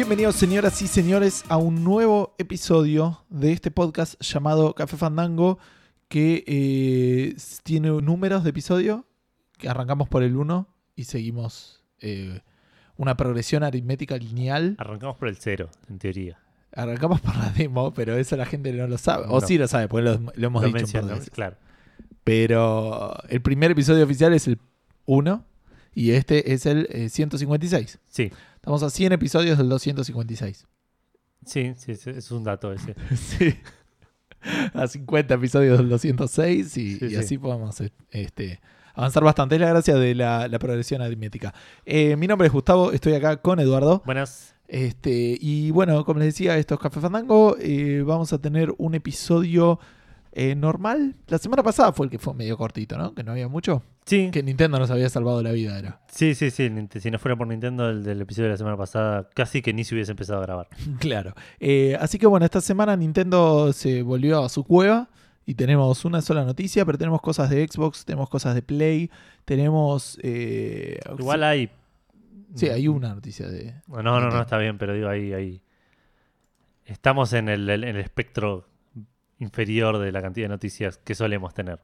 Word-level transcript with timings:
Bienvenidos 0.00 0.36
señoras 0.36 0.80
y 0.80 0.86
señores 0.86 1.44
a 1.50 1.58
un 1.58 1.84
nuevo 1.84 2.34
episodio 2.38 3.22
de 3.28 3.52
este 3.52 3.70
podcast 3.70 4.18
llamado 4.22 4.74
Café 4.74 4.96
Fandango 4.96 5.58
que 6.08 6.42
eh, 6.46 7.36
tiene 7.64 7.90
números 7.90 8.42
de 8.42 8.48
episodio, 8.48 9.04
que 9.58 9.68
arrancamos 9.68 10.08
por 10.08 10.22
el 10.22 10.36
1 10.36 10.66
y 10.96 11.04
seguimos 11.04 11.84
eh, 11.98 12.40
una 12.96 13.18
progresión 13.18 13.62
aritmética 13.62 14.16
lineal. 14.16 14.74
Arrancamos 14.78 15.18
por 15.18 15.28
el 15.28 15.36
cero, 15.36 15.68
en 15.90 15.98
teoría. 15.98 16.38
Arrancamos 16.72 17.20
por 17.20 17.36
la 17.36 17.50
demo, 17.50 17.92
pero 17.92 18.16
eso 18.16 18.38
la 18.38 18.46
gente 18.46 18.72
no 18.72 18.86
lo 18.86 18.96
sabe. 18.96 19.26
O 19.28 19.38
No. 19.42 19.46
sí 19.46 19.58
lo 19.58 19.68
sabe, 19.68 19.86
porque 19.86 20.04
lo, 20.04 20.18
lo 20.34 20.46
hemos 20.46 20.62
Lo 20.62 20.68
dicho 20.68 20.68
un 20.68 20.72
par 20.72 20.72
de 20.72 20.72
mencionamos, 20.80 21.18
veces. 21.18 21.30
claro. 21.30 21.56
Pero 22.24 23.22
el 23.28 23.42
primer 23.42 23.72
episodio 23.72 24.04
oficial 24.04 24.32
es 24.32 24.48
el 24.48 24.58
1 25.04 25.44
y 25.94 26.12
este 26.12 26.54
es 26.54 26.64
el 26.64 26.88
eh, 26.90 27.10
156. 27.10 27.98
Sí, 28.08 28.32
Estamos 28.60 28.82
a 28.82 28.90
100 28.90 29.12
episodios 29.12 29.56
del 29.56 29.70
256. 29.70 30.66
sí, 31.46 31.72
sí, 31.78 31.96
sí, 31.96 32.10
es 32.10 32.30
un 32.30 32.44
dato 32.44 32.72
ese. 32.72 32.94
Sí. 33.16 33.54
A 34.74 34.86
50 34.86 35.34
episodios 35.34 35.78
del 35.78 35.88
206 35.88 36.76
y, 36.76 36.98
Sí, 36.98 37.04
y 37.06 37.10
sí. 37.10 37.16
así 37.16 37.38
podemos 37.38 37.76
este, 38.10 38.60
avanzar 38.94 39.24
bastante. 39.24 39.54
Es 39.54 39.60
la 39.62 39.68
gracia 39.70 39.94
de 39.96 40.14
la, 40.14 40.46
la 40.48 40.58
progresión 40.58 41.00
aritmética. 41.02 41.54
Eh, 41.86 42.16
mi 42.16 42.26
nombre 42.26 42.46
es 42.48 42.52
Gustavo, 42.52 42.92
estoy 42.92 43.14
acá 43.14 43.38
con 43.38 43.60
Eduardo. 43.60 44.02
Buenas. 44.04 44.54
Este, 44.68 45.36
y 45.40 45.70
bueno, 45.70 46.04
como 46.04 46.20
les 46.20 46.28
decía, 46.28 46.56
esto 46.58 46.74
es 46.74 46.80
Café 46.80 47.00
Fandango. 47.00 47.56
Eh, 47.58 48.02
vamos 48.06 48.32
a 48.34 48.38
tener 48.38 48.72
un 48.78 48.94
episodio 48.94 49.78
eh, 50.32 50.54
normal. 50.54 51.16
La 51.28 51.38
semana 51.38 51.62
pasada 51.62 51.92
fue 51.92 52.06
el 52.06 52.10
que 52.10 52.18
fue 52.18 52.34
medio 52.34 52.56
cortito, 52.56 52.96
¿no? 52.98 53.14
Que 53.14 53.22
no 53.24 53.32
había 53.32 53.48
mucho. 53.48 53.82
Sí, 54.06 54.30
Que 54.32 54.42
Nintendo 54.42 54.78
nos 54.78 54.90
había 54.90 55.08
salvado 55.08 55.42
la 55.42 55.52
vida, 55.52 55.78
era. 55.78 56.00
sí, 56.10 56.34
sí, 56.34 56.50
sí. 56.50 56.70
Si 57.00 57.10
no 57.10 57.18
fuera 57.18 57.36
por 57.36 57.46
Nintendo, 57.46 57.88
el 57.90 58.02
del 58.02 58.20
episodio 58.20 58.46
de 58.46 58.52
la 58.52 58.56
semana 58.56 58.76
pasada, 58.76 59.28
casi 59.34 59.62
que 59.62 59.72
ni 59.72 59.84
se 59.84 59.94
hubiese 59.94 60.12
empezado 60.12 60.38
a 60.40 60.42
grabar. 60.42 60.68
Claro. 60.98 61.34
Eh, 61.58 61.96
así 62.00 62.18
que 62.18 62.26
bueno, 62.26 62.44
esta 62.44 62.60
semana 62.60 62.96
Nintendo 62.96 63.72
se 63.72 64.02
volvió 64.02 64.42
a 64.44 64.48
su 64.48 64.64
cueva 64.64 65.08
y 65.46 65.54
tenemos 65.54 66.04
una 66.04 66.22
sola 66.22 66.44
noticia, 66.44 66.84
pero 66.84 66.98
tenemos 66.98 67.20
cosas 67.20 67.50
de 67.50 67.66
Xbox, 67.66 68.04
tenemos 68.04 68.28
cosas 68.28 68.54
de 68.54 68.62
Play, 68.62 69.10
tenemos... 69.44 70.18
eh, 70.22 70.98
Igual 71.18 71.42
hay. 71.44 71.70
Sí, 72.54 72.68
hay 72.68 72.88
una 72.88 73.14
noticia 73.14 73.48
de... 73.48 73.74
No, 73.86 74.02
no, 74.02 74.20
no, 74.30 74.40
está 74.42 74.58
bien, 74.58 74.76
pero 74.78 74.92
digo, 74.94 75.08
ahí, 75.08 75.32
ahí. 75.32 75.62
Estamos 76.84 77.32
en 77.32 77.48
el, 77.48 77.68
el- 77.70 77.84
en 77.84 77.96
el 77.96 78.02
espectro 78.02 78.66
inferior 79.40 79.98
de 79.98 80.12
la 80.12 80.22
cantidad 80.22 80.44
de 80.44 80.50
noticias 80.50 80.98
que 80.98 81.14
solemos 81.14 81.52
tener. 81.54 81.80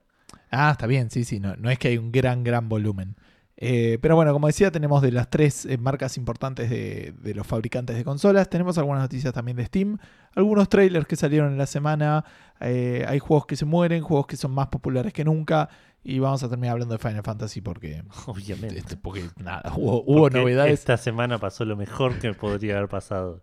Ah, 0.50 0.70
está 0.72 0.86
bien, 0.86 1.10
sí, 1.10 1.24
sí, 1.24 1.40
no, 1.40 1.56
no 1.56 1.70
es 1.70 1.78
que 1.78 1.88
hay 1.88 1.98
un 1.98 2.12
gran, 2.12 2.44
gran 2.44 2.68
volumen. 2.68 3.16
Eh, 3.58 3.98
pero 4.02 4.16
bueno, 4.16 4.34
como 4.34 4.48
decía, 4.48 4.70
tenemos 4.70 5.00
de 5.00 5.10
las 5.12 5.30
tres 5.30 5.64
eh, 5.64 5.78
marcas 5.78 6.18
importantes 6.18 6.68
de, 6.68 7.14
de 7.18 7.34
los 7.34 7.46
fabricantes 7.46 7.96
de 7.96 8.04
consolas. 8.04 8.50
Tenemos 8.50 8.76
algunas 8.76 9.02
noticias 9.02 9.32
también 9.32 9.56
de 9.56 9.64
Steam, 9.64 9.96
algunos 10.34 10.68
trailers 10.68 11.06
que 11.06 11.16
salieron 11.16 11.52
en 11.52 11.58
la 11.58 11.66
semana. 11.66 12.24
eh, 12.60 13.04
hay 13.08 13.18
juegos 13.18 13.46
que 13.46 13.56
se 13.56 13.64
mueren, 13.64 14.02
juegos 14.02 14.26
que 14.26 14.36
son 14.36 14.50
más 14.52 14.66
populares 14.68 15.12
que 15.14 15.24
nunca. 15.24 15.70
Y 16.04 16.18
vamos 16.18 16.42
a 16.42 16.48
terminar 16.50 16.72
hablando 16.74 16.92
de 16.94 16.98
Final 16.98 17.22
Fantasy 17.22 17.62
porque, 17.62 18.04
Obviamente. 18.26 18.78
este, 18.78 18.96
porque 18.96 19.24
nada, 19.42 19.72
hubo, 19.74 20.02
hubo 20.04 20.20
Porque 20.20 20.38
novedades. 20.38 20.74
Esta 20.74 20.98
semana 20.98 21.38
pasó 21.38 21.64
lo 21.64 21.76
mejor 21.76 22.18
que 22.18 22.34
podría 22.34 22.76
haber 22.76 22.88
pasado 22.91 23.42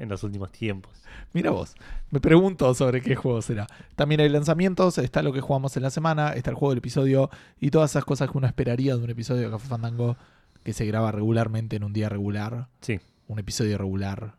en 0.00 0.08
los 0.08 0.24
últimos 0.24 0.50
tiempos. 0.50 0.92
Mira 1.32 1.50
vos, 1.52 1.74
me 2.10 2.18
pregunto 2.20 2.74
sobre 2.74 3.00
qué 3.02 3.14
juego 3.14 3.40
será. 3.42 3.66
También 3.94 4.20
hay 4.20 4.28
lanzamientos, 4.28 4.98
está 4.98 5.22
lo 5.22 5.32
que 5.32 5.40
jugamos 5.40 5.76
en 5.76 5.82
la 5.84 5.90
semana, 5.90 6.32
está 6.32 6.50
el 6.50 6.56
juego 6.56 6.70
del 6.70 6.78
episodio 6.78 7.30
y 7.60 7.70
todas 7.70 7.90
esas 7.92 8.04
cosas 8.04 8.30
que 8.30 8.38
uno 8.38 8.46
esperaría 8.48 8.96
de 8.96 9.04
un 9.04 9.10
episodio 9.10 9.42
de 9.42 9.50
Café 9.50 9.68
Fandango 9.68 10.16
que 10.64 10.72
se 10.72 10.84
graba 10.86 11.12
regularmente 11.12 11.76
en 11.76 11.84
un 11.84 11.92
día 11.92 12.08
regular, 12.08 12.68
Sí, 12.80 12.98
un 13.28 13.38
episodio 13.38 13.78
regular. 13.78 14.36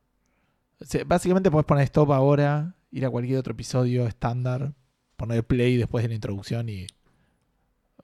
O 0.82 0.86
sea, 0.86 1.04
básicamente 1.06 1.50
puedes 1.52 1.66
poner 1.66 1.84
stop 1.86 2.12
ahora, 2.12 2.76
ir 2.92 3.06
a 3.06 3.10
cualquier 3.10 3.38
otro 3.40 3.54
episodio 3.54 4.06
estándar, 4.08 4.74
poner 5.16 5.46
play 5.46 5.78
después 5.78 6.04
de 6.04 6.10
la 6.10 6.16
introducción 6.16 6.68
y 6.70 6.88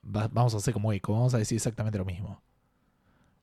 va- 0.04 0.28
vamos 0.30 0.54
a 0.54 0.58
hacer 0.58 0.74
como 0.74 0.94
eco, 0.94 1.14
vamos 1.14 1.34
a 1.34 1.38
decir 1.40 1.56
exactamente 1.56 1.98
lo 1.98 2.06
mismo. 2.06 2.42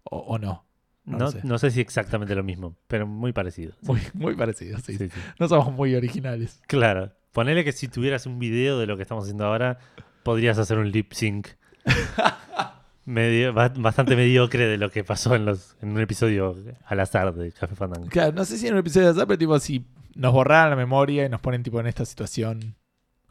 O, 0.04 0.18
o 0.18 0.38
no. 0.38 0.64
No 1.06 1.18
no, 1.18 1.30
sé. 1.30 1.40
no 1.44 1.58
sé 1.58 1.70
si 1.70 1.80
exactamente 1.80 2.34
lo 2.34 2.42
mismo, 2.42 2.76
pero 2.86 3.06
muy 3.06 3.32
parecido. 3.32 3.74
Muy, 3.82 4.00
muy 4.14 4.34
parecido, 4.36 4.78
sí. 4.78 4.96
Sí, 4.96 5.08
sí. 5.10 5.20
No 5.38 5.48
somos 5.48 5.72
muy 5.72 5.94
originales. 5.94 6.60
Claro. 6.66 7.12
Ponele 7.32 7.62
que 7.64 7.72
si 7.72 7.88
tuvieras 7.88 8.26
un 8.26 8.38
video 8.38 8.78
de 8.78 8.86
lo 8.86 8.96
que 8.96 9.02
estamos 9.02 9.24
haciendo 9.24 9.44
ahora, 9.44 9.78
podrías 10.22 10.56
hacer 10.58 10.78
un 10.78 10.90
lip 10.90 11.12
sync 11.12 11.48
medio, 13.04 13.52
ba- 13.52 13.72
bastante 13.76 14.16
mediocre 14.16 14.66
de 14.66 14.78
lo 14.78 14.90
que 14.90 15.04
pasó 15.04 15.34
en, 15.34 15.44
los, 15.44 15.76
en 15.82 15.90
un 15.90 16.00
episodio 16.00 16.56
al 16.86 17.00
azar 17.00 17.34
de 17.34 17.52
Café 17.52 17.74
Fandango. 17.74 18.06
Claro, 18.08 18.32
no 18.32 18.44
sé 18.44 18.56
si 18.58 18.66
en 18.66 18.74
un 18.74 18.80
episodio 18.80 19.06
de 19.08 19.12
azar, 19.12 19.26
pero 19.26 19.38
tipo 19.38 19.58
si 19.58 19.84
nos 20.14 20.32
borraran 20.32 20.70
la 20.70 20.76
memoria 20.76 21.26
y 21.26 21.28
nos 21.28 21.40
ponen 21.40 21.62
tipo 21.62 21.80
en 21.80 21.86
esta 21.86 22.04
situación, 22.04 22.76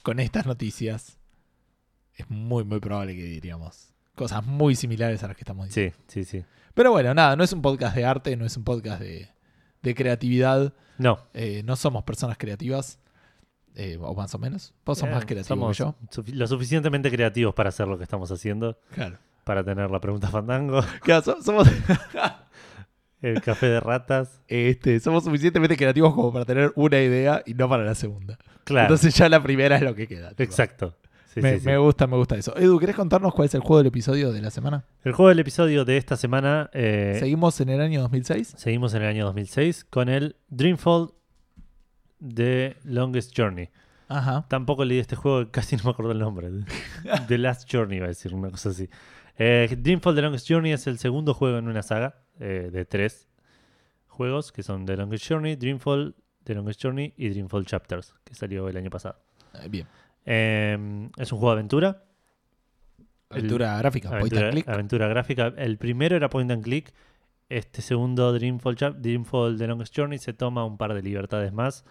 con 0.03 0.19
estas 0.19 0.45
noticias, 0.45 1.17
es 2.15 2.29
muy, 2.29 2.63
muy 2.65 2.79
probable 2.79 3.15
que 3.15 3.23
diríamos 3.23 3.89
cosas 4.15 4.45
muy 4.45 4.75
similares 4.75 5.23
a 5.23 5.27
las 5.27 5.35
que 5.35 5.41
estamos 5.41 5.67
diciendo. 5.67 5.95
Sí, 6.07 6.23
sí, 6.23 6.39
sí. 6.39 6.45
Pero 6.73 6.91
bueno, 6.91 7.13
nada, 7.13 7.35
no 7.35 7.43
es 7.43 7.53
un 7.53 7.61
podcast 7.61 7.95
de 7.95 8.05
arte, 8.05 8.35
no 8.35 8.45
es 8.45 8.57
un 8.57 8.63
podcast 8.63 8.99
de, 9.01 9.29
de 9.81 9.95
creatividad, 9.95 10.73
No, 10.97 11.19
eh, 11.33 11.61
no 11.65 11.75
somos 11.75 12.03
personas 12.03 12.37
creativas, 12.37 12.99
eh, 13.75 13.97
o 14.01 14.13
más 14.15 14.33
o 14.35 14.39
menos. 14.39 14.73
Vos 14.85 14.97
sos 14.99 15.07
eh, 15.09 15.11
más 15.11 15.25
creativo 15.25 15.55
somos 15.55 15.77
que 15.77 15.83
yo. 15.83 15.95
sufi- 16.11 16.33
lo 16.33 16.47
suficientemente 16.47 17.09
creativos 17.11 17.53
para 17.53 17.69
hacer 17.69 17.87
lo 17.87 17.97
que 17.97 18.03
estamos 18.03 18.31
haciendo, 18.31 18.79
Claro. 18.93 19.17
para 19.43 19.63
tener 19.63 19.89
la 19.91 19.99
pregunta 19.99 20.29
Fandango, 20.29 20.81
Claro, 21.01 21.21
so- 21.23 21.41
somos, 21.43 21.67
el 23.21 23.41
café 23.41 23.67
de 23.67 23.79
ratas. 23.79 24.41
este, 24.47 24.99
somos 24.99 25.23
suficientemente 25.23 25.77
creativos 25.77 26.13
como 26.13 26.31
para 26.33 26.45
tener 26.45 26.71
una 26.75 26.99
idea 27.01 27.41
y 27.45 27.53
no 27.53 27.69
para 27.69 27.83
la 27.83 27.95
segunda. 27.95 28.37
Claro, 28.63 28.85
Entonces 28.85 29.13
ya 29.15 29.29
la 29.29 29.41
primera 29.43 29.75
es 29.77 29.81
lo 29.81 29.95
que 29.95 30.07
queda. 30.07 30.29
tipo. 30.29 30.43
exacto. 30.43 30.97
Sí, 31.33 31.41
me, 31.41 31.53
sí, 31.55 31.59
sí. 31.61 31.65
me 31.65 31.77
gusta, 31.77 32.05
me 32.05 32.15
gusta 32.15 32.35
eso. 32.35 32.55
Edu, 32.55 32.79
¿querés 32.79 32.95
contarnos 32.95 33.33
cuál 33.33 33.47
es 33.47 33.55
el 33.55 33.61
juego 33.61 33.79
del 33.79 33.87
episodio 33.87 34.31
de 34.31 34.41
la 34.41 34.51
semana? 34.51 34.85
El 35.03 35.13
juego 35.13 35.29
del 35.29 35.39
episodio 35.39 35.83
de 35.83 35.97
esta 35.97 36.15
semana 36.15 36.69
eh, 36.73 37.17
Seguimos 37.19 37.59
en 37.59 37.69
el 37.69 37.81
año 37.81 38.01
2006. 38.01 38.53
Seguimos 38.57 38.93
en 38.93 39.01
el 39.01 39.07
año 39.07 39.25
2006 39.25 39.85
con 39.85 40.09
el 40.09 40.35
Dreamfall 40.49 41.11
de 42.19 42.77
Longest 42.83 43.33
Journey. 43.35 43.69
Ajá. 44.09 44.45
Tampoco 44.47 44.85
leí 44.85 44.99
este 44.99 45.15
juego, 45.15 45.49
casi 45.49 45.75
no 45.77 45.85
me 45.85 45.89
acuerdo 45.89 46.11
el 46.11 46.19
nombre. 46.19 46.49
The 47.27 47.37
Last 47.39 47.67
Journey, 47.71 47.97
iba 47.97 48.05
a 48.05 48.09
decir, 48.09 48.33
una 48.35 48.51
cosa 48.51 48.69
así. 48.69 48.87
Eh, 49.37 49.75
Dreamfall 49.79 50.13
The 50.13 50.21
Longest 50.21 50.47
Journey 50.47 50.71
es 50.71 50.85
el 50.85 50.99
segundo 50.99 51.33
juego 51.33 51.57
en 51.57 51.67
una 51.67 51.81
saga 51.81 52.21
eh, 52.39 52.69
de 52.71 52.85
tres 52.85 53.27
juegos 54.07 54.51
que 54.51 54.61
son 54.61 54.85
The 54.85 54.97
Longest 54.97 55.27
Journey, 55.27 55.55
Dreamfall, 55.55 56.15
The 56.43 56.53
Longest 56.53 56.83
Journey 56.83 57.13
y 57.17 57.29
Dreamfall 57.29 57.65
Chapters, 57.65 58.13
que 58.23 58.35
salió 58.35 58.69
el 58.69 58.77
año 58.77 58.91
pasado. 58.91 59.17
Bien. 59.69 59.87
Eh, 60.25 61.09
es 61.17 61.31
un 61.31 61.39
juego 61.39 61.51
de 61.53 61.59
aventura. 61.59 62.03
El- 63.29 63.37
Aventura 63.39 63.77
gráfica, 63.79 64.09
point 64.09 64.21
aventura, 64.21 64.45
and 64.45 64.53
click. 64.53 64.67
aventura 64.69 65.07
gráfica. 65.07 65.47
El 65.57 65.77
primero 65.77 66.15
era 66.15 66.29
point 66.29 66.51
and 66.51 66.63
click. 66.63 66.93
Este 67.49 67.81
segundo, 67.81 68.31
Dreamfall, 68.33 68.75
Dreamfall 68.75 69.57
The 69.57 69.67
Longest 69.67 69.95
Journey, 69.95 70.17
se 70.19 70.33
toma 70.33 70.65
un 70.65 70.77
par 70.77 70.93
de 70.93 71.01
libertades 71.01 71.51
más. 71.51 71.83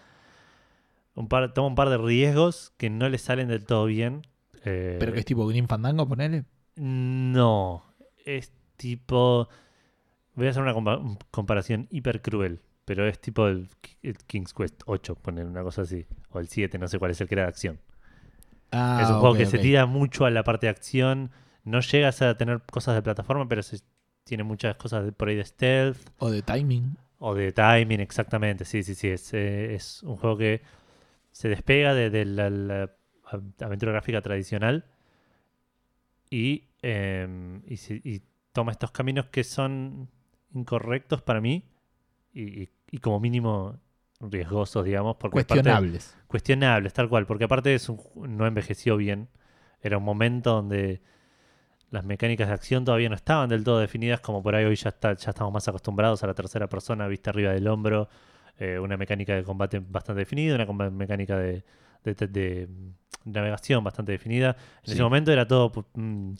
Un 1.15 1.27
par, 1.27 1.53
toma 1.53 1.67
un 1.67 1.75
par 1.75 1.89
de 1.89 1.97
riesgos 1.97 2.73
que 2.77 2.89
no 2.89 3.07
le 3.09 3.17
salen 3.17 3.49
del 3.49 3.65
todo 3.65 3.85
bien. 3.85 4.23
Eh, 4.65 4.97
Pero 4.99 5.13
que 5.13 5.19
es 5.19 5.25
tipo 5.25 5.45
Green 5.45 5.67
Fandango, 5.67 6.07
ponele. 6.07 6.45
No. 6.75 7.83
Es 8.25 8.51
tipo. 8.77 9.47
Voy 10.35 10.47
a 10.47 10.49
hacer 10.49 10.63
una 10.63 10.73
compa- 10.73 11.17
comparación 11.29 11.87
hiper 11.91 12.21
cruel. 12.21 12.61
Pero 12.85 13.05
es 13.07 13.19
tipo 13.19 13.47
el, 13.47 13.69
el 14.01 14.17
King's 14.17 14.53
Quest 14.53 14.81
8, 14.85 15.15
poner 15.15 15.45
una 15.45 15.61
cosa 15.63 15.83
así. 15.83 16.05
O 16.31 16.39
el 16.39 16.47
7, 16.47 16.77
no 16.79 16.87
sé 16.87 16.99
cuál 16.99 17.11
es 17.11 17.21
el 17.21 17.27
que 17.27 17.35
era 17.35 17.43
de 17.43 17.49
acción. 17.49 17.79
Ah, 18.73 18.99
Es 19.01 19.09
un 19.09 19.19
juego 19.19 19.35
que 19.35 19.45
se 19.45 19.59
tira 19.59 19.85
mucho 19.85 20.25
a 20.25 20.31
la 20.31 20.43
parte 20.43 20.65
de 20.65 20.71
acción. 20.71 21.29
No 21.63 21.79
llegas 21.79 22.21
a 22.21 22.35
tener 22.37 22.61
cosas 22.63 22.95
de 22.95 23.01
plataforma, 23.01 23.47
pero 23.47 23.61
se- 23.63 23.79
tiene 24.23 24.43
muchas 24.43 24.75
cosas 24.77 25.05
de- 25.05 25.11
por 25.11 25.27
ahí 25.29 25.35
de 25.35 25.45
stealth 25.45 25.97
O 26.17 26.29
de 26.31 26.41
timing. 26.41 26.97
o 27.19 27.35
de 27.35 27.51
timing, 27.51 27.99
exactamente. 27.99 28.65
Sí, 28.65 28.83
sí, 28.83 28.95
sí. 28.95 29.09
Es, 29.09 29.33
eh, 29.33 29.75
es 29.75 30.01
un 30.03 30.15
juego 30.17 30.37
que 30.37 30.61
se 31.31 31.49
despega 31.49 31.93
de, 31.93 32.09
de 32.09 32.25
la, 32.25 32.49
la 32.49 32.89
aventura 33.61 33.91
gráfica 33.91 34.21
tradicional 34.21 34.85
y, 36.29 36.63
eh, 36.81 37.61
y, 37.67 37.77
se- 37.77 38.01
y 38.03 38.21
toma 38.51 38.71
estos 38.71 38.91
caminos 38.91 39.27
que 39.27 39.43
son 39.43 40.09
incorrectos 40.53 41.21
para 41.21 41.41
mí 41.41 41.63
y 42.33 42.67
como 43.01 43.19
mínimo 43.19 43.79
riesgosos, 44.31 44.85
digamos. 44.85 45.15
Porque 45.17 45.39
aparte- 45.39 45.53
Cuestionables. 45.61 46.17
cuestionables, 46.27 46.93
tal 46.93 47.09
cual, 47.09 47.25
porque 47.25 47.43
aparte 47.45 47.73
es 47.75 47.89
un 47.89 47.99
no 48.37 48.45
envejeció 48.47 48.97
bien. 48.97 49.27
Era 49.81 49.97
un 49.97 50.03
momento 50.03 50.51
donde 50.53 51.01
las 51.89 52.05
mecánicas 52.05 52.47
de 52.47 52.53
acción 52.53 52.85
todavía 52.85 53.09
no 53.09 53.15
estaban 53.15 53.49
del 53.49 53.63
todo 53.63 53.79
definidas, 53.79 54.19
como 54.19 54.41
por 54.41 54.55
ahí 54.55 54.65
hoy 54.65 54.75
ya, 54.75 54.89
está, 54.89 55.13
ya 55.13 55.29
estamos 55.31 55.53
más 55.53 55.67
acostumbrados 55.67 56.23
a 56.23 56.27
la 56.27 56.33
tercera 56.33 56.67
persona 56.67 57.07
vista 57.07 57.29
arriba 57.29 57.51
del 57.51 57.67
hombro, 57.67 58.09
eh, 58.57 58.79
una 58.79 58.97
mecánica 58.97 59.35
de 59.35 59.43
combate 59.43 59.79
bastante 59.79 60.19
definida, 60.19 60.55
una 60.55 60.89
mecánica 60.89 61.37
de, 61.37 61.63
de- 62.03 62.13
de- 62.15 62.27
de 62.27 62.69
navegación 63.25 63.83
bastante 63.83 64.11
definida. 64.11 64.55
En 64.79 64.85
Sí. 64.85 64.91
ese 64.93 65.03
momento 65.03 65.31
era 65.31 65.47
todo 65.47 65.71
mm, 65.93 66.33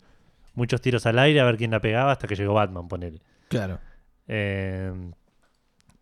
muchos 0.54 0.80
tiros 0.80 1.06
al 1.06 1.18
aire 1.18 1.40
a 1.40 1.44
ver 1.44 1.56
quién 1.56 1.70
la 1.70 1.80
pegaba 1.80 2.12
hasta 2.12 2.26
que 2.26 2.34
llegó 2.34 2.54
Batman, 2.54 2.88
ponele. 2.88 3.20
Claro. 3.48 3.78
Eh, 4.26 4.92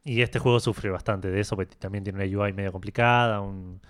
y 0.04 0.22
este 0.22 0.38
juego 0.38 0.60
sufre 0.60 0.90
bastante 0.90 1.30
de 1.30 1.40
eso, 1.40 1.56
porque 1.56 1.76
también 1.76 2.04
tiene 2.04 2.24
una 2.24 2.44
UI 2.44 2.52
medio 2.52 2.72
complicada, 2.72 3.40
un, 3.40 3.80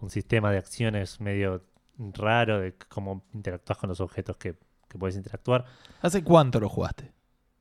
un 0.00 0.10
sistema 0.10 0.50
de 0.50 0.58
acciones 0.58 1.20
medio 1.20 1.64
raro 1.98 2.60
de 2.60 2.74
cómo 2.88 3.24
interactúas 3.32 3.78
con 3.78 3.88
los 3.88 4.00
objetos 4.00 4.36
que, 4.36 4.56
que 4.88 4.98
puedes 4.98 5.16
interactuar. 5.16 5.64
¿Hace 6.00 6.22
cuánto 6.22 6.60
lo 6.60 6.68
jugaste? 6.68 7.12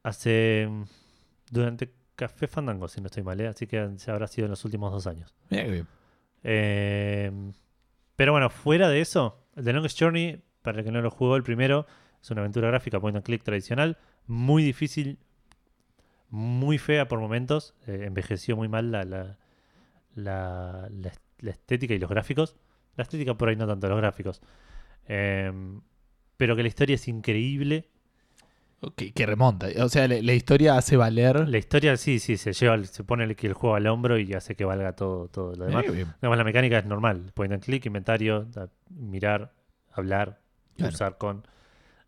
Hace. 0.04 0.70
durante 1.50 1.94
Café 2.16 2.48
Fandango, 2.48 2.88
si 2.88 3.02
no 3.02 3.08
estoy 3.08 3.24
mal, 3.24 3.40
¿eh? 3.42 3.48
así 3.48 3.68
que 3.68 3.98
se 3.98 4.12
habrá 4.12 4.28
sido 4.28 4.46
en 4.46 4.52
los 4.52 4.64
últimos 4.66 4.92
dos 4.92 5.08
años. 5.08 5.34
Mira 5.50 5.64
qué 5.64 5.72
bien. 5.72 5.88
Eh, 6.44 7.52
pero 8.16 8.32
bueno, 8.32 8.50
fuera 8.50 8.90
de 8.90 9.02
eso, 9.02 9.48
The 9.56 9.74
Longest 9.74 10.00
Journey, 10.00 10.44
para 10.62 10.80
el 10.80 10.86
que 10.86 10.92
no 10.92 11.02
lo 11.02 11.10
jugó, 11.10 11.36
el 11.36 11.44
primero 11.44 11.88
es 12.22 12.30
una 12.30 12.42
aventura 12.42 12.68
gráfica 12.68 13.00
point 13.00 13.16
and 13.16 13.26
click 13.26 13.44
tradicional, 13.44 13.98
muy 14.28 14.64
difícil, 14.64 15.18
muy 16.32 16.78
fea 16.78 17.08
por 17.08 17.20
momentos, 17.20 17.76
eh, 17.88 18.04
envejeció 18.06 18.56
muy 18.56 18.68
mal 18.68 18.92
la, 18.92 19.06
la, 19.06 19.38
la, 20.16 20.90
estética 21.44 21.94
y 21.94 22.00
los 22.00 22.10
gráficos. 22.10 22.56
La 22.96 23.04
estética 23.04 23.38
por 23.38 23.50
ahí 23.50 23.56
no 23.56 23.68
tanto, 23.68 23.88
los 23.88 23.98
gráficos. 23.98 24.42
Eh, 25.08 25.52
pero 26.38 26.56
que 26.56 26.64
la 26.64 26.68
historia 26.68 26.96
es 26.96 27.08
increíble. 27.08 27.90
Ok, 28.80 29.04
que 29.14 29.26
remonta. 29.28 29.68
O 29.84 29.90
sea, 29.90 30.08
la, 30.08 30.34
historia 30.34 30.76
hace 30.76 30.98
valer. 30.98 31.48
La 31.48 31.60
historia 31.60 31.96
sí, 31.98 32.18
sí, 32.18 32.38
se 32.38 32.54
lleva, 32.54 32.84
se 32.84 33.04
pone 33.04 33.26
el, 33.26 33.36
el 33.40 33.54
juego 33.54 33.76
al 33.76 33.86
hombro 33.86 34.18
y 34.18 34.34
hace 34.34 34.56
que 34.56 34.66
valga 34.66 34.96
todo, 34.96 35.28
todo 35.28 35.54
lo 35.56 35.66
demás. 35.66 35.86
Además, 35.88 36.38
la 36.38 36.44
mecánica 36.44 36.80
es 36.80 36.86
normal. 36.86 37.32
Point 37.36 37.54
and 37.54 37.64
click, 37.64 37.86
inventario, 37.86 38.48
mirar, 38.90 39.54
hablar, 39.92 40.40
Claro. 40.78 40.94
usar 40.94 41.18
con. 41.18 41.46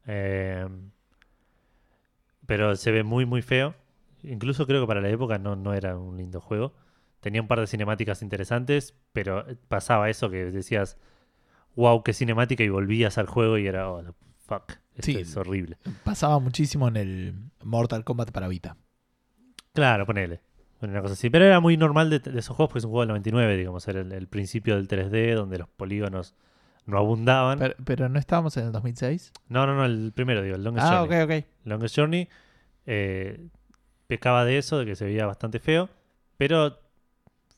Eh, 0.08 0.68
pero 2.48 2.76
se 2.76 2.92
ve 2.92 3.04
muy, 3.04 3.26
muy 3.26 3.42
feo. 3.42 3.76
Incluso 4.24 4.66
creo 4.66 4.81
que 4.81 4.88
para 4.88 5.02
la 5.02 5.10
época 5.10 5.38
no, 5.38 5.56
no 5.56 5.74
era 5.74 5.98
un 5.98 6.18
lindo 6.18 6.40
juego. 6.42 6.74
Tenía 7.20 7.42
un 7.42 7.48
par 7.48 7.60
de 7.60 7.68
cinemáticas 7.68 8.22
interesantes, 8.22 8.96
pero 9.14 9.46
pasaba 9.68 10.10
eso 10.10 10.30
que 10.30 10.46
decías, 10.52 10.98
wow, 11.75 12.04
qué 12.04 12.14
cinemática, 12.14 12.64
y 12.64 12.70
volvías 12.70 13.18
al 13.18 13.28
juego 13.28 13.58
y 13.58 13.68
era, 13.68 13.90
oh, 13.90 14.04
fuck, 14.46 14.72
esto 14.96 15.04
Sí. 15.12 15.18
es 15.18 15.36
horrible. 15.38 15.78
Pasaba 16.04 16.40
muchísimo 16.40 16.88
en 16.88 16.98
el 16.98 17.36
Mortal 17.64 18.04
Kombat 18.04 18.31
para 18.31 18.48
Vita. 18.48 18.75
Claro, 19.74 20.06
ponele. 20.06 20.42
Bueno, 20.80 20.94
Una 20.94 21.02
cosa 21.02 21.14
así. 21.14 21.30
Pero 21.30 21.46
era 21.46 21.60
muy 21.62 21.78
normal 21.78 22.10
de, 22.10 22.19
de 22.19 22.40
esos 22.40 22.56
juegos 22.56 22.69
porque 22.72 22.80
es 22.80 22.86
un 22.86 22.92
juego 22.92 23.02
del 23.02 23.10
99, 23.10 23.58
digamos. 23.58 23.88
Era 23.88 24.02
el, 24.02 24.12
el 24.12 24.28
principio 24.28 24.76
del 24.76 24.88
3D 24.88 25.34
donde 25.36 25.58
los 25.58 25.69
polígonos 25.69 26.36
no 26.86 26.98
abundaban. 26.98 27.58
Pero, 27.60 27.76
pero 27.86 28.10
no 28.10 28.19
estábamos 28.19 28.58
en 28.58 28.66
el 28.66 28.72
2006. 28.74 29.31
no, 29.48 29.66
no, 29.66 29.76
no, 29.76 29.86
el 29.86 30.12
primero, 30.14 30.42
digo, 30.42 30.56
el 30.58 30.64
Longest 30.64 30.88
Ah, 30.90 31.06
Journey. 31.08 31.22
ok, 31.22 31.30
ok. 31.46 31.46
Longest 31.64 31.96
Journey 31.96 32.28
eh, 32.86 33.48
pecaba 34.08 34.46
de 34.46 34.58
eso, 34.58 34.80
de 34.80 34.86
que 34.86 34.96
se 34.96 35.06
veía 35.06 35.26
bastante 35.26 35.60
feo, 35.60 35.90
pero 36.38 36.80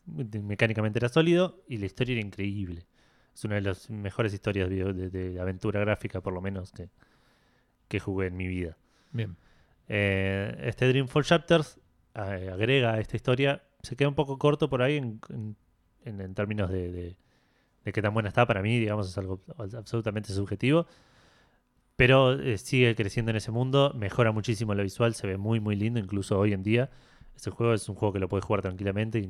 mecánicamente 0.06 1.00
era 1.00 1.10
sólido 1.10 1.64
y 1.68 1.78
la 1.78 1.86
historia 1.88 2.14
era 2.14 2.22
increíble. 2.26 2.86
Es 3.34 3.44
una 3.44 3.56
de 3.56 3.62
las 3.62 3.90
mejores 3.90 4.34
historias 4.34 4.70
de, 4.70 4.94
de- 4.94 5.10
de 5.10 5.40
aventura 5.40 5.80
gráfica, 5.82 6.22
por 6.22 6.34
lo 6.34 6.42
menos, 6.42 6.72
que, 6.72 6.90
que 7.88 8.00
jugué 8.00 8.28
en 8.28 8.38
mi 8.38 8.48
vida. 8.48 8.78
Bien. 9.12 9.36
Eh, 9.88 10.56
este 10.66 10.88
Dreamfall 10.88 11.24
Chapters 11.24 11.80
eh, 12.16 12.50
agrega 12.52 12.94
a 12.94 13.00
esta 13.00 13.16
historia. 13.16 13.64
Se 13.82 13.96
queda 13.96 14.10
un 14.10 14.16
poco 14.16 14.38
corto 14.38 14.70
por 14.70 14.82
ahí 14.82 14.98
en, 14.98 15.20
en- 15.30 15.56
en- 16.06 16.22
en 16.22 16.34
términos 16.36 16.70
de, 16.72 16.92
de, 16.92 17.18
de 17.86 17.94
qué 17.94 18.02
tan 18.02 18.14
buena 18.14 18.30
está 18.30 18.46
para 18.48 18.62
mí, 18.62 18.80
digamos, 18.80 19.10
es 19.10 19.18
algo 19.18 19.42
absolutamente 19.58 20.34
subjetivo. 20.34 20.88
Pero 21.96 22.34
eh, 22.34 22.58
sigue 22.58 22.94
creciendo 22.96 23.32
en 23.32 23.38
ese 23.38 23.52
mundo, 23.52 23.94
mejora 23.96 24.32
muchísimo 24.32 24.74
lo 24.76 24.84
visual, 24.84 25.14
se 25.16 25.28
ve 25.28 25.38
muy, 25.38 25.60
muy 25.60 25.76
lindo, 25.76 26.00
incluso 26.00 26.38
hoy 26.38 26.52
en 26.54 26.62
día. 26.64 26.90
Ese 27.36 27.52
juego 27.52 27.74
es 27.74 27.88
un 27.88 27.96
juego 27.96 28.14
que 28.14 28.20
lo 28.20 28.28
puedes 28.28 28.44
jugar 28.46 28.62
tranquilamente 28.62 29.20
y 29.20 29.30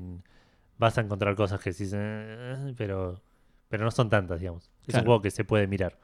vas 0.77 0.97
a 0.97 1.01
encontrar 1.01 1.35
cosas 1.35 1.59
que 1.59 1.73
sí, 1.73 1.87
pero, 2.77 3.21
pero 3.69 3.83
no 3.83 3.91
son 3.91 4.09
tantas, 4.09 4.39
digamos. 4.39 4.71
Es 4.81 4.87
Claro. 4.87 5.01
un 5.01 5.05
juego 5.05 5.21
que 5.21 5.31
se 5.31 5.43
puede 5.43 5.67
mirar. 5.67 5.97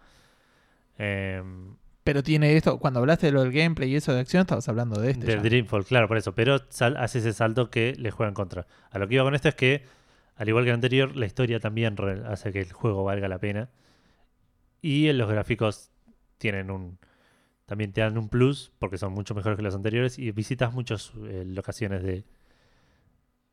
Em, 0.98 1.76
Pero 2.04 2.24
tiene 2.24 2.56
esto, 2.58 2.78
cuando 2.80 3.00
hablaste 3.00 3.28
de 3.28 3.32
lo 3.32 3.42
del 3.42 3.52
gameplay 3.52 3.92
y 3.92 3.96
eso 3.96 4.14
de 4.14 4.20
acción, 4.22 4.42
estabas 4.42 4.68
hablando 4.70 5.00
de 5.00 5.12
este. 5.12 5.28
Ya. 5.28 5.42
Dreamfall, 5.42 5.86
claro, 5.86 6.08
por 6.08 6.18
eso. 6.18 6.34
Pero 6.34 6.60
sal- 6.70 6.98
hace 6.98 7.20
ese 7.20 7.34
salto 7.34 7.70
que 7.70 7.94
le 7.98 8.10
juega 8.12 8.30
en 8.30 8.34
contra. 8.36 8.66
A 8.92 8.98
lo 9.00 9.08
que 9.08 9.16
iba 9.16 9.24
con 9.24 9.36
esto 9.36 9.50
es 9.50 9.56
que, 9.56 9.84
al 10.36 10.50
igual 10.50 10.64
que 10.64 10.72
el 10.72 10.76
anterior, 10.76 11.16
la 11.16 11.26
historia 11.28 11.60
también 11.60 11.96
hace 12.28 12.52
que 12.52 12.60
el 12.62 12.72
juego 12.72 13.04
valga 13.04 13.28
la 13.28 13.38
pena. 13.40 13.70
Y 14.82 15.10
en 15.10 15.20
los 15.20 15.30
gráficos 15.30 15.91
tienen 16.42 16.70
un. 16.72 16.98
También 17.66 17.94
te 17.94 18.02
dan 18.02 18.18
un 18.18 18.28
plus 18.28 18.74
porque 18.80 18.98
son 18.98 19.14
mucho 19.14 19.34
mejores 19.34 19.56
que 19.56 19.64
los 19.64 19.76
anteriores 19.76 20.20
y 20.20 20.30
visitas 20.32 20.74
muchas 20.74 21.14
eh, 21.30 21.44
locaciones 21.46 22.04
de 22.04 22.26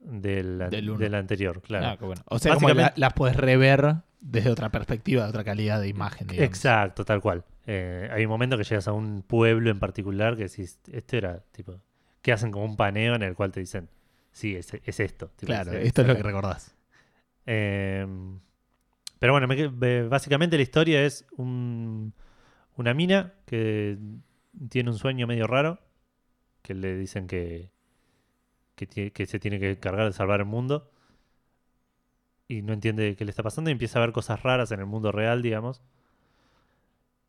del, 0.01 0.59
Del 0.71 0.97
del 0.97 1.15
anterior, 1.15 1.61
claro. 1.61 1.87
Ah, 1.87 1.97
bueno. 2.05 2.23
O 2.27 2.39
sea, 2.39 2.55
como 2.55 2.71
la- 2.71 2.93
las 2.97 3.13
puedes 3.15 3.37
rever 3.37 3.97
desde 4.21 4.51
otra 4.51 4.71
perspectiva, 4.71 5.25
de 5.25 5.29
otra 5.31 5.45
calidad 5.45 5.81
de 5.81 5.89
imagen. 5.89 6.27
digamos. 6.29 6.49
Exacto, 6.49 7.05
tal 7.05 7.21
cual. 7.21 7.45
Eh, 7.67 8.09
hay 8.13 8.25
un 8.25 8.31
momento 8.31 8.57
que 8.57 8.65
llegas 8.65 8.89
a 8.89 8.93
un 8.93 9.23
pueblo 9.23 9.71
en 9.71 9.79
particular 9.79 10.37
que 10.37 10.45
decís, 10.45 10.79
esto 10.91 11.17
era 11.17 11.41
tipo, 11.53 11.81
que 12.23 12.33
hacen 12.33 12.51
como 12.51 12.65
un 12.65 12.77
paneo 12.77 13.15
en 13.15 13.23
el 13.23 13.35
cual 13.35 13.53
te 13.53 13.61
dicen, 13.61 13.89
sí, 14.33 14.55
es, 14.57 14.73
es 14.85 15.01
esto. 15.01 15.31
tipo, 15.37 15.47
Claro, 15.53 15.73
es- 15.73 15.87
esto 15.89 16.03
es 16.03 16.09
lo 16.09 16.17
que 16.17 16.23
recordás. 16.23 16.75
Eh, 17.47 18.07
pero 19.19 19.33
bueno, 19.33 19.47
me- 19.49 19.69
me- 19.69 20.03
básicamente 20.09 20.57
la 20.57 20.63
historia 20.63 21.03
es 21.05 21.27
un- 21.37 22.15
una 22.79 22.95
mina 22.95 23.35
que 23.45 23.99
tiene 24.71 24.91
un 24.91 24.99
sueño 24.99 25.27
medio 25.27 25.47
raro, 25.49 25.81
que 26.63 26.75
le 26.75 26.97
dicen 26.97 27.27
que, 27.27 27.71
que, 28.77 29.27
se 29.27 29.41
tiene 29.41 29.59
que 29.59 29.79
cargar 29.79 30.07
de 30.07 30.13
salvar 30.13 30.41
el 30.41 30.47
mundo, 30.47 30.91
y 32.47 32.63
no 32.63 32.73
entiende 32.73 33.17
qué 33.17 33.25
le 33.25 33.31
está 33.31 33.43
pasando 33.43 33.69
y 33.69 33.73
empieza 33.73 33.99
a 33.99 34.03
ver 34.03 34.13
cosas 34.13 34.43
raras 34.43 34.71
en 34.71 34.79
el 34.79 34.87
mundo 34.87 35.11
real, 35.11 35.43
digamos, 35.43 35.83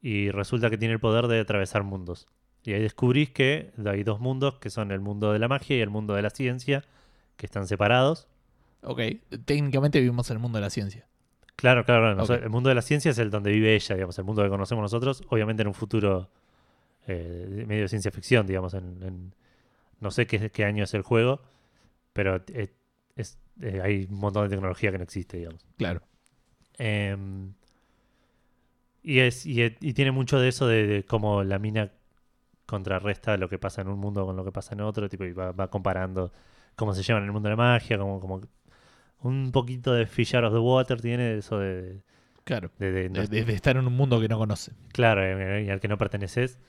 y 0.01 0.29
resulta 0.29 0.69
que 0.69 0.77
tiene 0.77 0.93
el 0.93 0.99
poder 0.99 1.27
de 1.27 1.39
atravesar 1.39 1.83
mundos. 1.83 2.27
Y 2.63 2.73
ahí 2.73 2.81
descubrís 2.81 3.31
que 3.31 3.73
hay 3.83 4.03
dos 4.03 4.19
mundos, 4.19 4.59
que 4.59 4.69
son 4.69 4.91
el 4.91 4.99
mundo 4.99 5.33
de 5.33 5.39
la 5.39 5.47
magia 5.47 5.77
y 5.77 5.81
el 5.81 5.89
mundo 5.89 6.13
de 6.13 6.21
la 6.21 6.29
ciencia, 6.29 6.85
que 7.37 7.47
están 7.47 7.65
separados. 7.67 8.27
Ok, 8.83 9.01
técnicamente 9.45 9.99
vivimos 9.99 10.29
en 10.29 10.37
el 10.37 10.41
mundo 10.41 10.59
de 10.59 10.61
la 10.61 10.69
ciencia. 10.69 11.07
Claro, 11.59 11.83
claro. 11.83 12.23
El 12.35 12.49
mundo 12.49 12.69
de 12.69 12.75
la 12.75 12.81
ciencia 12.81 13.11
es 13.11 13.17
el 13.17 13.29
donde 13.29 13.51
vive 13.51 13.75
ella, 13.75 13.95
digamos, 13.95 14.17
el 14.17 14.23
mundo 14.23 14.41
que 14.43 14.49
conocemos 14.49 14.81
nosotros, 14.81 15.23
obviamente 15.29 15.61
en 15.61 15.67
un 15.67 15.73
futuro 15.73 16.29
eh, 17.05 17.65
medio 17.67 17.81
de 17.83 17.89
ciencia 17.89 18.11
ficción, 18.11 18.47
digamos, 18.47 18.73
en, 18.73 19.03
en- 19.03 19.33
no 19.99 20.09
sé 20.11 20.25
qué, 20.25 20.49
qué 20.51 20.63
año 20.63 20.85
es 20.85 20.93
el 20.93 21.01
juego, 21.01 21.41
pero 22.13 22.41
eh, 22.53 22.71
es, 23.17 23.37
eh, 23.61 23.81
hay 23.83 24.07
un 24.09 24.19
montón 24.19 24.43
de 24.43 24.49
tecnología 24.55 24.91
que 24.91 24.97
no 24.99 25.03
existe, 25.03 25.37
digamos. 25.37 25.65
Claro. 25.77 26.01
Em, 26.77 27.51
y, 29.03 29.19
es, 29.19 29.45
y, 29.45 29.61
y 29.63 29.93
tiene 29.93 30.11
mucho 30.11 30.39
de 30.39 30.47
eso 30.49 30.67
de, 30.67 30.87
de 30.87 31.03
cómo 31.05 31.43
la 31.43 31.59
mina 31.59 31.91
contrarresta 32.65 33.35
lo 33.37 33.49
que 33.49 33.57
pasa 33.59 33.81
en 33.81 33.87
un 33.87 33.99
mundo 33.99 34.25
con 34.25 34.35
lo 34.35 34.45
que 34.45 34.51
pasa 34.51 34.75
en 34.75 34.81
otro, 34.81 35.09
tipo, 35.09 35.25
y 35.25 35.33
va, 35.33 35.51
va 35.51 35.69
comparando 35.69 36.31
cómo 36.75 36.93
se 36.93 37.03
llevan 37.03 37.23
en 37.23 37.27
el 37.27 37.33
mundo 37.33 37.49
de 37.49 37.55
la 37.55 37.61
magia, 37.61 37.97
como, 37.97 38.19
como 38.19 38.41
un 39.21 39.51
poquito 39.51 39.93
de 39.93 40.05
Fish 40.05 40.35
Out 40.35 40.45
of 40.45 40.53
the 40.53 40.59
Water 40.59 41.01
tiene 41.01 41.37
eso 41.37 41.59
de, 41.59 42.01
Claro. 42.43 42.71
de- 42.79 42.91
de- 42.91 43.09
De, 43.09 43.27
de- 43.27 43.45
de 43.45 43.53
estar 43.53 43.75
en 43.77 43.85
un 43.87 43.93
mundo 43.95 44.19
que 44.19 44.27
no 44.27 44.37
conoce. 44.37 44.71
claro, 44.91 45.23
eh, 45.23 45.63
y 45.65 45.69
al 45.69 45.79
que 45.79 45.87
no 45.87 45.97
perteneces. 45.97 46.59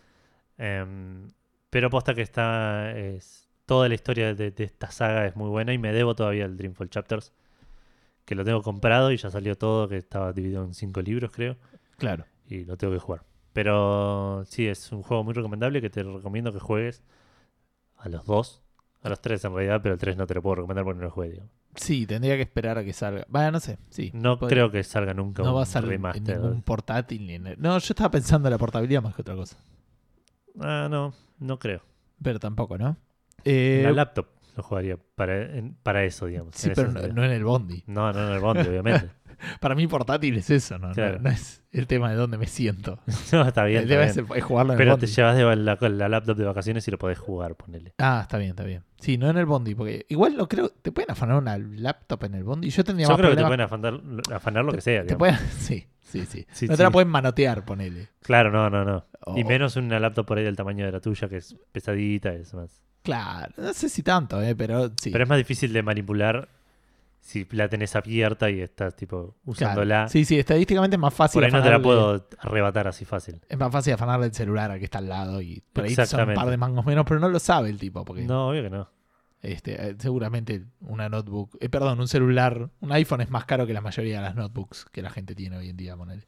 Em, 0.59 1.28
pero 1.71 1.87
aposta 1.87 2.14
que 2.14 2.23
está 2.23 2.92
es 2.97 3.49
toda 3.66 3.88
la 3.88 3.95
historia 3.95 4.35
de, 4.35 4.52
esta 4.59 4.90
saga 4.90 5.26
es 5.26 5.37
muy 5.37 5.49
buena 5.49 5.73
y 5.73 5.78
me 5.78 5.92
debo 5.92 6.14
todavía 6.14 6.45
el 6.45 6.57
Dreamfall 6.57 6.90
Chapters, 6.90 7.33
que 8.25 8.35
lo 8.35 8.45
tengo 8.45 8.62
comprado 8.62 9.12
y 9.12 9.16
ya 9.16 9.30
salió 9.30 9.57
todo, 9.57 9.88
que 9.88 9.97
estaba 9.97 10.33
dividido 10.33 10.64
en 10.64 10.75
cinco 10.75 11.00
libros, 11.02 11.30
creo. 11.30 11.57
Claro. 11.97 12.25
y 12.49 12.64
lo 12.64 12.76
tengo 12.76 12.92
que 12.92 12.99
jugar. 12.99 13.23
Pero 13.52 14.42
sí, 14.47 14.66
es 14.66 14.90
un 14.92 15.02
juego 15.02 15.23
muy 15.23 15.35
recomendable 15.35 15.80
que 15.80 15.88
te 15.90 16.02
recomiendo 16.02 16.52
que 16.52 16.59
juegues 16.59 17.02
a 17.97 18.09
los 18.09 18.25
dos, 18.26 18.62
a 19.02 19.09
los 19.09 19.21
tres 19.21 19.45
en 19.45 19.54
realidad, 19.54 19.80
pero 19.83 19.95
el 19.95 20.00
tres 20.00 20.16
no 20.16 20.26
te 20.26 20.35
lo 20.35 20.42
puedo 20.42 20.57
recomendar 20.57 20.85
porque 20.85 20.99
no 20.99 21.04
lo 21.04 21.11
jugué. 21.11 21.28
digamos. 21.30 21.52
Sí, 21.77 22.07
tendría 22.07 22.37
que 22.37 22.43
esperar 22.43 22.79
a 22.79 22.85
que 22.85 22.93
salga. 22.93 23.25
Bueno, 23.29 23.53
no 23.53 23.61
sé. 23.61 23.79
Sí. 23.91 24.11
No 24.12 24.39
creo 24.39 24.71
que 24.71 24.83
salga 24.83 25.15
nunca 25.15 25.43
No 25.43 25.50
un 25.53 25.59
va 25.59 25.62
a 25.62 25.67
salir 25.67 25.87
en 25.87 25.91
remaster. 25.93 26.39
ningún 26.41 26.62
portátil 26.62 27.27
ni 27.27 27.35
en 27.35 27.45
No, 27.59 27.79
yo 27.79 27.93
estaba 27.93 28.11
pensando 28.11 28.49
en 28.49 28.53
la 28.53 28.59
portabilidad 28.59 29.03
más 29.03 29.15
que 29.15 29.23
otra 29.23 29.35
cosa. 29.37 29.57
Ah, 30.61 30.89
no, 30.91 31.15
no 31.39 31.59
creo. 31.59 31.81
Pero 32.23 32.39
tampoco, 32.41 32.77
¿no? 32.77 32.97
Eh, 33.45 33.81
La 33.85 33.93
laptop 33.93 34.27
lo 34.57 34.62
jugaría 34.62 34.99
para, 35.15 35.57
en- 35.57 35.75
para 35.83 36.05
eso, 36.05 36.27
digamos. 36.27 36.55
sí, 36.57 36.69
en 36.69 36.75
pero 36.75 36.91
no, 36.93 37.00
no 37.09 37.25
en 37.25 37.31
el 37.31 37.45
Bondi. 37.45 37.85
no, 37.87 38.12
no 38.12 38.27
en 38.29 38.33
el 38.35 38.41
bondi, 38.41 38.69
obviamente. 38.69 39.11
Para 39.61 39.75
mí 39.75 39.87
portátil 39.87 40.37
es 40.37 40.50
eso, 40.50 40.78
¿no? 40.78 40.88
No- 40.88 40.94
Claro. 40.94 41.18
No, 41.20 41.30
es 41.30 41.62
el 41.73 41.87
tema 41.87 42.11
de 42.11 42.16
dónde 42.16 42.37
me 42.38 42.47
siento. 42.47 42.99
no, 43.32 43.47
está 43.47 43.64
bien. 43.64 43.82
el 43.82 43.88
tema 43.88 44.04
es, 44.04 44.16
es 44.16 44.44
jugarlo 44.44 44.73
en 44.73 44.78
Pero 44.78 44.94
el 44.94 45.00
te 45.00 45.06
llevas 45.06 45.37
de 45.37 45.56
la, 45.56 45.76
la 45.80 46.09
laptop 46.09 46.37
de 46.37 46.44
vacaciones 46.44 46.87
y 46.88 46.90
lo 46.90 46.99
podés 46.99 47.18
jugar, 47.18 47.54
ponele. 47.54 47.94
Ah, 47.99 48.20
está 48.23 48.38
bien, 48.38 48.50
está 48.50 48.64
bien. 48.64 48.82
Sí, 48.99 49.16
no 49.18 49.30
en 49.30 49.37
el 49.38 49.47
Bondi, 49.47 49.75
porque 49.75 50.04
igual 50.09 50.37
lo 50.37 50.49
creo, 50.49 50.68
te 50.70 50.92
pueden 50.92 51.11
afanar 51.11 51.37
una 51.37 51.56
laptop 51.59 52.25
en 52.25 52.35
el 52.35 52.44
Bondi. 52.44 52.70
Yo 52.70 52.85
tendría 52.85 53.06
Yo 53.06 53.12
más 53.12 53.18
creo 53.18 53.30
que 53.30 53.37
te 53.37 53.42
pueden 53.44 53.61
afanar, 53.62 54.00
afanar 54.32 54.64
lo 54.64 54.73
que 54.73 54.80
sea. 54.80 55.04
te 55.06 55.16
pueden- 55.16 55.38
sí, 55.59 55.87
sí, 56.02 56.26
sí. 56.26 56.47
Sí, 56.52 56.66
no 56.68 56.76
te 56.76 56.82
la 56.82 56.90
pueden 56.90 57.09
manotear, 57.09 57.64
ponele. 57.64 58.09
Claro, 58.23 58.50
no, 58.50 58.68
no, 58.68 58.85
no. 58.85 59.04
Y 59.37 59.44
O- 59.44 59.49
menos 59.49 59.76
una 59.76 59.99
laptop 60.00 60.26
por 60.26 60.38
ahí 60.38 60.44
del 60.44 60.56
tamaño 60.56 60.85
de 60.85 60.92
la 60.92 61.00
tuya, 61.00 61.28
que 61.28 61.37
es 61.38 61.56
pesadita 61.73 62.32
es 62.32 62.52
más. 62.54 62.82
Claro, 63.02 63.54
no 63.56 63.73
sé 63.73 63.88
si 63.88 64.02
tanto, 64.02 64.42
eh, 64.42 64.54
pero 64.54 64.90
sí. 65.00 65.11
Pero 65.11 65.25
es 65.25 65.30
más 65.30 65.38
difícil 65.38 65.73
de 65.73 65.82
manipular 65.82 66.49
si 67.21 67.47
la 67.53 67.69
tenés 67.69 67.95
abierta 67.97 68.50
y 68.50 68.61
estás 68.61 68.97
tipo 68.97 69.17
Claro. 69.19 69.35
usándola. 69.45 70.09
Sí, 70.09 70.25
sí, 70.25 70.39
estadísticamente 70.39 70.97
es 70.97 71.00
más 71.00 71.15
fácil. 71.15 71.35
Por 71.41 71.45
ahí 71.45 71.53
no 71.53 71.62
te 71.62 71.71
la 71.71 71.81
puedo 71.81 72.29
arrebatar 72.39 72.89
así 72.89 73.05
fácil. 73.05 73.41
Es 73.49 73.59
más 73.59 73.71
fácil 73.71 73.93
afanarle 73.93 74.27
el 74.27 74.35
celular 74.35 74.71
al 74.71 74.79
que 74.79 74.87
está 74.87 74.99
al 74.99 75.09
lado 75.09 75.41
y 75.41 75.62
por 75.73 75.85
ahí 75.85 75.95
son 75.95 76.29
un 76.29 76.35
par 76.35 76.49
de 76.49 76.57
mangos 76.57 76.85
menos, 76.87 77.05
pero 77.07 77.21
no 77.21 77.29
lo 77.29 77.39
sabe 77.39 77.69
el 77.71 77.79
tipo, 77.79 78.05
porque 78.05 78.23
No, 78.23 78.49
obvio 78.49 78.62
que 78.62 78.71
no. 78.71 78.89
este, 79.43 79.91
eh, 79.91 79.97
seguramente 79.99 80.65
una 80.81 81.09
notebook, 81.09 81.57
eh, 81.61 81.69
perdón, 81.69 82.00
un 82.00 82.09
celular, 82.09 82.71
un 82.81 82.93
iPhone 82.93 83.21
es 83.21 83.31
más 83.31 83.45
caro 83.45 83.67
que 83.67 83.73
la 83.75 83.81
mayoría 83.81 84.17
de 84.17 84.23
las 84.23 84.35
notebooks 84.35 84.87
que 84.91 85.03
la 85.03 85.11
gente 85.11 85.35
tiene 85.35 85.57
hoy 85.57 85.69
en 85.69 85.77
día, 85.77 85.97
ponele. 85.97 86.27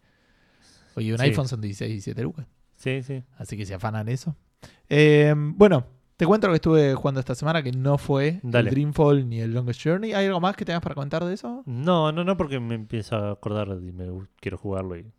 Oye, 0.94 1.12
un 1.12 1.18
Sí. 1.18 1.24
iPhone 1.24 1.48
son 1.48 1.60
16, 1.62 1.90
17 1.90 2.22
lucas, 2.22 2.46
Sí, 2.76 3.02
sí. 3.02 3.22
así 3.38 3.56
que 3.56 3.64
se 3.66 3.74
afanan 3.74 4.08
eso. 4.08 4.36
Eh, 4.88 5.34
bueno, 5.36 5.86
te 6.22 6.26
cuento 6.26 6.46
lo 6.46 6.52
que 6.52 6.58
estuve 6.58 6.94
jugando 6.94 7.18
esta 7.18 7.34
semana, 7.34 7.64
que 7.64 7.72
no 7.72 7.98
fue 7.98 8.38
Dale. 8.44 8.68
el 8.68 8.74
Dreamfall 8.76 9.28
ni 9.28 9.40
el 9.40 9.52
Longest 9.52 9.82
Journey. 9.82 10.12
¿Hay 10.12 10.26
algo 10.26 10.38
más 10.38 10.54
que 10.54 10.64
tengas 10.64 10.80
para 10.80 10.94
contar 10.94 11.24
de 11.24 11.34
eso? 11.34 11.64
No, 11.66 12.12
no, 12.12 12.22
no, 12.22 12.36
porque 12.36 12.60
me 12.60 12.76
empiezo 12.76 13.16
a 13.16 13.32
acordar 13.32 13.66
y 13.82 13.90
me 13.90 14.06
quiero 14.38 14.56
jugarlo 14.56 14.96
y, 14.96 15.10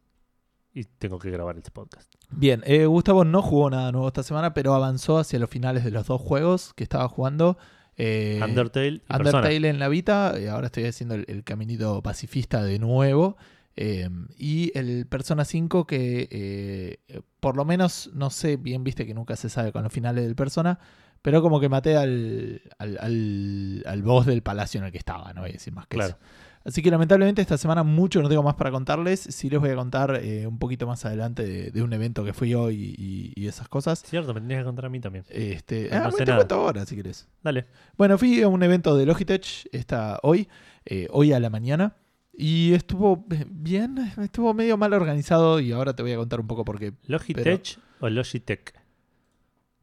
y 0.73 0.85
tengo 0.85 1.19
que 1.19 1.29
grabar 1.29 1.57
este 1.57 1.71
podcast. 1.71 2.09
Bien, 2.29 2.63
eh, 2.65 2.85
Gustavo 2.85 3.25
no 3.25 3.41
jugó 3.41 3.69
nada 3.69 3.91
nuevo 3.91 4.07
esta 4.07 4.23
semana, 4.23 4.53
pero 4.53 4.73
avanzó 4.75 5.17
hacia 5.17 5.39
los 5.39 5.49
finales 5.49 5.83
de 5.83 5.91
los 5.91 6.07
dos 6.07 6.21
juegos 6.21 6.73
que 6.73 6.85
estaba 6.85 7.09
jugando. 7.09 7.57
Eh, 7.97 8.39
Undertale 8.41 8.87
y 8.87 8.99
Persona. 8.99 9.39
Undertale 9.39 9.67
en 9.67 9.79
la 9.79 9.89
Vita, 9.89 10.35
y 10.41 10.45
ahora 10.47 10.67
estoy 10.67 10.85
haciendo 10.85 11.15
el, 11.15 11.25
el 11.27 11.43
caminito 11.43 12.01
pacifista 12.01 12.63
de 12.63 12.79
nuevo. 12.79 13.35
Eh, 13.75 14.09
y 14.37 14.71
el 14.77 15.05
Persona 15.07 15.45
5 15.45 15.85
que 15.87 16.27
eh, 16.31 17.21
por 17.39 17.55
lo 17.57 17.65
menos, 17.65 18.09
no 18.13 18.29
sé, 18.29 18.57
bien 18.57 18.83
viste 18.83 19.05
que 19.05 19.13
nunca 19.13 19.35
se 19.35 19.49
sabe 19.49 19.71
con 19.71 19.83
los 19.83 19.91
finales 19.91 20.23
del 20.25 20.35
Persona, 20.35 20.79
pero 21.21 21.41
como 21.41 21.59
que 21.59 21.69
maté 21.69 21.95
al, 21.95 22.61
al, 22.77 22.97
al, 22.99 23.83
al 23.85 24.03
boss 24.03 24.25
del 24.25 24.43
palacio 24.43 24.79
en 24.79 24.85
el 24.85 24.91
que 24.91 24.97
estaba, 24.97 25.33
no 25.33 25.41
voy 25.41 25.51
a 25.51 25.53
decir 25.53 25.73
más 25.73 25.87
que 25.87 25.95
Claro. 25.97 26.11
eso. 26.13 26.19
Así 26.65 26.81
que 26.81 26.89
lamentablemente 26.89 27.41
esta 27.41 27.57
semana 27.57 27.83
mucho 27.83 28.21
no 28.21 28.29
tengo 28.29 28.41
más 28.41 28.55
para 28.55 28.71
contarles. 28.71 29.19
Sí 29.19 29.49
les 29.49 29.59
voy 29.59 29.71
a 29.71 29.75
contar 29.75 30.21
eh, 30.23 30.47
un 30.47 30.59
poquito 30.59 30.87
más 30.87 31.03
adelante 31.03 31.43
de, 31.45 31.71
de 31.71 31.81
un 31.83 31.91
evento 31.91 32.23
que 32.23 32.31
fui 32.31 32.53
hoy 32.53 32.95
y, 32.97 33.33
y 33.35 33.47
esas 33.47 33.67
cosas. 33.67 34.01
Cierto, 34.01 34.33
me 34.33 34.39
tenías 34.39 34.59
que 34.61 34.65
contar 34.65 34.85
a 34.85 34.89
mí 34.89 35.01
también. 35.01 35.25
Este, 35.27 35.89
No 35.91 36.05
ah, 36.05 36.11
sé 36.11 36.23
te 36.23 36.33
cuento 36.33 36.55
ahora 36.55 36.85
si 36.85 36.95
querés. 36.95 37.27
Dale. 37.43 37.65
Bueno, 37.97 38.17
fui 38.17 38.41
a 38.41 38.47
un 38.47 38.63
evento 38.63 38.95
de 38.95 39.05
Logitech 39.05 39.67
esta, 39.73 40.19
hoy, 40.23 40.47
eh, 40.85 41.07
hoy 41.11 41.33
a 41.33 41.39
la 41.41 41.49
mañana. 41.49 41.97
Y 42.35 42.73
estuvo 42.73 43.25
bien, 43.49 44.11
estuvo 44.21 44.53
medio 44.53 44.75
mal 44.75 44.93
organizado 44.93 45.59
y 45.59 45.71
ahora 45.71 45.95
te 45.95 46.01
voy 46.01 46.13
a 46.13 46.17
contar 46.17 46.39
un 46.39 46.47
poco 46.47 46.65
por 46.65 46.79
qué. 46.79 46.93
¿Logitech 47.05 47.77
o 47.99 48.09
Logitech? 48.09 48.73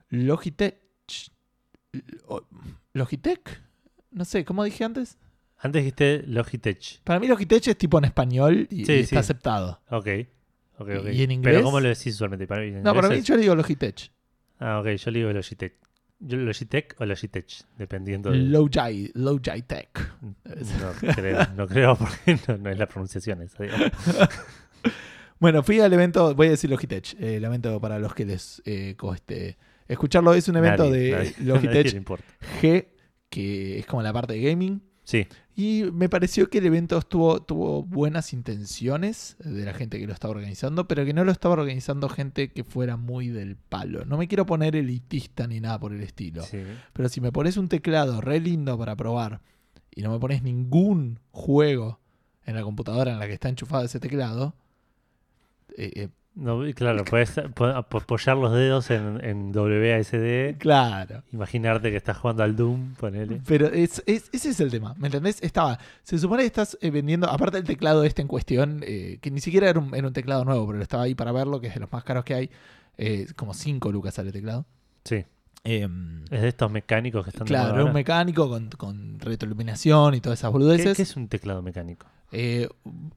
Logitech. 0.09 0.77
Logitech, 2.93 3.63
no 4.11 4.25
sé, 4.25 4.45
¿cómo 4.45 4.65
dije 4.65 4.85
antes? 4.85 5.19
Antes 5.59 5.83
dijiste 5.83 6.25
Logitech. 6.27 7.01
Para 7.05 7.21
mí 7.21 7.29
Logitech 7.29 7.69
es 7.69 7.77
tipo 7.79 7.99
en 7.99 8.05
español 8.07 8.67
y, 8.71 8.85
Sí, 8.85 8.93
y 8.93 8.97
sí. 8.97 9.01
está 9.03 9.21
aceptado. 9.21 9.81
Ok. 9.91 10.09
ok, 10.79 10.89
ok. 11.01 11.07
¿Y 11.13 11.23
en 11.23 11.31
inglés? 11.31 11.55
Pero 11.55 11.63
¿cómo 11.65 11.81
lo 11.81 11.89
decís 11.89 12.15
usualmente? 12.15 12.47
Para 12.47 12.63
mí, 12.63 12.71
No, 12.73 12.95
para 12.95 13.09
mí 13.09 13.21
yo 13.23 13.35
le 13.37 13.43
digo 13.43 13.55
Logitech. 13.55 14.11
Ah, 14.59 14.81
ok, 14.81 14.89
yo 14.89 15.11
le 15.11 15.19
digo 15.21 15.33
Logitech. 15.33 15.75
Yo, 16.21 16.37
Logitech 16.37 16.95
o 17.01 17.07
Logitech, 17.07 17.65
dependiendo 17.79 18.31
de... 18.31 18.37
Logitech. 18.39 19.11
Logitech. 19.15 19.89
No 21.03 21.15
creo, 21.15 21.47
no 21.57 21.67
creo 21.67 21.97
porque 21.97 22.39
no, 22.47 22.59
no 22.59 22.71
es 22.71 22.79
la 22.79 22.87
pronunciación 22.87 23.43
esa. 23.43 23.65
Bueno, 25.39 25.63
fui 25.63 25.81
al 25.81 25.91
evento, 25.93 26.35
voy 26.35 26.49
a 26.49 26.51
decir 26.51 26.69
Logitech, 26.69 27.15
eh, 27.19 27.37
el 27.37 27.45
evento 27.45 27.81
para 27.81 27.99
los 27.99 28.15
que 28.15 28.27
les 28.27 28.61
eh, 28.67 28.95
coste 28.99 29.57
escucharlo, 29.89 30.35
es 30.35 30.47
un 30.49 30.57
evento 30.59 30.85
Nadie- 30.85 30.93
de 30.93 31.13
nadie- 31.13 31.35
Logitech. 31.45 32.05
G, 32.61 32.87
que 33.31 33.79
es 33.79 33.87
como 33.87 34.03
la 34.03 34.13
parte 34.13 34.35
de 34.35 34.43
gaming. 34.43 34.83
Sí, 35.03 35.27
Y 35.61 35.91
me 35.93 36.09
pareció 36.09 36.49
que 36.49 36.57
el 36.57 36.65
evento 36.65 36.97
estuvo, 36.97 37.43
tuvo 37.43 37.83
buenas 37.83 38.33
intenciones 38.33 39.37
de 39.41 39.67
la 39.67 39.75
gente 39.75 39.99
que 39.99 40.07
lo 40.07 40.15
estaba 40.15 40.33
organizando, 40.33 40.89
pero 40.89 41.05
que 41.05 41.13
no 41.13 41.23
lo 41.23 41.31
estaba 41.31 41.53
organizando 41.53 42.09
gente 42.09 42.51
que 42.51 42.65
fuera 42.65 42.97
muy 42.97 43.29
del 43.29 43.57
palo. 43.57 44.07
No 44.07 44.17
me 44.17 44.27
quiero 44.27 44.47
poner 44.47 44.75
elitista 44.75 45.47
ni 45.47 45.61
nada 45.61 45.79
por 45.79 45.93
el 45.93 46.01
estilo. 46.01 46.45
sí. 46.45 46.63
Pero 46.95 47.11
si 47.11 47.21
me 47.21 47.31
pones 47.31 47.59
un 47.59 47.69
teclado 47.69 48.23
re 48.23 48.41
lindo 48.41 48.79
para 48.79 48.97
probar 48.97 49.43
y 49.95 50.01
no 50.01 50.11
me 50.11 50.19
pones 50.19 50.43
ningún 50.43 51.21
juego 51.31 52.01
en 52.47 52.55
la 52.55 52.63
computadora 52.63 53.13
en 53.13 53.19
la 53.19 53.27
que 53.27 53.35
está 53.35 53.51
enchufado 53.51 53.85
ese 53.85 54.01
teclado, 54.01 54.55
eh, 55.77 55.93
eh, 55.95 56.09
No, 56.41 56.61
claro, 56.75 57.05
puedes 57.05 57.33
po- 57.55 57.67
apoyar 57.67 58.37
los 58.37 58.53
dedos 58.53 58.91
en, 58.91 59.23
en 59.23 59.53
WASD, 59.57 60.57
claro. 60.59 61.23
imaginarte 61.33 61.91
que 61.91 61.97
estás 61.97 62.17
jugando 62.17 62.43
al 62.43 62.57
Doom, 62.57 62.95
ponele. 62.95 63.41
Pero 63.47 63.67
es, 63.67 64.03
es- 64.07 64.31
ese 64.33 64.51
es 64.51 64.61
el 64.61 64.71
tema, 64.71 64.95
¿me 64.99 65.09
entendés? 65.09 65.43
Estaba, 65.43 65.79
se 66.03 66.19
supone 66.19 66.43
que 66.43 66.47
estás 66.47 66.79
eh, 66.81 66.91
vendiendo, 66.91 67.29
aparte 67.29 67.59
del 67.59 67.67
teclado 67.67 68.05
este 68.05 68.23
en 68.23 68.29
cuestión, 68.29 68.81
eh, 68.87 69.19
que 69.21 69.31
ni 69.31 69.41
siquiera 69.41 69.69
era 69.69 69.79
un, 69.79 69.95
era 69.95 70.07
un 70.09 70.15
teclado 70.15 70.45
nuevo, 70.45 70.67
pero 70.67 70.83
estaba 70.83 71.03
ahí 71.03 71.15
para 71.15 71.31
verlo, 71.33 71.61
que 71.61 71.67
es 71.67 71.75
de 71.75 71.81
los 71.81 71.93
más 71.93 72.05
caros 72.05 72.25
que 72.25 72.35
hay, 72.35 72.51
eh, 72.97 73.27
como 73.37 73.53
5 73.55 73.93
lucas 73.93 74.15
sale 74.15 74.29
el 74.29 74.33
teclado. 74.35 74.67
Sí, 75.05 75.25
Em, 75.63 76.25
es 76.31 76.41
de 76.41 76.49
estos 76.49 76.71
mecánicos 76.73 77.23
que 77.23 77.31
están 77.31 77.47
claro, 77.47 77.75
era 77.75 77.85
un 77.85 77.93
mecánico 77.93 78.49
con, 78.49 78.71
con 78.71 79.21
retroiluminación 79.21 80.15
y 80.15 80.21
todas 80.23 80.39
esas 80.39 80.49
¿Qué, 80.49 80.53
boludeces. 80.53 80.97
qué 80.97 81.03
es 81.03 81.17
un 81.17 81.29
teclado 81.29 81.61
mecánico? 81.61 82.07
Eh, 82.33 82.69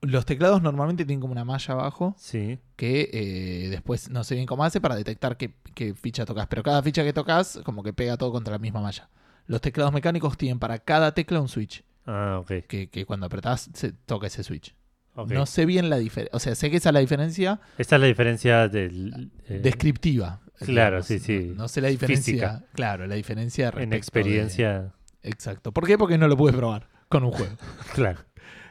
los 0.01 0.25
teclados 0.25 0.61
normalmente 0.63 1.05
tienen 1.05 1.21
como 1.21 1.33
una 1.33 1.45
malla 1.45 1.73
abajo 1.73 2.15
Sí, 2.17 2.57
que 2.75 3.09
eh, 3.13 3.69
después 3.69 4.09
no 4.09 4.23
sé 4.23 4.33
bien 4.35 4.47
cómo 4.47 4.63
hace 4.63 4.81
para 4.81 4.95
detectar 4.95 5.37
qué, 5.37 5.53
qué 5.75 5.93
ficha 5.93 6.25
tocas. 6.25 6.47
Pero 6.47 6.63
cada 6.63 6.81
ficha 6.81 7.03
que 7.03 7.13
tocas, 7.13 7.59
como 7.63 7.83
que 7.83 7.93
pega 7.93 8.17
todo 8.17 8.31
contra 8.31 8.53
la 8.53 8.59
misma 8.59 8.81
malla. 8.81 9.09
Los 9.45 9.61
teclados 9.61 9.93
mecánicos 9.93 10.37
tienen 10.37 10.57
para 10.59 10.79
cada 10.79 11.13
tecla 11.13 11.39
un 11.41 11.47
switch. 11.49 11.83
ah, 12.05 12.39
ok. 12.41 12.65
Que, 12.67 12.89
que 12.89 13.05
cuando 13.05 13.25
apretás 13.27 13.69
se 13.73 13.91
toca 13.91 14.27
ese 14.27 14.43
switch. 14.43 14.73
ok. 15.15 15.31
No 15.31 15.45
sé 15.45 15.65
bien 15.65 15.89
la 15.89 15.97
diferencia. 15.97 16.35
O 16.35 16.39
sea, 16.39 16.55
sé 16.55 16.71
que 16.71 16.77
esa 16.77 16.89
es 16.89 16.93
la 16.93 16.99
diferencia 17.01 17.59
Esta 17.77 17.95
es 17.97 18.01
la 18.01 18.07
diferencia 18.07 18.67
del... 18.67 19.31
eh, 19.47 19.59
descriptiva. 19.61 20.41
claro, 20.59 21.03
digamos. 21.03 21.05
sí, 21.05 21.19
sí. 21.19 21.47
No, 21.49 21.63
no 21.63 21.67
sé 21.67 21.81
la 21.81 21.89
diferencia. 21.89 22.33
Física. 22.33 22.63
Claro, 22.73 23.05
la 23.05 23.15
diferencia 23.15 23.71
en 23.77 23.89
de- 23.91 23.97
experiencia, 23.97 24.91
Exacto. 25.21 25.71
¿Por 25.71 25.85
qué? 25.87 25.97
Porque 25.97 26.17
no 26.17 26.27
lo 26.27 26.35
pude 26.35 26.51
probar 26.53 26.89
con 27.09 27.23
un 27.23 27.31
juego. 27.31 27.55
claro. 27.93 28.19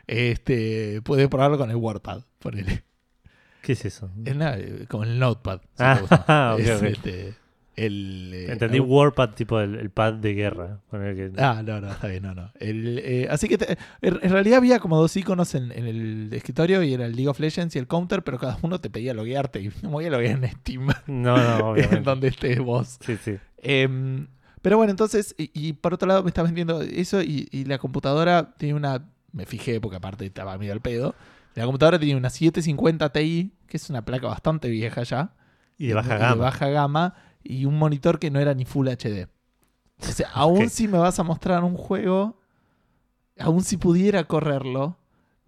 Este, 0.06 1.00
pude 1.02 1.28
probarlo 1.28 1.58
con 1.58 1.70
el 1.70 1.76
WordPad, 1.76 2.22
ponele. 2.38 2.84
¿Qué 3.62 3.72
es 3.72 3.84
eso? 3.84 4.10
Es 4.24 4.34
nada, 4.36 4.58
con 4.88 5.06
el 5.08 5.18
Notepad. 5.18 5.60
si 5.60 5.66
Ah, 5.84 5.94
te 5.94 6.00
gusta. 6.00 6.54
ok, 6.54 6.60
Es, 6.60 6.76
ok. 6.78 6.82
este, 6.84 7.34
el, 7.76 8.30
eh, 8.34 8.52
Entendí 8.52 8.80
Warpad, 8.80 9.30
tipo 9.30 9.60
el, 9.60 9.76
el 9.76 9.90
pad 9.90 10.14
de 10.14 10.34
guerra. 10.34 10.80
que- 10.90 11.32
Ah, 11.38 11.62
no, 11.64 11.80
no, 11.80 11.92
está 11.92 12.08
bien, 12.08 12.24
no, 12.24 12.34
no. 12.34 12.50
El, 12.58 12.98
eh, 12.98 13.28
así 13.30 13.48
que 13.48 13.56
te- 13.58 13.78
en 14.02 14.30
realidad 14.30 14.58
había 14.58 14.80
como 14.80 14.96
dos 14.98 15.16
iconos 15.16 15.54
en, 15.54 15.70
en 15.72 15.86
el 15.86 16.28
escritorio 16.32 16.82
y 16.82 16.92
era 16.92 17.06
el 17.06 17.12
League 17.12 17.28
of 17.28 17.38
Legends 17.38 17.76
y 17.76 17.78
el 17.78 17.86
Counter, 17.86 18.22
pero 18.24 18.38
cada 18.38 18.58
uno 18.62 18.80
te 18.80 18.90
pedía 18.90 19.14
loguearte 19.14 19.60
y 19.62 19.68
no 19.82 19.88
me 19.88 19.92
voy 19.94 20.04
a 20.06 20.10
loguear 20.10 20.42
en 20.44 20.50
Steam, 20.50 20.88
No, 21.06 21.36
no, 21.36 21.70
obviamente. 21.70 21.96
en 21.98 22.02
donde 22.04 22.28
estés 22.28 22.58
vos. 22.58 22.98
Sí, 23.00 23.16
sí. 23.16 23.36
Em, 23.58 24.26
pero 24.60 24.76
bueno, 24.76 24.90
entonces, 24.90 25.34
y, 25.38 25.50
y 25.54 25.72
por 25.72 25.94
otro 25.94 26.08
lado 26.08 26.22
me 26.24 26.28
está 26.30 26.42
vendiendo 26.42 26.82
eso 26.82 27.22
y, 27.22 27.48
y 27.52 27.64
la 27.64 27.78
computadora 27.78 28.54
tiene 28.58 28.74
una, 28.74 29.08
me 29.32 29.46
fijé 29.46 29.80
porque 29.80 29.96
aparte 29.96 30.26
estaba 30.26 30.56
medio 30.58 30.72
al 30.72 30.80
pedo, 30.80 31.14
la 31.54 31.64
computadora 31.64 31.98
tiene 31.98 32.16
una 32.16 32.30
750 32.30 33.10
Ti, 33.10 33.52
que 33.66 33.76
es 33.76 33.90
una 33.90 34.04
placa 34.04 34.28
bastante 34.28 34.68
vieja 34.68 35.02
ya. 35.02 35.34
Y 35.78 35.88
de 35.88 35.94
baja 35.94 36.16
y 36.16 36.18
gama. 36.18 36.34
de 36.34 36.40
baja 36.40 36.68
gama 36.68 37.14
y 37.42 37.64
un 37.64 37.78
monitor 37.78 38.18
que 38.18 38.30
no 38.30 38.40
era 38.40 38.54
ni 38.54 38.64
Full 38.64 38.88
HD. 38.88 39.28
O 39.98 40.12
sea, 40.12 40.28
aún 40.34 40.70
si 40.70 40.88
me 40.88 40.98
vas 40.98 41.18
a 41.18 41.22
mostrar 41.22 41.62
un 41.64 41.76
juego, 41.76 42.40
aún 43.38 43.62
si 43.64 43.76
pudiera 43.76 44.24
correrlo, 44.24 44.96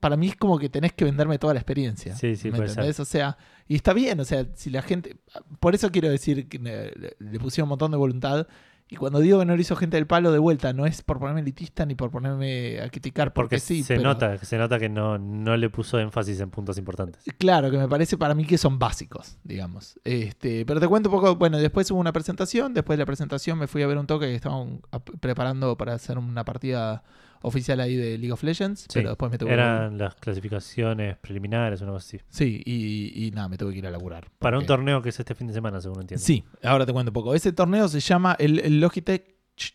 para 0.01 0.17
mí 0.17 0.29
es 0.29 0.37
como 0.37 0.59
que 0.59 0.69
tenés 0.69 0.93
que 0.93 1.05
venderme 1.05 1.39
toda 1.39 1.55
la 1.55 1.61
experiencia. 1.61 2.15
Sí, 2.17 2.37
sí, 2.37 2.51
¿Me 2.51 2.59
entendés? 2.59 3.01
O 3.01 3.07
sea, 3.07 3.39
y 3.67 3.77
está 3.77 3.95
bien, 3.95 4.21
o 4.21 4.25
sea, 4.25 4.47
si 4.55 4.69
la 4.69 4.83
gente. 4.83 5.17
Por 5.61 5.75
eso 5.75 5.91
quiero 5.91 6.11
decir 6.11 6.49
que 6.49 6.59
le, 6.59 7.17
le 7.19 7.41
pusieron 7.41 7.67
un 7.67 7.71
montón 7.71 7.91
de 7.91 7.97
voluntad. 7.97 8.47
Y 8.89 8.97
cuando 8.97 9.19
digo 9.21 9.39
que 9.39 9.47
no 9.47 9.55
lo 9.57 9.61
hizo 9.61 9.77
gente 9.77 9.97
del 9.97 10.07
palo 10.07 10.31
de 10.31 10.39
vuelta, 10.39 10.73
no 10.75 10.85
es 10.85 11.01
por 11.03 11.19
ponerme 11.19 11.41
elitista 11.41 11.87
ni 11.87 11.95
por 11.95 12.11
ponerme 12.11 12.81
a 12.81 12.91
criticar, 12.91 13.33
porque, 13.33 13.57
Porque 13.57 13.61
sí. 13.61 13.83
se 13.83 13.97
pero- 13.97 14.09
nota, 14.11 14.37
se 14.39 14.59
nota 14.59 14.79
que 14.79 14.91
no, 14.91 15.19
no 15.19 15.57
le 15.57 15.71
puso 15.71 15.99
énfasis 15.99 16.39
en 16.41 16.51
puntos 16.51 16.77
importantes. 16.77 17.25
Claro, 17.39 17.71
que 17.71 17.79
me 17.79 17.89
parece 17.89 18.19
para 18.19 18.35
mí 18.35 18.45
que 18.45 18.59
son 18.59 18.79
básicos, 18.79 19.39
digamos. 19.43 19.99
Este, 20.05 20.67
pero 20.67 20.81
te 20.81 20.87
cuento 20.87 21.09
un 21.09 21.15
poco, 21.15 21.35
bueno, 21.37 21.57
después 21.59 21.91
hubo 21.91 21.99
una 21.99 22.13
presentación, 22.13 22.75
después 22.75 22.99
de 22.99 23.03
la 23.03 23.07
presentación 23.07 23.59
me 23.59 23.67
fui 23.69 23.83
a 23.83 23.87
ver 23.87 23.97
un 23.97 24.07
toque 24.07 24.27
que 24.27 24.35
estaban 24.35 24.83
preparando 25.19 25.77
para 25.79 25.95
hacer 25.95 26.19
una 26.19 26.45
partida 26.45 27.03
oficial 27.45 27.79
ahí 27.81 27.95
de 27.97 28.19
League 28.19 28.33
of 28.33 28.43
Legends, 28.43 28.81
Sí, 28.81 28.87
pero 28.95 29.11
después 29.11 29.31
me 29.31 29.39
tuve 29.39 29.49
que 29.51 29.55
Eran 29.55 29.97
las 29.99 30.15
clasificaciones 30.17 31.17
preliminares, 31.19 31.81
una 31.81 31.93
cosa 31.93 32.07
así. 32.07 32.21
Sí, 32.29 32.63
y, 32.65 33.27
y 33.27 33.31
nada, 33.31 33.49
me 33.49 33.57
tuve 33.57 33.73
que 33.73 33.79
ir 33.79 33.87
a 33.87 33.91
laburar. 33.91 34.29
Para 34.39 34.59
un 34.59 34.67
torneo 34.67 35.01
que 35.03 35.11
es 35.11 35.19
este 35.21 35.35
fin 35.35 35.47
de 35.47 35.53
semana, 35.55 35.81
según 35.81 36.01
entiendo. 36.03 36.25
Sí, 36.25 36.45
ahora 36.63 36.85
te 36.87 36.93
cuento 36.93 37.11
un 37.11 37.15
poco. 37.15 37.35
Ese 37.35 37.53
torneo 37.53 37.89
se 37.89 38.01
llama 38.01 38.37
el, 38.39 38.59
el 38.59 38.81
Logitech 38.81 39.35
Ch- 39.57 39.75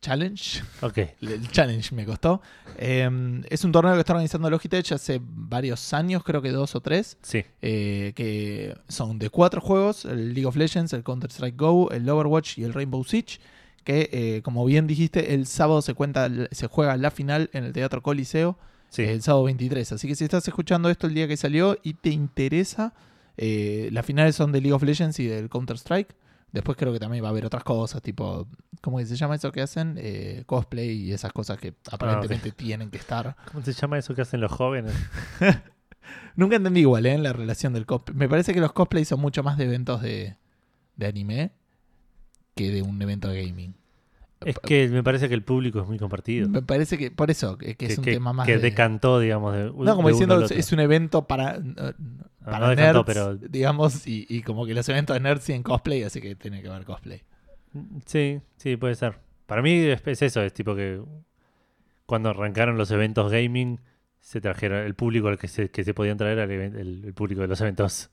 Challenge. 0.00 0.62
Ok, 0.80 0.98
El 1.20 1.48
challenge 1.50 1.94
me 1.94 2.04
costó. 2.04 2.42
Eh, 2.76 3.08
es 3.50 3.64
un 3.64 3.70
torneo 3.72 3.94
que 3.94 4.00
está 4.00 4.12
organizando 4.14 4.50
Logitech 4.50 4.90
hace 4.92 5.20
varios 5.22 5.92
años, 5.92 6.24
creo 6.24 6.42
que 6.42 6.50
dos 6.50 6.74
o 6.74 6.80
tres. 6.80 7.18
sí. 7.22 7.44
eh, 7.60 8.12
que 8.16 8.74
son 8.88 9.18
de 9.18 9.30
cuatro 9.30 9.60
juegos: 9.60 10.04
el 10.04 10.34
League 10.34 10.46
of 10.46 10.56
Legends, 10.56 10.92
el 10.92 11.04
Counter-Strike 11.04 11.56
Go, 11.56 11.90
el 11.90 12.08
Overwatch 12.08 12.58
y 12.58 12.64
el 12.64 12.72
Rainbow 12.74 13.04
Siege. 13.04 13.38
Que 13.84 14.08
eh, 14.12 14.42
como 14.42 14.64
bien 14.64 14.86
dijiste, 14.86 15.34
el 15.34 15.46
sábado 15.46 15.82
se 15.82 15.94
cuenta, 15.94 16.28
se 16.50 16.66
juega 16.66 16.96
la 16.96 17.10
final 17.10 17.50
en 17.52 17.64
el 17.64 17.72
Teatro 17.72 18.02
Coliseo, 18.02 18.58
Sí. 18.88 19.02
el 19.02 19.22
sábado 19.22 19.44
23. 19.44 19.90
Así 19.92 20.06
que 20.08 20.14
si 20.14 20.24
estás 20.24 20.46
escuchando 20.46 20.90
esto 20.90 21.06
el 21.06 21.14
día 21.14 21.26
que 21.26 21.36
salió 21.36 21.78
y 21.82 21.94
te 21.94 22.10
interesa, 22.10 22.92
eh, 23.38 23.88
las 23.92 24.04
finales 24.04 24.36
son 24.36 24.52
de 24.52 24.60
League 24.60 24.74
of 24.74 24.82
Legends 24.82 25.18
y 25.18 25.26
del 25.26 25.48
Counter 25.48 25.76
Strike. 25.76 26.14
Después 26.52 26.76
creo 26.76 26.92
que 26.92 26.98
también 27.00 27.24
va 27.24 27.28
a 27.28 27.30
haber 27.30 27.46
otras 27.46 27.64
cosas, 27.64 28.02
tipo, 28.02 28.46
¿cómo 28.82 29.00
se 29.02 29.16
llama 29.16 29.36
eso 29.36 29.50
que 29.52 29.62
hacen? 29.62 29.94
Eh, 29.98 30.42
cosplay 30.44 30.90
y 30.90 31.12
esas 31.12 31.32
cosas 31.32 31.56
que 31.56 31.72
aparentemente 31.90 32.52
tienen 32.52 32.90
que 32.90 32.98
estar. 32.98 33.34
¿Cómo 33.50 33.64
se 33.64 33.72
llama 33.72 33.96
eso 33.98 34.14
que 34.14 34.20
hacen 34.20 34.42
los 34.42 34.52
jóvenes? 34.52 34.92
Nunca 36.36 36.56
entendí 36.56 36.80
igual, 36.80 37.06
¿eh? 37.06 37.16
La 37.16 37.32
relación 37.32 37.72
del 37.72 37.86
cosplay. 37.86 38.16
Me 38.16 38.28
parece 38.28 38.52
que 38.52 38.60
los 38.60 38.72
cosplays 38.72 39.08
son 39.08 39.20
mucho 39.20 39.42
más 39.42 39.56
de 39.56 39.64
eventos 39.64 40.02
de, 40.02 40.36
de 40.96 41.06
anime 41.06 41.52
que 42.54 42.70
de 42.70 42.82
un 42.82 43.00
evento 43.00 43.28
de 43.28 43.46
gaming. 43.46 43.74
Es 44.44 44.58
que 44.58 44.88
me 44.88 45.04
parece 45.04 45.28
que 45.28 45.34
el 45.34 45.44
público 45.44 45.80
es 45.80 45.86
muy 45.86 45.98
compartido. 45.98 46.48
Me 46.48 46.62
parece 46.62 46.98
que, 46.98 47.10
por 47.12 47.30
eso, 47.30 47.56
que, 47.56 47.76
que 47.76 47.86
es 47.86 47.98
un 47.98 48.04
tema 48.04 48.32
más 48.32 48.46
que 48.46 48.56
de... 48.56 48.62
decantó, 48.62 49.20
digamos, 49.20 49.54
de 49.54 49.64
No, 49.66 49.94
como 49.94 50.08
de 50.08 50.12
diciendo, 50.14 50.44
es, 50.44 50.72
un 50.72 50.80
evento 50.80 51.26
para, 51.28 51.60
Ah, 51.84 51.92
para 52.44 52.58
no 52.68 52.74
nerds, 52.74 53.04
pero 53.06 53.36
digamos, 53.36 54.04
y, 54.06 54.26
y 54.28 54.42
como 54.42 54.66
que 54.66 54.74
los 54.74 54.88
eventos 54.88 55.14
de 55.14 55.20
nerds 55.20 55.44
tienen 55.44 55.62
cosplay, 55.62 56.02
así 56.02 56.20
que 56.20 56.34
tiene 56.34 56.60
que 56.60 56.68
haber 56.68 56.84
cosplay. 56.84 57.22
sí, 58.04 58.40
sí, 58.56 58.76
puede 58.76 58.96
ser. 58.96 59.18
Para 59.46 59.62
mí 59.62 59.72
es, 59.74 60.02
es 60.06 60.22
eso, 60.22 60.42
es 60.42 60.52
tipo 60.52 60.74
que 60.74 61.00
cuando 62.06 62.30
arrancaron 62.30 62.76
los 62.76 62.90
eventos 62.90 63.30
gaming, 63.30 63.80
se 64.20 64.40
trajeron 64.40 64.84
el 64.84 64.94
público 64.94 65.28
al 65.28 65.38
que 65.38 65.48
se, 65.48 65.70
que 65.70 65.84
se 65.84 65.94
podían 65.94 66.16
traer 66.16 66.40
al 66.40 66.50
el, 66.50 67.04
el 67.04 67.14
público 67.14 67.42
de 67.42 67.48
los 67.48 67.60
eventos 67.60 68.10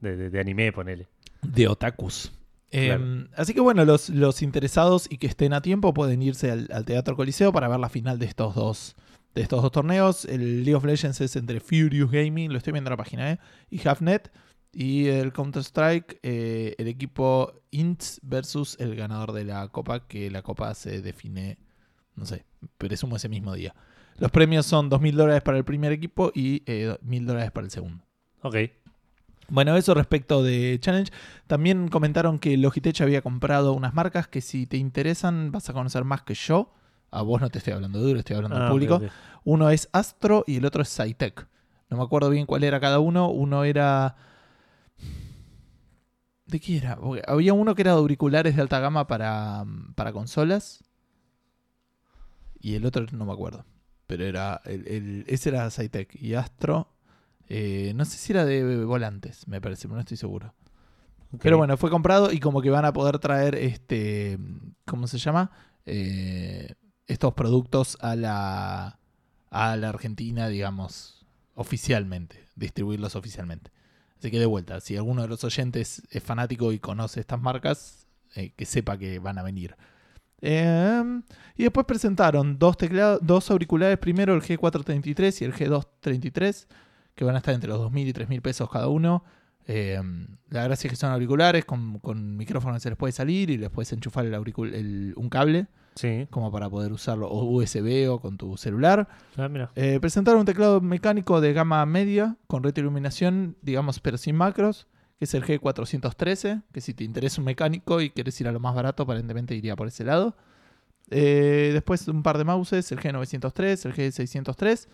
de, 0.00 0.16
de- 0.16 0.30
de 0.30 0.40
anime, 0.40 0.72
ponele. 0.72 1.08
De 1.42 1.68
otakus. 1.68 2.32
Eh, 2.74 2.86
Claro. 2.88 3.28
así 3.36 3.54
que 3.54 3.60
bueno, 3.60 3.84
los, 3.84 4.08
los 4.10 4.42
interesados 4.42 5.06
y 5.10 5.18
que 5.18 5.26
estén 5.28 5.52
a 5.52 5.60
tiempo 5.62 5.94
pueden 5.94 6.22
irse 6.22 6.50
al, 6.50 6.68
al 6.72 6.84
Teatro 6.84 7.14
Coliseo 7.16 7.52
para 7.52 7.68
ver 7.68 7.78
la 7.78 7.88
final 7.88 8.18
de 8.18 8.26
estos 8.26 8.54
dos 8.54 8.96
de 9.34 9.42
estos 9.42 9.62
dos 9.62 9.72
torneos. 9.72 10.24
El 10.24 10.64
League 10.64 10.74
of 10.76 10.84
Legends 10.84 11.20
es 11.20 11.36
entre 11.36 11.60
Furious 11.60 12.10
Gaming, 12.10 12.50
lo 12.52 12.58
estoy 12.58 12.72
viendo 12.72 12.88
en 12.88 12.92
la 12.92 12.96
página, 12.96 13.32
¿eh? 13.32 13.38
y 13.70 13.86
Halfnet. 13.86 14.30
Y 14.72 15.06
el 15.06 15.32
Counter-Strike, 15.32 16.18
eh, 16.24 16.74
el 16.78 16.88
equipo 16.88 17.62
INTS 17.70 18.20
versus 18.24 18.76
el 18.80 18.96
ganador 18.96 19.30
de 19.32 19.44
la 19.44 19.68
copa, 19.68 20.06
que 20.08 20.30
la 20.32 20.42
copa 20.42 20.74
se 20.74 21.00
define, 21.00 21.58
no 22.16 22.26
sé, 22.26 22.44
presumo 22.76 23.14
ese 23.16 23.28
mismo 23.28 23.54
día. 23.54 23.72
Los 24.18 24.32
premios 24.32 24.66
son 24.66 24.90
2.000 24.90 25.12
dólares 25.14 25.42
para 25.42 25.58
el 25.58 25.64
primer 25.64 25.92
equipo 25.92 26.32
y 26.34 26.62
eh, 26.66 26.96
1.000 27.04 27.24
dólares 27.24 27.50
para 27.52 27.66
el 27.66 27.70
segundo. 27.70 28.04
Ok. 28.42 28.56
Bueno, 29.48 29.76
eso 29.76 29.94
respecto 29.94 30.42
de 30.42 30.78
Challenge. 30.80 31.12
También 31.46 31.88
comentaron 31.88 32.38
que 32.38 32.56
Logitech 32.56 33.00
había 33.02 33.22
comprado 33.22 33.72
unas 33.72 33.94
marcas 33.94 34.26
que 34.28 34.40
si 34.40 34.66
te 34.66 34.76
interesan 34.76 35.52
vas 35.52 35.68
a 35.68 35.72
conocer 35.72 36.04
más 36.04 36.22
que 36.22 36.34
yo. 36.34 36.72
A 37.10 37.22
vos 37.22 37.40
no 37.40 37.48
te 37.50 37.58
estoy 37.58 37.72
hablando 37.74 38.00
duro, 38.00 38.18
estoy 38.18 38.36
hablando 38.36 38.56
Ah, 38.56 38.66
al 38.66 38.70
público. 38.72 39.00
Uno 39.44 39.70
es 39.70 39.88
Astro 39.92 40.44
y 40.46 40.56
el 40.56 40.64
otro 40.64 40.82
es 40.82 40.88
Cytec. 40.94 41.46
No 41.90 41.96
me 41.98 42.02
acuerdo 42.02 42.30
bien 42.30 42.46
cuál 42.46 42.64
era 42.64 42.80
cada 42.80 42.98
uno. 42.98 43.28
Uno 43.30 43.62
era... 43.64 44.16
¿De 46.46 46.60
qué 46.60 46.76
era? 46.78 46.96
Porque 46.96 47.22
había 47.26 47.52
uno 47.54 47.74
que 47.74 47.82
era 47.82 47.92
de 47.92 47.98
auriculares 47.98 48.54
de 48.56 48.62
alta 48.62 48.78
gama 48.80 49.06
para, 49.06 49.64
para 49.94 50.12
consolas. 50.12 50.84
Y 52.60 52.74
el 52.74 52.84
otro 52.86 53.06
no 53.12 53.24
me 53.24 53.32
acuerdo. 53.32 53.64
Pero 54.06 54.24
era. 54.24 54.60
El, 54.64 54.86
el- 54.88 55.24
ese 55.28 55.50
era 55.50 55.70
Cytec. 55.70 56.14
Y 56.20 56.34
Astro. 56.34 56.88
Eh, 57.48 57.92
no 57.94 58.04
sé 58.04 58.18
si 58.18 58.32
era 58.32 58.44
de 58.44 58.84
volantes, 58.84 59.46
me 59.48 59.60
parece, 59.60 59.82
pero 59.82 59.94
no 59.96 60.00
estoy 60.00 60.16
seguro. 60.16 60.54
Pero 61.40 61.58
bueno, 61.58 61.76
fue 61.76 61.90
comprado 61.90 62.32
y 62.32 62.38
como 62.38 62.62
que 62.62 62.70
van 62.70 62.84
a 62.84 62.92
poder 62.92 63.18
traer 63.18 63.54
este. 63.54 64.38
¿Cómo 64.86 65.06
se 65.06 65.18
llama? 65.18 65.50
Eh, 65.86 66.74
estos 67.06 67.34
productos 67.34 67.98
a 68.00 68.16
la. 68.16 68.98
a 69.50 69.76
la 69.76 69.88
Argentina, 69.88 70.48
digamos, 70.48 71.26
oficialmente. 71.54 72.48
Distribuirlos 72.54 73.16
oficialmente. 73.16 73.72
Así 74.18 74.30
que 74.30 74.38
de 74.38 74.46
vuelta, 74.46 74.80
si 74.80 74.96
alguno 74.96 75.22
de 75.22 75.28
los 75.28 75.44
oyentes 75.44 76.02
es 76.10 76.22
fanático 76.22 76.72
y 76.72 76.78
conoce 76.78 77.20
estas 77.20 77.40
marcas, 77.40 78.06
eh, 78.34 78.52
que 78.56 78.64
sepa 78.64 78.96
que 78.96 79.18
van 79.18 79.38
a 79.38 79.42
venir. 79.42 79.76
Eh, 80.40 81.20
y 81.56 81.62
después 81.62 81.86
presentaron 81.86 82.58
dos 82.58 82.76
teclados, 82.76 83.20
dos 83.22 83.50
auriculares, 83.50 83.98
primero 83.98 84.34
el 84.34 84.42
G433 84.42 85.40
y 85.40 85.44
el 85.44 85.54
G233, 85.54 86.66
que 87.14 87.24
van 87.24 87.34
a 87.34 87.38
estar 87.38 87.54
entre 87.54 87.68
los 87.68 87.78
2.000 87.80 88.06
y 88.08 88.12
3.000 88.12 88.40
pesos 88.42 88.68
cada 88.70 88.88
uno. 88.88 89.24
Eh, 89.66 90.00
la 90.50 90.64
gracia 90.64 90.88
es 90.88 90.92
que 90.92 90.96
son 90.96 91.10
auriculares 91.10 91.64
con, 91.64 91.98
con 92.00 92.36
micrófono 92.36 92.74
que 92.74 92.80
se 92.80 92.90
les 92.90 92.98
puede 92.98 93.12
salir 93.12 93.48
y 93.50 93.56
les 93.56 93.70
puedes 93.70 93.92
enchufar 93.92 94.26
el 94.26 94.34
auricul- 94.34 94.74
el- 94.74 95.14
un 95.16 95.28
cable 95.30 95.66
Sí. 95.94 96.26
como 96.30 96.50
para 96.52 96.68
poder 96.68 96.92
usarlo 96.92 97.28
o 97.28 97.44
USB 97.44 98.08
o 98.10 98.18
con 98.20 98.36
tu 98.36 98.56
celular. 98.56 99.08
Ah, 99.36 99.48
mira. 99.48 99.70
Eh, 99.76 100.00
presentaron 100.00 100.40
un 100.40 100.46
teclado 100.46 100.80
mecánico 100.80 101.40
de 101.40 101.52
gama 101.52 101.86
media 101.86 102.36
con 102.46 102.62
retroiluminación, 102.62 103.56
digamos, 103.62 104.00
pero 104.00 104.18
sin 104.18 104.34
macros, 104.36 104.86
que 105.18 105.24
es 105.26 105.34
el 105.34 105.44
G413, 105.44 106.62
que 106.72 106.80
si 106.80 106.92
te 106.92 107.04
interesa 107.04 107.40
un 107.40 107.44
mecánico 107.46 108.00
y 108.00 108.10
quieres 108.10 108.38
ir 108.40 108.48
a 108.48 108.52
lo 108.52 108.58
más 108.60 108.74
barato, 108.74 109.04
aparentemente 109.04 109.54
iría 109.54 109.76
por 109.76 109.86
ese 109.86 110.04
lado. 110.04 110.36
Eh, 111.10 111.70
después 111.72 112.08
un 112.08 112.22
par 112.22 112.38
de 112.38 112.44
mouses, 112.44 112.90
el 112.90 112.98
G903, 112.98 113.84
el 113.86 113.94
G603 113.94 114.88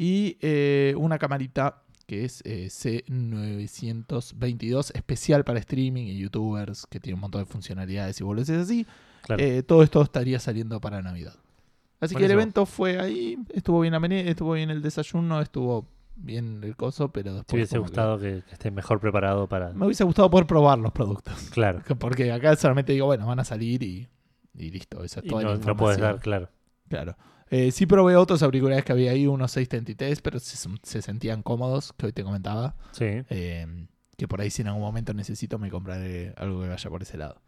y 0.00 0.38
eh, 0.42 0.94
una 0.96 1.18
camarita 1.18 1.82
que 2.06 2.24
es 2.24 2.40
eh, 2.46 2.68
C922, 2.68 4.92
especial 4.94 5.42
para 5.42 5.58
streaming 5.58 6.04
y 6.04 6.18
youtubers, 6.18 6.86
que 6.86 7.00
tiene 7.00 7.14
un 7.14 7.22
montón 7.22 7.42
de 7.42 7.46
funcionalidades 7.46 8.20
y 8.20 8.22
boludeces 8.22 8.58
así. 8.58 8.86
Claro. 9.22 9.42
Eh, 9.42 9.64
todo 9.64 9.82
esto 9.82 10.00
estaría 10.00 10.38
saliendo 10.38 10.80
para 10.80 11.02
Navidad. 11.02 11.34
Así 11.98 12.14
que 12.14 12.26
el 12.26 12.30
evento 12.30 12.64
fue 12.64 13.00
ahí, 13.00 13.38
estuvo 13.52 13.80
bien, 13.80 13.92
estuvo 14.12 14.52
bien 14.52 14.70
el 14.70 14.82
desayuno, 14.82 15.40
estuvo 15.40 15.88
bien 16.14 16.60
el 16.62 16.76
coso, 16.76 17.08
pero 17.08 17.34
después... 17.34 17.48
Te 17.48 17.56
hubiese 17.56 17.78
gustado 17.78 18.20
que, 18.20 18.44
que 18.46 18.52
esté 18.52 18.70
mejor 18.70 19.00
preparado 19.00 19.48
para. 19.48 19.72
Me 19.72 19.84
hubiese 19.84 20.04
gustado 20.04 20.30
poder 20.30 20.46
probar 20.46 20.78
los 20.78 20.92
productos. 20.92 21.34
Claro. 21.50 21.82
Porque 21.98 22.30
acá 22.30 22.54
solamente 22.54 22.92
digo, 22.92 23.06
bueno, 23.06 23.26
van 23.26 23.40
a 23.40 23.44
salir 23.44 23.82
y, 23.82 24.06
y 24.54 24.70
listo. 24.70 25.02
Esa 25.02 25.18
es 25.18 25.26
Y 25.26 25.28
toda 25.28 25.42
la 25.42 25.48
no, 25.48 25.56
no 25.56 25.76
puedes 25.76 25.98
información. 25.98 26.00
dar, 26.00 26.20
claro. 26.20 26.48
Claro. 26.88 27.16
Eh, 27.50 27.70
sí 27.72 27.86
probé 27.86 28.16
otros 28.16 28.42
auriculares 28.42 28.84
que 28.84 28.92
había 28.92 29.12
ahí, 29.12 29.26
unos 29.26 29.52
633, 29.52 30.20
pero 30.20 30.38
se, 30.38 30.56
se 30.82 31.02
sentían 31.02 31.42
cómodos, 31.42 31.92
que 31.94 32.06
hoy 32.06 32.12
te 32.12 32.22
comentaba. 32.22 32.76
Sí. 32.92 33.22
Eh, 33.30 33.86
que 34.16 34.26
por 34.28 34.40
ahí 34.40 34.50
si 34.50 34.62
en 34.62 34.68
algún 34.68 34.82
momento 34.82 35.14
necesito 35.14 35.58
me 35.58 35.70
compraré 35.70 36.34
algo 36.36 36.62
que 36.62 36.68
vaya 36.68 36.90
por 36.90 37.02
ese 37.02 37.16
lado. 37.16 37.40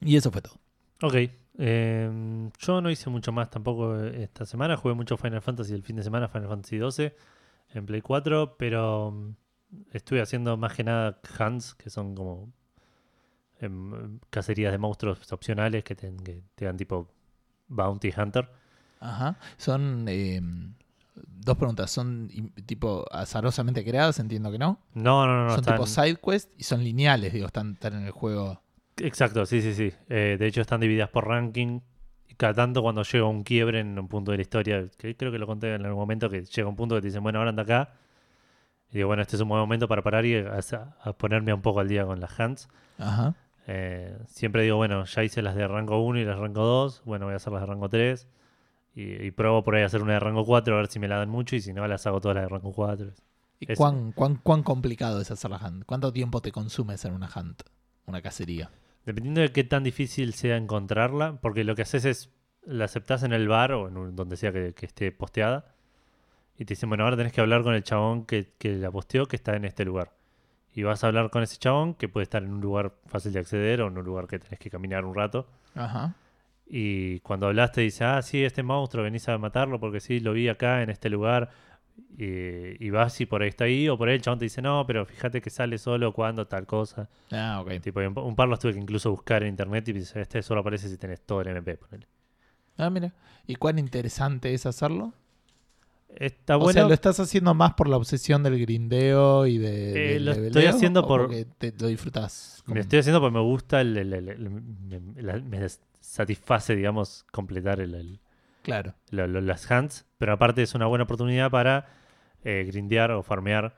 Y 0.00 0.16
eso 0.16 0.30
fue 0.30 0.42
todo. 0.42 0.54
Ok. 1.02 1.14
eh, 1.58 2.50
yo 2.58 2.80
no 2.80 2.90
hice 2.90 3.10
mucho 3.10 3.32
más 3.32 3.50
tampoco 3.50 3.96
esta 4.04 4.46
semana. 4.46 4.76
Jugué 4.76 4.94
mucho 4.94 5.16
Final 5.16 5.42
Fantasy 5.42 5.74
el 5.74 5.82
fin 5.82 5.96
de 5.96 6.02
semana, 6.02 6.28
Final 6.28 6.48
Fantasy 6.48 6.78
12 6.78 7.14
en 7.74 7.86
Play 7.86 8.00
4, 8.00 8.56
pero 8.58 9.10
mm, 9.10 9.34
estuve 9.92 10.20
haciendo 10.22 10.56
más 10.56 10.74
que 10.74 10.84
nada 10.84 11.20
hunts, 11.38 11.74
que 11.74 11.90
son 11.90 12.14
como 12.14 12.52
em, 13.60 14.18
cacerías 14.30 14.72
de 14.72 14.78
monstruos 14.78 15.32
opcionales 15.32 15.84
que 15.84 15.94
te, 15.94 16.14
que 16.16 16.42
te 16.54 16.64
dan 16.64 16.76
tipo 16.76 17.08
Bounty 17.68 18.12
Hunter. 18.16 18.48
Ajá. 19.00 19.36
Son 19.56 20.06
eh, 20.08 20.40
dos 21.14 21.56
preguntas. 21.56 21.90
¿Son 21.90 22.28
tipo 22.66 23.04
azarosamente 23.10 23.84
creadas? 23.84 24.18
Entiendo 24.18 24.50
que 24.50 24.58
no. 24.58 24.78
No, 24.94 25.26
no, 25.26 25.34
no, 25.36 25.44
no. 25.44 25.50
son 25.50 25.60
están- 25.60 25.74
tipo 25.76 25.86
side 25.86 26.16
quest 26.16 26.50
y 26.58 26.64
son 26.64 26.82
lineales, 26.82 27.32
digo, 27.32 27.46
están, 27.46 27.72
están 27.74 27.94
en 27.94 28.04
el 28.04 28.10
juego. 28.12 28.60
Exacto, 28.98 29.44
sí, 29.46 29.60
sí, 29.60 29.74
sí. 29.74 29.92
Eh, 30.08 30.36
de 30.38 30.46
hecho 30.46 30.60
están 30.60 30.80
divididas 30.80 31.10
por 31.10 31.26
ranking. 31.26 31.80
Y 32.28 32.34
cada 32.34 32.54
tanto 32.54 32.82
cuando 32.82 33.02
llega 33.02 33.26
un 33.26 33.44
quiebre 33.44 33.80
en 33.80 33.98
un 33.98 34.08
punto 34.08 34.30
de 34.30 34.38
la 34.38 34.42
historia, 34.42 34.88
que 34.98 35.16
creo 35.16 35.30
que 35.30 35.38
lo 35.38 35.46
conté 35.46 35.74
en 35.74 35.84
algún 35.84 36.00
momento, 36.00 36.28
que 36.30 36.42
llega 36.44 36.68
un 36.68 36.76
punto 36.76 36.94
que 36.94 37.02
te 37.02 37.08
dicen, 37.08 37.22
bueno, 37.22 37.38
ahora 37.38 37.50
anda 37.50 37.62
acá. 37.62 37.90
Y 38.90 38.96
digo, 38.98 39.08
bueno, 39.08 39.22
este 39.22 39.36
es 39.36 39.42
un 39.42 39.48
buen 39.48 39.60
momento 39.60 39.86
para 39.88 40.02
parar 40.02 40.24
y 40.24 40.36
a, 40.36 40.58
a 41.02 41.12
ponerme 41.12 41.52
un 41.52 41.60
poco 41.60 41.80
al 41.80 41.88
día 41.88 42.04
con 42.06 42.20
las 42.20 42.38
hands. 42.40 42.68
Ajá. 42.98 43.34
Eh, 43.66 44.16
siempre 44.28 44.62
digo, 44.62 44.76
bueno, 44.76 45.04
ya 45.04 45.24
hice 45.24 45.42
las 45.42 45.54
de 45.56 45.66
rango 45.68 46.02
1 46.04 46.20
y 46.20 46.24
las 46.24 46.36
de 46.36 46.42
rango 46.42 46.64
2, 46.64 47.02
bueno, 47.04 47.26
voy 47.26 47.34
a 47.34 47.36
hacer 47.36 47.52
las 47.52 47.62
de 47.62 47.66
rango 47.66 47.88
3. 47.88 48.28
Y, 48.94 49.22
y 49.26 49.30
pruebo 49.32 49.62
por 49.64 49.74
ahí 49.74 49.82
a 49.82 49.86
hacer 49.86 50.02
una 50.02 50.14
de 50.14 50.20
rango 50.20 50.44
4 50.46 50.74
a 50.74 50.78
ver 50.78 50.86
si 50.88 50.98
me 50.98 51.08
la 51.08 51.18
dan 51.18 51.28
mucho 51.30 51.56
y 51.56 51.60
si 51.60 51.72
no, 51.72 51.86
las 51.86 52.06
hago 52.06 52.20
todas 52.20 52.36
las 52.36 52.44
de 52.44 52.48
rango 52.48 52.72
4. 52.72 53.10
¿Y 53.60 53.66
cuán, 53.74 54.12
cuán, 54.12 54.36
cuán 54.36 54.62
complicado 54.62 55.20
es 55.20 55.30
hacer 55.30 55.50
la 55.50 55.58
hunt? 55.58 55.84
¿Cuánto 55.84 56.12
tiempo 56.12 56.40
te 56.40 56.52
consume 56.52 56.94
hacer 56.94 57.12
una 57.12 57.28
hunt? 57.34 57.62
Una 58.06 58.22
cacería. 58.22 58.70
Dependiendo 59.04 59.40
de 59.40 59.52
qué 59.52 59.64
tan 59.64 59.84
difícil 59.84 60.32
sea 60.34 60.56
encontrarla, 60.56 61.38
porque 61.40 61.64
lo 61.64 61.74
que 61.74 61.82
haces 61.82 62.04
es 62.04 62.30
la 62.64 62.86
aceptás 62.86 63.22
en 63.22 63.32
el 63.32 63.48
bar 63.48 63.72
o 63.72 63.88
en 63.88 63.96
un- 63.96 64.16
donde 64.16 64.36
sea 64.36 64.52
que, 64.52 64.74
que 64.74 64.86
esté 64.86 65.12
posteada 65.12 65.66
y 66.58 66.64
te 66.64 66.72
dicen, 66.74 66.88
bueno, 66.88 67.04
ahora 67.04 67.16
tenés 67.16 67.32
que 67.32 67.40
hablar 67.40 67.62
con 67.62 67.74
el 67.74 67.82
chabón 67.84 68.24
que, 68.26 68.54
que 68.58 68.76
la 68.76 68.90
posteó 68.90 69.26
que 69.26 69.36
está 69.36 69.54
en 69.56 69.64
este 69.64 69.84
lugar. 69.84 70.12
Y 70.76 70.82
vas 70.82 71.02
a 71.02 71.06
hablar 71.06 71.30
con 71.30 71.42
ese 71.42 71.56
chabón 71.56 71.94
que 71.94 72.06
puede 72.06 72.24
estar 72.24 72.42
en 72.42 72.52
un 72.52 72.60
lugar 72.60 72.92
fácil 73.06 73.32
de 73.32 73.38
acceder 73.38 73.80
o 73.80 73.88
en 73.88 73.96
un 73.96 74.04
lugar 74.04 74.26
que 74.26 74.38
tenés 74.38 74.58
que 74.60 74.68
caminar 74.68 75.06
un 75.06 75.14
rato. 75.14 75.48
Ajá. 75.74 76.14
Y 76.66 77.20
cuando 77.20 77.46
hablaste 77.46 77.80
dice, 77.80 78.04
ah, 78.04 78.20
sí, 78.20 78.44
este 78.44 78.62
monstruo, 78.62 79.02
venís 79.02 79.26
a 79.30 79.38
matarlo 79.38 79.80
porque 79.80 80.00
sí, 80.00 80.20
lo 80.20 80.34
vi 80.34 80.50
acá 80.50 80.82
en 80.82 80.90
este 80.90 81.08
lugar. 81.08 81.48
Y, 82.18 82.84
y 82.86 82.90
vas 82.90 83.18
y 83.22 83.24
por 83.24 83.40
ahí 83.40 83.48
está 83.48 83.64
ahí, 83.64 83.88
o 83.88 83.96
por 83.96 84.10
ahí 84.10 84.16
el 84.16 84.20
chabón 84.20 84.38
te 84.38 84.44
dice, 84.44 84.60
no, 84.60 84.84
pero 84.86 85.06
fíjate 85.06 85.40
que 85.40 85.48
sale 85.48 85.78
solo 85.78 86.12
cuando 86.12 86.46
tal 86.46 86.66
cosa. 86.66 87.08
Ah, 87.32 87.62
ok. 87.62 87.80
Tipo, 87.80 88.00
un, 88.00 88.18
un 88.18 88.36
par 88.36 88.46
los 88.46 88.58
tuve 88.58 88.74
que 88.74 88.78
incluso 88.78 89.10
buscar 89.10 89.44
en 89.44 89.48
internet 89.48 89.88
y 89.88 89.94
dice, 89.94 90.20
este 90.20 90.42
solo 90.42 90.60
aparece 90.60 90.90
si 90.90 90.98
tenés 90.98 91.22
todo 91.22 91.40
el 91.40 91.48
MP. 91.56 91.78
ponele. 91.78 92.06
Ah, 92.76 92.90
mira. 92.90 93.14
¿Y 93.46 93.54
cuán 93.54 93.78
interesante 93.78 94.52
es 94.52 94.66
hacerlo? 94.66 95.14
Está 96.14 96.56
O 96.56 96.60
bueno. 96.60 96.72
sea, 96.72 96.84
¿lo 96.88 96.94
estás 96.94 97.20
haciendo 97.20 97.52
más 97.54 97.74
por 97.74 97.88
la 97.88 97.96
obsesión 97.96 98.42
del 98.42 98.58
grindeo 98.58 99.46
y 99.46 99.58
de, 99.58 99.90
Eh, 99.90 100.12
del 100.14 100.24
lo 100.24 100.30
leveleo, 100.32 100.48
estoy 100.48 100.66
haciendo 100.66 101.00
o 101.00 101.06
por- 101.06 101.22
porque 101.22 101.46
te, 101.58 101.74
lo 101.78 101.88
disfrutas? 101.88 102.62
Me 102.66 102.80
estoy 102.80 103.00
haciendo 103.00 103.20
porque 103.20 103.34
me 103.34 103.42
gusta, 103.42 103.80
el, 103.82 103.96
el- 103.96 104.12
el- 104.14 104.28
el- 104.30 105.42
me, 105.42 105.66
satisface, 106.00 106.74
digamos, 106.74 107.26
completar 107.32 107.80
el- 107.80 108.20
Claro. 108.62 108.94
lo- 109.10 109.26
lo- 109.26 109.40
las 109.40 109.70
hands, 109.70 110.06
pero 110.18 110.32
aparte 110.32 110.62
es 110.62 110.74
una 110.74 110.86
buena 110.86 111.04
oportunidad 111.04 111.50
para 111.50 111.86
eh, 112.44 112.64
grindear 112.66 113.10
o 113.10 113.22
farmear 113.22 113.74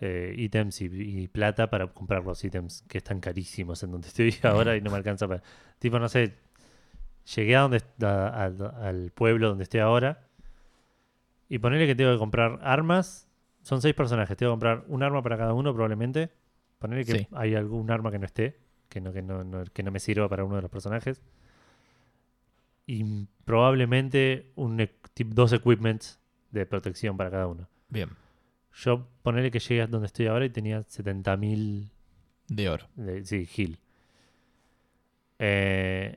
eh, 0.00 0.34
ítems 0.36 0.80
y, 0.80 0.86
y 0.86 1.28
plata 1.28 1.70
para 1.70 1.86
comprar 1.86 2.24
los 2.24 2.42
ítems 2.44 2.82
que 2.88 2.98
están 2.98 3.20
carísimos 3.20 3.82
en 3.82 3.92
donde 3.92 4.08
estoy 4.08 4.34
ahora 4.42 4.76
y 4.76 4.80
no 4.80 4.90
me 4.90 4.96
alcanza 4.96 5.28
para... 5.28 5.42
Tipo, 5.78 5.98
no 5.98 6.08
sé, 6.08 6.34
llegué 7.36 7.54
a 7.56 7.60
donde, 7.60 7.82
a- 8.02 8.50
al 8.82 9.12
pueblo 9.14 9.48
donde 9.50 9.64
estoy 9.64 9.80
ahora 9.80 10.26
y 11.50 11.58
ponerle 11.58 11.86
que 11.86 11.94
tengo 11.94 12.12
que 12.12 12.18
comprar 12.18 12.58
armas. 12.62 13.28
Son 13.62 13.82
seis 13.82 13.94
personajes, 13.94 14.34
tengo 14.38 14.50
que 14.50 14.54
comprar 14.54 14.84
un 14.88 15.02
arma 15.02 15.22
para 15.22 15.36
cada 15.36 15.52
uno 15.52 15.74
probablemente. 15.74 16.30
Ponerle 16.78 17.04
que 17.04 17.18
Sí. 17.18 17.26
hay 17.32 17.54
algún 17.54 17.90
arma 17.90 18.10
que 18.10 18.18
no 18.18 18.24
esté, 18.24 18.56
que 18.88 19.02
no, 19.02 19.12
que 19.12 19.20
no, 19.20 19.44
no- 19.44 19.64
que 19.64 19.82
no 19.82 19.90
me 19.90 20.00
sirva 20.00 20.28
para 20.30 20.44
uno 20.44 20.56
de 20.56 20.62
los 20.62 20.70
personajes 20.70 21.20
y 22.86 23.26
probablemente 23.44 24.50
un, 24.56 24.80
e- 24.80 24.94
dos 25.26 25.52
equipments 25.52 26.18
de 26.50 26.64
protección 26.66 27.16
para 27.18 27.30
cada 27.30 27.46
uno. 27.46 27.68
Bien. 27.90 28.08
Yo 28.74 29.06
ponerle 29.22 29.50
que 29.50 29.58
llegué 29.58 29.82
a 29.82 29.86
donde 29.86 30.06
estoy 30.06 30.26
ahora 30.26 30.44
y 30.46 30.50
tenía 30.50 30.82
70.000 30.88 31.90
De 32.48 32.68
oro. 32.70 32.86
de 32.96 33.24
sí, 33.24 33.46
heal. 33.56 33.78
Eh, 35.38 36.16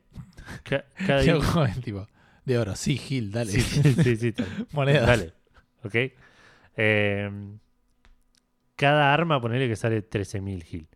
ca- 0.64 0.86
cada 1.06 1.22
día-. 1.22 2.08
De 2.46 2.58
oro. 2.58 2.76
Sí, 2.76 2.98
Gil, 2.98 3.32
dale. 3.32 3.52
sí, 3.52 3.62
sí, 3.62 4.16
sí. 4.18 4.34
Monedas. 4.72 5.08
Dale. 5.08 5.34
Ok. 5.84 5.96
Eh, 6.76 7.32
cada 8.76 9.14
arma 9.14 9.40
ponerle 9.42 9.68
que 9.68 9.76
sale 9.76 10.02
13.000 10.02 10.64
heal. 10.70 10.88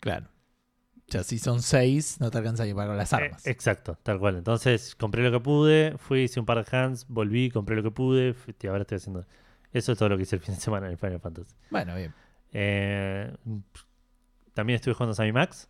Claro. 0.00 0.26
O 1.08 1.10
sea, 1.10 1.24
si 1.24 1.38
son 1.38 1.62
seis, 1.62 2.18
no 2.20 2.30
te 2.30 2.38
alcanza 2.38 2.64
ni 2.66 2.74
para 2.74 2.94
las 2.94 3.12
armas. 3.14 3.46
Eh, 3.46 3.50
exacto, 3.50 3.98
tal 4.02 4.18
cual. 4.18 4.36
Entonces 4.36 4.94
compré 4.94 5.22
lo 5.22 5.30
que 5.32 5.40
pude, 5.40 5.94
fui, 5.96 6.22
hice 6.24 6.38
un 6.38 6.44
par 6.46 6.62
de 6.64 6.76
hands, 6.76 7.06
volví, 7.08 7.50
compré 7.50 7.76
lo 7.76 7.82
que 7.82 7.90
pude, 7.90 8.34
fui- 8.34 8.54
y 8.60 8.66
ahora 8.66 8.82
estoy 8.82 8.96
haciendo. 8.96 9.26
Eso 9.72 9.92
es 9.92 9.98
todo 9.98 10.10
lo 10.10 10.16
que 10.16 10.24
hice 10.24 10.36
el 10.36 10.42
fin 10.42 10.54
de 10.54 10.60
semana 10.60 10.86
en 10.86 10.92
el 10.92 10.98
Final 10.98 11.20
Fantasy. 11.20 11.54
Bueno, 11.70 11.94
bien. 11.96 12.12
Eh, 12.52 13.34
también 14.54 14.76
estuve 14.76 14.94
jugando 14.94 15.12
a 15.12 15.14
Sammy 15.16 15.32
Max. 15.32 15.68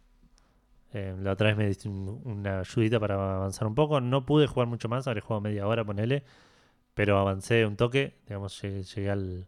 Eh, 0.95 1.15
la 1.21 1.33
otra 1.33 1.49
vez 1.49 1.57
me 1.57 1.67
diste 1.67 1.89
un- 1.89 2.21
una 2.25 2.61
ayudita 2.61 2.99
para 2.99 3.15
avanzar 3.37 3.67
un 3.69 3.75
poco. 3.75 4.01
No 4.01 4.25
pude 4.25 4.47
jugar 4.47 4.69
mucho 4.69 4.89
más, 4.89 5.07
habré 5.07 5.21
jugado 5.21 5.41
media 5.43 5.67
hora, 5.67 5.85
ponele. 5.85 6.25
Pero 6.95 7.19
avancé 7.19 7.67
un 7.67 7.77
toque. 7.77 8.19
Digamos, 8.27 8.61
llegué, 8.63 8.83
llegué 8.83 9.11
al. 9.11 9.47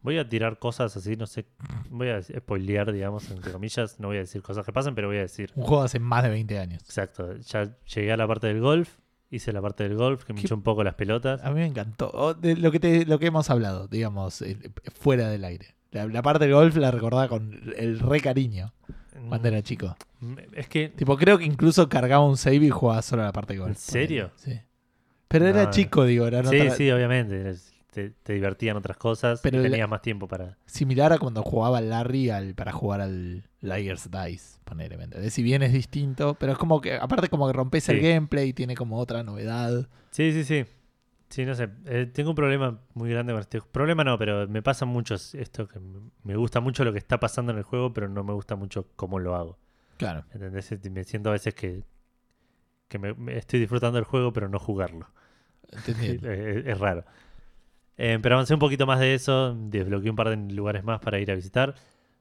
Voy 0.00 0.16
a 0.18 0.28
tirar 0.28 0.58
cosas 0.58 0.96
así, 0.96 1.16
no 1.16 1.26
sé. 1.26 1.46
Voy 1.90 2.08
a 2.08 2.22
spoilear, 2.22 2.92
digamos, 2.92 3.30
entre 3.30 3.52
comillas. 3.52 3.98
No 4.00 4.08
voy 4.08 4.16
a 4.16 4.20
decir 4.20 4.42
cosas 4.42 4.64
que 4.64 4.72
pasan, 4.72 4.94
pero 4.94 5.08
voy 5.08 5.18
a 5.18 5.22
decir. 5.22 5.50
Un 5.56 5.64
juego 5.64 5.82
hace 5.82 5.98
más 5.98 6.22
de 6.22 6.30
20 6.30 6.58
años. 6.58 6.82
Exacto. 6.84 7.36
Ya 7.36 7.76
llegué 7.94 8.12
a 8.12 8.16
la 8.16 8.26
parte 8.26 8.46
del 8.46 8.60
golf. 8.60 8.98
Hice 9.30 9.52
la 9.52 9.60
parte 9.60 9.82
del 9.84 9.96
golf, 9.96 10.24
que 10.24 10.32
me 10.32 10.38
¿Qué- 10.40 10.46
hinchó 10.46 10.54
un 10.54 10.62
poco 10.62 10.82
las 10.82 10.94
pelotas. 10.94 11.44
A 11.44 11.50
mí 11.50 11.60
me 11.60 11.66
encantó. 11.66 12.10
O 12.14 12.32
de 12.32 12.56
lo, 12.56 12.72
que 12.72 12.80
te, 12.80 13.04
lo 13.04 13.18
que 13.18 13.26
hemos 13.26 13.50
hablado, 13.50 13.86
digamos, 13.86 14.40
eh, 14.40 14.56
fuera 14.98 15.28
del 15.28 15.44
aire. 15.44 15.74
La, 15.90 16.06
la 16.06 16.22
parte 16.22 16.44
del 16.46 16.54
golf 16.54 16.76
la 16.76 16.90
recordaba 16.90 17.28
con 17.28 17.52
el 17.76 17.98
re 17.98 18.20
cariño 18.20 18.72
cuando 19.28 19.48
era 19.48 19.62
chico. 19.62 19.96
Mm, 20.20 20.34
Es 20.54 20.68
que. 20.68 20.88
Tipo, 20.88 21.16
creo 21.16 21.38
que 21.38 21.44
incluso 21.44 21.88
cargaba 21.88 22.24
un 22.24 22.36
save 22.36 22.56
y 22.56 22.70
jugaba 22.70 23.02
solo 23.02 23.22
la 23.22 23.32
parte 23.32 23.54
de 23.54 23.60
golf. 23.60 23.70
¿En 23.70 23.76
serio? 23.76 24.30
Sí. 24.36 24.60
Pero 25.28 25.46
era 25.46 25.70
chico, 25.70 26.04
digo, 26.04 26.26
era 26.26 26.42
Sí, 26.44 26.60
otra- 26.60 26.74
sí, 26.76 26.90
obviamente. 26.90 27.54
Te, 27.90 28.10
te 28.10 28.32
divertían 28.34 28.76
otras 28.76 28.96
cosas. 28.96 29.40
Pero 29.42 29.58
el- 29.62 29.70
tenías 29.70 29.88
más 29.88 30.02
tiempo 30.02 30.28
para. 30.28 30.56
similar 30.66 31.12
a 31.12 31.18
cuando 31.18 31.42
jugaba 31.42 31.80
Larry 31.80 32.30
al, 32.30 32.54
para 32.54 32.70
jugar 32.72 33.00
al 33.00 33.44
Liars 33.60 34.08
Dice, 34.10 34.60
ponele, 34.64 34.96
¿me 34.96 35.04
entendés? 35.04 35.32
Si 35.34 35.42
bien 35.42 35.62
es 35.62 35.72
distinto, 35.72 36.36
pero 36.38 36.52
es 36.52 36.58
como 36.58 36.80
que, 36.80 36.94
aparte 36.94 37.28
como 37.28 37.46
que 37.46 37.52
rompes 37.54 37.88
el 37.88 38.00
Sí. 38.00 38.06
gameplay 38.06 38.50
y 38.50 38.52
tiene 38.52 38.74
como 38.76 38.98
otra 38.98 39.22
novedad. 39.22 39.88
Sí, 40.10 40.32
sí, 40.32 40.44
sí. 40.44 40.64
Sí, 41.28 41.44
no 41.44 41.54
sé. 41.54 41.68
Eh, 41.86 42.06
tengo 42.12 42.30
un 42.30 42.36
problema 42.36 42.80
muy 42.94 43.10
grande 43.10 43.32
con 43.32 43.40
este. 43.40 43.60
Problema 43.60 44.02
no, 44.04 44.18
pero 44.18 44.48
me 44.48 44.62
pasa 44.62 44.86
mucho 44.86 45.14
esto 45.14 45.68
que 45.68 45.78
me 46.24 46.36
gusta 46.36 46.60
mucho 46.60 46.84
lo 46.84 46.92
que 46.92 46.98
está 46.98 47.20
pasando 47.20 47.52
en 47.52 47.58
el 47.58 47.64
juego, 47.64 47.92
pero 47.92 48.08
no 48.08 48.24
me 48.24 48.32
gusta 48.32 48.56
mucho 48.56 48.88
cómo 48.96 49.18
lo 49.18 49.34
hago. 49.34 49.58
Claro, 49.98 50.24
¿Entendés? 50.32 50.72
Me 50.90 51.04
siento 51.04 51.28
a 51.28 51.32
veces 51.32 51.54
que, 51.54 51.84
que 52.88 52.98
me, 52.98 53.12
me 53.14 53.36
estoy 53.36 53.60
disfrutando 53.60 53.96
del 53.96 54.04
juego, 54.04 54.32
pero 54.32 54.48
no 54.48 54.58
jugarlo. 54.58 55.10
Eh, 56.02 56.62
es 56.66 56.78
raro. 56.78 57.04
Eh, 57.98 58.18
pero 58.22 58.36
avancé 58.36 58.54
un 58.54 58.60
poquito 58.60 58.86
más 58.86 59.00
de 59.00 59.14
eso, 59.14 59.54
desbloqueé 59.54 60.10
un 60.10 60.16
par 60.16 60.30
de 60.30 60.36
lugares 60.54 60.84
más 60.84 61.00
para 61.00 61.18
ir 61.18 61.30
a 61.30 61.34
visitar. 61.34 61.74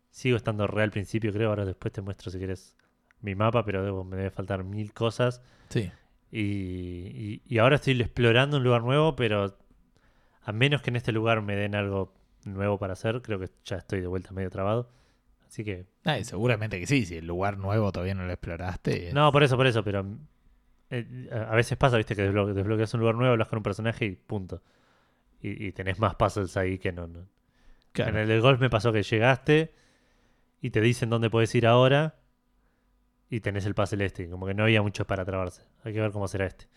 Sigo 0.10 0.36
estando 0.36 0.65
re 0.67 0.84
al 0.84 0.91
principio, 0.91 1.32
creo. 1.32 1.50
Ahora 1.50 1.65
después 1.65 1.93
te 1.93 2.02
muestro 2.02 2.32
si 2.32 2.39
quieres 2.39 2.76
mi 3.22 3.36
mapa, 3.36 3.63
pero 3.63 3.86
debo- 3.86 4.04
me 4.04 4.17
debe 4.17 4.32
faltar 4.32 4.63
mil 4.63 4.91
cosas. 4.93 5.41
Sí. 5.70 5.91
Y, 6.32 6.42
y- 6.42 7.42
y 7.46 7.58
ahora 7.60 7.76
estoy 7.78 8.00
explorando 8.02 8.58
un 8.58 8.63
lugar 8.63 8.84
nuevo, 8.84 9.16
pero 9.16 9.58
a 10.44 10.52
menos 10.52 10.82
que 10.82 10.90
en 10.90 10.96
este 10.98 11.12
lugar 11.12 11.42
me 11.42 11.56
den 11.56 11.76
algo 11.76 12.13
nuevo 12.46 12.78
para 12.78 12.94
hacer, 12.94 13.22
creo 13.22 13.40
que 13.40 13.50
ya 13.66 13.78
estoy 13.78 14.02
de 14.02 14.08
vuelta 14.08 14.32
medio 14.32 14.50
trabado. 14.50 14.90
Así 15.48 15.63
que... 15.63 15.86
Ah, 16.04 16.20
y 16.20 16.26
seguramente 16.26 16.80
que 16.80 16.88
sí, 16.88 17.06
si 17.06 17.16
el 17.18 17.26
lugar 17.28 17.58
nuevo 17.58 17.92
todavía 17.92 18.13
no 18.16 18.26
lo 18.26 18.32
exploraste. 18.34 19.12
No, 19.13 19.32
por 19.32 19.44
eso, 19.44 19.56
por 19.58 19.68
eso, 19.68 19.84
pero... 19.84 20.06
eh, 20.90 21.30
a 21.32 21.56
veces 21.56 21.78
pasa, 21.78 21.98
viste, 21.98 22.16
que 22.16 22.30
desblo- 22.30 22.54
desbloqueas 22.54 22.94
un 22.94 23.00
lugar 23.02 23.16
nuevo, 23.16 23.32
hablas 23.32 23.48
con 23.48 23.58
un 23.58 23.63
personaje 23.63 24.06
y 24.06 24.16
punto. 24.16 24.62
Y, 25.42 25.68
y 25.68 25.72
tenés 25.72 26.00
más 26.00 26.16
puzzles 26.16 26.56
ahí 26.58 26.78
que 26.80 26.92
no, 26.92 27.08
no. 27.08 27.28
claro. 27.94 28.12
En 28.12 28.18
el 28.18 28.28
del 28.28 28.42
golf 28.42 28.60
me 28.60 28.70
pasó 28.70 28.92
que 28.92 29.04
llegaste 29.04 29.74
y 30.62 30.72
te 30.72 30.82
dicen 30.82 31.10
dónde 31.10 31.30
puedes 31.30 31.54
ir 31.56 31.66
ahora 31.68 32.16
y 33.30 33.40
tenés 33.42 33.66
el 33.66 33.76
puzzle 33.76 34.06
este. 34.06 34.30
Como 34.30 34.46
que 34.46 34.54
no 34.54 34.63
había 34.63 34.82
mucho 34.82 35.06
para 35.06 35.26
trabarse. 35.26 35.63
Hay 35.84 35.94
que 35.94 36.02
ver 36.02 36.12
cómo 36.12 36.28
será 36.28 36.46
este. 36.46 36.68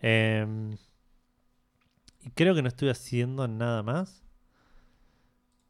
Em, 0.00 0.76
y 2.24 2.30
creo 2.30 2.54
que 2.54 2.62
no 2.62 2.68
estoy 2.68 2.88
haciendo 2.90 3.46
nada 3.48 3.82
más. 3.82 4.22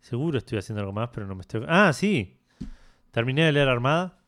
Seguro 0.00 0.38
estoy 0.38 0.58
haciendo 0.58 0.80
algo 0.80 0.92
más, 0.92 1.10
pero 1.12 1.26
no 1.26 1.34
me 1.34 1.42
estoy... 1.42 1.64
Ah, 1.68 1.92
sí. 1.92 2.40
Terminé 3.10 3.44
de 3.44 3.52
leer 3.52 3.68
Armada. 3.68 4.18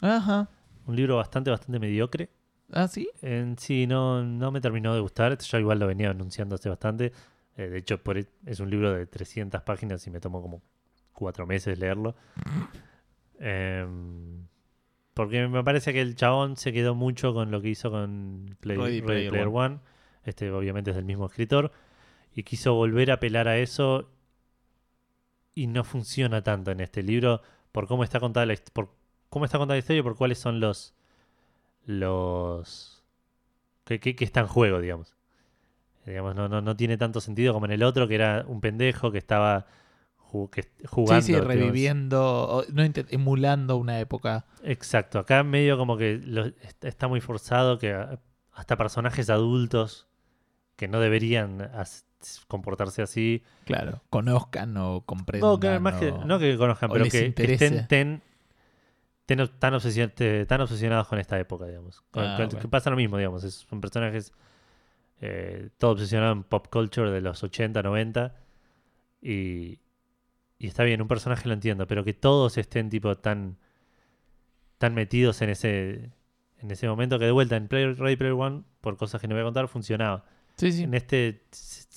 Ajá. 0.00 0.48
Un 0.86 0.96
libro 0.96 1.16
bastante, 1.16 1.50
bastante 1.50 1.78
mediocre. 1.78 2.30
Ah, 2.72 2.88
sí. 2.88 3.08
En 3.22 3.58
sí, 3.58 3.86
no, 3.86 4.22
no 4.22 4.50
me 4.50 4.60
terminó 4.60 4.94
de 4.94 5.00
gustar. 5.00 5.32
Esto 5.32 5.46
ya 5.46 5.60
igual 5.60 5.78
lo 5.78 5.86
venía 5.86 6.10
anunciando 6.10 6.56
hace 6.56 6.68
bastante. 6.68 7.12
Eh, 7.56 7.68
de 7.68 7.78
hecho, 7.78 8.02
por, 8.02 8.16
es 8.18 8.60
un 8.60 8.70
libro 8.70 8.92
de 8.92 9.06
300 9.06 9.62
páginas 9.62 10.06
y 10.06 10.10
me 10.10 10.20
tomó 10.20 10.42
como 10.42 10.62
cuatro 11.12 11.46
meses 11.46 11.78
leerlo. 11.78 12.16
Em, 13.38 14.46
porque 15.14 15.46
me 15.48 15.62
parece 15.64 15.92
que 15.92 16.00
el 16.00 16.14
chabón 16.16 16.56
se 16.56 16.72
quedó 16.72 16.94
mucho 16.94 17.34
con 17.34 17.50
lo 17.50 17.60
que 17.60 17.68
hizo 17.68 17.90
con 17.90 18.56
Play- 18.60 18.76
Ready 18.76 19.00
Ready 19.00 19.02
Player 19.06 19.30
Player, 19.30 19.48
One. 19.52 19.78
Este 20.24 20.50
obviamente 20.50 20.90
es 20.90 20.96
del 20.96 21.04
mismo 21.04 21.26
escritor. 21.26 21.72
Y 22.34 22.42
quiso 22.44 22.74
volver 22.74 23.10
a 23.10 23.14
apelar 23.14 23.48
a 23.48 23.58
eso. 23.58 24.08
Y 25.54 25.66
no 25.66 25.82
funciona 25.84 26.42
tanto 26.42 26.70
en 26.70 26.80
este 26.80 27.02
libro. 27.02 27.42
Por 27.72 27.86
cómo 27.88 28.04
está 28.04 28.20
contada 28.20 28.46
la, 28.46 28.54
por 28.72 28.90
cómo 29.28 29.44
está 29.44 29.58
contada 29.58 29.74
la 29.76 29.80
historia 29.80 30.00
y 30.00 30.02
por 30.02 30.16
cuáles 30.16 30.38
son 30.38 30.60
los. 30.60 30.94
los. 31.86 33.02
que, 33.84 33.98
que- 34.00 34.14
que 34.16 34.24
está 34.24 34.40
en 34.40 34.46
juego, 34.46 34.80
digamos. 34.80 35.16
Digamos, 36.06 36.34
no, 36.34 36.48
no, 36.48 36.60
no 36.60 36.76
tiene 36.76 36.96
tanto 36.96 37.20
sentido 37.20 37.52
como 37.52 37.66
en 37.66 37.72
el 37.72 37.82
otro, 37.82 38.08
que 38.08 38.14
era 38.14 38.44
un 38.46 38.60
pendejo 38.60 39.12
que 39.12 39.18
estaba 39.18 39.66
que, 40.52 40.70
jugando. 40.86 41.22
sí, 41.22 41.32
sí, 41.34 41.38
reviviendo, 41.40 42.64
no, 42.72 42.82
emulando 43.10 43.76
una 43.76 44.00
época. 44.00 44.46
Exacto, 44.62 45.18
acá 45.18 45.42
medio 45.42 45.76
como 45.78 45.96
que 45.96 46.20
lo- 46.24 46.50
está 46.82 47.08
muy 47.08 47.20
forzado 47.20 47.78
que 47.78 47.92
a- 47.92 48.18
hasta 48.52 48.76
personajes 48.76 49.30
adultos 49.30 50.06
que 50.76 50.88
no 50.88 51.00
deberían 51.00 51.70
comportarse 52.48 53.02
así. 53.02 53.42
Claro, 53.64 54.02
conozcan 54.10 54.76
o 54.76 55.02
comprendan. 55.02 55.50
No, 55.50 55.60
que 55.60 55.78
más 55.78 55.94
que, 55.94 56.08
o- 56.10 56.24
no 56.24 56.38
que 56.38 56.56
conozcan, 56.56 56.90
pero 56.90 57.04
que, 57.04 57.26
estén 57.52 57.86
ten- 57.88 58.22
ten- 59.26 59.48
tan, 59.58 59.74
obsesio- 59.74 60.12
te- 60.12 60.44
tan 60.46 60.60
obsesionados 60.60 61.06
con 61.08 61.18
esta 61.18 61.38
época, 61.38 61.66
digamos. 61.66 62.00
Con- 62.10 62.24
Ah, 62.24 62.36
con-. 62.36 62.60
Que 62.60 62.68
pasa 62.68 62.90
lo 62.90 62.96
mismo, 62.96 63.16
digamos. 63.16 63.44
es- 63.44 63.66
son 63.68 63.80
personajes 63.80 64.32
eh, 65.22 65.68
todo 65.76 65.90
obsesionados 65.92 66.34
en 66.36 66.42
pop 66.44 66.66
culture 66.70 67.10
de 67.10 67.20
los 67.20 67.42
80, 67.44 67.82
90. 67.82 68.34
Y, 69.20 69.78
y 70.60 70.68
está 70.68 70.84
bien, 70.84 71.02
un 71.02 71.08
personaje 71.08 71.48
lo 71.48 71.54
entiendo, 71.54 71.86
pero 71.88 72.04
que 72.04 72.14
todos 72.14 72.56
estén 72.58 72.88
tipo 72.90 73.16
tan, 73.16 73.56
tan 74.78 74.94
metidos 74.94 75.42
en 75.42 75.50
ese, 75.50 76.10
en 76.58 76.70
ese 76.70 76.86
momento 76.86 77.18
que 77.18 77.24
de 77.24 77.32
vuelta 77.32 77.56
en 77.56 77.66
Player, 77.66 77.98
Ready 77.98 78.16
Player 78.16 78.34
One, 78.34 78.62
por 78.80 78.96
cosas 78.96 79.20
que 79.20 79.26
no 79.26 79.34
voy 79.34 79.40
a 79.42 79.44
contar, 79.44 79.66
funcionaba. 79.68 80.24
Sí, 80.56 80.70
sí. 80.72 80.82
En 80.84 80.94
este 80.94 81.42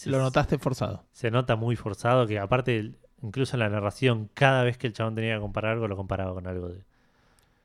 Lo 0.05 0.19
notaste 0.19 0.57
forzado. 0.57 1.05
se 1.11 1.29
nota 1.29 1.55
muy 1.57 1.75
forzado, 1.75 2.25
que 2.25 2.39
aparte, 2.39 2.93
incluso 3.21 3.55
en 3.57 3.59
la 3.59 3.69
narración, 3.69 4.29
cada 4.33 4.63
vez 4.63 4.77
que 4.77 4.87
el 4.87 4.93
chabón 4.93 5.15
tenía 5.15 5.35
que 5.35 5.41
comparar 5.41 5.73
algo, 5.73 5.87
lo 5.87 5.95
comparaba 5.97 6.33
con 6.33 6.47
algo 6.47 6.69
de, 6.69 6.83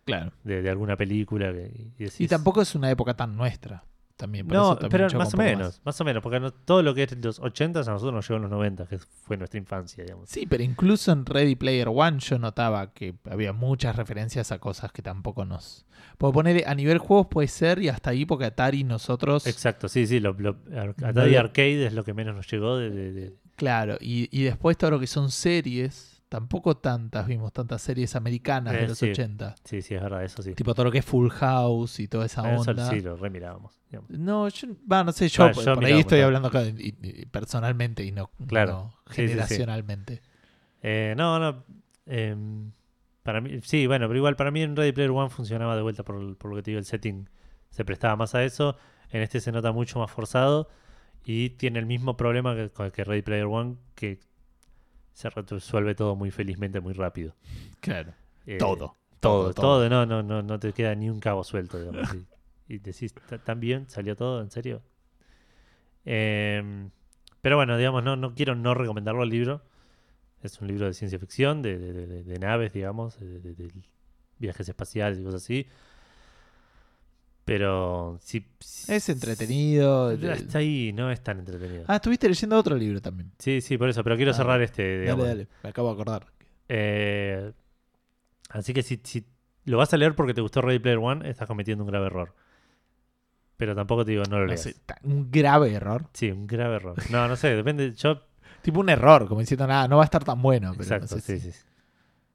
Claro. 0.05 0.33
de, 0.43 0.63
de 0.63 0.71
alguna 0.71 0.97
película. 0.97 1.53
Que, 1.53 1.71
y, 1.99 2.05
decís, 2.05 2.21
Y 2.23 2.27
tampoco 2.29 2.61
es 2.63 2.75
una 2.75 2.91
época 2.91 3.15
tan 3.15 3.37
nuestra. 3.37 3.85
También. 4.19 4.47
por 4.49 4.57
No, 4.57 4.63
eso 4.73 4.79
también 4.81 5.07
pero 5.09 5.19
más 5.19 5.33
o 5.33 5.37
menos, 5.39 5.81
más. 5.85 6.01
o 6.01 6.05
menos, 6.05 6.23
porque 6.23 6.41
no- 6.41 6.53
todo 6.53 6.83
lo 6.83 6.93
que 6.93 7.05
es 7.05 7.17
los 7.25 7.39
80 7.39 7.81
a 7.81 7.85
nosotros 7.85 8.13
nos 8.13 8.29
llegó 8.29 8.37
en 8.37 8.43
los 8.43 8.51
90, 8.51 8.87
que 8.87 8.99
fue 8.99 9.37
nuestra 9.37 9.59
infancia, 9.59 10.03
digamos. 10.05 10.29
Sí, 10.29 10.45
pero 10.47 10.63
incluso 10.65 11.13
en 11.13 11.25
Ready 11.25 11.55
Player 11.55 11.87
One 11.89 12.19
yo 12.19 12.37
notaba 12.39 12.93
que 12.93 13.15
había 13.31 13.53
muchas 13.53 13.95
referencias 13.97 14.51
a 14.51 14.59
cosas 14.59 14.91
que 14.93 15.03
tampoco 15.03 15.45
nos... 15.45 15.87
Puedo 16.19 16.33
poner 16.33 16.65
a 16.69 16.75
nivel 16.75 16.99
juegos 16.99 17.29
puede 17.31 17.47
ser 17.47 17.81
y 17.81 17.89
hasta 17.89 18.11
ahí 18.11 18.27
porque 18.27 18.45
Atari 18.47 18.83
nosotros... 18.83 19.47
Exacto, 19.47 19.89
sí, 19.89 20.05
sí, 20.07 20.19
lo, 20.19 20.33
lo- 20.33 20.57
Ar- 20.77 20.95
No 21.01 21.07
Atari 21.07 21.31
lo- 21.33 21.39
Arcade 21.41 21.87
es 21.87 21.93
lo 21.93 22.03
que 22.03 22.13
menos 22.13 22.35
nos 22.35 22.51
llegó 22.51 22.77
de, 22.77 22.91
de- 22.91 23.13
de- 23.13 23.35
Claro, 23.55 23.97
y, 24.01 24.29
y 24.37 24.43
después 24.43 24.77
todo 24.77 24.91
lo 24.91 24.99
que 25.01 25.07
son 25.07 25.31
series, 25.31 26.18
tampoco 26.29 26.77
tantas 26.77 27.27
vimos, 27.27 27.53
tantas 27.53 27.81
series 27.83 28.15
americanas 28.17 28.75
Eh, 28.75 28.79
de 28.79 28.89
los 28.89 28.99
sí. 28.99 29.11
80. 29.11 29.55
Sí, 29.65 29.83
sí, 29.83 29.95
es 29.95 30.03
verdad, 30.03 30.25
eso 30.25 30.43
sí. 30.43 30.55
Tipo 30.55 30.75
todo 30.75 30.85
lo 30.85 30.91
que 30.93 30.99
es 30.99 31.05
Full 31.05 31.29
House 31.31 32.01
y 32.01 32.09
toda 32.09 32.27
esa 32.27 32.53
Eso 32.55 32.71
onda. 32.71 32.91
sí, 32.91 33.01
lo 33.01 33.17
remirábamos. 33.17 33.81
digamos. 33.91 34.11
No, 34.11 34.49
yo, 34.49 34.69
va, 34.91 35.05
no 35.05 35.13
sé, 35.13 35.29
yo, 35.29 35.45
Va, 35.45 35.53
por, 35.53 35.65
yo 35.65 35.75
por 35.75 35.85
ahí 35.85 36.01
estoy 36.01 36.21
hablando 36.21 36.49
acá, 36.49 36.65
y- 36.65 36.95
y- 37.03 37.27
personalmente 37.27 38.05
y 38.05 38.13
no, 38.13 38.31
Claro. 38.47 38.73
no 38.73 38.91
Sí, 38.91 38.95
sí, 39.07 39.29
sí. 39.29 39.29
generacionalmente. 39.29 40.23
Eh, 40.83 41.15
no, 41.17 41.39
no. 41.39 41.65
em, 42.07 42.73
para 43.23 43.41
mí, 43.41 43.61
sí, 43.63 43.87
bueno, 43.87 44.07
pero 44.09 44.17
igual 44.19 44.37
para 44.37 44.51
mí 44.51 44.63
en 44.63 44.75
Ready 44.77 44.93
Player 44.93 45.11
One 45.11 45.29
funcionaba 45.31 45.77
de 45.77 45.83
vuelta 45.83 46.03
por, 46.05 46.37
por 46.39 46.51
lo 46.51 46.57
que 46.57 46.63
te 46.63 46.71
digo, 46.71 46.79
el 46.79 46.85
setting 46.87 47.29
se 47.71 47.85
prestaba 47.85 48.17
más 48.17 48.35
a 48.35 48.45
eso. 48.45 48.77
En 49.11 49.23
este 49.23 49.41
se 49.41 49.53
nota 49.53 49.73
mucho 49.73 49.99
más 49.99 50.11
forzado 50.11 50.69
y 51.25 51.51
tiene 51.51 51.79
el 51.79 51.87
mismo 51.87 52.17
problema 52.17 52.55
que, 52.55 52.71
con 52.71 52.87
el 52.87 52.93
que 52.93 53.05
Ready 53.05 53.23
Player 53.23 53.45
One, 53.47 53.77
que 53.95 54.21
se 55.19 55.31
resuelve 55.31 55.97
todo 55.97 56.15
muy 56.15 56.31
felizmente, 56.31 56.81
muy 56.81 56.93
rápido. 56.93 57.35
Claro. 57.81 58.15
Eh, 58.47 58.59
Todo. 58.59 58.95
Todo, 59.19 59.53
todo, 59.53 59.89
no, 59.89 60.07
no, 60.07 60.23
no, 60.23 60.43
no 60.43 60.61
te 60.61 60.73
queda 60.73 60.95
ni 60.95 61.11
un 61.11 61.19
cabo 61.19 61.43
suelto, 61.43 61.81
digamos. 61.81 62.09
y, 62.69 62.75
y 62.75 62.79
decís, 62.79 63.13
"¿Ta- 63.29 63.39
¿tan 63.39 63.59
bien? 63.59 63.89
¿Salió 63.91 64.15
todo? 64.15 64.41
¿En 64.41 64.51
serio? 64.53 64.81
Em, 66.05 66.91
pero 67.43 67.57
bueno, 67.57 67.77
digamos, 67.77 68.05
no, 68.05 68.15
no 68.15 68.33
quiero 68.35 68.55
no 68.55 68.75
recomendarlo 68.75 69.23
al 69.23 69.29
libro. 69.29 69.63
Es 70.43 70.61
un 70.61 70.69
libro 70.69 70.87
de 70.87 70.95
ciencia 70.95 71.19
ficción, 71.19 71.63
de, 71.63 71.79
de- 71.79 72.07
de- 72.07 72.23
de 72.23 72.39
naves, 72.39 72.73
digamos, 72.73 73.19
de 73.19 73.73
viajes 74.39 74.69
espaciales 74.69 75.19
y 75.19 75.25
cosas 75.25 75.43
así. 75.43 75.67
Pero 77.49 78.19
sí. 78.21 78.47
sí- 78.61 78.93
Es 78.93 79.09
entretenido. 79.09 80.17
de- 80.17 80.33
Hasta 80.33 80.59
ahí 80.59 80.93
no 80.93 81.11
es 81.11 81.23
tan 81.23 81.39
entretenido. 81.39 81.85
Ah, 81.89 81.97
estuviste 81.97 82.29
leyendo 82.29 82.57
otro 82.59 82.77
libro 82.77 83.01
también. 83.01 83.33
Sí, 83.39 83.61
sí, 83.63 83.79
por 83.79 83.89
eso, 83.89 84.05
pero 84.05 84.17
quiero 84.17 84.33
Ah, 84.33 84.35
cerrar 84.35 84.61
este, 84.61 84.83
Dale, 84.83 85.01
digamos. 85.01 85.27
dale, 85.27 85.49
me 85.63 85.71
acabo 85.71 85.89
de 85.89 85.95
acordar. 85.95 86.27
Eh, 86.69 87.53
así 88.51 88.75
que 88.75 88.83
si, 88.83 89.01
si 89.03 89.25
lo 89.65 89.79
vas 89.79 89.93
a 89.95 89.97
leer 89.97 90.15
porque 90.15 90.35
te 90.35 90.41
gustó 90.43 90.61
Ready 90.61 90.79
Player 90.79 90.99
One, 90.99 91.29
estás 91.29 91.47
cometiendo 91.49 91.85
un 91.85 91.91
grave 91.91 92.07
error. 92.07 92.35
Pero 93.57 93.75
tampoco 93.75 94.05
te 94.05 94.11
digo, 94.13 94.23
no 94.25 94.37
lo 94.37 94.43
No 94.43 94.49
leas. 94.49 94.61
sé, 94.61 94.77
un 95.03 95.31
grave 95.31 95.73
error. 95.73 96.07
Sí, 96.13 96.31
un 96.31 96.47
grave 96.47 96.77
error. 96.77 96.97
No, 97.11 97.27
no 97.29 97.35
sé, 97.37 97.57
depende. 97.57 97.93
Yo. 97.95 98.23
Tipo 98.63 98.81
un 98.81 98.89
error, 98.91 99.27
como 99.27 99.41
diciendo, 99.41 99.67
nada, 99.67 99.89
no 99.89 99.97
va 99.97 100.03
a 100.03 100.05
estar 100.05 100.23
tan 100.23 100.43
bueno. 100.43 100.73
Pero 100.73 100.83
exacto, 100.83 101.15
no 101.17 101.21
sé 101.23 101.39
sí, 101.39 101.47
si, 101.47 101.53
sí. 101.53 101.59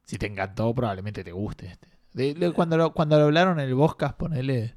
si 0.04 0.18
te 0.18 0.26
encantó, 0.26 0.74
probablemente 0.74 1.24
te 1.24 1.32
guste 1.32 1.68
este. 1.68 1.88
De- 2.14 2.34
de- 2.34 2.52
cuando, 2.52 2.78
lo, 2.78 2.94
cuando 2.94 3.18
lo 3.20 3.26
hablaron 3.26 3.60
en 3.60 3.68
el 3.68 3.76
Boscas, 3.76 4.14
ponele. 4.14 4.76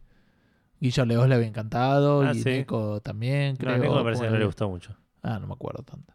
Guillo 0.80 1.04
Leos 1.06 1.28
le 1.28 1.34
había 1.34 1.46
encantado 1.46 2.22
Ah, 2.22 2.32
y 2.34 2.40
sí. 2.42 2.50
Neko 2.50 3.00
también, 3.00 3.52
No, 3.54 3.58
creo. 3.58 3.74
a 3.74 3.78
Nico 3.78 3.94
me 3.96 4.02
parece 4.04 4.24
que 4.24 4.30
no 4.30 4.38
le 4.38 4.44
gustó 4.46 4.68
mucho. 4.68 4.96
Ah, 5.22 5.38
no 5.38 5.46
me 5.46 5.54
acuerdo 5.54 5.82
tanto. 5.82 6.12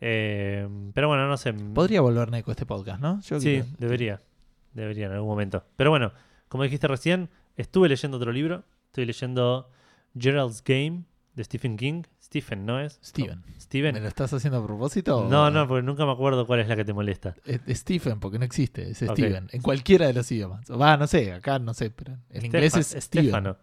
Eh, 0.00 0.66
pero 0.94 1.08
bueno, 1.08 1.28
no 1.28 1.36
sé. 1.36 1.52
Podría 1.52 2.00
volver 2.00 2.32
a 2.34 2.38
este 2.38 2.66
podcast, 2.66 3.00
¿no? 3.00 3.20
Yo 3.22 3.40
Sí, 3.40 3.60
creo- 3.60 3.66
debería. 3.78 4.22
Debería 4.72 5.06
en 5.06 5.12
algún 5.12 5.28
momento. 5.28 5.64
Pero 5.76 5.90
bueno, 5.90 6.12
como 6.48 6.62
dijiste 6.64 6.86
recién, 6.88 7.28
estuve 7.56 7.88
leyendo 7.88 8.16
otro 8.16 8.32
libro. 8.32 8.64
Estoy 8.86 9.04
leyendo 9.04 9.68
Gerald's 10.18 10.62
Game 10.64 11.04
de 11.34 11.44
Stephen 11.44 11.76
King. 11.76 12.02
Stephen, 12.22 12.64
¿no 12.64 12.80
es? 12.80 12.98
Steven. 13.04 13.40
No, 13.44 13.60
Steven. 13.60 13.94
¿Me 13.94 14.00
lo 14.00 14.08
estás 14.08 14.32
haciendo 14.32 14.58
a 14.60 14.64
propósito? 14.66 15.26
No, 15.28 15.46
o- 15.46 15.50
no, 15.50 15.66
porque 15.66 15.82
nunca 15.82 16.06
me 16.06 16.12
acuerdo 16.12 16.46
cuál 16.46 16.60
es 16.60 16.68
la 16.68 16.76
que 16.76 16.84
te 16.84 16.92
molesta. 16.92 17.34
Es 17.44 17.60
es 17.66 17.78
Stephen, 17.80 18.20
porque 18.20 18.38
no 18.38 18.44
existe, 18.44 18.88
es 18.90 19.02
Ok. 19.02 19.12
Steven. 19.14 19.48
En 19.52 19.60
cualquiera 19.60 20.06
de 20.06 20.14
los 20.14 20.30
idiomas. 20.30 20.64
Va, 20.70 20.96
no 20.96 21.06
sé, 21.08 21.32
acá 21.32 21.58
no 21.58 21.74
sé, 21.74 21.90
pero 21.90 22.16
en 22.30 22.46
inglés 22.46 22.76
es 22.76 22.86
Steven. 23.04 23.26
Stefano. 23.26 23.56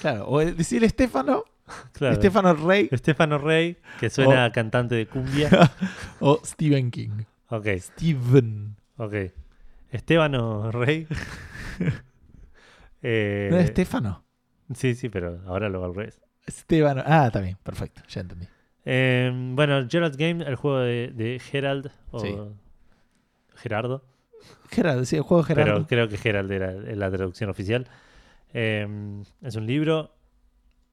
Claro, 0.00 0.26
o 0.26 0.40
el- 0.40 0.56
decir 0.56 0.82
Estefano, 0.84 1.44
Claro. 1.92 2.14
Estefano 2.14 2.54
Rey 2.54 2.88
Estefano 2.90 3.38
Rey, 3.38 3.76
que 4.00 4.08
suena 4.10 4.42
O- 4.44 4.46
a 4.46 4.52
cantante 4.52 4.94
de 4.94 5.06
cumbia. 5.06 5.48
o 6.20 6.40
Stephen 6.44 6.90
King. 6.90 7.24
Ok, 7.50 7.66
Steven. 7.78 8.76
ok. 8.96 9.14
Estebano 9.90 10.70
Rey. 10.70 11.06
Eh, 13.02 13.48
¿No 13.50 13.58
es 13.58 13.66
Estefano? 13.66 14.24
sí, 14.74 14.94
sí, 14.94 15.08
pero 15.08 15.40
ahora 15.46 15.68
lo 15.68 15.84
al 15.84 15.94
revés. 15.94 16.20
Estefano. 16.46 17.02
Ah, 17.06 17.26
está 17.26 17.40
bien, 17.40 17.56
perfecto, 17.62 18.02
ya 18.08 18.22
entendí. 18.22 18.48
Eh, 18.84 19.30
bueno, 19.54 19.86
Gerald's 19.88 20.16
Game, 20.16 20.44
el 20.44 20.56
juego 20.56 20.80
de, 20.80 21.12
de 21.14 21.38
Gerald 21.38 21.90
o 22.10 22.20
Sí. 22.20 22.34
Gerardo, 23.56 24.04
Gerardo, 24.70 25.04
sí, 25.04 25.16
el 25.16 25.22
juego 25.22 25.42
de 25.42 25.48
Gerardo. 25.48 25.74
pero 25.74 25.86
creo 25.86 26.08
que 26.08 26.16
Gerald 26.16 26.50
era 26.50 26.72
la 26.72 27.10
traducción 27.10 27.50
oficial. 27.50 27.86
Eh, 28.52 28.86
es 29.42 29.56
un 29.56 29.66
libro 29.66 30.14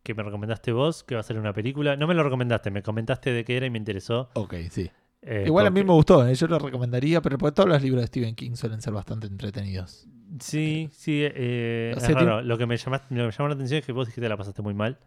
que 0.03 0.13
me 0.13 0.23
recomendaste 0.23 0.71
vos, 0.71 1.03
que 1.03 1.15
va 1.15 1.21
a 1.21 1.23
ser 1.23 1.39
una 1.39 1.53
película. 1.53 1.95
No 1.95 2.05
me 2.07 2.13
lo 2.13 2.23
recomendaste, 2.23 2.69
me 2.71 2.83
comentaste 2.83 3.31
de 3.31 3.43
qué 3.43 3.57
era 3.57 3.65
y 3.65 3.69
me 3.69 3.77
interesó. 3.79 4.29
Ok, 4.33 4.53
sí. 4.69 4.89
Eh, 5.21 5.43
Igual 5.47 5.65
a 5.65 5.71
mí 5.71 5.83
me 5.83 5.91
gustó, 5.91 6.27
¿eh? 6.27 6.35
yo 6.35 6.45
lo 6.47 6.59
recomendaría, 6.59 7.19
pero 7.21 7.39
porque 7.39 7.55
todos 7.55 7.67
los 7.69 7.81
libros 7.81 8.01
de 8.01 8.07
Stephen 8.07 8.35
King 8.35 8.51
suelen 8.55 8.81
ser 8.83 8.93
bastante 8.93 9.25
entretenidos. 9.25 10.07
Sí, 10.39 10.89
sí, 10.91 11.21
eh, 11.23 11.93
O 11.95 11.99
es. 11.99 12.45
Lo 12.45 12.57
que, 12.59 12.65
me 12.67 12.75
llamaste- 12.77 13.07
lo 13.15 13.23
que 13.23 13.25
me 13.25 13.31
llamó 13.31 13.47
la 13.47 13.55
atención 13.55 13.79
es 13.79 13.85
que 13.85 13.91
vos 13.91 14.05
dijiste 14.05 14.21
que 14.21 14.29
la 14.29 14.37
pasaste 14.37 14.61
muy 14.61 14.75
mal 14.75 14.99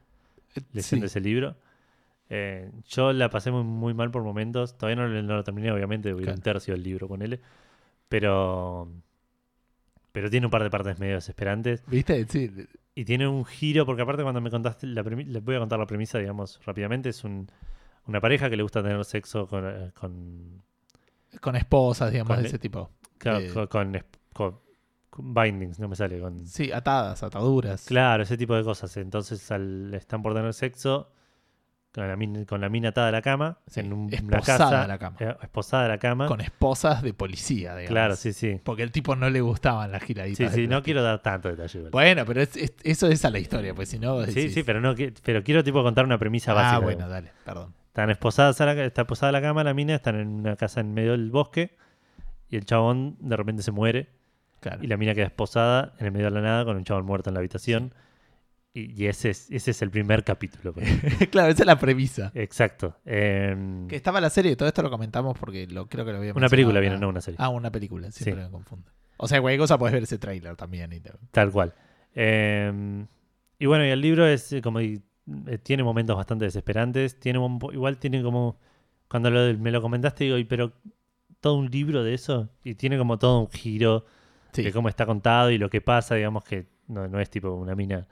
Eh, 0.57 0.63
leyendo 0.73 0.83
sí. 0.83 1.11
ese 1.11 1.21
libro. 1.21 1.55
Yo 2.89 3.13
la 3.13 3.31
pasé 3.31 3.51
muy, 3.53 3.63
muy 3.63 3.95
mal 3.95 4.11
por 4.11 4.23
momentos. 4.25 4.77
Todavía 4.77 4.97
no, 4.97 5.09
lo- 5.09 5.23
no 5.23 5.37
lo 5.37 5.45
terminé, 5.45 5.71
obviamente, 5.71 6.13
voy 6.13 6.25
Claro. 6.25 6.37
un 6.37 6.43
tercio 6.43 6.75
del 6.75 6.83
libro 6.83 7.07
con 7.07 7.23
él. 7.23 7.41
Pero, 8.09 8.89
pero 10.13 10.31
tiene 10.31 10.47
un 10.47 10.51
par 10.51 10.63
de 10.63 10.71
partes 10.71 10.99
medio 10.99 11.15
desesperantes. 11.17 11.83
¿Viste? 11.87 12.27
Sí. 12.29 12.51
Y 12.95 13.05
tiene 13.05 13.29
un 13.29 13.45
giro, 13.45 13.87
porque 13.87 14.03
aparte 14.03 14.23
cuando 14.23 14.41
me 14.41 14.51
contaste, 14.51 14.87
la 14.87 15.03
les 15.03 15.45
voy 15.45 15.55
a 15.55 15.61
contar 15.61 15.79
la 15.79 15.87
premisa, 15.87 16.19
digamos, 16.19 16.61
rápidamente. 16.65 17.09
Es 17.11 17.23
un, 17.25 17.49
una 18.07 18.21
pareja 18.21 18.51
que 18.51 18.57
le 18.57 18.63
gusta 18.63 18.83
tener 18.83 19.05
sexo 19.05 19.47
con, 19.47 19.65
eh, 19.67 19.93
con, 19.95 20.63
Con 21.41 21.55
esposas, 21.57 22.11
digamos, 22.11 22.35
Con- 22.35 22.43
de 22.43 22.49
ese 22.49 22.59
tipo. 22.59 22.91
claro, 23.19 23.39
Eh. 23.39 23.69
con- 23.69 24.03
con 24.33 25.35
bindings, 25.35 25.79
no 25.81 25.89
me 25.89 25.97
sale, 25.97 26.21
con, 26.21 26.47
Sí, 26.47 26.71
atadas, 26.73 27.23
ataduras. 27.23 27.85
Claro, 27.87 28.23
ese 28.23 28.37
tipo 28.37 28.55
de 28.55 28.63
cosas. 28.65 28.97
Entonces 28.97 29.51
al, 29.51 29.93
están 29.95 30.23
por 30.23 30.33
tener 30.35 30.55
sexo 30.55 31.11
con 31.99 32.09
la, 32.09 32.17
mina, 32.17 32.45
con 32.47 32.61
la 32.61 32.69
mina 32.69 32.89
atada 32.91 33.09
a 33.09 33.13
la 33.13 33.23
cama, 33.23 33.59
Sí, 33.67 33.81
en 33.81 33.93
un- 33.93 34.01
una 34.07 34.15
esposada 34.17 34.59
casa. 34.59 34.83
a 34.85 34.87
la 34.87 34.99
cama. 34.99 35.17
eh, 35.21 35.37
esposada 35.43 35.85
a 35.85 35.89
la 35.89 35.99
cama. 35.99 36.27
Con 36.27 36.41
esposas 36.41 37.03
de 37.03 37.13
policía, 37.15 37.71
digamos. 37.77 37.89
claro, 37.91 38.17
sí, 38.17 38.33
sí. 38.33 38.61
Porque 38.63 38.83
el 38.83 38.91
tipo 38.93 39.17
no 39.17 39.29
le 39.31 39.41
gustaban 39.41 39.91
las 39.93 40.03
giraditas. 40.03 40.53
Sí, 40.53 40.61
sí, 40.63 40.69
no 40.69 40.83
quiero 40.83 41.03
dar 41.03 41.21
tanto 41.21 41.49
detalle. 41.49 41.91
Bueno, 41.91 42.25
pero 42.27 42.41
es- 42.43 42.57
es- 42.57 42.75
eso 42.83 43.07
es 43.09 43.25
a 43.25 43.31
la 43.31 43.39
historia, 43.39 43.75
pues 43.75 43.89
si 43.89 43.99
no. 43.99 44.25
sí, 44.25 44.33
decís- 44.33 44.55
sí, 44.55 44.63
pero 44.63 44.81
no 44.81 44.95
pero 45.23 45.43
quiero 45.43 45.63
tipo 45.65 45.83
contar 45.83 46.05
una 46.05 46.19
premisa 46.19 46.53
básica. 46.55 46.77
Ah, 46.77 46.79
bueno, 46.79 47.09
dale, 47.09 47.33
perdón. 47.45 47.75
Están 47.89 48.11
esposadas 48.11 48.61
a 48.61 48.67
la, 48.67 48.85
está 48.85 49.07
posada 49.07 49.31
a 49.31 49.33
la 49.33 49.43
cama 49.43 49.65
la 49.65 49.75
mina, 49.75 49.95
están 49.97 50.15
en 50.17 50.29
una 50.29 50.55
casa 50.57 50.81
en 50.81 50.95
medio 50.95 51.13
del 51.13 51.31
bosque 51.31 51.77
y 52.49 52.57
el 52.57 52.65
chabón 52.65 53.17
de 53.21 53.37
repente 53.37 53.63
se 53.63 53.73
muere 53.73 54.09
Claro. 54.61 54.83
y 54.83 54.87
la 54.87 54.97
mina 54.97 55.15
queda 55.15 55.27
esposada 55.27 55.95
en 55.99 56.07
el 56.07 56.13
medio 56.13 56.27
de 56.27 56.31
la 56.33 56.41
nada 56.41 56.65
con 56.65 56.77
un 56.77 56.85
chabón 56.85 57.05
muerto 57.07 57.31
en 57.31 57.35
la 57.35 57.41
habitación. 57.41 57.93
Y, 58.75 59.03
y 59.03 59.07
ese, 59.07 59.31
es, 59.31 59.51
ese 59.51 59.71
es 59.73 59.83
el 59.83 59.91
primer 59.91 60.23
capítulo. 60.25 60.73
claro, 61.31 61.51
esa 61.51 61.63
es 61.63 61.67
la 61.67 61.79
premisa. 61.79 62.31
Exacto. 62.35 62.97
Em, 63.05 63.89
Que 63.89 63.97
estaba 63.97 64.21
la 64.21 64.31
serie, 64.31 64.55
todo 64.57 64.69
esto 64.69 64.83
lo 64.83 64.91
comentamos 64.91 65.37
porque 65.39 65.67
lo 65.67 65.87
creo 65.89 66.05
que 66.05 66.13
lo 66.13 66.19
había 66.19 66.33
una 66.35 66.49
película 66.49 66.79
viene, 66.81 66.99
no 66.99 67.09
una 67.09 67.21
serie. 67.21 67.37
Ah, 67.41 67.49
una 67.49 67.71
película, 67.73 68.11
siempre 68.13 68.43
Sí. 68.43 68.47
me 68.47 68.53
confundo. 68.53 68.91
O 69.17 69.27
sea, 69.27 69.41
cualquier 69.41 69.61
cosa 69.61 69.79
puedes 69.79 69.95
ver 69.95 70.03
ese 70.05 70.19
tráiler 70.19 70.55
también. 70.57 70.93
Y 70.93 71.01
Tal 71.33 71.51
cual. 71.51 71.75
Eh, 72.15 73.07
y 73.59 73.67
bueno, 73.67 73.85
y 73.85 73.89
el 73.89 74.01
libro 74.01 74.27
es 74.27 74.53
eh, 74.53 74.63
como 74.63 74.81
eh, 74.81 75.01
tiene 75.63 75.83
momentos 75.83 76.17
bastante 76.17 76.45
desesperantes. 76.45 77.19
Tiene 77.19 77.39
un 77.39 77.59
igual 77.73 77.99
tiene 77.99 78.23
como 78.23 78.59
cuando 79.09 79.31
lo- 79.31 79.59
me 79.59 79.71
lo 79.71 79.81
comentaste 79.83 80.25
digo, 80.25 80.39
"Y, 80.39 80.45
pero 80.45 80.73
todo 81.41 81.55
un 81.55 81.71
libro 81.71 82.03
de 82.05 82.15
eso 82.15 82.49
y 82.65 82.75
tiene 82.75 82.99
como 82.99 83.19
todo 83.19 83.41
un 83.41 83.49
giro 83.51 84.05
Sí. 84.53 84.63
de 84.63 84.73
cómo 84.73 84.89
está 84.89 85.05
contado 85.07 85.51
y 85.51 85.59
lo 85.59 85.69
que 85.71 85.81
pasa, 85.81 86.15
digamos 86.15 86.45
que 86.45 86.67
no, 86.87 87.07
no 87.09 87.21
es 87.21 87.29
tipo 87.31 87.51
una 87.53 87.75
mina 87.75 88.07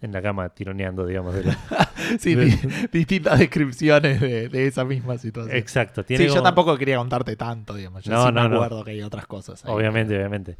en 0.00 0.12
la 0.12 0.22
cama 0.22 0.48
tironeando, 0.50 1.04
digamos. 1.06 1.34
de 1.34 1.44
la- 1.44 1.58
Sí, 2.20 2.34
de- 2.34 2.44
di- 2.46 2.88
distintas 2.92 3.38
descripciones 3.38 4.20
de, 4.20 4.48
de 4.48 4.66
esa 4.66 4.84
misma 4.84 5.18
situación. 5.18 5.56
Exacto. 5.56 6.04
Tiene 6.04 6.24
Sí, 6.24 6.28
yo 6.28 6.34
como- 6.34 6.44
tampoco 6.44 6.76
quería 6.78 6.96
contarte 6.98 7.34
tanto, 7.36 7.74
digamos. 7.74 8.04
Yo 8.04 8.12
No, 8.12 8.26
sí 8.26 8.32
no, 8.32 8.42
me 8.44 8.48
no. 8.48 8.56
acuerdo 8.56 8.84
que 8.84 8.92
hay 8.92 9.02
otras 9.02 9.26
cosas. 9.26 9.64
ahí. 9.64 9.72
Obviamente, 9.72 10.16
obviamente. 10.16 10.56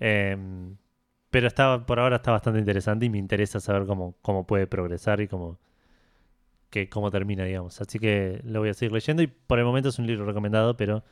Eh, 0.00 0.36
pero 1.30 1.46
está, 1.46 1.84
por 1.84 2.00
ahora 2.00 2.16
está 2.16 2.30
bastante 2.32 2.58
interesante 2.58 3.04
y 3.04 3.10
me 3.10 3.18
interesa 3.18 3.60
saber 3.60 3.84
cómo, 3.86 4.16
cómo 4.22 4.46
puede 4.46 4.66
progresar 4.66 5.20
y 5.20 5.28
cómo, 5.28 5.58
que 6.70 6.88
cómo 6.88 7.10
termina, 7.10 7.44
digamos. 7.44 7.80
Así 7.80 7.98
que 7.98 8.40
lo 8.44 8.60
voy 8.60 8.70
a 8.70 8.74
seguir 8.74 8.92
leyendo 8.92 9.22
y 9.22 9.26
por 9.26 9.58
el 9.58 9.64
momento 9.66 9.90
es 9.90 9.98
un 9.98 10.06
libro 10.06 10.24
recomendado, 10.24 10.76
pero 10.76 11.04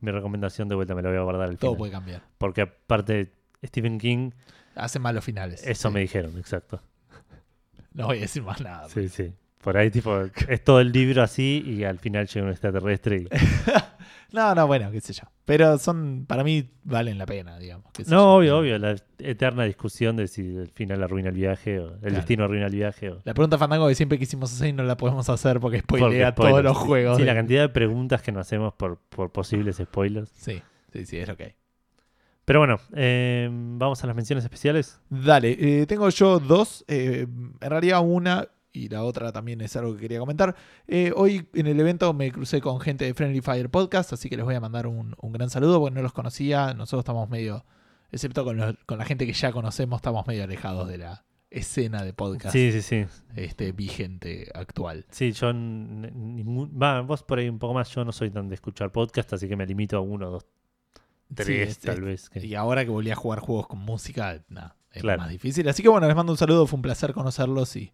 mi 0.00 0.10
recomendación 0.10 0.68
de 0.68 0.74
vuelta 0.74 0.94
me 0.94 1.02
la 1.02 1.10
voy 1.10 1.18
a 1.18 1.22
guardar 1.22 1.48
al 1.50 1.58
Todo 1.58 1.70
final. 1.72 1.78
puede 1.78 1.92
cambiar. 1.92 2.22
Porque 2.38 2.62
aparte, 2.62 3.32
Stephen 3.64 3.98
King, 3.98 4.30
Hace 4.74 4.98
malos 4.98 5.24
finales. 5.24 5.64
eso 5.66 5.88
Sí. 5.88 5.94
me 5.94 6.00
dijeron, 6.00 6.36
exacto. 6.38 6.80
No 7.94 8.06
voy 8.06 8.18
a 8.18 8.20
decir 8.22 8.42
más 8.42 8.60
nada. 8.60 8.88
Sí, 8.88 9.08
sí. 9.08 9.32
Por 9.62 9.76
ahí, 9.76 9.90
tipo, 9.90 10.22
es 10.48 10.64
todo 10.64 10.80
el 10.80 10.90
libro 10.90 11.22
así 11.22 11.62
y 11.66 11.84
al 11.84 11.98
final 11.98 12.26
llega 12.26 12.46
un 12.46 12.52
extraterrestre 12.52 13.16
y... 13.18 13.28
No, 14.32 14.54
no, 14.54 14.68
bueno, 14.68 14.92
qué 14.92 15.00
sé 15.00 15.12
yo. 15.12 15.24
Pero 15.44 15.76
son, 15.78 16.24
para 16.24 16.44
mí, 16.44 16.70
valen 16.84 17.18
la 17.18 17.26
pena, 17.26 17.58
digamos. 17.58 17.86
qué 17.92 18.04
sé 18.04 18.10
yo. 18.12 18.16
No, 18.16 18.36
obvio, 18.36 18.58
obvio. 18.58 18.78
La 18.78 18.94
eterna 19.18 19.64
discusión 19.64 20.14
de 20.16 20.28
si 20.28 20.42
el 20.56 20.68
final 20.68 21.02
arruina 21.02 21.30
el 21.30 21.34
viaje 21.34 21.80
o 21.80 21.94
el 21.94 21.98
Claro. 21.98 22.14
destino 22.14 22.44
arruina 22.44 22.66
el 22.66 22.72
viaje. 22.76 23.10
O... 23.10 23.18
La 23.24 23.34
pregunta 23.34 23.58
fandango 23.58 23.88
que 23.88 23.96
siempre 23.96 24.20
quisimos 24.20 24.52
hacer 24.52 24.68
y 24.68 24.72
no 24.72 24.84
la 24.84 24.96
podemos 24.96 25.28
hacer 25.28 25.58
porque 25.58 25.80
spoilea 25.80 26.32
Porque 26.32 26.36
todos 26.36 26.48
spoilers. 26.50 26.64
los 26.64 26.76
juegos. 26.76 27.16
Sí, 27.16 27.22
de- 27.22 27.26
la 27.26 27.34
cantidad 27.34 27.62
de 27.62 27.68
preguntas 27.70 28.22
que 28.22 28.30
nos 28.30 28.46
hacemos 28.46 28.72
por, 28.74 28.98
por 28.98 29.32
posibles 29.32 29.78
spoilers. 29.78 30.30
sí, 30.36 30.62
sí, 30.92 31.04
sí, 31.06 31.16
es 31.18 31.26
lo 31.26 31.36
que 31.36 31.42
hay. 31.42 31.54
Pero 32.50 32.58
bueno, 32.58 32.80
eh, 32.96 33.48
vamos 33.52 34.02
a 34.02 34.08
las 34.08 34.16
menciones 34.16 34.42
especiales. 34.42 35.00
Dale, 35.08 35.56
eh, 35.82 35.86
tengo 35.86 36.08
yo 36.08 36.40
dos. 36.40 36.84
eh, 36.88 37.24
en 37.60 37.70
realidad 37.70 38.00
una 38.04 38.48
y 38.72 38.88
la 38.88 39.04
otra 39.04 39.30
también 39.30 39.60
es 39.60 39.76
algo 39.76 39.94
que 39.94 40.00
quería 40.00 40.18
comentar. 40.18 40.56
Eh, 40.88 41.12
hoy 41.14 41.46
en 41.54 41.68
el 41.68 41.78
evento 41.78 42.12
me 42.12 42.32
crucé 42.32 42.60
con 42.60 42.80
gente 42.80 43.04
de 43.04 43.14
Friendly 43.14 43.40
Fire 43.40 43.70
Podcast, 43.70 44.12
así 44.14 44.28
que 44.28 44.36
les 44.36 44.44
voy 44.44 44.56
a 44.56 44.60
mandar 44.60 44.88
un, 44.88 45.14
un 45.20 45.32
gran 45.32 45.48
saludo 45.48 45.78
porque 45.78 45.94
no 45.94 46.02
los 46.02 46.12
conocía. 46.12 46.74
Nosotros 46.74 47.02
estamos 47.02 47.28
medio, 47.30 47.64
excepto 48.10 48.44
con, 48.44 48.56
los- 48.56 48.74
con 48.84 48.98
la 48.98 49.04
gente 49.04 49.26
que 49.26 49.32
ya 49.32 49.52
conocemos, 49.52 49.98
estamos 49.98 50.26
medio 50.26 50.42
alejados 50.42 50.88
de 50.88 50.98
la 50.98 51.24
escena 51.50 52.02
de 52.02 52.12
podcast 52.14 52.52
Sí, 52.52 52.72
sí, 52.72 52.82
sí. 52.82 53.06
este, 53.36 53.70
vigente 53.70 54.50
actual. 54.54 55.06
Sí, 55.10 55.30
yo 55.30 55.52
ningún... 55.52 56.70
Va, 56.80 57.00
vos 57.02 57.22
por 57.22 57.38
ahí 57.38 57.48
un 57.48 57.60
poco 57.60 57.74
más. 57.74 57.90
Yo 57.90 58.04
no 58.04 58.10
soy 58.10 58.30
tan 58.30 58.48
de 58.48 58.56
escuchar 58.56 58.90
podcast, 58.90 59.32
así 59.34 59.48
que 59.48 59.54
me 59.56 59.66
limito 59.66 59.96
a 59.96 60.00
uno, 60.00 60.30
dos, 60.30 60.46
tres, 61.34 61.46
Sí, 61.46 61.54
es- 61.62 61.78
tal 61.78 61.96
es- 61.98 62.04
vez. 62.04 62.30
que- 62.30 62.46
Y 62.46 62.54
ahora 62.54 62.84
que 62.84 62.90
volví 62.90 63.10
a 63.10 63.16
jugar 63.16 63.40
juegos 63.40 63.66
con 63.66 63.78
música, 63.80 64.42
nada, 64.48 64.76
es 64.92 65.02
Claro. 65.02 65.22
más 65.22 65.30
difícil. 65.30 65.68
Así 65.68 65.82
que 65.82 65.88
bueno, 65.88 66.06
les 66.06 66.16
mando 66.16 66.32
un 66.32 66.38
saludo, 66.38 66.66
fue 66.66 66.76
un 66.76 66.82
placer 66.82 67.12
conocerlos 67.12 67.76
y 67.76 67.92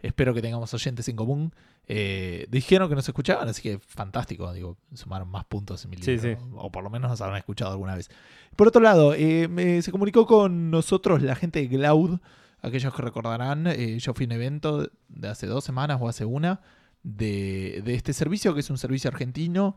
espero 0.00 0.34
que 0.34 0.42
tengamos 0.42 0.72
oyentes 0.74 1.08
en 1.08 1.16
común. 1.16 1.52
Eh, 1.88 2.46
dijeron 2.50 2.88
que 2.88 2.94
nos 2.94 3.08
escuchaban, 3.08 3.48
así 3.48 3.62
que 3.62 3.78
fantástico, 3.78 4.52
digo, 4.52 4.76
sumaron 4.94 5.28
más 5.28 5.44
puntos 5.44 5.84
en 5.84 5.90
mi 5.90 5.96
Sí, 5.98 6.12
libro, 6.16 6.36
sí. 6.38 6.46
o 6.56 6.70
por 6.70 6.82
lo 6.84 6.90
menos 6.90 7.10
nos 7.10 7.20
habrán 7.20 7.38
escuchado 7.38 7.70
alguna 7.72 7.94
vez. 7.94 8.10
Por 8.56 8.68
otro 8.68 8.80
lado, 8.82 9.14
eh, 9.14 9.48
me- 9.48 9.80
se 9.82 9.90
comunicó 9.92 10.26
con 10.26 10.70
nosotros 10.70 11.22
la 11.22 11.34
gente 11.36 11.60
de 11.60 11.68
Cloud, 11.68 12.18
aquellos 12.60 12.92
que 12.94 13.02
recordarán, 13.02 13.66
eh, 13.68 13.98
yo 13.98 14.14
fui 14.14 14.24
a 14.24 14.28
un 14.28 14.32
evento 14.32 14.90
de 15.08 15.28
hace 15.28 15.46
dos 15.46 15.62
semanas 15.64 15.98
o 16.00 16.08
hace 16.08 16.24
una 16.24 16.60
de, 17.02 17.82
de 17.84 17.94
este 17.94 18.12
servicio, 18.12 18.52
que 18.54 18.60
es 18.60 18.70
un 18.70 18.78
servicio 18.78 19.08
argentino 19.08 19.76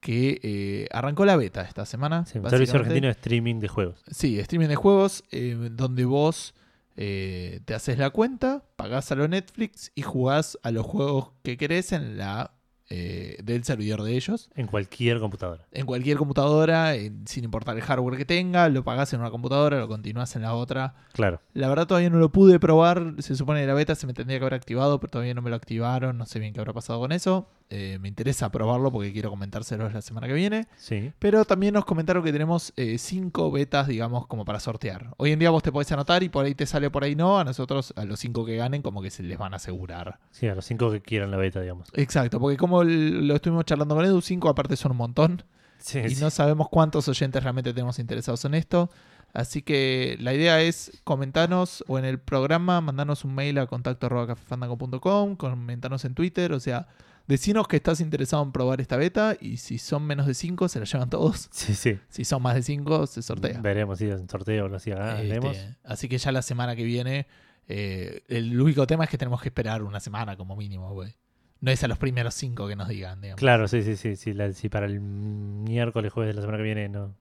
que 0.00 0.40
eh, 0.42 0.88
arrancó 0.92 1.24
la 1.24 1.36
beta 1.36 1.62
esta 1.62 1.84
semana. 1.84 2.24
Sí, 2.26 2.38
servicio 2.48 2.78
argentino 2.78 3.06
de 3.06 3.12
streaming 3.12 3.60
de 3.60 3.68
juegos. 3.68 4.02
Sí, 4.10 4.38
streaming 4.38 4.68
de 4.68 4.76
juegos, 4.76 5.24
eh, 5.30 5.56
donde 5.72 6.04
vos 6.04 6.54
eh, 6.96 7.60
te 7.64 7.74
haces 7.74 7.98
la 7.98 8.10
cuenta, 8.10 8.64
pagás 8.76 9.10
a 9.12 9.16
lo 9.16 9.26
Netflix 9.28 9.92
y 9.94 10.02
jugás 10.02 10.58
a 10.62 10.70
los 10.70 10.86
juegos 10.86 11.30
que 11.42 11.56
querés 11.56 11.92
en 11.92 12.18
la 12.18 12.52
del 12.90 13.64
servidor 13.64 14.02
de 14.02 14.16
ellos. 14.16 14.48
En 14.54 14.66
cualquier 14.66 15.20
computadora. 15.20 15.66
En 15.72 15.84
cualquier 15.84 16.16
computadora, 16.16 16.94
sin 17.26 17.44
importar 17.44 17.76
el 17.76 17.82
hardware 17.82 18.16
que 18.16 18.24
tenga, 18.24 18.66
lo 18.70 18.82
pagás 18.82 19.12
en 19.12 19.20
una 19.20 19.30
computadora, 19.30 19.78
lo 19.78 19.88
continuás 19.88 20.34
en 20.36 20.40
la 20.40 20.54
otra. 20.54 20.94
Claro. 21.12 21.42
La 21.52 21.68
verdad 21.68 21.86
todavía 21.86 22.08
no 22.08 22.16
lo 22.16 22.32
pude 22.32 22.58
probar, 22.58 23.16
se 23.18 23.36
supone 23.36 23.60
que 23.60 23.66
la 23.66 23.74
beta 23.74 23.94
se 23.94 24.06
me 24.06 24.14
tendría 24.14 24.38
que 24.38 24.44
haber 24.46 24.54
activado, 24.54 24.98
pero 25.00 25.10
todavía 25.10 25.34
no 25.34 25.42
me 25.42 25.50
lo 25.50 25.56
activaron, 25.56 26.16
no 26.16 26.24
sé 26.24 26.38
bien 26.38 26.54
qué 26.54 26.60
habrá 26.60 26.72
pasado 26.72 26.98
con 26.98 27.12
eso. 27.12 27.46
Eh, 27.70 27.98
me 28.00 28.08
interesa 28.08 28.50
probarlo 28.50 28.90
porque 28.90 29.12
quiero 29.12 29.28
comentárselos 29.28 29.92
la 29.92 30.00
semana 30.00 30.26
que 30.26 30.32
viene. 30.32 30.68
Sí. 30.76 31.12
Pero 31.18 31.44
también 31.44 31.74
nos 31.74 31.84
comentaron 31.84 32.24
que 32.24 32.32
tenemos 32.32 32.72
eh, 32.76 32.96
cinco 32.96 33.50
betas, 33.50 33.86
digamos, 33.88 34.26
como 34.26 34.46
para 34.46 34.58
sortear. 34.58 35.10
Hoy 35.18 35.32
en 35.32 35.38
día 35.38 35.50
vos 35.50 35.62
te 35.62 35.70
podés 35.70 35.92
anotar 35.92 36.22
y 36.22 36.30
por 36.30 36.46
ahí 36.46 36.54
te 36.54 36.64
sale, 36.64 36.90
por 36.90 37.04
ahí 37.04 37.14
no. 37.14 37.38
A 37.38 37.44
nosotros, 37.44 37.92
a 37.96 38.04
los 38.06 38.20
cinco 38.20 38.46
que 38.46 38.56
ganen, 38.56 38.80
como 38.80 39.02
que 39.02 39.10
se 39.10 39.22
les 39.22 39.36
van 39.36 39.52
a 39.52 39.56
asegurar. 39.56 40.18
Sí, 40.30 40.48
a 40.48 40.54
los 40.54 40.64
cinco 40.64 40.90
que 40.90 41.02
quieran 41.02 41.30
la 41.30 41.36
beta, 41.36 41.60
digamos. 41.60 41.88
Exacto, 41.92 42.40
porque 42.40 42.56
como 42.56 42.84
lo 42.84 43.34
estuvimos 43.34 43.66
charlando 43.66 43.94
con 43.94 44.04
Edu, 44.06 44.20
cinco 44.22 44.48
aparte 44.48 44.74
son 44.76 44.92
un 44.92 44.98
montón. 44.98 45.42
Sí, 45.78 45.98
Y 46.00 46.14
sí. 46.14 46.22
no 46.22 46.30
sabemos 46.30 46.68
cuántos 46.70 47.06
oyentes 47.08 47.42
realmente 47.42 47.72
tenemos 47.74 47.98
interesados 47.98 48.44
en 48.46 48.54
esto. 48.54 48.90
Así 49.34 49.60
que 49.60 50.16
la 50.20 50.32
idea 50.32 50.62
es 50.62 51.02
comentarnos 51.04 51.84
o 51.86 51.98
en 51.98 52.06
el 52.06 52.18
programa, 52.18 52.80
mandarnos 52.80 53.26
un 53.26 53.34
mail 53.34 53.58
a 53.58 53.66
contacto.cafefandango.com, 53.66 55.36
comentarnos 55.36 56.04
en 56.04 56.14
Twitter, 56.14 56.52
o 56.52 56.60
sea, 56.60 56.88
decinos 57.28 57.68
que 57.68 57.76
estás 57.76 58.00
interesado 58.00 58.42
en 58.42 58.50
probar 58.50 58.80
esta 58.80 58.96
beta 58.96 59.36
y 59.40 59.58
si 59.58 59.78
son 59.78 60.02
menos 60.04 60.26
de 60.26 60.34
cinco 60.34 60.68
se 60.68 60.80
la 60.80 60.84
llevan 60.86 61.08
todos. 61.10 61.48
Sí, 61.52 61.74
sí. 61.74 61.98
Si 62.08 62.24
son 62.24 62.42
más 62.42 62.54
de 62.56 62.62
5, 62.62 63.06
se 63.06 63.22
sortea. 63.22 63.60
Veremos 63.60 63.98
si 63.98 64.06
es 64.06 64.20
un 64.20 64.28
sorteo 64.28 64.64
o 64.64 64.68
lo 64.68 64.78
si 64.80 64.90
Este, 64.90 65.76
así 65.84 66.08
que 66.08 66.18
ya 66.18 66.32
la 66.32 66.42
semana 66.42 66.74
que 66.74 66.82
viene, 66.84 67.26
eh, 67.68 68.22
el 68.28 68.60
único 68.60 68.86
tema 68.86 69.04
es 69.04 69.10
que 69.10 69.18
tenemos 69.18 69.40
que 69.42 69.48
esperar 69.50 69.82
una 69.84 70.00
semana 70.00 70.36
como 70.36 70.56
mínimo, 70.56 70.92
güey. 70.92 71.14
No 71.60 71.70
es 71.70 71.82
a 71.84 71.88
los 71.88 71.98
primeros 71.98 72.34
5 72.34 72.66
que 72.68 72.76
nos 72.76 72.88
digan, 72.88 73.20
digamos. 73.20 73.38
Claro, 73.40 73.66
sí, 73.68 73.82
sí, 73.82 73.96
sí. 73.96 74.16
sí, 74.16 74.32
la- 74.32 74.52
si 74.52 74.68
para 74.68 74.86
el 74.86 75.00
miércoles, 75.00 76.12
jueves 76.12 76.30
de 76.30 76.34
la 76.34 76.40
semana 76.42 76.58
que 76.58 76.64
viene, 76.64 76.88
no. 76.88 77.14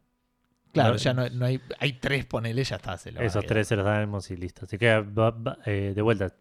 Claro, 0.74 0.92
no- 0.92 0.98
ya 0.98 1.14
no, 1.14 1.28
no 1.30 1.46
hay, 1.46 1.60
hay 1.80 1.94
tres, 1.94 2.26
ponele, 2.26 2.64
ya 2.64 2.76
está. 2.76 2.98
Se 2.98 3.12
lo 3.12 3.20
Esos 3.22 3.46
tres 3.46 3.68
se 3.68 3.76
los 3.76 3.84
damos 3.86 4.30
y 4.30 4.38
listo. 4.38 4.66
Así 4.66 4.78
que 4.78 4.88
va- 5.00 5.32
va- 5.32 5.58
eh, 5.66 5.94
de 5.96 6.02
vuelta. 6.02 6.34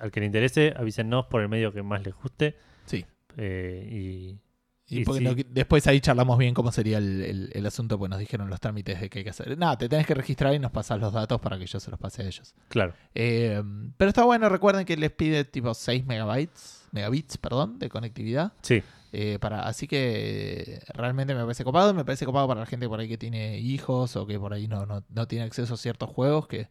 Al 0.00 0.10
que 0.10 0.20
le 0.20 0.26
interese, 0.26 0.74
avísennos 0.76 1.26
por 1.26 1.42
el 1.42 1.48
medio 1.48 1.72
que 1.72 1.82
más 1.82 2.02
les 2.04 2.14
guste. 2.14 2.56
Sí. 2.86 3.04
Eh, 3.36 3.88
y 3.90 4.40
Y 4.88 5.00
Y 5.00 5.04
porque 5.04 5.18
sí. 5.18 5.24
no- 5.24 5.34
después 5.50 5.84
ahí 5.88 6.00
charlamos 6.00 6.38
bien 6.38 6.54
cómo 6.54 6.70
sería 6.70 6.98
el, 6.98 7.20
el- 7.22 7.50
el 7.52 7.66
asunto, 7.66 7.98
pues 7.98 8.08
nos 8.08 8.20
dijeron 8.20 8.48
los 8.48 8.60
trámites 8.60 9.00
de 9.00 9.10
qué 9.10 9.18
hay 9.18 9.24
que 9.24 9.30
hacer. 9.30 9.58
Nada, 9.58 9.76
te 9.76 9.88
tenés 9.88 10.06
que 10.06 10.14
registrar 10.14 10.54
y 10.54 10.60
nos 10.60 10.70
pasas 10.70 11.00
los 11.00 11.12
datos 11.12 11.40
para 11.40 11.58
que 11.58 11.66
yo 11.66 11.80
se 11.80 11.90
los 11.90 11.98
pase 11.98 12.22
a 12.22 12.26
ellos. 12.26 12.54
claro. 12.68 12.94
Eh, 13.12 13.60
pero 13.96 14.10
está 14.10 14.22
bueno, 14.22 14.48
recuerden 14.48 14.84
que 14.86 14.96
les 14.96 15.10
pide 15.10 15.44
tipo 15.44 15.74
6 15.74 16.06
megabytes, 16.06 16.86
megabits, 16.92 17.36
perdón, 17.36 17.80
de 17.80 17.88
conectividad. 17.88 18.52
Sí, 18.62 18.80
Eh, 19.12 19.38
para, 19.40 19.66
así 19.66 19.88
que 19.88 20.78
realmente 20.94 21.34
me 21.34 21.40
parece 21.42 21.64
copado. 21.64 21.92
Me 21.94 22.04
parece 22.04 22.24
copado 22.24 22.46
para 22.46 22.60
la 22.60 22.66
gente 22.66 22.86
por 22.88 23.00
ahí 23.00 23.08
que 23.08 23.18
tiene 23.18 23.58
hijos 23.58 24.14
o 24.14 24.24
que 24.26 24.38
por 24.38 24.52
ahí 24.52 24.68
no, 24.68 24.86
no, 24.86 25.02
no 25.08 25.26
tiene 25.26 25.44
acceso 25.46 25.74
a 25.74 25.76
ciertos 25.78 26.10
juegos. 26.10 26.46
Que 26.48 26.68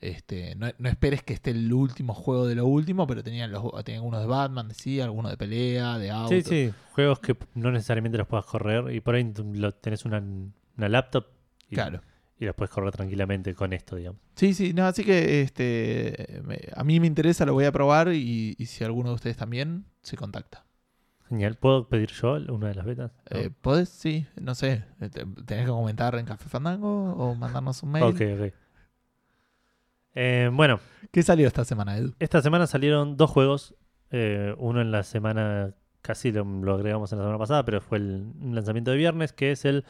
este, 0.00 0.54
no, 0.56 0.68
no 0.78 0.88
esperes 0.88 1.22
que 1.22 1.32
esté 1.34 1.50
el 1.50 1.72
último 1.72 2.14
juego 2.14 2.46
de 2.46 2.54
lo 2.54 2.66
último, 2.66 3.06
pero 3.06 3.22
tenían, 3.22 3.52
los, 3.52 3.62
tenían 3.84 4.00
algunos 4.02 4.20
de 4.20 4.26
Batman, 4.26 4.68
decía, 4.68 5.04
algunos 5.04 5.30
de 5.30 5.36
pelea, 5.36 5.98
de 5.98 6.10
auto. 6.10 6.30
sí, 6.34 6.42
sí. 6.42 6.72
Juegos 6.92 7.20
que 7.20 7.36
no 7.54 7.70
necesariamente 7.70 8.16
los 8.18 8.26
puedas 8.26 8.46
correr. 8.46 8.92
Y 8.94 9.00
por 9.00 9.14
ahí 9.14 9.32
lo, 9.54 9.72
tenés 9.72 10.04
una, 10.04 10.18
una 10.76 10.88
laptop 10.88 11.26
y, 11.68 11.74
Claro. 11.74 12.00
y 12.38 12.46
los 12.46 12.54
puedes 12.54 12.70
correr 12.70 12.92
tranquilamente 12.92 13.54
con 13.54 13.72
esto, 13.72 13.96
digamos. 13.96 14.20
Sí, 14.36 14.54
sí, 14.54 14.72
no, 14.72 14.86
así 14.86 15.04
que 15.04 15.42
este, 15.42 16.40
me- 16.44 16.60
a 16.74 16.82
mí 16.84 16.98
me 16.98 17.06
interesa, 17.06 17.44
lo 17.44 17.52
voy 17.52 17.66
a 17.66 17.72
probar 17.72 18.12
y, 18.14 18.54
y 18.58 18.66
si 18.66 18.82
alguno 18.84 19.10
de 19.10 19.14
ustedes 19.16 19.36
también, 19.36 19.84
se 20.02 20.16
contacta. 20.16 20.64
Genial. 21.28 21.56
¿Puedo 21.56 21.88
pedir 21.88 22.10
yo 22.10 22.32
una 22.48 22.68
de 22.68 22.74
las 22.74 22.84
betas? 22.86 23.12
Eh, 23.30 23.50
¿Podés? 23.60 23.88
Sí, 23.90 24.26
no 24.40 24.54
sé. 24.56 24.82
eh, 25.00 25.08
te- 25.10 25.24
¿Tenés 25.44 25.66
que 25.66 25.70
comentar 25.70 26.14
en 26.16 26.24
Café 26.26 26.48
Fandango 26.48 27.12
o 27.14 27.34
mandarnos 27.36 27.82
un 27.84 27.92
mail? 27.92 28.04
ok, 28.04 28.20
ok. 28.46 28.54
Eh, 30.14 30.50
bueno, 30.52 30.80
¿Qué 31.12 31.22
salió 31.22 31.46
esta 31.46 31.64
semana, 31.64 31.96
Edu? 31.96 32.14
esta 32.18 32.42
semana 32.42 32.66
salieron 32.66 33.16
dos 33.16 33.30
juegos. 33.30 33.74
Eh, 34.10 34.54
uno 34.58 34.80
en 34.80 34.90
la 34.90 35.02
semana, 35.04 35.74
casi 36.02 36.32
lo, 36.32 36.44
lo 36.44 36.74
agregamos 36.74 37.12
en 37.12 37.18
la 37.18 37.24
semana 37.24 37.38
pasada, 37.38 37.64
pero 37.64 37.80
fue 37.80 37.98
el 37.98 38.32
lanzamiento 38.52 38.90
de 38.90 38.96
viernes, 38.96 39.32
que 39.32 39.52
es 39.52 39.64
el 39.64 39.84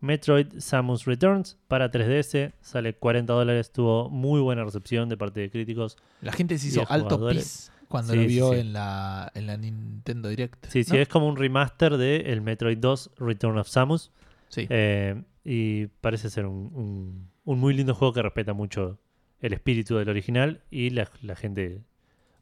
Metroid 0.00 0.46
Samus 0.58 1.04
Returns 1.04 1.58
para 1.68 1.90
3DS. 1.90 2.52
Sale 2.60 2.94
40 2.94 3.32
dólares, 3.32 3.72
tuvo 3.72 4.08
muy 4.10 4.40
buena 4.40 4.64
recepción 4.64 5.08
de 5.08 5.16
parte 5.16 5.40
de 5.40 5.50
críticos. 5.50 5.96
La 6.22 6.32
gente 6.32 6.56
se 6.58 6.68
hizo 6.68 6.84
alto 6.90 7.28
pis 7.28 7.70
cuando 7.88 8.14
Sí, 8.14 8.20
lo 8.20 8.26
vio 8.26 8.52
sí. 8.54 8.60
En, 8.60 8.72
la, 8.72 9.30
en 9.34 9.46
la 9.46 9.56
Nintendo 9.56 10.28
Direct. 10.30 10.66
Sí, 10.68 10.84
sí, 10.84 10.96
es 10.96 11.08
como 11.08 11.28
un 11.28 11.36
remaster 11.36 11.96
de 11.98 12.16
el 12.32 12.40
Metroid 12.40 12.78
2 12.78 13.10
Return 13.18 13.58
of 13.58 13.68
Samus. 13.68 14.10
Sí. 14.48 14.66
Eh, 14.70 15.22
y 15.44 15.86
parece 15.86 16.30
ser 16.30 16.46
un, 16.46 16.70
un- 16.74 17.30
un 17.44 17.58
muy 17.60 17.74
lindo 17.74 17.94
juego 17.94 18.12
que 18.12 18.22
respeta 18.22 18.52
mucho 18.54 18.98
el 19.40 19.52
espíritu 19.52 19.96
del 19.96 20.08
original 20.08 20.62
y 20.70 20.90
la, 20.90 21.08
la 21.22 21.36
gente 21.36 21.82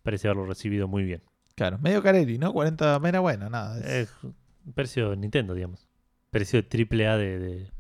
parece 0.03 0.28
haberlo 0.28 0.47
recibido 0.47 0.88
muy 0.88 1.05
bien. 1.05 1.22
Claro, 1.55 1.78
medio 1.78 2.03
Carelli, 2.03 2.38
¿no? 2.38 2.53
40 2.53 2.99
mera 3.01 3.20
bueno, 3.20 3.49
nada. 3.51 3.78
es- 3.78 3.86
Es 3.86 4.11
precio 4.74 5.14
Nintendo, 5.16 5.55
digamos. 5.55 5.88
Precio 6.30 6.66
triple 6.66 7.07
A 7.07 7.16
de, 7.16 7.38
de, 7.38 7.70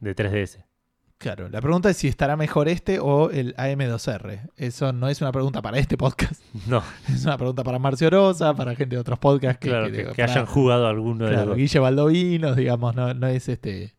de 0.00 0.16
3DS. 0.16 0.64
Claro, 1.18 1.48
la 1.48 1.60
pregunta 1.60 1.90
es 1.90 1.96
si 1.96 2.06
estará 2.06 2.36
mejor 2.36 2.68
este 2.68 3.00
o 3.00 3.30
el 3.30 3.56
AM2R. 3.56 4.50
Eso 4.56 4.92
no 4.92 5.08
es 5.08 5.20
una 5.20 5.32
pregunta 5.32 5.60
para 5.62 5.78
este 5.78 5.96
podcast, 5.96 6.40
No, 6.68 6.80
es 7.08 7.24
una 7.24 7.36
pregunta 7.36 7.64
para 7.64 7.78
Marcio 7.80 8.08
Rosa, 8.08 8.54
para 8.54 8.76
gente 8.76 8.94
de 8.94 9.00
otros 9.00 9.18
podcasts 9.18 9.58
que, 9.58 9.68
claro, 9.68 9.86
que- 9.86 9.92
que, 9.92 10.04
que 10.04 10.14
para- 10.22 10.32
hayan 10.32 10.46
jugado 10.46 10.86
alguno 10.86 11.26
de 11.26 11.44
los. 11.44 11.56
Guille 11.56 11.78
Baldovinos, 11.80 12.56
digamos, 12.56 12.94
no, 12.94 13.14
no 13.14 13.26
es 13.26 13.48
este. 13.48 13.94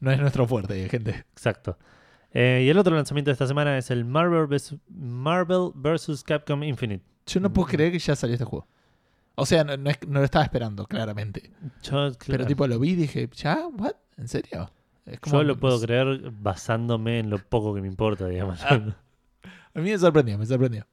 No 0.00 0.10
es 0.10 0.18
nuestro 0.18 0.46
fuerte, 0.48 0.88
gente. 0.88 1.24
Exacto. 1.32 1.78
Eh, 2.34 2.64
y 2.66 2.68
el 2.68 2.76
otro 2.78 2.94
lanzamiento 2.96 3.30
de 3.30 3.32
esta 3.32 3.46
semana 3.46 3.78
es 3.78 3.90
el 3.90 4.04
Marvel 4.04 4.46
vs. 4.48 4.74
Marvel 4.88 5.70
vs. 5.74 6.22
Capcom 6.24 6.62
Infinite. 6.64 7.04
Yo 7.26 7.40
no 7.40 7.52
puedo 7.52 7.68
creer 7.68 7.92
que 7.92 7.98
ya 8.00 8.16
salió 8.16 8.34
este 8.34 8.44
juego. 8.44 8.66
O 9.36 9.46
sea, 9.46 9.64
no, 9.64 9.76
no 9.76 9.90
es- 9.90 9.98
no 10.06 10.18
lo 10.18 10.24
estaba 10.24 10.44
esperando, 10.44 10.86
claramente. 10.86 11.50
Yo, 11.82 11.92
Pero 11.92 12.14
claro, 12.18 12.46
tipo 12.46 12.66
lo 12.66 12.78
vi 12.78 12.90
y 12.90 12.94
dije, 12.96 13.28
¿ya? 13.34 13.66
¿What? 13.68 13.92
¿En 14.18 14.28
serio? 14.28 14.70
Es 15.06 15.18
yo 15.30 15.42
lo 15.42 15.56
puedo 15.58 15.80
creer 15.80 16.30
basándome 16.32 17.18
en 17.20 17.30
lo 17.30 17.38
poco 17.38 17.74
que 17.74 17.80
me 17.82 17.88
importa, 17.88 18.26
digamos. 18.26 18.60
Ah. 18.62 18.80
A 19.74 19.80
mí 19.80 19.90
me 19.90 19.98
sorprendió, 19.98 20.36
me 20.38 20.46
sorprendió. 20.46 20.86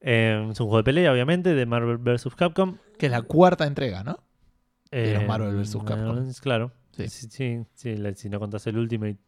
Eh, 0.00 0.48
es 0.50 0.60
un 0.60 0.66
juego 0.66 0.76
de 0.78 0.84
pelea, 0.84 1.10
obviamente, 1.12 1.54
de 1.54 1.66
Marvel 1.66 1.98
vs. 1.98 2.34
Capcom. 2.36 2.76
Que 2.98 3.06
es 3.06 3.12
la 3.12 3.22
cuarta 3.22 3.66
entrega, 3.66 4.04
¿no? 4.04 4.18
De 4.90 5.14
los 5.14 5.22
Eh, 5.22 5.26
Marvel 5.26 5.56
vs. 5.56 5.76
Capcom. 5.84 6.32
Claro. 6.42 6.72
Sí. 6.92 7.08
Sí, 7.08 7.28
sí, 7.30 7.66
sí, 7.74 7.96
la- 7.96 8.14
si 8.14 8.28
no 8.28 8.38
contás 8.38 8.66
el 8.66 8.76
Ultimate, 8.78 9.18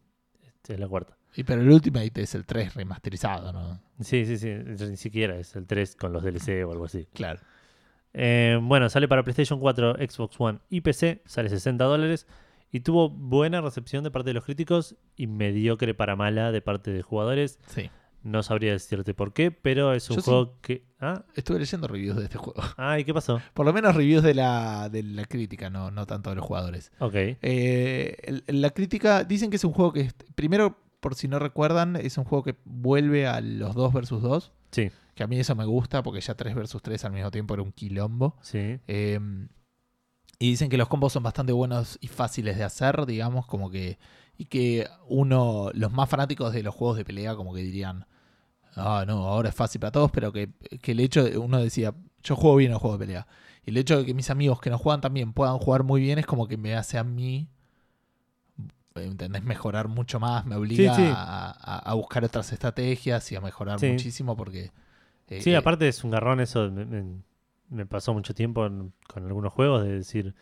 este 0.41 0.75
es 0.75 0.79
la 0.79 0.87
cuarta. 0.87 1.17
Y 1.37 1.43
pero 1.43 1.61
el 1.61 1.69
Ultimate 1.69 2.21
es 2.23 2.33
el 2.33 2.45
3 2.45 2.73
remasterizado, 2.73 3.53
¿no? 3.53 3.79
Sí, 4.01 4.25
sí, 4.25 4.37
sí. 4.37 4.49
Ni 4.49 4.97
siquiera 4.97 5.37
es 5.37 5.55
el 5.55 5.67
3 5.67 5.95
con 5.95 6.11
los 6.11 6.23
DLC 6.23 6.65
o 6.65 6.71
algo 6.71 6.85
así. 6.85 7.07
Claro. 7.13 7.39
Eh, 8.13 8.57
bueno, 8.59 8.89
sale 8.89 9.07
para 9.07 9.21
PlayStation 9.21 9.59
4, 9.59 9.97
Xbox 10.09 10.35
One 10.39 10.59
y 10.69 10.81
PC. 10.81 11.21
Sale 11.25 11.49
60 11.49 11.83
dólares. 11.83 12.25
Y 12.71 12.79
tuvo 12.79 13.09
buena 13.09 13.61
recepción 13.61 14.03
de 14.03 14.09
parte 14.09 14.31
de 14.31 14.33
los 14.33 14.45
críticos 14.45 14.95
y 15.15 15.27
mediocre 15.27 15.93
para 15.93 16.15
mala 16.15 16.51
de 16.51 16.61
parte 16.61 16.91
de 16.91 17.03
jugadores. 17.03 17.59
Sí. 17.67 17.89
No 18.23 18.41
sabría 18.41 18.71
decirte 18.71 19.13
por 19.13 19.31
qué, 19.31 19.51
pero 19.51 19.93
es 19.93 20.09
un 20.09 20.15
Yo 20.17 20.21
sí. 20.23 20.29
juego 20.31 20.59
que. 20.61 20.85
¿Ah? 20.99 21.23
Estuve 21.35 21.59
leyendo 21.59 21.87
reviews 21.87 22.17
de 22.17 22.23
este 22.23 22.37
juego. 22.39 22.59
Ay, 22.77 23.05
¿qué 23.05 23.13
pasó? 23.13 23.39
Por 23.53 23.65
lo 23.67 23.73
menos 23.73 23.95
reviews 23.95 24.23
de 24.23 24.33
la, 24.33 24.89
de 24.89 25.03
la 25.03 25.25
crítica, 25.25 25.69
no, 25.69 25.91
no 25.91 26.07
tanto 26.07 26.31
de 26.31 26.37
los 26.37 26.45
jugadores. 26.45 26.91
Ok. 26.97 27.13
Eh, 27.13 28.41
la 28.47 28.71
crítica 28.71 29.23
dicen 29.23 29.51
que 29.51 29.57
es 29.57 29.63
un 29.63 29.71
juego 29.71 29.93
que, 29.93 30.11
primero, 30.35 30.77
por 30.99 31.15
si 31.15 31.27
no 31.27 31.39
recuerdan, 31.39 31.95
es 31.95 32.17
un 32.17 32.23
juego 32.25 32.43
que 32.43 32.55
vuelve 32.65 33.27
a 33.27 33.41
los 33.41 33.75
2 33.75 33.93
versus 33.93 34.21
2. 34.21 34.51
Sí, 34.71 34.91
Que 35.15 35.23
a 35.23 35.27
mí 35.27 35.39
eso 35.39 35.55
me 35.55 35.65
gusta 35.65 36.03
porque 36.03 36.21
ya 36.21 36.35
3 36.35 36.53
versus 36.55 36.81
3 36.81 37.05
al 37.05 37.13
mismo 37.13 37.31
tiempo 37.31 37.53
era 37.53 37.63
un 37.63 37.71
quilombo. 37.71 38.35
sí. 38.41 38.79
Eh, 38.87 39.19
y 40.39 40.51
dicen 40.51 40.69
que 40.69 40.77
los 40.77 40.87
combos 40.87 41.13
son 41.13 41.23
bastante 41.23 41.51
buenos 41.51 41.97
y 41.99 42.07
fáciles 42.09 42.57
de 42.57 42.63
hacer, 42.63 43.05
digamos, 43.05 43.47
como 43.47 43.71
que. 43.71 43.97
Y 44.37 44.45
que 44.45 44.87
uno, 45.07 45.71
los 45.73 45.91
más 45.91 46.07
fanáticos 46.09 46.53
de 46.53 46.61
los 46.61 46.75
juegos 46.75 46.97
de 46.97 47.05
pelea, 47.05 47.35
como 47.35 47.53
que 47.55 47.61
dirían. 47.61 48.05
Ah, 48.75 49.03
no, 49.07 49.25
ahora 49.27 49.49
es 49.49 49.55
fácil 49.55 49.81
para 49.81 49.91
todos, 49.91 50.11
pero 50.11 50.31
que, 50.31 50.49
que 50.81 50.91
el 50.91 50.99
hecho 50.99 51.23
de. 51.23 51.39
Uno 51.39 51.59
decía, 51.59 51.95
yo 52.21 52.35
juego 52.35 52.57
bien 52.57 52.71
los 52.71 52.79
juegos 52.79 52.99
de 52.99 53.05
pelea. 53.07 53.27
Y 53.65 53.71
el 53.71 53.77
hecho 53.77 53.97
de 53.97 54.05
que 54.05 54.13
mis 54.13 54.29
amigos 54.29 54.61
que 54.61 54.69
no 54.69 54.77
juegan 54.77 55.01
también 55.01 55.33
puedan 55.33 55.57
jugar 55.57 55.83
muy 55.83 56.01
bien 56.01 56.19
es 56.19 56.27
como 56.27 56.47
que 56.47 56.57
me 56.57 56.75
hace 56.75 56.99
a 56.99 57.03
mí. 57.03 57.49
¿Entendés? 58.99 59.43
Mejorar 59.43 59.87
mucho 59.87 60.19
más, 60.19 60.45
me 60.45 60.55
obliga 60.55 60.93
Sí, 60.95 61.03
sí. 61.03 61.11
A, 61.13 61.93
buscar 61.95 62.23
otras 62.23 62.51
estrategias 62.51 63.31
y 63.31 63.35
a 63.35 63.41
mejorar 63.41 63.79
Sí. 63.79 63.89
muchísimo 63.91 64.35
porque. 64.35 64.71
eh, 65.27 65.41
Sí, 65.41 65.51
eh, 65.51 65.57
aparte 65.57 65.87
es 65.87 66.03
un 66.03 66.11
garrón 66.11 66.39
eso. 66.39 66.69
Me, 67.69 67.85
pasó 67.85 68.13
mucho 68.13 68.33
tiempo 68.33 68.65
en- 68.65 68.93
con 69.07 69.25
algunos 69.25 69.51
juegos 69.53 69.83
de 69.83 69.91
decir, 69.91 70.35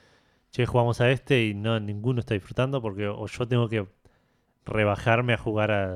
che, 0.51 0.65
jugamos 0.65 1.01
a 1.01 1.09
este 1.11 1.45
y 1.45 1.53
no 1.53 1.79
ninguno 1.79 2.19
está 2.19 2.33
disfrutando 2.33 2.81
porque 2.81 3.07
o 3.07 3.25
yo 3.27 3.47
tengo 3.47 3.67
que 3.67 3.87
rebajarme 4.65 5.33
a 5.33 5.37
jugar 5.37 5.71
a, 5.71 5.93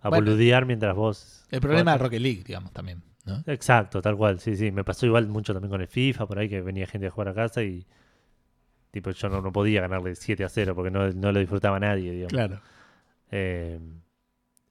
a 0.00 0.08
Bueno, 0.08 0.24
boludear 0.26 0.66
mientras 0.66 0.94
vos. 0.94 1.44
el 1.50 1.60
problema 1.60 1.92
de. 1.92 1.98
Rocket 1.98 2.20
League, 2.20 2.42
digamos, 2.44 2.72
también. 2.72 3.02
¿no? 3.24 3.42
Exacto, 3.46 4.00
tal 4.00 4.16
cual. 4.16 4.40
Sí, 4.40 4.56
sí. 4.56 4.70
Me 4.72 4.84
pasó 4.84 5.06
igual 5.06 5.28
mucho 5.28 5.52
también 5.52 5.70
con 5.70 5.80
el 5.80 5.88
FIFA, 5.88 6.26
por 6.26 6.38
ahí 6.38 6.48
que 6.48 6.60
venía 6.62 6.86
gente 6.86 7.06
a 7.08 7.10
jugar 7.10 7.28
a 7.28 7.34
casa 7.34 7.62
y. 7.62 7.86
Tipo, 8.90 9.10
yo 9.10 9.28
no, 9.28 9.40
no 9.40 9.52
podía 9.52 9.82
ganarle 9.82 10.14
7 10.14 10.44
a 10.44 10.48
0 10.48 10.74
porque 10.74 10.90
no, 10.90 11.08
no 11.12 11.32
lo 11.32 11.38
disfrutaba 11.38 11.78
nadie, 11.78 12.10
digamos. 12.10 12.32
Claro. 12.32 12.60
Eh, 13.30 13.78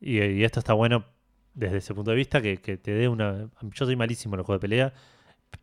y, 0.02 0.20
y 0.22 0.44
esto 0.44 0.60
está 0.60 0.74
bueno 0.74 1.06
desde 1.54 1.78
ese 1.78 1.94
punto 1.94 2.12
de 2.12 2.18
vista, 2.18 2.42
que, 2.42 2.58
que 2.58 2.78
te 2.78 2.92
dé 2.92 3.08
una... 3.08 3.50
Yo 3.62 3.86
soy 3.86 3.96
malísimo 3.96 4.36
en 4.36 4.40
los 4.40 4.46
juegos 4.46 4.62
de 4.62 4.68
pelea 4.68 4.94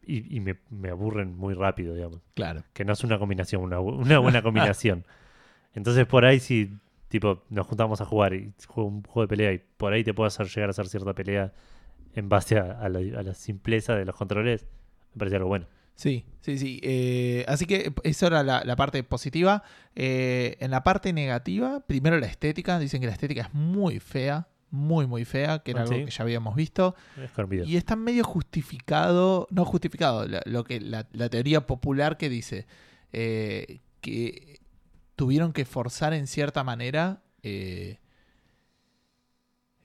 y, 0.05 0.37
y 0.37 0.41
me, 0.41 0.57
me 0.71 0.91
aburren 0.91 1.37
muy 1.37 1.55
rápido, 1.55 1.95
digamos. 1.95 2.21
Claro. 2.35 2.65
Que 2.73 2.85
no 2.85 2.93
es 2.93 3.05
una 3.05 3.19
combinación, 3.19 3.63
una, 3.63 3.81
una 3.81 4.19
buena 4.19 4.43
combinación. 4.43 5.05
Entonces 5.75 6.07
por 6.07 6.25
ahí 6.25 6.41
si 6.41 6.79
tipo 7.09 7.45
nos 7.51 7.67
juntamos 7.67 8.01
a 8.01 8.05
jugar 8.05 8.35
y 8.35 8.53
juego 8.67 8.89
un 8.89 9.03
juego 9.03 9.23
de 9.23 9.29
pelea 9.29 9.53
y 9.53 9.63
por 9.77 9.93
ahí 9.93 10.03
te 10.03 10.15
puedo 10.15 10.27
hacer 10.27 10.47
llegar 10.49 10.69
a 10.69 10.73
hacer 10.73 10.89
cierta 10.89 11.15
pelea 11.15 11.53
en 12.15 12.29
base 12.29 12.59
a, 12.59 12.81
a 12.81 12.89
la, 12.89 12.99
a 13.19 13.23
la 13.23 13.35
simpleza 13.35 13.95
de 13.95 14.05
los 14.05 14.17
controles, 14.17 14.67
me 15.15 15.19
parece 15.19 15.37
algo 15.37 15.49
bueno. 15.49 15.67
Sí, 15.97 16.25
sí, 16.43 16.59
sí. 16.59 16.79
Eh, 16.83 17.45
así 17.49 17.67
que 17.67 17.93
eso 18.05 18.27
era 18.27 18.43
la, 18.43 18.63
la 18.65 18.77
parte 18.77 19.03
positiva. 19.03 19.63
Eh, 19.95 20.57
en 20.61 20.71
la 20.71 20.85
parte 20.85 21.13
negativa, 21.13 21.81
primero 21.87 22.19
la 22.21 22.27
estética. 22.27 22.79
Dicen 22.79 23.01
que 23.01 23.07
la 23.07 23.13
estética 23.15 23.43
es 23.43 23.55
muy 23.55 23.99
fea, 23.99 24.47
muy, 24.71 25.07
muy 25.07 25.25
fea, 25.25 25.61
que 25.61 25.71
era 25.71 25.81
Ah, 25.81 25.85
algo 25.85 26.05
que 26.05 26.11
ya 26.11 26.23
habíamos 26.23 26.55
visto. 26.55 26.95
Es. 27.17 27.31
Y 27.67 27.77
está 27.77 27.97
medio 27.97 28.25
justificado, 28.25 29.49
no 29.51 29.65
justificado, 29.65 30.27
lo 30.45 30.65
que 30.65 30.81
la, 30.81 31.09
la 31.13 31.29
teoría 31.31 31.67
popular 31.67 32.17
que 32.19 32.29
dice 32.29 32.67
eh, 33.13 33.81
que 34.03 34.61
tuvieron 35.17 35.53
que 35.53 35.65
forzar 35.65 36.13
en 36.13 36.27
cierta 36.27 36.63
manera 36.63 37.23
eh, 37.43 37.99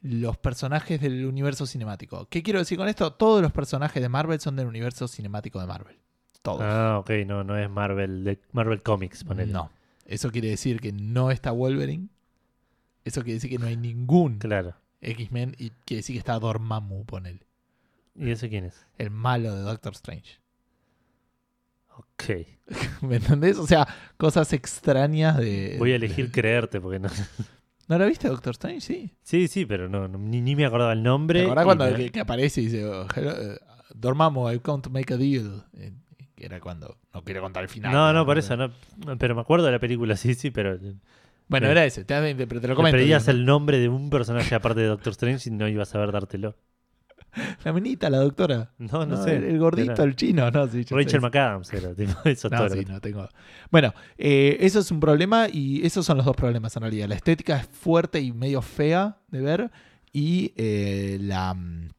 los 0.01 0.37
personajes 0.37 0.99
del 0.99 1.25
universo 1.25 1.65
cinemático. 1.65 2.27
¿Qué 2.29 2.41
quiero 2.43 2.59
decir 2.59 2.77
con 2.77 2.87
esto? 2.87 3.13
Todos 3.13 3.41
los 3.41 3.51
personajes 3.51 4.01
de 4.01 4.09
Marvel 4.09 4.39
son 4.39 4.55
del 4.55 4.67
universo 4.67 5.07
cinemático 5.07 5.59
de 5.59 5.67
Marvel. 5.67 5.97
Todos. 6.41 6.61
Ah, 6.63 6.97
ok, 6.99 7.09
no, 7.27 7.43
no 7.43 7.57
es 7.57 7.69
Marvel, 7.69 8.23
de 8.23 8.39
Marvel 8.51 8.81
Comics, 8.81 9.23
ponele. 9.23 9.51
no. 9.53 9.69
Eso 10.05 10.31
quiere 10.31 10.49
decir 10.49 10.81
que 10.81 10.91
no 10.91 11.29
está 11.31 11.51
Wolverine. 11.51 12.07
Eso 13.05 13.21
quiere 13.21 13.35
decir 13.35 13.49
que 13.51 13.59
no 13.59 13.67
hay 13.67 13.77
ningún 13.77 14.39
Claro. 14.39 14.75
X-Men 15.01 15.55
y 15.57 15.69
quiere 15.85 15.99
decir 15.99 16.15
que 16.15 16.19
está 16.19 16.37
Dormammu, 16.39 17.05
ponele. 17.05 17.45
¿Y 18.15 18.31
ese 18.31 18.49
quién 18.49 18.65
es? 18.65 18.85
El 18.97 19.09
malo 19.11 19.55
de 19.55 19.61
Doctor 19.61 19.93
Strange. 19.93 20.39
Ok. 21.95 22.47
¿Me 23.01 23.17
entendés? 23.17 23.57
O 23.57 23.67
sea, 23.67 23.87
cosas 24.17 24.51
extrañas 24.53 25.37
de. 25.37 25.75
Voy 25.79 25.91
a 25.91 25.95
elegir 25.95 26.25
de- 26.27 26.31
creerte 26.31 26.81
porque 26.81 26.99
no. 26.99 27.09
¿No 27.91 27.97
lo 27.99 28.07
viste, 28.07 28.29
Doctor 28.29 28.51
Strange? 28.51 28.79
Sí. 28.81 29.11
Sí, 29.21 29.47
sí, 29.49 29.65
pero 29.65 29.89
no, 29.89 30.07
no- 30.07 30.17
ni, 30.17 30.39
ni 30.39 30.55
me 30.55 30.65
acordaba 30.65 30.93
el 30.93 31.03
nombre. 31.03 31.41
¿Te 31.41 31.45
acordás 31.45 31.63
y 31.63 31.65
cuando 31.65 31.85
me- 31.85 31.93
que, 31.95 32.09
que 32.09 32.19
aparece 32.21 32.61
y 32.61 32.65
dice, 32.67 32.85
oh, 32.85 33.05
hello, 33.13 33.31
eh, 33.31 33.59
Dormammu, 33.93 34.49
I've 34.49 34.61
come 34.61 34.81
to 34.81 34.89
make 34.89 35.13
a 35.13 35.17
deal? 35.17 35.65
Eh, 35.77 35.91
Que 36.35 36.45
era 36.45 36.59
cuando. 36.61 36.97
No 37.13 37.23
quiero 37.23 37.41
contar 37.41 37.63
el 37.63 37.69
final. 37.69 37.91
No, 37.91 38.13
no, 38.13 38.25
por 38.25 38.37
eso, 38.37 38.55
no. 38.55 38.71
Pero 39.19 39.35
me 39.35 39.41
acuerdo 39.41 39.65
de 39.65 39.73
la 39.73 39.79
película, 39.79 40.15
sí, 40.17 40.33
sí, 40.35 40.51
pero. 40.51 40.79
Bueno, 41.49 41.67
Sí. 41.67 41.71
era 41.71 41.83
ese, 41.85 42.05
te, 42.05 42.15
pero 42.47 42.61
te 42.61 42.67
lo 42.69 42.73
Me 42.73 42.75
comento. 42.77 42.97
pedías 42.97 43.25
digo, 43.25 43.37
el 43.37 43.45
nombre 43.45 43.77
de 43.79 43.89
un 43.89 44.09
personaje 44.09 44.55
aparte 44.55 44.79
de 44.79 44.87
Doctor 44.87 45.11
Strange 45.11 45.49
y 45.49 45.51
no 45.51 45.67
ibas 45.67 45.89
a 45.89 45.91
saber 45.91 46.13
dártelo. 46.13 46.55
La 47.63 47.73
minita, 47.73 48.09
la 48.09 48.17
doctora. 48.19 48.71
No, 48.77 49.05
no, 49.05 49.17
No, 49.17 49.23
sé. 49.23 49.37
el, 49.37 49.43
el 49.45 49.59
gordito, 49.59 49.93
Era 49.93 50.03
el 50.03 50.15
chino, 50.15 50.49
no, 50.51 50.67
sí. 50.67 50.83
Rachel 50.89 51.21
McAdams 51.21 51.71
era, 51.73 51.93
tipo, 51.95 52.13
eso 52.25 52.49
No, 52.49 52.57
todo. 52.57 52.69
sí, 52.69 52.79
era- 52.79 52.93
no 52.93 53.01
tengo. 53.01 53.27
Bueno, 53.69 53.93
eh, 54.17 54.57
eso 54.59 54.79
es 54.79 54.91
un 54.91 54.99
problema 54.99 55.47
y 55.51 55.85
esos 55.85 56.05
son 56.05 56.17
los 56.17 56.25
dos 56.25 56.35
problemas 56.35 56.75
en 56.75 56.81
realidad. 56.81 57.07
La 57.07 57.15
estética 57.15 57.57
es 57.57 57.67
fuerte 57.67 58.19
y 58.21 58.31
medio 58.33 58.61
fea 58.61 59.17
de 59.29 59.41
ver 59.41 59.71
y 60.11 60.53
eh, 60.57 61.17
la 61.21 61.53
mm, 61.53 61.89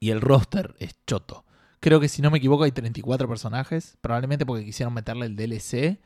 y 0.00 0.10
el 0.10 0.20
roster 0.20 0.74
es 0.78 0.94
choto. 1.06 1.44
Creo 1.80 2.00
que 2.00 2.08
si 2.08 2.20
no 2.20 2.30
me 2.30 2.38
equivoco 2.38 2.64
hay 2.64 2.72
34 2.72 3.28
personajes, 3.28 3.96
probablemente 4.00 4.44
porque 4.44 4.64
quisieron 4.64 4.92
meterle 4.92 5.26
el 5.26 5.36
DLC 5.36 5.98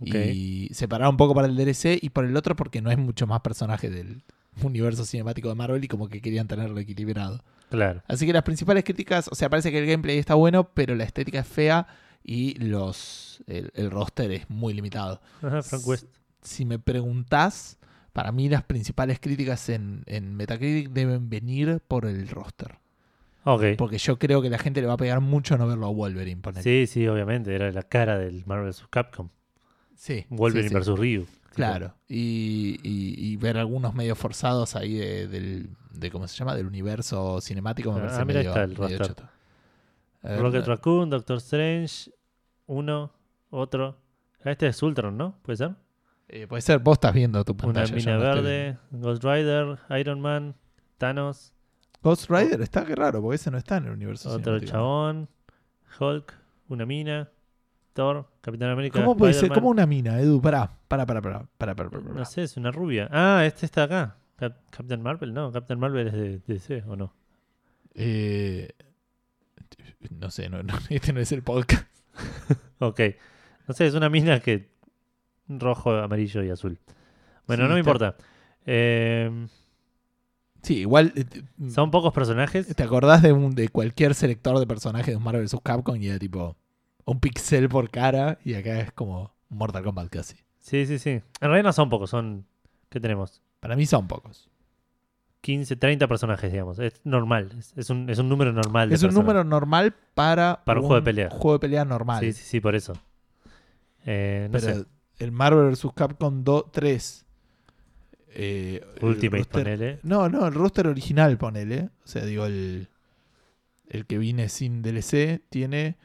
Ok. 0.00 0.14
y 0.32 0.68
separar 0.72 1.08
un 1.08 1.16
poco 1.16 1.34
para 1.34 1.46
el 1.48 1.56
DLC 1.56 1.98
y 2.02 2.10
por 2.10 2.24
el 2.24 2.36
otro 2.36 2.56
porque 2.56 2.80
no 2.80 2.90
es 2.90 2.98
mucho 2.98 3.26
más 3.26 3.40
personaje 3.42 3.90
del 3.90 4.22
universo 4.62 5.04
cinemático 5.04 5.48
de 5.48 5.54
Marvel 5.54 5.84
y 5.84 5.88
como 5.88 6.08
que 6.08 6.20
querían 6.20 6.46
tenerlo 6.48 6.78
equilibrado. 6.80 7.42
Claro. 7.70 8.02
Así 8.06 8.26
que 8.26 8.32
las 8.32 8.42
principales 8.42 8.84
críticas, 8.84 9.28
o 9.30 9.34
sea, 9.34 9.50
parece 9.50 9.70
que 9.70 9.78
el 9.78 9.86
gameplay 9.86 10.18
está 10.18 10.34
bueno, 10.34 10.70
pero 10.74 10.94
la 10.94 11.04
estética 11.04 11.40
es 11.40 11.48
fea 11.48 11.86
y 12.22 12.54
los 12.58 13.42
el, 13.46 13.70
el 13.74 13.90
roster 13.90 14.30
es 14.30 14.48
muy 14.48 14.74
limitado. 14.74 15.20
Ajá, 15.42 15.62
Frank 15.64 15.86
West. 15.86 16.06
Si 16.42 16.64
me 16.64 16.78
preguntás, 16.78 17.78
para 18.12 18.32
mí 18.32 18.48
las 18.48 18.62
principales 18.62 19.18
críticas 19.20 19.68
en, 19.68 20.02
en 20.06 20.36
Metacritic 20.36 20.90
deben 20.90 21.28
venir 21.30 21.80
por 21.88 22.06
el 22.06 22.28
roster. 22.28 22.78
Porque 23.76 23.98
yo 23.98 24.18
creo 24.18 24.40
que 24.40 24.48
la 24.48 24.58
gente 24.58 24.80
le 24.80 24.86
va 24.86 24.94
a 24.94 24.96
pegar 24.96 25.20
mucho 25.20 25.58
no 25.58 25.66
verlo 25.66 25.86
a 25.86 25.90
Wolverine. 25.90 26.40
ponele. 26.40 26.62
Sí, 26.62 26.86
sí, 26.86 27.06
obviamente. 27.06 27.54
Era 27.54 27.70
la 27.72 27.82
cara 27.82 28.18
del 28.18 28.42
Marvel 28.46 28.70
vs. 28.70 28.84
Capcom. 28.88 29.28
sí, 29.94 30.24
Wolverine 30.30 30.70
sí, 30.70 30.74
sí. 30.74 30.90
vs. 30.90 30.98
Ryu. 30.98 31.26
Claro. 31.54 31.94
Y, 32.08 32.78
y- 32.82 33.14
y 33.32 33.36
ver 33.36 33.56
algunos 33.58 33.94
medios 33.94 34.18
forzados 34.18 34.76
ahí 34.76 34.94
de, 34.94 35.28
del, 35.28 35.70
de, 35.92 36.10
¿cómo 36.10 36.26
se 36.28 36.36
llama? 36.36 36.54
Del 36.54 36.66
universo 36.66 37.40
cinemático 37.40 37.92
me 37.92 37.98
Ah, 38.00 38.02
parece 38.02 38.24
mira, 38.24 38.38
medio, 38.40 38.50
está 38.50 38.62
el 38.64 38.68
medio 38.70 38.82
roster. 38.98 39.06
choto. 39.06 39.28
A 40.22 40.28
ver, 40.28 40.40
Rocket 40.40 40.60
no- 40.60 40.66
Raccoon, 40.66 41.10
Doctor 41.10 41.36
Strange, 41.38 42.10
uno, 42.66 43.12
otro. 43.50 43.98
Este 44.44 44.66
es 44.68 44.82
Ultron, 44.82 45.16
¿no? 45.16 45.38
¿Puede 45.42 45.56
ser? 45.58 45.74
eh, 46.28 46.46
puede 46.46 46.62
ser, 46.62 46.78
vos 46.78 46.94
estás 46.94 47.12
viendo 47.12 47.44
tu 47.44 47.52
Una 47.52 47.62
pantalla. 47.62 47.86
yo 47.86 47.96
mina 47.96 48.16
no 48.16 48.24
estoy 48.24 48.42
verde, 48.42 48.78
Ghost 48.90 49.22
Rider, 49.24 49.78
Iron 50.00 50.20
Man, 50.20 50.54
Thanos, 50.98 51.52
Ghost 52.02 52.30
Rider 52.30 52.60
está 52.62 52.84
que 52.84 52.94
raro, 52.94 53.20
porque 53.22 53.36
ese 53.36 53.50
no 53.50 53.58
está 53.58 53.76
en 53.76 53.84
el 53.86 53.92
universo. 53.92 54.28
otro 54.30 54.42
cinemático. 54.58 54.72
chabón, 54.72 55.28
Hulk, 56.00 56.34
una 56.68 56.86
mina, 56.86 57.28
Thor, 57.94 58.28
Capitán 58.42 58.68
América. 58.70 58.98
¿Cómo 59.00 59.16
puede 59.16 59.32
ser? 59.32 59.50
¿Cómo 59.50 59.70
una 59.70 59.86
mina, 59.86 60.20
Edu? 60.20 60.42
Pará, 60.42 60.70
pará, 60.88 61.06
pará, 61.06 61.22
pará, 61.22 61.46
pará, 61.56 61.74
pará, 61.74 61.90
pará. 61.90 62.02
No 62.14 62.24
sé, 62.26 62.42
es 62.42 62.56
una 62.58 62.70
rubia. 62.70 63.08
Ah, 63.10 63.44
este 63.46 63.64
está 63.64 63.84
acá. 63.84 64.16
Cap- 64.36 64.58
Captain 64.70 65.00
Marvel, 65.00 65.32
no, 65.32 65.50
Captain 65.52 65.78
Marvel 65.80 66.08
es 66.08 66.12
de 66.12 66.28
de 66.40 66.42
DC, 66.46 66.82
¿o 66.86 66.96
no? 66.96 67.14
Eh, 67.94 68.68
No 70.10 70.30
sé, 70.30 70.48
no, 70.50 70.62
no, 70.62 70.74
este 70.90 71.12
no 71.12 71.20
es 71.20 71.32
el 71.32 71.42
podcast. 71.42 71.86
Ok. 72.80 73.00
No 73.66 73.72
sé, 73.74 73.86
es 73.86 73.94
una 73.94 74.08
mina 74.10 74.40
que. 74.40 74.68
Rojo, 75.48 75.92
amarillo 75.92 76.42
y 76.42 76.50
azul. 76.50 76.78
Bueno, 77.46 77.62
Sí, 77.64 77.68
no 77.68 77.74
me 77.74 77.80
está- 77.80 77.90
importa. 77.90 78.16
Eh, 78.66 79.46
Sí, 80.62 80.78
igual. 80.80 81.12
eh, 81.14 81.24
son 81.70 81.90
pocos 81.90 82.12
personajes. 82.12 82.74
¿Te 82.74 82.82
acordás 82.82 83.22
de, 83.22 83.32
un, 83.32 83.54
de 83.54 83.68
cualquier 83.68 84.14
selector 84.14 84.58
de 84.58 84.66
personajes 84.66 85.14
de 85.14 85.20
Marvel 85.20 85.42
vs. 85.44 85.56
Capcom 85.62 85.96
y 85.96 86.08
era 86.08 86.18
tipo 86.18 86.56
un 87.06 87.20
pixel 87.20 87.68
por 87.68 87.90
cara 87.90 88.38
y 88.44 88.54
acá 88.54 88.80
es 88.80 88.92
como 88.92 89.34
Mortal 89.48 89.84
Kombat 89.84 90.08
casi? 90.08 90.36
Sí, 90.60 90.86
sí, 90.86 90.98
sí. 90.98 91.10
En 91.10 91.22
realidad 91.40 91.64
no 91.64 91.72
son 91.72 91.90
pocos, 91.90 92.10
son. 92.10 92.46
¿Qué 92.88 93.00
tenemos? 93.00 93.42
Para 93.60 93.76
mí 93.76 93.86
son 93.86 94.06
pocos. 94.08 94.50
15, 95.42 95.76
30 95.76 96.08
personajes, 96.08 96.50
digamos. 96.50 96.78
Es 96.78 97.00
normal. 97.04 97.50
Es, 97.76 97.90
un, 97.90 98.08
es 98.08 98.18
un 98.18 98.30
número 98.30 98.52
normal. 98.52 98.88
de 98.88 98.94
Es 98.94 99.02
un 99.02 99.08
personas. 99.08 99.26
número 99.26 99.44
normal 99.44 99.94
para, 100.14 100.62
Para 100.64 100.80
un 100.80 100.86
juego 100.86 101.00
de 101.00 101.04
pelea. 101.04 101.28
juego 101.30 101.52
de 101.54 101.58
pelea 101.58 101.84
normal. 101.84 102.20
Sí, 102.20 102.32
sí, 102.32 102.44
sí, 102.44 102.60
por 102.60 102.74
eso. 102.74 102.94
Eh, 104.06 104.48
no 104.50 104.58
Pero 104.58 104.74
sé. 104.74 104.84
el 105.18 105.32
Marvel 105.32 105.70
vs. 105.70 105.88
Capcom 105.94 106.42
2, 106.44 106.72
3. 106.72 107.26
eh, 108.36 108.80
Ultimate, 109.02 109.42
roster- 109.44 109.62
ponele. 109.64 109.98
No, 110.02 110.28
no, 110.30 110.46
el 110.46 110.54
roster 110.54 110.86
original, 110.86 111.36
ponele. 111.36 111.90
O 112.04 112.08
sea, 112.08 112.24
digo, 112.24 112.46
el, 112.46 112.88
el 113.88 114.06
que 114.06 114.16
viene 114.18 114.48
sin 114.48 114.80
DLC 114.82 115.42
tiene 115.50 115.96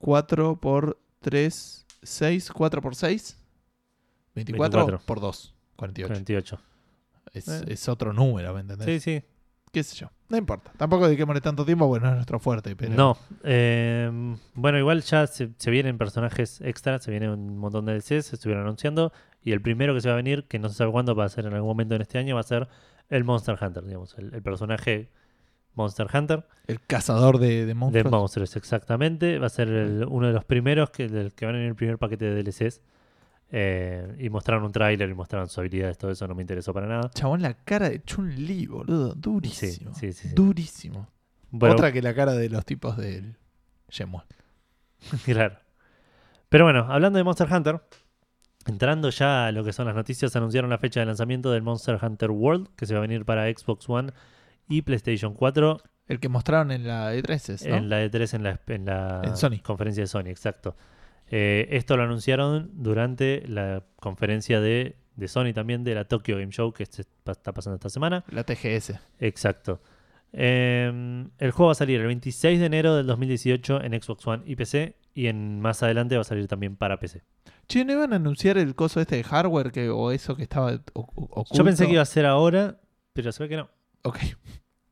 4 0.00 0.56
por 0.60 0.98
3, 1.20 1.86
6, 2.02 2.50
4 2.52 2.82
por 2.82 2.94
6. 2.94 3.36
24, 4.34 4.80
24. 4.86 5.06
por 5.06 5.20
2, 5.20 5.54
48. 5.76 6.14
28. 6.14 6.60
Es, 7.34 7.48
Eh. 7.48 7.64
es 7.68 7.88
otro 7.88 8.12
número, 8.12 8.54
¿me 8.54 8.60
entendés? 8.60 8.86
Sí, 8.86 9.00
sí. 9.00 9.24
¿Qué 9.72 9.82
sé 9.82 9.96
yo? 9.96 10.10
No 10.30 10.36
importa. 10.38 10.72
Tampoco 10.78 11.06
dediquémosle 11.06 11.40
tanto 11.42 11.64
tiempo 11.66 11.86
porque 11.88 12.02
no 12.02 12.08
es 12.10 12.14
nuestro 12.16 12.38
fuerte. 12.38 12.74
Pero... 12.74 12.94
No. 12.94 13.18
eh, 13.44 14.10
bueno, 14.54 14.78
igual 14.78 15.02
ya 15.02 15.26
se, 15.26 15.50
se 15.58 15.70
vienen 15.70 15.98
personajes 15.98 16.60
extras, 16.62 17.02
se 17.02 17.10
viene 17.10 17.30
un 17.30 17.58
montón 17.58 17.84
de 17.84 17.92
DLCs, 17.94 18.26
se 18.26 18.36
estuvieron 18.36 18.64
anunciando. 18.64 19.12
Y 19.42 19.52
el 19.52 19.60
primero 19.60 19.94
que 19.94 20.00
se 20.00 20.08
va 20.08 20.14
a 20.14 20.16
venir, 20.16 20.44
que 20.48 20.58
no 20.58 20.68
se 20.70 20.76
sabe 20.76 20.90
cuándo 20.90 21.14
va 21.14 21.24
a 21.24 21.28
ser 21.28 21.44
en 21.46 21.52
algún 21.54 21.68
momento 21.68 21.94
en 21.94 22.00
este 22.02 22.16
año, 22.18 22.34
va 22.34 22.40
a 22.40 22.44
ser 22.44 22.68
el 23.10 23.24
Monster 23.24 23.58
Hunter, 23.60 23.84
digamos. 23.84 24.16
El, 24.18 24.32
el 24.34 24.42
personaje 24.42 25.10
Monster 25.78 26.06
Hunter 26.12 26.44
El 26.66 26.80
cazador 26.80 27.38
de, 27.38 27.48
de 27.48 27.66
de 27.66 27.74
monstruos. 27.74 28.10
monstruos, 28.12 28.56
exactamente. 28.56 29.38
Va 29.38 29.46
a 29.46 29.50
ser 29.50 29.68
el- 29.68 30.04
uno 30.06 30.26
de 30.26 30.34
los 30.34 30.44
primeros 30.44 30.90
que, 30.90 31.08
del 31.08 31.32
que 31.32 31.46
van 31.46 31.54
en 31.54 31.62
el 31.62 31.74
primer 31.74 31.96
paquete 31.96 32.26
de 32.26 32.42
DLCs. 32.42 32.82
Eh, 33.50 34.14
y 34.18 34.28
mostraron 34.28 34.62
un 34.64 34.72
tráiler 34.72 35.08
y 35.08 35.14
mostraron 35.14 35.48
sus 35.48 35.56
habilidades, 35.56 35.96
todo 35.96 36.10
eso 36.10 36.28
no 36.28 36.34
me 36.34 36.42
interesó 36.42 36.74
para 36.74 36.86
nada. 36.86 37.08
Chabón, 37.14 37.40
la 37.40 37.54
cara 37.54 37.88
de 37.88 38.02
Chun-Li, 38.02 38.66
boludo. 38.66 39.12
Sí, 39.14 39.20
Durísimo. 39.20 39.94
sí, 39.94 40.12
sí. 40.12 40.28
sí. 40.28 40.34
Durísimo. 40.34 41.08
Bueno, 41.50 41.74
Otra 41.76 41.90
que 41.90 42.02
la 42.02 42.12
cara 42.14 42.34
de 42.34 42.50
los 42.50 42.66
tipos 42.66 42.98
del 42.98 43.36
Shenmue. 43.88 44.20
Claro. 45.24 45.56
Pero 46.50 46.64
bueno, 46.64 46.86
hablando 46.90 47.16
de 47.16 47.24
Monster 47.24 47.50
Hunter, 47.50 47.80
entrando 48.66 49.08
ya 49.08 49.46
a 49.46 49.52
lo 49.52 49.64
que 49.64 49.72
son 49.72 49.86
las 49.86 49.94
noticias, 49.94 50.34
anunciaron 50.36 50.68
la 50.68 50.76
fecha 50.78 51.00
de 51.00 51.06
lanzamiento 51.06 51.50
del 51.50 51.62
Monster 51.62 51.98
Hunter 52.02 52.30
World, 52.30 52.68
que 52.76 52.84
se 52.84 52.92
va 52.94 52.98
a 52.98 53.02
venir 53.02 53.24
para 53.24 53.44
Xbox 53.50 53.88
One 53.88 54.12
y 54.68 54.82
PlayStation 54.82 55.34
4 55.34 55.78
El 56.08 56.20
que 56.20 56.28
mostraron 56.28 56.70
en 56.72 56.86
la 56.86 57.14
E3, 57.14 57.52
es, 57.54 57.66
¿no? 57.66 57.76
en 57.76 57.88
la 57.88 58.04
E3 58.04 58.34
en 58.34 58.42
la, 58.42 58.60
en 58.66 58.84
la 58.84 59.22
En 59.24 59.36
Sony. 59.36 59.60
conferencia 59.62 60.02
de 60.02 60.06
Sony, 60.06 60.26
exacto. 60.28 60.76
Eh, 61.30 61.68
esto 61.72 61.96
lo 61.96 62.04
anunciaron 62.04 62.70
durante 62.74 63.44
la 63.46 63.82
conferencia 63.96 64.60
de, 64.60 64.96
de 65.16 65.28
Sony 65.28 65.52
también, 65.54 65.84
de 65.84 65.94
la 65.94 66.04
Tokyo 66.06 66.38
Game 66.38 66.52
Show, 66.52 66.72
que 66.72 66.86
se 66.86 67.02
está 67.02 67.52
pasando 67.52 67.74
esta 67.74 67.90
semana. 67.90 68.24
La 68.30 68.44
TGS. 68.44 68.94
Exacto. 69.20 69.80
Eh, 70.32 71.26
el 71.38 71.50
juego 71.50 71.66
va 71.68 71.72
a 71.72 71.74
salir 71.74 72.00
el 72.00 72.06
26 72.06 72.60
de 72.60 72.66
enero 72.66 72.96
del 72.96 73.06
2018 73.06 73.82
en 73.82 74.00
Xbox 74.00 74.26
One 74.26 74.42
y 74.46 74.56
PC, 74.56 74.96
y 75.14 75.26
en 75.26 75.60
más 75.60 75.82
adelante 75.82 76.14
va 76.16 76.20
a 76.22 76.24
salir 76.24 76.46
también 76.48 76.76
para 76.76 76.98
PC. 76.98 77.22
Che, 77.66 77.84
¿no 77.84 77.92
iban 77.92 78.12
a 78.12 78.16
anunciar 78.16 78.56
el 78.56 78.74
coso 78.74 79.00
este 79.00 79.16
de 79.16 79.24
hardware 79.24 79.72
que, 79.72 79.90
o 79.90 80.10
eso 80.12 80.36
que 80.36 80.42
estaba 80.42 80.80
oculto? 80.94 81.54
Yo 81.54 81.64
pensé 81.64 81.86
que 81.86 81.92
iba 81.92 82.02
a 82.02 82.06
ser 82.06 82.24
ahora, 82.24 82.80
pero 83.12 83.32
se 83.32 83.42
ve 83.42 83.48
que 83.48 83.56
no. 83.56 83.68
Ok. 84.02 84.18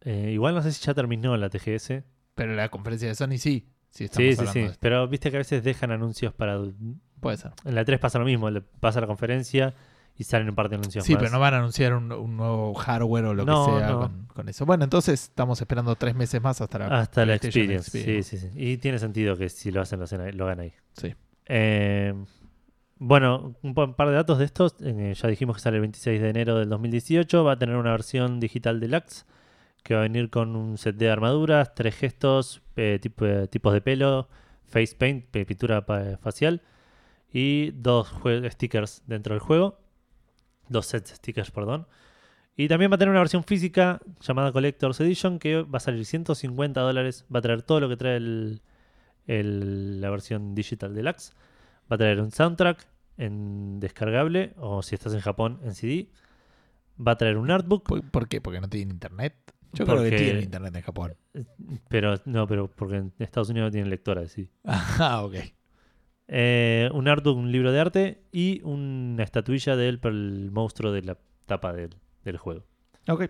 Eh, 0.03 0.31
igual 0.33 0.55
no 0.55 0.63
sé 0.63 0.73
si 0.73 0.85
ya 0.85 0.95
terminó 0.95 1.37
la 1.37 1.49
TGS. 1.49 2.03
Pero 2.35 2.55
la 2.55 2.69
conferencia 2.69 3.09
de 3.09 3.15
Sony 3.15 3.39
sí. 3.39 3.69
Sí, 3.91 4.09
Sí, 4.11 4.37
sí, 4.37 4.47
sí. 4.53 4.67
Pero 4.79 5.09
viste 5.09 5.31
que 5.31 5.37
a 5.37 5.41
veces 5.41 5.65
dejan 5.65 5.91
anuncios 5.91 6.33
para. 6.35 6.59
Puede 7.21 7.39
ser. 7.39 7.53
En 7.65 7.75
la 7.75 7.85
3 7.85 7.99
pasa 7.99 8.19
lo 8.19 8.27
mismo, 8.27 8.51
le 8.51 8.61
pasa 8.61 9.01
la 9.01 9.07
conferencia 9.07 9.75
y 10.19 10.25
salen 10.25 10.49
un 10.51 10.55
par 10.55 10.69
de 10.69 10.77
anuncios 10.77 11.05
Sí, 11.05 11.15
más. 11.15 11.21
pero 11.23 11.33
no 11.33 11.41
van 11.41 11.55
a 11.55 11.59
anunciar 11.59 11.95
un, 11.95 12.13
un 12.13 12.37
nuevo 12.37 12.75
hardware 12.75 13.25
o 13.25 13.35
lo 13.35 13.45
No, 13.47 13.67
que 13.67 13.79
sea 13.81 13.89
no. 13.91 14.01
con, 14.01 14.27
con 14.27 14.49
eso. 14.51 14.67
Bueno, 14.67 14.85
entonces 14.85 15.23
estamos 15.25 15.61
esperando 15.61 15.95
tres 15.97 16.15
meses 16.15 16.41
más 16.43 16.61
hasta 16.61 16.79
la 16.79 16.87
Hasta 17.01 17.25
la 17.25 17.35
experience. 17.37 17.91
Sí, 17.91 18.23
sí, 18.23 18.37
sí. 18.39 18.51
Y 18.55 18.77
tiene 18.79 18.99
sentido 18.99 19.37
que 19.37 19.49
si 19.49 19.71
lo 19.71 19.81
hacen, 19.81 19.99
lo, 19.99 20.05
hacen 20.05 20.21
ahí- 20.21 20.33
lo 20.33 20.45
hagan 20.45 20.61
ahí. 20.61 20.73
Sí. 20.93 21.15
Eh, 21.47 22.15
bueno, 22.99 23.55
un 23.63 23.75
pa- 23.75 23.85
un 23.85 23.95
par 23.95 24.09
de 24.09 24.15
datos 24.15 24.39
de 24.39 24.45
estos. 24.47 24.75
Eh, 24.81 25.15
ya 25.15 25.29
dijimos 25.29 25.57
que 25.57 25.63
sale 25.63 25.77
el 25.77 25.83
26 25.83 26.21
de 26.21 26.29
enero 26.31 26.59
del 26.59 26.69
2018. 26.69 27.45
Va 27.45 27.53
a 27.53 27.59
tener 27.59 27.77
una 27.77 27.91
versión 27.93 28.41
digital 28.41 28.81
deluxe 28.81 29.25
que 29.83 29.95
va 29.95 30.01
a 30.01 30.03
venir 30.05 30.31
con 30.31 30.57
un 30.57 30.79
set 30.79 30.97
de 30.97 31.11
armaduras, 31.11 31.75
tres 31.75 31.95
gestos, 31.97 32.63
eh, 32.77 32.99
eh, 33.03 33.49
tipos 33.51 33.73
de 33.73 33.81
pelo, 33.81 34.29
face 34.65 34.97
paint, 34.97 35.27
pintura 35.31 35.83
facial 36.21 36.63
y 37.33 37.71
dos 37.73 38.13
stickers 38.51 39.03
dentro 39.07 39.35
del 39.35 39.41
juego. 39.41 39.79
Dos 40.69 40.87
sets 40.87 41.11
de 41.11 41.17
stickers, 41.17 41.51
perdón. 41.53 41.87
Y 42.57 42.69
también 42.69 42.91
va 42.91 42.97
a 42.97 42.99
tener 42.99 43.11
una 43.11 43.21
versión 43.21 43.45
física 43.45 44.01
llamada 44.21 44.51
Collector's 44.51 44.99
Edition 45.01 45.39
que 45.39 45.63
va 45.63 45.77
a 45.77 45.81
salir 45.81 46.05
150 46.07 46.81
dólares. 46.81 47.27
Va 47.33 47.39
a 47.41 47.43
traer 47.43 47.63
todo 47.63 47.79
lo 47.81 47.89
que 47.89 47.97
trae 47.97 48.17
el- 48.17 50.01
la 50.01 50.11
versión 50.11 50.55
Digital 50.55 50.95
Deluxe. 50.95 51.33
Va 51.91 51.95
a 51.95 51.99
traer 51.99 52.21
un 52.21 52.31
soundtrack 52.31 52.87
en 53.19 53.81
descargable 53.81 54.53
o 54.57 54.83
si 54.83 54.95
estás 54.95 55.15
en 55.15 55.21
Japón 55.21 55.61
en 55.63 55.75
CD. 55.75 56.09
Va 56.99 57.13
a 57.13 57.17
traer 57.17 57.37
un 57.37 57.51
artbook, 57.51 57.87
¿Por, 57.87 58.11
por 58.11 58.29
qué? 58.29 58.41
¿Porque 58.41 58.61
no 58.61 58.69
tienen 58.69 58.91
internet? 58.91 59.35
Yo 59.73 59.85
creo 59.85 60.03
que 60.03 60.17
tienen 60.17 60.43
internet 60.43 60.75
en 60.75 60.83
Japón. 60.83 61.15
pero 61.89 62.15
no, 62.25 62.47
pero 62.47 62.69
porque 62.69 62.97
en 62.97 63.13
Estados 63.19 63.51
Unidos 63.51 63.69
no 63.69 63.73
tienen 63.73 63.91
lectora 63.91 64.23
de 64.23 64.29
CD. 64.29 64.49
Ah, 64.65 65.23
ok. 65.25 65.35
Eh, 66.29 66.91
un 66.93 67.07
artbook, 67.07 67.37
un 67.37 67.53
libro 67.53 67.71
de 67.71 67.81
arte 67.81 68.23
y 68.33 68.61
una 68.65 69.23
estatuilla 69.23 69.77
del 69.77 70.01
el 70.03 70.51
monstruo 70.51 70.91
de 70.93 71.03
la 71.03 71.19
tapa 71.47 71.73
del, 71.73 71.91
del 72.25 72.37
juego. 72.37 72.65
Ok. 73.09 73.27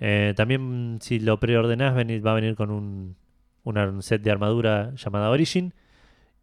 Eh, 0.00 0.34
también 0.36 0.98
si 1.00 1.20
lo 1.20 1.38
preordenás 1.38 1.94
va 1.94 2.32
a 2.32 2.34
venir 2.34 2.56
con 2.56 2.70
un, 2.70 3.16
un 3.62 4.02
set 4.02 4.20
de 4.22 4.30
armadura 4.30 4.92
llamada 4.96 5.30
Origin 5.30 5.72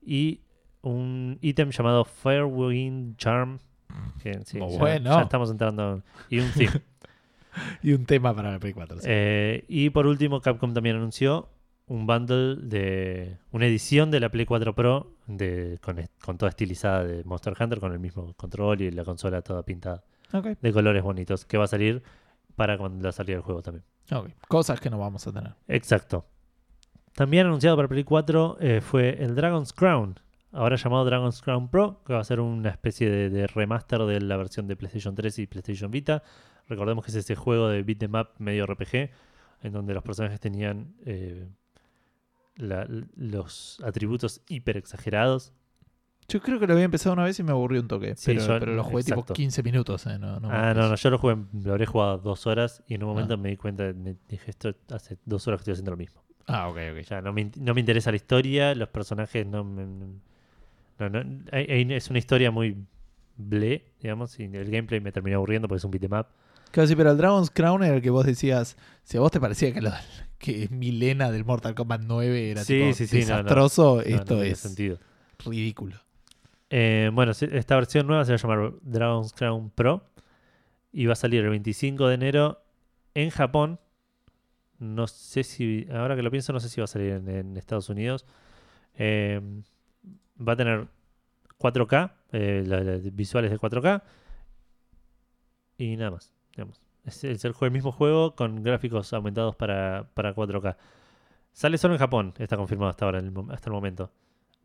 y 0.01 0.39
un 0.81 1.37
ítem 1.41 1.71
llamado 1.71 2.05
Firewind 2.05 3.17
Charm. 3.17 3.59
Que, 4.21 4.39
sí, 4.45 4.59
Muy 4.59 4.73
ya, 4.73 4.79
bueno. 4.79 5.09
ya 5.11 5.21
estamos 5.23 5.49
entrando. 5.49 6.01
Y 6.29 6.39
un 6.39 6.51
theme. 6.51 6.71
Y 7.81 7.93
un 7.93 8.05
tema 8.05 8.33
para 8.33 8.51
la 8.51 8.59
Play 8.59 8.73
4. 8.73 8.99
sí. 8.99 9.07
Eh, 9.09 9.65
y 9.67 9.89
por 9.89 10.05
último, 10.07 10.39
Capcom 10.39 10.73
también 10.73 10.95
anunció 10.95 11.49
un 11.89 12.05
bundle 12.05 12.55
de 12.55 13.37
una 13.51 13.65
edición 13.65 14.11
de 14.11 14.19
la 14.19 14.29
Play 14.29 14.45
4 14.45 14.75
Pro 14.75 15.11
de, 15.25 15.79
con, 15.81 16.37
toda 16.37 16.49
estilizada 16.49 17.03
de 17.03 17.23
Monster 17.23 17.55
Hunter, 17.59 17.79
con 17.79 17.91
el 17.91 17.99
mismo 17.99 18.33
control 18.35 18.81
y 18.81 18.91
la 18.91 19.03
consola 19.03 19.41
toda 19.41 19.63
pintada 19.63 20.03
de 20.61 20.71
colores 20.71 21.03
bonitos, 21.03 21.45
que 21.45 21.57
va 21.57 21.65
a 21.65 21.67
salir 21.67 22.03
para 22.55 22.77
cuando 22.77 23.03
la 23.03 23.11
salida 23.11 23.37
del 23.37 23.43
juego 23.43 23.63
también. 23.63 23.83
Cosas 24.47 24.79
que 24.79 24.89
no 24.89 24.99
vamos 24.99 25.25
a 25.27 25.31
tener. 25.31 25.53
Exacto. 25.67 26.25
También 27.13 27.47
anunciado 27.47 27.75
para 27.75 27.87
Play 27.87 28.03
4 28.03 28.57
eh, 28.59 28.81
fue 28.81 29.21
el 29.23 29.35
Dragon's 29.35 29.73
Crown, 29.73 30.19
ahora 30.51 30.75
llamado 30.75 31.05
Dragon's 31.05 31.41
Crown 31.41 31.69
Pro, 31.69 32.01
que 32.05 32.13
va 32.13 32.19
a 32.19 32.23
ser 32.23 32.39
una 32.39 32.69
especie 32.69 33.09
de, 33.09 33.29
de 33.29 33.47
remaster 33.47 34.01
de 34.03 34.19
la 34.21 34.37
versión 34.37 34.67
de 34.67 34.75
PlayStation 34.75 35.15
3 35.15 35.39
y 35.39 35.47
PlayStation 35.47 35.91
Vita. 35.91 36.23
Recordemos 36.67 37.03
que 37.05 37.11
es 37.11 37.15
ese 37.17 37.35
juego 37.35 37.67
de 37.69 37.83
beat 37.83 38.03
'em 38.03 38.15
up 38.15 38.29
medio 38.39 38.65
RPG, 38.65 39.09
en 39.63 39.71
donde 39.73 39.93
los 39.93 40.03
personajes 40.03 40.39
tenían 40.39 40.93
eh, 41.05 41.47
la- 42.55 42.87
los 43.15 43.79
atributos 43.85 44.41
hiper 44.49 44.77
exagerados. 44.77 45.53
Yo 46.27 46.41
creo 46.41 46.59
que 46.59 46.67
lo 46.67 46.73
había 46.73 46.85
empezado 46.85 47.13
una 47.13 47.23
vez 47.23 47.39
y 47.39 47.43
me 47.43 47.51
aburrió 47.51 47.81
un 47.81 47.87
toque. 47.87 48.15
Sí, 48.15 48.27
pero, 48.27 48.41
yo- 48.41 48.59
pero 48.59 48.75
lo 48.75 48.83
jugué 48.83 49.01
exacto. 49.01 49.23
tipo 49.23 49.33
15 49.33 49.63
minutos. 49.63 50.05
eh, 50.05 50.19
No, 50.19 50.39
no 50.39 50.49
ah, 50.51 50.73
no, 50.75 50.89
no, 50.89 50.95
yo 50.95 51.09
lo 51.09 51.17
jugué, 51.17 51.37
lo 51.63 51.71
habré 51.71 51.85
jugado 51.87 52.19
dos 52.19 52.45
horas 52.45 52.83
y 52.87 52.93
en 52.95 53.03
un 53.03 53.09
Ah. 53.09 53.13
momento 53.13 53.37
me 53.37 53.49
di 53.49 53.57
cuenta, 53.57 53.91
me 53.93 54.15
dije, 54.27 54.51
esto 54.51 54.75
hace 54.91 55.17
dos 55.25 55.47
horas 55.47 55.57
que 55.59 55.61
estoy 55.63 55.71
haciendo 55.73 55.91
lo 55.91 55.97
mismo. 55.97 56.21
Ah, 56.45 56.67
ok, 56.69 56.77
ok. 56.91 57.01
Ya, 57.09 57.21
no 57.21 57.33
me, 57.33 57.51
no 57.57 57.73
me 57.73 57.79
interesa 57.79 58.11
la 58.11 58.17
historia, 58.17 58.75
los 58.75 58.89
personajes 58.89 59.45
no 59.47 59.63
me... 59.63 59.85
no, 60.99 61.09
no, 61.23 61.23
es 61.51 62.09
una 62.09 62.19
historia 62.19 62.51
muy 62.51 62.75
ble, 63.37 63.85
digamos, 64.01 64.37
y 64.39 64.43
el 64.43 64.69
gameplay 64.69 64.99
me 64.99 65.11
terminó 65.13 65.37
aburriendo 65.37 65.67
porque 65.69 65.77
es 65.79 65.85
un 65.85 65.91
beat'em 65.91 66.11
up. 66.19 66.25
Sí, 66.87 66.95
pero 66.95 67.11
el 67.11 67.17
Dragon's 67.17 67.49
Crown 67.51 67.83
era 67.83 67.95
el 67.95 68.01
que 68.01 68.09
vos 68.09 68.25
decías. 68.25 68.75
Si 69.03 69.17
a 69.17 69.21
vos 69.21 69.31
te 69.31 69.39
parecía 69.39 69.73
que, 69.73 69.81
lo- 69.81 69.91
que 70.37 70.67
Milena 70.69 71.31
del 71.31 71.45
Mortal 71.45 71.73
Kombat 71.73 72.01
9 72.05 72.51
era 72.51 72.63
Sí, 72.63 72.79
tipo 72.79 72.93
sí, 72.93 73.07
sí, 73.07 73.19
no, 73.21 73.37
no. 73.37 73.43
desastroso, 73.43 73.95
No, 73.95 74.01
esto 74.01 74.35
no 74.35 74.43
es 74.43 74.59
sentido. 74.59 74.99
ridículo. 75.45 75.95
Eh, 76.69 77.09
bueno, 77.13 77.31
esta 77.31 77.75
versión 77.75 78.05
nueva 78.05 78.25
se 78.25 78.31
va 78.33 78.35
a 78.35 78.39
llamar 78.39 78.73
Dragon's 78.83 79.33
Crown 79.33 79.71
Pro 79.71 80.03
y 80.91 81.05
va 81.07 81.13
a 81.13 81.15
salir 81.15 81.43
el 81.43 81.49
25 81.49 82.07
de 82.07 82.15
enero 82.15 82.61
en 83.15 83.29
Japón, 83.31 83.79
No 84.77 85.07
sé 85.07 85.43
si, 85.43 85.87
ahora 85.91 86.15
que 86.15 86.21
lo 86.21 86.29
pienso, 86.31 86.53
no 86.53 86.59
sé 86.59 86.69
si 86.69 86.79
va 86.79 86.85
a 86.85 86.87
salir 86.87 87.13
en, 87.13 87.27
en 87.29 87.57
Estados 87.57 87.89
Unidos. 87.89 88.25
Eh, 88.95 89.41
va 90.45 90.53
a 90.53 90.55
tener 90.55 90.87
4K, 91.57 92.13
eh, 92.31 92.63
la- 92.65 92.81
la- 92.81 92.97
visuales 93.11 93.51
de 93.51 93.57
4K 93.57 94.01
y 95.77 95.95
nada 95.97 96.11
más. 96.11 96.33
Digamos. 96.55 96.81
Es, 97.05 97.23
es 97.23 97.45
el, 97.45 97.53
mismo 97.71 97.91
juego 97.91 98.35
con 98.35 98.63
gráficos 98.63 99.13
aumentados 99.13 99.55
para, 99.55 100.09
para 100.13 100.35
4K. 100.35 100.75
Sale 101.53 101.77
solo 101.77 101.95
en 101.95 101.99
Japón, 101.99 102.33
está 102.37 102.57
confirmado 102.57 102.89
hasta 102.89 103.05
ahora, 103.05 103.21
hasta 103.51 103.69
el 103.69 103.73
momento. 103.73 104.11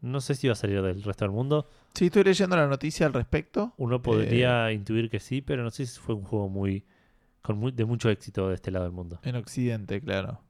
No 0.01 0.21
sé 0.21 0.35
si 0.35 0.49
va 0.49 0.53
a 0.53 0.57
salir 0.57 0.83
del 0.83 1.03
resto 1.03 1.25
del 1.25 1.33
mundo. 1.33 1.67
Sí, 1.95 2.07
estoy 2.07 2.25
leyendo 2.25 2.57
la 2.57 2.67
noticia 2.67 3.07
al 3.07 3.15
respecto. 3.15 3.73
Uno 3.79 4.03
podría 4.03 4.71
intuir 4.73 5.09
que 5.09 5.19
sí, 5.19 5.41
pero 5.41 5.63
no 5.63 5.71
sé 5.71 5.87
si 5.87 5.99
fue 5.99 6.15
un 6.15 6.25
juego 6.25 6.49
muy, 6.49 6.85
con 7.41 7.59
muy- 7.59 7.73
de 7.73 7.85
mucho 7.85 8.11
éxito 8.11 8.49
de 8.49 8.57
este 8.57 8.71
lado 8.71 8.85
del 8.85 8.93
mundo. 8.93 9.19
En 9.23 9.37
Occidente, 9.37 10.01
claro. 10.01 10.43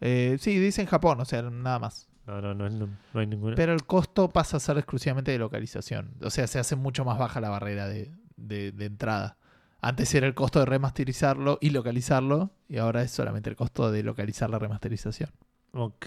Eh, 0.00 0.36
sí, 0.40 0.58
dice 0.58 0.80
en 0.80 0.86
Japón, 0.88 1.20
o 1.20 1.24
sea, 1.26 1.42
nada 1.42 1.78
más. 1.78 2.08
No, 2.30 2.40
no, 2.40 2.54
no, 2.54 2.68
no, 2.70 2.88
no 3.12 3.20
hay 3.20 3.26
ninguna. 3.26 3.56
Pero 3.56 3.72
el 3.72 3.84
costo 3.84 4.28
pasa 4.28 4.56
a 4.58 4.60
ser 4.60 4.78
exclusivamente 4.78 5.32
de 5.32 5.38
localización. 5.38 6.12
O 6.22 6.30
sea, 6.30 6.46
se 6.46 6.58
hace 6.60 6.76
mucho 6.76 7.04
más 7.04 7.18
baja 7.18 7.40
la 7.40 7.48
barrera 7.50 7.88
de, 7.88 8.12
de- 8.36 8.70
de 8.72 8.84
entrada. 8.86 9.36
Antes 9.80 10.14
era 10.14 10.26
el 10.26 10.34
costo 10.34 10.58
de 10.60 10.66
remasterizarlo 10.66 11.58
y 11.60 11.70
localizarlo, 11.70 12.50
y 12.68 12.76
ahora 12.78 13.02
es 13.02 13.10
solamente 13.10 13.50
el 13.50 13.56
costo 13.56 13.90
de 13.90 14.02
localizar 14.02 14.48
la 14.50 14.58
remasterización. 14.58 15.30
Ok, 15.72 16.06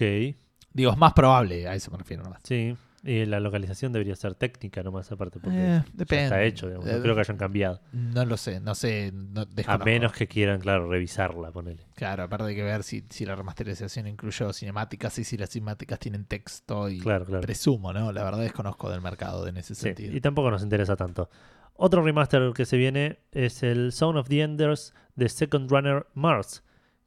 Digo, 0.72 0.90
es 0.92 0.98
más 0.98 1.12
probable, 1.12 1.68
a 1.68 1.74
eso 1.74 1.90
me 1.90 1.98
refiero 1.98 2.22
nomás. 2.22 2.40
sí. 2.44 2.76
Y 3.06 3.26
la 3.26 3.38
localización 3.38 3.92
debería 3.92 4.16
ser 4.16 4.34
técnica 4.34 4.82
nomás 4.82 5.12
aparte, 5.12 5.38
porque 5.38 5.58
Eh, 5.58 5.82
ya 6.08 6.22
está 6.22 6.42
hecho. 6.42 6.68
digamos. 6.68 6.86
No 6.86 6.92
Eh, 6.92 7.00
creo 7.02 7.14
que 7.14 7.20
hayan 7.20 7.36
cambiado. 7.36 7.82
No 7.92 8.24
lo 8.24 8.38
sé, 8.38 8.60
no 8.60 8.74
sé. 8.74 9.12
No, 9.12 9.44
A 9.66 9.76
menos 9.78 10.12
que 10.12 10.26
quieran, 10.26 10.58
claro, 10.60 10.88
revisarla, 10.88 11.50
ponele. 11.52 11.82
Claro, 11.96 12.22
aparte 12.22 12.46
hay 12.46 12.54
que 12.54 12.62
ver 12.62 12.82
si, 12.82 13.04
si 13.10 13.26
la 13.26 13.34
remasterización 13.36 14.06
incluyó 14.06 14.52
cinemáticas 14.54 15.18
y 15.18 15.24
si 15.24 15.36
las 15.36 15.50
cinemáticas 15.50 15.98
tienen 15.98 16.24
texto 16.24 16.88
y 16.88 16.98
Claro, 16.98 17.26
claro. 17.26 17.42
presumo, 17.42 17.92
¿no? 17.92 18.10
La 18.10 18.24
verdad 18.24 18.40
desconozco 18.40 18.90
del 18.90 19.02
mercado 19.02 19.46
en 19.46 19.58
ese 19.58 19.74
Sí, 19.74 19.82
sentido. 19.82 20.16
y 20.16 20.20
tampoco 20.22 20.50
nos 20.50 20.62
interesa 20.62 20.96
tanto. 20.96 21.28
Otro 21.76 22.02
remaster 22.02 22.52
que 22.54 22.64
se 22.64 22.76
viene 22.78 23.18
es 23.32 23.62
el 23.62 23.92
Zone 23.92 24.18
of 24.18 24.28
the 24.28 24.40
Enders 24.40 24.94
de 25.16 25.28
Second 25.28 25.70
Runner 25.70 26.06
Mars, 26.14 26.62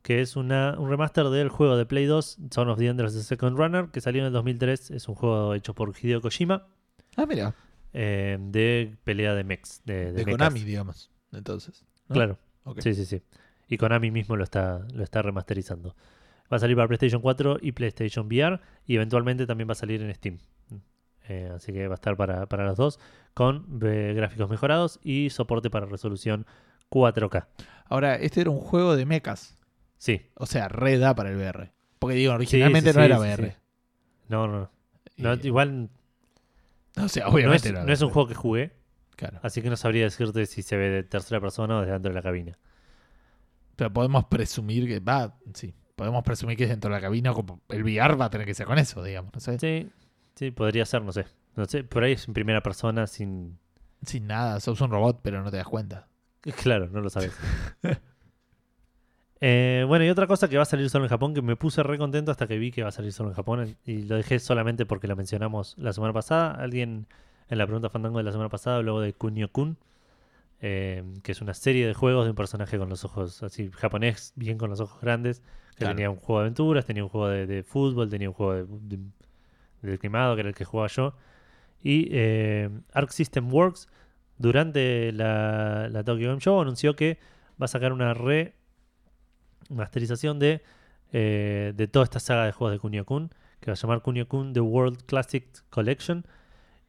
que 0.08 0.22
es 0.22 0.38
una, 0.38 0.80
un 0.80 0.90
remaster 0.90 1.26
del 1.26 1.50
juego 1.50 1.76
de 1.76 1.86
Play 1.86 2.06
2, 2.06 2.38
Zone 2.54 2.72
of 2.72 2.80
the 2.80 2.88
Enders 2.88 3.14
de 3.14 3.24
Second 3.24 3.58
Runner, 3.58 3.90
que 3.90 4.00
salió 4.00 4.22
en 4.22 4.28
el 4.28 4.32
2003. 4.32 4.92
Es 4.92 5.10
un 5.10 5.16
juego 5.16 5.54
hecho 5.54 5.76
por 5.76 5.94
Hideo 5.94 6.22
Kojima, 6.22 6.66
Ah, 7.18 7.26
mira, 7.26 7.54
eh, 7.92 8.38
de 8.40 8.96
pelea 9.04 9.36
de 9.36 9.44
mechs. 9.44 9.82
De, 9.84 10.06
de 10.06 10.12
de 10.14 10.26
mechas. 10.26 10.38
Konami, 10.38 10.64
digamos. 10.64 11.12
Entonces. 11.34 11.84
¿no? 12.08 12.14
Claro, 12.14 12.40
sí, 12.78 12.94
sí, 12.94 13.06
sí. 13.06 13.22
Y 13.68 13.76
Konami 13.76 14.10
mismo 14.10 14.38
lo 14.38 14.46
está, 14.46 14.88
lo 14.94 15.04
está 15.04 15.22
remasterizando. 15.22 15.94
Va 16.50 16.56
a 16.56 16.60
salir 16.60 16.78
para 16.78 16.88
PlayStation 16.88 17.22
4 17.22 17.58
y 17.62 17.74
PlayStation 17.74 18.28
VR 18.28 18.62
y 18.86 18.96
eventualmente 18.96 19.46
también 19.46 19.68
va 19.68 19.74
a 19.74 19.76
salir 19.76 20.02
en 20.02 20.16
Steam. 20.16 20.38
Eh, 21.28 21.52
así 21.54 21.74
que 21.74 21.86
va 21.90 21.96
a 21.96 22.00
estar 22.00 22.16
para, 22.16 22.46
para 22.46 22.66
los 22.66 22.78
dos 22.78 22.98
con 23.34 23.78
eh, 23.84 24.14
gráficos 24.16 24.50
mejorados 24.50 25.02
y 25.04 25.32
soporte 25.32 25.70
para 25.70 25.86
resolución 25.86 26.46
4K. 26.92 27.48
Ahora, 27.90 28.16
este 28.16 28.40
era 28.40 28.52
un 28.52 28.62
juego 28.62 28.96
de 28.96 29.06
mechas. 29.06 29.58
Sí. 29.98 30.22
O 30.36 30.46
sea, 30.46 30.68
re 30.68 30.98
da 30.98 31.16
para 31.16 31.30
el 31.32 31.38
VR. 31.38 31.72
Porque 32.00 32.16
digo, 32.16 32.34
originalmente 32.34 32.92
sí, 32.92 32.98
no 32.98 33.04
era 33.04 33.20
VR. 33.20 33.56
No, 34.30 34.48
no, 34.48 34.60
no. 34.62 34.72
No, 35.18 35.34
Eh, 35.34 35.40
igual 35.44 35.90
o 37.02 37.08
sea, 37.08 37.26
no 37.26 37.32
obviamente 37.32 37.68
es, 37.70 37.74
era 37.74 37.84
no 37.84 37.92
es 37.94 38.02
un 38.02 38.10
juego 38.10 38.28
que 38.28 38.36
jugué, 38.36 38.74
Claro. 39.16 39.40
así 39.42 39.62
que 39.62 39.70
no 39.70 39.76
sabría 39.78 40.04
decirte 40.04 40.46
si 40.46 40.62
se 40.62 40.78
ve 40.78 40.90
de 40.90 41.04
tercera 41.04 41.40
persona 41.42 41.78
o 41.78 41.80
desde 41.82 41.94
dentro 41.94 42.10
de 42.12 42.16
la 42.16 42.22
cabina. 42.22 42.58
Pero 43.76 43.92
podemos 43.94 44.26
presumir 44.26 44.88
que 44.88 45.00
va, 45.00 45.38
sí. 45.54 45.74
Podemos 45.96 46.24
presumir 46.24 46.56
que 46.58 46.66
es 46.66 46.70
dentro 46.70 46.90
de 46.92 46.96
la 46.98 47.02
cabina. 47.02 47.34
Como 47.34 47.62
el 47.70 47.84
VR 47.84 48.16
va 48.16 48.26
a 48.26 48.30
tener 48.30 48.46
que 48.46 48.54
ser 48.54 48.68
con 48.68 48.78
eso, 48.78 49.04
digamos. 49.04 49.34
No 49.34 49.40
sé. 49.40 49.58
Sí, 49.60 49.90
sí, 50.36 50.52
podría 50.52 50.86
ser, 50.86 51.02
no 51.04 51.12
sé. 51.12 51.26
No 51.56 51.66
sé, 51.66 51.84
por 51.84 52.04
ahí 52.04 52.12
es 52.14 52.28
en 52.28 52.34
primera 52.36 52.62
persona 52.62 53.08
sin... 53.08 53.58
Sin 54.04 54.28
nada. 54.28 54.60
Sos 54.60 54.80
un 54.82 54.92
robot, 54.92 55.22
pero 55.24 55.42
no 55.44 55.50
te 55.50 55.58
das 55.58 55.68
cuenta. 55.68 56.08
Claro, 56.64 56.88
no 56.90 57.02
lo 57.02 57.10
sabes. 57.10 57.36
Eh, 59.40 59.86
bueno, 59.88 60.04
y 60.06 60.10
otra 60.10 60.26
cosa 60.28 60.48
que 60.48 60.58
va 60.58 60.64
a 60.64 60.66
salir 60.66 60.90
solo 60.90 61.06
en 61.06 61.10
Japón, 61.10 61.34
que 61.34 61.42
me 61.42 61.56
puse 61.56 61.84
re 61.84 61.98
contento 61.98 62.32
hasta 62.32 62.48
que 62.48 62.58
vi 62.58 62.72
que 62.72 62.82
va 62.84 62.90
a 62.90 62.92
salir 62.92 63.14
solo 63.14 63.30
en 63.30 63.36
Japón, 63.36 63.76
y 63.86 64.04
lo 64.04 64.16
dejé 64.16 64.40
solamente 64.40 64.86
porque 64.86 65.08
lo 65.08 65.16
mencionamos 65.16 65.76
la 65.78 65.94
semana 65.94 66.14
pasada. 66.14 66.52
Alguien 66.52 67.06
en 67.50 67.58
la 67.58 67.66
pregunta 67.66 67.90
Fandango 67.90 68.18
de 68.18 68.24
la 68.24 68.32
semana 68.32 68.50
pasada 68.50 68.78
habló 68.78 69.00
de 69.00 69.14
Kunio-kun, 69.14 69.78
eh, 70.62 71.04
que 71.22 71.32
es 71.34 71.42
una 71.42 71.54
serie 71.54 71.86
de 71.86 71.94
juegos 71.94 72.26
de 72.26 72.32
un 72.32 72.36
personaje 72.36 72.80
con 72.80 72.90
los 72.90 73.06
ojos 73.06 73.44
así 73.44 73.70
japonés, 73.74 74.34
bien 74.36 74.58
con 74.58 74.70
los 74.72 74.80
ojos 74.80 75.00
grandes, 75.02 75.42
que 75.72 75.78
Claro. 75.84 75.94
tenía 75.96 76.10
un 76.10 76.16
juego 76.18 76.40
de 76.40 76.46
aventuras, 76.46 76.86
tenía 76.86 77.04
un 77.04 77.10
juego 77.10 77.28
de, 77.30 77.46
de 77.46 77.62
fútbol, 77.64 78.10
tenía 78.10 78.30
un 78.30 78.34
juego 78.34 78.54
de, 78.56 78.66
de, 78.98 79.92
de 79.92 79.98
quemado, 80.00 80.34
que 80.36 80.40
era 80.42 80.50
el 80.50 80.56
que 80.56 80.66
jugaba 80.66 80.88
yo. 80.88 81.14
Y 81.84 82.08
eh, 82.12 82.70
Arc 82.94 83.12
System 83.12 83.54
Works, 83.54 83.88
durante 84.40 85.12
la, 85.12 85.88
la 85.90 86.04
Tokyo 86.04 86.30
Game 86.30 86.42
Show, 86.42 86.60
anunció 86.60 86.96
que 86.96 87.20
va 87.62 87.66
a 87.66 87.68
sacar 87.68 87.94
una 87.94 88.16
remasterización 89.70 90.40
de, 90.40 90.62
eh, 91.14 91.74
de 91.76 91.88
toda 91.88 92.04
esta 92.06 92.20
saga 92.20 92.46
de 92.46 92.52
juegos 92.52 92.74
de 92.76 92.80
Kunio-kun, 92.80 93.30
que 93.60 93.72
va 93.72 93.74
a 93.74 93.76
llamar 93.76 94.02
Kunio-kun 94.02 94.54
The 94.54 94.60
World 94.62 95.04
Classic 95.06 95.46
Collection, 95.70 96.26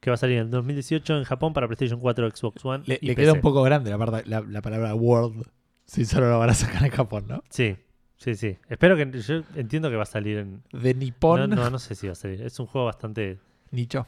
que 0.00 0.10
va 0.10 0.14
a 0.14 0.16
salir 0.18 0.38
en 0.38 0.50
2018 0.50 1.18
en 1.18 1.24
Japón 1.24 1.52
para 1.52 1.66
PlayStation 1.66 1.98
4, 2.00 2.30
Xbox 2.30 2.64
One 2.64 2.84
Le, 2.86 2.98
y 3.00 3.06
le 3.06 3.14
PC. 3.14 3.22
queda 3.22 3.32
un 3.32 3.40
poco 3.40 3.62
grande 3.62 3.90
la, 3.90 3.98
parte- 3.98 4.28
la, 4.28 4.40
la 4.42 4.62
palabra 4.62 4.94
world. 4.94 5.44
Si 5.86 6.04
solo 6.04 6.28
lo 6.30 6.38
van 6.38 6.50
a 6.50 6.54
sacar 6.54 6.84
en 6.84 6.90
Japón, 6.90 7.24
¿no? 7.28 7.42
Sí, 7.50 7.76
sí, 8.16 8.34
sí. 8.34 8.58
Espero 8.68 8.96
que... 8.96 9.10
Yo 9.22 9.42
entiendo 9.56 9.88
que 9.90 9.96
va 9.96 10.02
a 10.02 10.06
salir 10.06 10.38
en... 10.38 10.62
De 10.72 10.94
Nippon, 10.94 11.40
No, 11.40 11.56
no, 11.56 11.70
no 11.70 11.78
sé 11.78 11.94
si 11.94 12.06
va 12.06 12.12
a 12.12 12.16
salir. 12.16 12.42
Es 12.42 12.60
un 12.60 12.66
juego 12.66 12.84
bastante... 12.86 13.38
nicho. 13.70 14.06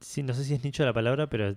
Sí, 0.00 0.22
no 0.22 0.32
sé 0.32 0.44
si 0.44 0.54
es 0.54 0.64
nicho 0.64 0.84
la 0.84 0.92
palabra, 0.94 1.28
pero 1.28 1.56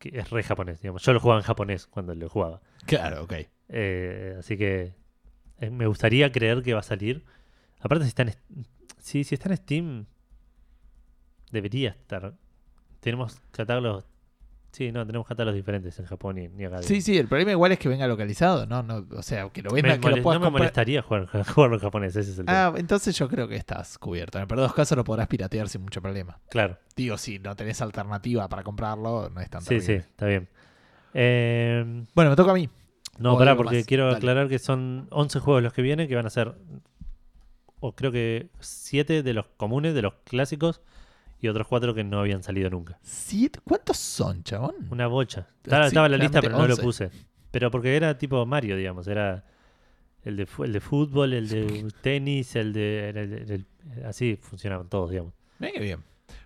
es 0.00 0.30
re 0.30 0.42
japonés, 0.42 0.80
digamos. 0.80 1.02
Yo 1.02 1.12
lo 1.12 1.20
jugaba 1.20 1.40
en 1.40 1.44
japonés 1.46 1.86
cuando 1.86 2.14
lo 2.14 2.28
jugaba. 2.28 2.60
Claro, 2.86 3.22
ok. 3.24 3.34
Eh, 3.68 4.34
así 4.38 4.56
que 4.56 4.94
eh, 5.60 5.70
me 5.70 5.86
gustaría 5.86 6.30
creer 6.32 6.62
que 6.62 6.74
va 6.74 6.80
a 6.80 6.84
salir. 6.84 7.24
Aparte, 7.80 8.04
si 8.04 8.08
está 8.08 8.22
en, 8.22 8.34
sí, 8.98 9.24
si 9.24 9.34
está 9.34 9.48
en 9.48 9.56
Steam, 9.56 10.06
debería 11.50 11.90
estar. 11.90 12.34
Tenemos 13.00 13.40
catálogos. 13.50 14.04
Sí, 14.72 14.90
no, 14.90 15.06
tenemos 15.06 15.28
catálogos 15.28 15.54
diferentes 15.54 15.96
en 16.00 16.06
Japón 16.06 16.36
y, 16.36 16.50
y 16.60 16.64
acá. 16.64 16.82
Sí, 16.82 17.00
sí, 17.00 17.16
el 17.16 17.28
problema 17.28 17.52
igual 17.52 17.70
es 17.70 17.78
que 17.78 17.88
venga 17.88 18.08
localizado, 18.08 18.66
¿no? 18.66 18.82
no 18.82 19.06
o 19.16 19.22
sea, 19.22 19.48
que 19.50 19.62
lo 19.62 19.70
me 19.70 19.82
venga, 19.82 19.98
que 20.00 20.16
lo 20.16 20.22
puedas 20.22 20.40
no 20.40 20.46
me 20.46 20.50
molestaría 20.50 21.00
jugar, 21.00 21.28
jugarlo 21.54 21.76
en 21.76 21.80
japonés, 21.80 22.16
ese 22.16 22.32
es 22.32 22.38
el 22.40 22.46
tema. 22.46 22.66
Ah, 22.66 22.74
entonces 22.76 23.16
yo 23.16 23.28
creo 23.28 23.46
que 23.46 23.54
estás 23.54 23.98
cubierto. 23.98 24.38
En 24.38 24.42
el 24.42 24.48
peor 24.48 24.58
de 24.60 24.66
los 24.66 24.74
casos 24.74 24.96
lo 24.96 25.04
podrás 25.04 25.28
piratear 25.28 25.68
sin 25.68 25.82
mucho 25.82 26.02
problema. 26.02 26.40
Claro, 26.50 26.76
Digo, 26.96 27.16
si 27.18 27.38
no 27.38 27.54
tenés 27.54 27.80
alternativa 27.82 28.48
para 28.48 28.64
comprarlo, 28.64 29.30
no 29.30 29.40
es 29.40 29.48
tan 29.48 29.62
sí, 29.62 29.80
sí, 29.80 29.92
está 29.92 30.26
bien. 30.26 30.48
Eh, 31.12 32.04
Bueno, 32.12 32.30
me 32.30 32.36
toca 32.36 32.50
a 32.50 32.54
mí. 32.54 32.68
No, 33.18 33.36
pará, 33.38 33.56
porque 33.56 33.76
más, 33.76 33.86
quiero 33.86 34.04
dale. 34.06 34.16
aclarar 34.18 34.48
que 34.48 34.58
son 34.58 35.06
11 35.10 35.38
juegos 35.40 35.62
los 35.62 35.72
que 35.72 35.82
vienen, 35.82 36.08
que 36.08 36.14
van 36.16 36.26
a 36.26 36.30
ser, 36.30 36.54
o 37.80 37.92
creo 37.94 38.12
que 38.12 38.48
7 38.60 39.22
de 39.22 39.34
los 39.34 39.46
comunes, 39.56 39.94
de 39.94 40.02
los 40.02 40.14
clásicos, 40.24 40.80
y 41.40 41.48
otros 41.48 41.66
4 41.68 41.94
que 41.94 42.04
no 42.04 42.20
habían 42.20 42.42
salido 42.42 42.70
nunca. 42.70 42.98
¿Siete? 43.02 43.60
¿Cuántos 43.64 43.98
son, 43.98 44.42
chabón? 44.44 44.74
Una 44.90 45.06
bocha. 45.08 45.46
Estaba, 45.62 45.84
Sí, 45.84 45.88
estaba 45.88 46.06
en 46.06 46.12
la 46.12 46.18
lista, 46.18 46.40
pero 46.40 46.56
no 46.56 46.66
lo 46.66 46.74
11. 46.74 46.82
puse. 46.82 47.10
Pero 47.50 47.70
porque 47.70 47.94
era 47.96 48.16
tipo 48.16 48.44
Mario, 48.46 48.76
digamos. 48.76 49.06
Era 49.06 49.44
el 50.24 50.36
de, 50.36 50.48
el 50.64 50.72
de 50.72 50.80
fútbol, 50.80 51.34
el 51.34 51.48
de 51.48 51.86
tenis, 52.00 52.56
el 52.56 52.72
de... 52.72 53.10
el- 53.10 53.16
el- 53.18 53.50
el- 53.50 54.04
así 54.06 54.38
funcionaban 54.40 54.88
todos, 54.88 55.10
digamos. 55.10 55.34
Qué 55.60 55.78
bien. 55.80 56.02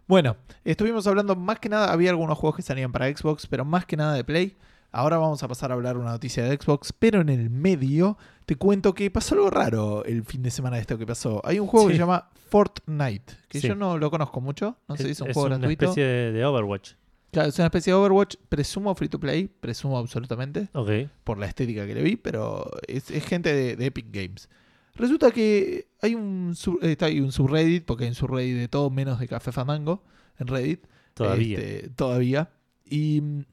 Bueno, 0.09 0.37
estuvimos 0.65 1.07
hablando 1.07 1.37
más 1.37 1.61
que 1.61 1.69
nada, 1.69 1.93
había 1.93 2.11
algunos 2.11 2.37
juegos 2.37 2.57
que 2.57 2.63
salían 2.63 2.91
para 2.91 3.07
Xbox, 3.15 3.47
pero 3.47 3.65
más 3.65 3.87
que 3.87 3.97
nada 3.97 4.15
de 4.15 4.25
Play. 4.25 4.57
Ahora 4.91 5.19
vamos 5.19 5.43
a 5.43 5.49
pasar 5.49 5.71
a 5.71 5.75
hablar 5.75 5.97
una 5.99 6.11
noticia 6.13 6.45
de 6.45 6.57
Xbox, 6.57 6.93
pero 6.99 7.21
en 7.21 7.29
el 7.29 7.51
medio 7.51 8.17
te 8.47 8.57
cuento 8.57 8.95
que 8.95 9.11
pasó 9.11 9.35
algo 9.35 9.51
raro 9.51 10.05
el 10.05 10.25
fin 10.25 10.43
de 10.43 10.51
semana 10.51 10.77
de 10.77 10.83
esto 10.83 10.97
que 10.97 11.07
pasó. 11.07 11.43
Hay 11.45 11.59
un 11.61 11.67
juego 11.67 11.89
que 11.89 11.93
se 11.95 11.99
llama 11.99 12.31
Fortnite, 12.49 13.35
que 13.49 13.61
Sí. 13.61 13.69
yo 13.69 13.75
no 13.75 13.99
lo 13.99 14.11
conozco 14.11 14.41
mucho, 14.41 14.79
no 14.89 14.97
sé 14.97 15.05
si 15.05 15.11
es 15.11 15.21
un 15.21 15.27
juego 15.33 15.47
una 15.47 15.59
gratuito. 15.59 15.85
especie 15.87 16.05
de, 16.05 16.45
Overwatch. 16.45 16.93
Claro, 17.31 17.51
es 17.51 17.59
una 17.59 17.67
especie 17.67 17.93
de 17.93 17.99
Overwatch, 17.99 18.37
presumo 18.49 18.95
free 18.95 19.11
to 19.11 19.21
play, 19.21 19.49
presumo 19.49 19.99
absolutamente, 19.99 20.69
Ok. 20.73 20.91
por 21.25 21.37
la 21.39 21.45
estética 21.47 21.87
que 21.87 21.95
le 21.95 22.03
vi, 22.03 22.17
pero 22.17 22.71
es, 22.87 23.11
es 23.11 23.25
gente 23.27 23.53
de, 23.53 23.77
de 23.77 23.87
Epic 23.87 24.07
Games. 24.11 24.49
Resulta 24.95 25.31
que 25.31 25.89
hay 26.01 26.15
un, 26.15 26.55
sub- 26.57 26.83
está 26.83 27.07
ahí 27.07 27.21
un 27.21 27.31
subreddit, 27.31 27.85
porque 27.85 28.05
hay 28.05 28.09
un 28.09 28.15
subreddit 28.17 28.57
de 28.57 28.69
todo 28.69 28.89
menos 28.89 29.21
de 29.21 29.29
Café 29.29 29.53
Fandango 29.53 30.03
en 30.39 30.47
Reddit. 30.47 30.87
Todavía. 31.13 31.59
Este, 31.59 31.89
todavía. 31.91 32.51
Y 32.87 33.21
mm, 33.21 33.45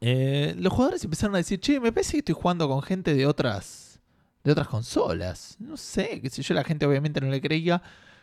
eh, 0.00 0.54
los 0.58 0.72
jugadores 0.72 1.04
empezaron 1.04 1.34
a 1.34 1.38
decir, 1.38 1.60
che, 1.60 1.80
me 1.80 1.92
parece 1.92 2.12
que 2.12 2.18
estoy 2.18 2.34
jugando 2.34 2.68
con 2.68 2.82
gente 2.82 3.14
de 3.14 3.26
otras, 3.26 4.00
de 4.44 4.52
otras 4.52 4.68
consolas. 4.68 5.56
No 5.58 5.76
sé, 5.76 6.20
qué 6.20 6.30
sé 6.30 6.42
yo, 6.42 6.54
la 6.54 6.64
gente 6.64 6.86
obviamente 6.86 7.20
no 7.20 7.28
le 7.28 7.40
creía. 7.40 7.82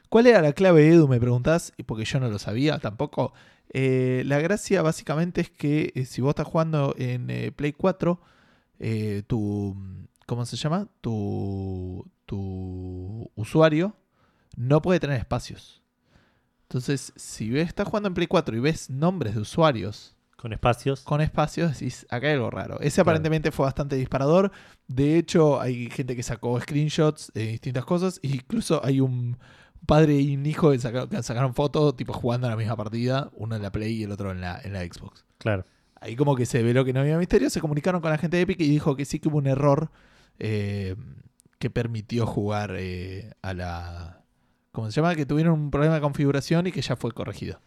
¿Cuál 0.10 0.28
era 0.28 0.42
la 0.42 0.54
clave, 0.54 0.88
Edu? 0.88 1.08
Me 1.08 1.20
preguntás, 1.20 1.74
porque 1.86 2.06
yo 2.06 2.20
no 2.20 2.30
lo 2.30 2.40
sabía 2.40 2.80
tampoco. 2.80 3.34
Eh, 3.70 4.24
la 4.26 4.40
gracia 4.40 4.82
básicamente 4.82 5.42
es 5.42 5.50
que 5.50 5.92
eh, 5.96 6.06
si 6.06 6.22
vos 6.22 6.30
estás 6.30 6.48
jugando 6.48 6.96
en 6.98 7.54
Play 7.56 7.74
4, 7.74 8.20
eh, 8.80 9.24
tu... 9.28 9.76
¿Cómo 10.26 10.46
se 10.46 10.58
llama? 10.58 10.88
Tu, 11.02 12.04
tu 12.26 13.30
usuario 13.36 13.96
no 14.56 14.82
puede 14.82 15.00
tener 15.00 15.20
espacios. 15.20 15.84
Entonces, 16.64 17.14
si 17.16 17.58
estás 17.60 17.88
jugando 17.88 18.08
en 18.08 18.16
Play 18.16 18.28
4 18.28 18.56
y 18.56 18.60
ves 18.60 18.90
nombres 18.90 19.36
de 19.36 19.42
usuarios 19.42 20.15
Con 20.46 20.54
espacios. 20.54 21.02
con 21.02 21.22
espacios, 21.22 21.72
decís, 21.80 22.06
acá 22.12 22.28
hay 22.28 22.34
algo 22.34 22.52
raro. 22.52 22.80
Ese 22.80 23.02
aparentemente 23.02 23.50
fue 23.52 23.66
bastante 23.66 23.96
disparador. 23.96 24.52
De 24.88 25.18
hecho, 25.18 25.60
hay 25.60 25.90
gente 25.90 26.16
que 26.16 26.22
sacó 26.22 26.60
screenshots 26.62 27.32
de 27.34 27.48
distintas 27.48 27.84
cosas. 27.84 28.20
e 28.22 28.28
incluso 28.28 28.80
hay 28.86 29.00
un 29.00 29.38
padre 29.88 30.14
y 30.20 30.36
un 30.36 30.46
hijo 30.46 30.70
que, 30.70 30.78
saca- 30.78 31.10
que 31.10 31.24
sacaron 31.24 31.56
fotos, 31.56 31.96
tipo 31.98 32.14
jugando 32.14 32.46
en 32.46 32.52
la 32.52 32.58
misma 32.58 32.76
partida, 32.76 33.32
uno 33.34 33.56
en 33.56 33.64
la 33.64 33.72
Play 33.72 33.94
y 33.94 34.04
el 34.04 34.12
otro 34.12 34.30
en 34.32 34.42
la, 34.42 34.62
en 34.64 34.74
la 34.74 34.82
Xbox. 34.82 35.26
Claro. 35.40 35.66
Ahí 36.00 36.16
como 36.16 36.36
que 36.36 36.46
se 36.46 36.62
veló 36.62 36.86
que 36.86 36.94
no 36.94 37.00
había 37.00 37.18
misterio, 37.18 37.50
se 37.50 37.60
comunicaron 37.60 38.00
con 38.02 38.12
la 38.12 38.20
gente 38.20 38.38
de 38.38 38.44
Epic 38.44 38.60
y 38.60 38.70
dijo 38.70 38.96
que 38.96 39.06
sí 39.06 39.18
que 39.18 39.30
hubo 39.30 39.40
un 39.40 39.48
error 39.48 39.90
eh, 40.38 40.96
que 41.58 41.72
permitió 41.72 42.28
jugar 42.28 42.76
eh, 42.78 43.32
a 43.42 43.56
la... 43.56 44.22
¿Cómo 44.72 44.92
se 44.92 45.02
llama? 45.02 45.16
Que 45.16 45.26
tuvieron 45.26 45.54
un 45.60 45.72
problema 45.72 45.96
de 45.96 46.02
configuración 46.02 46.68
y 46.68 46.72
que 46.72 46.82
ya 46.84 46.96
fue 46.96 47.12
corregido. 47.14 47.62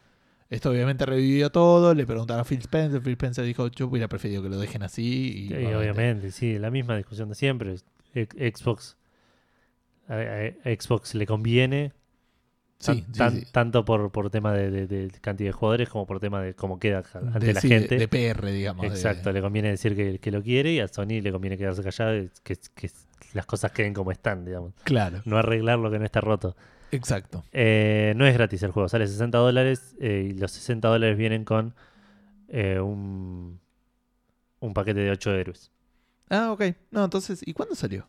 Esto 0.51 0.71
obviamente 0.71 1.05
revivió 1.05 1.51
todo, 1.51 1.95
le 1.95 2.07
preguntaron 2.07 2.41
a 2.41 2.45
Phil 2.45 2.61
Spencer, 2.61 3.03
Phil 3.03 3.13
Spencer 3.13 3.45
dijo, 3.45 3.69
yo 3.69 3.87
hubiera 3.87 4.09
preferido 4.09 4.43
que 4.43 4.49
lo 4.49 4.59
dejen 4.59 4.83
así. 4.83 5.45
Y, 5.45 5.49
Sí, 5.49 5.55
obviamente, 5.67 6.31
sí, 6.33 6.59
la 6.59 6.71
misma 6.71 6.97
discusión 6.97 7.29
de 7.29 7.35
siempre. 7.35 7.77
Xbox 8.15 8.97
a, 10.09 10.51
Xbox 10.65 11.15
le 11.15 11.27
conviene 11.27 11.93
Sí, 12.81 13.03
tan- 13.03 13.07
sí, 13.07 13.19
tan- 13.19 13.41
sí. 13.41 13.47
tanto 13.53 13.85
por, 13.85 14.11
por 14.13 14.31
tema 14.31 14.53
de, 14.55 14.71
de- 14.71 14.87
de 14.87 15.11
cantidad 15.21 15.49
de 15.49 15.53
jugadores 15.53 15.89
como 15.89 16.07
por 16.07 16.21
tema 16.21 16.41
de 16.41 16.55
cómo 16.55 16.79
queda 16.79 17.03
ante 17.13 17.47
De- 17.47 17.53
la 17.55 17.61
gente. 17.61 17.97
De, 17.99 18.07
PR, 18.09 18.53
digamos. 18.53 18.87
Exacto, 18.87 19.33
le 19.33 19.41
conviene 19.43 19.69
decir 19.71 19.97
que, 19.97 20.19
que 20.21 20.31
lo 20.31 20.43
quiere 20.43 20.73
y 20.73 20.81
a 20.81 20.87
Sony 20.89 21.21
le 21.21 21.33
conviene 21.33 21.59
quedarse 21.59 21.83
callado 21.83 22.17
y 22.17 22.31
que, 22.45 22.57
que 22.77 22.91
las 23.35 23.47
cosas 23.47 23.73
queden 23.73 23.93
como 23.95 24.13
están, 24.13 24.45
digamos. 24.45 24.73
Claro, 24.85 25.21
No 25.25 25.37
arreglar 25.39 25.79
lo 25.81 25.91
que 25.91 25.99
no 25.99 26.05
está 26.05 26.21
roto. 26.21 26.57
Exacto. 26.93 27.45
Eh, 27.53 28.13
no 28.17 28.27
es 28.27 28.35
gratis 28.35 28.63
el 28.63 28.71
juego, 28.71 28.89
sale 28.89 29.07
60 29.07 29.39
dólares 29.39 29.95
eh, 30.01 30.29
y 30.31 30.39
los 30.39 30.53
60 30.53 30.89
dólares 30.89 31.17
vienen 31.17 31.45
con 31.45 31.75
eh, 32.49 32.81
un, 32.81 33.61
un 34.61 34.75
paquete 34.75 35.01
de 35.01 35.11
8 35.11 35.33
héroes. 35.35 35.71
Ah, 36.31 36.53
ok. 36.53 36.65
No, 36.91 37.05
entonces, 37.05 37.41
¿y 37.47 37.53
cuándo 37.55 37.75
salió? 37.75 38.09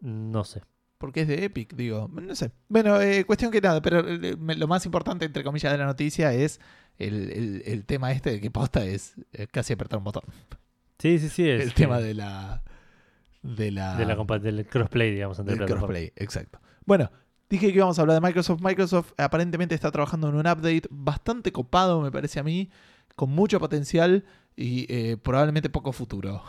No 0.00 0.44
sé. 0.44 0.62
Porque 0.98 1.20
es 1.20 1.28
de 1.28 1.44
Epic, 1.44 1.74
digo. 1.74 2.08
No 2.12 2.34
sé. 2.34 2.50
Bueno, 2.68 3.00
eh, 3.00 3.24
cuestión 3.24 3.52
que 3.52 3.60
nada, 3.60 3.80
pero 3.80 4.00
eh, 4.08 4.36
lo 4.36 4.66
más 4.66 4.84
importante, 4.84 5.24
entre 5.24 5.44
comillas, 5.44 5.70
de 5.70 5.78
la 5.78 5.86
noticia 5.86 6.32
es 6.34 6.60
el, 6.98 7.30
el- 7.30 7.62
el 7.66 7.84
tema 7.84 8.10
este 8.10 8.32
de 8.32 8.40
que 8.40 8.50
posta 8.50 8.84
es 8.84 9.14
casi 9.52 9.74
apretar 9.74 9.98
un 9.98 10.04
botón. 10.04 10.24
Sí, 10.98 11.20
sí, 11.20 11.28
sí. 11.28 11.48
Es, 11.48 11.62
el 11.62 11.74
tema 11.74 12.00
de 12.00 12.14
la. 12.14 12.62
De 13.42 13.70
la. 13.70 13.94
de 13.96 14.04
la 14.06 14.16
del 14.40 14.66
crossplay, 14.66 15.12
digamos, 15.12 15.38
entre 15.38 15.54
del 15.54 15.66
crossplay, 15.66 16.12
exacto. 16.16 16.60
Bueno, 16.84 17.12
dije 17.48 17.68
que 17.68 17.76
íbamos 17.76 17.98
a 17.98 18.02
hablar 18.02 18.20
de 18.20 18.26
Microsoft. 18.26 18.60
Microsoft 18.62 19.12
aparentemente 19.16 19.74
está 19.74 19.90
trabajando 19.90 20.28
en 20.28 20.34
un 20.34 20.46
update 20.46 20.82
bastante 20.90 21.52
copado, 21.52 22.00
me 22.00 22.10
parece 22.10 22.40
a 22.40 22.42
mí, 22.42 22.70
con 23.16 23.30
mucho 23.30 23.58
potencial 23.58 24.24
y 24.56 24.86
eh, 24.88 25.16
probablemente 25.16 25.70
poco 25.70 25.92
futuro. 25.92 26.42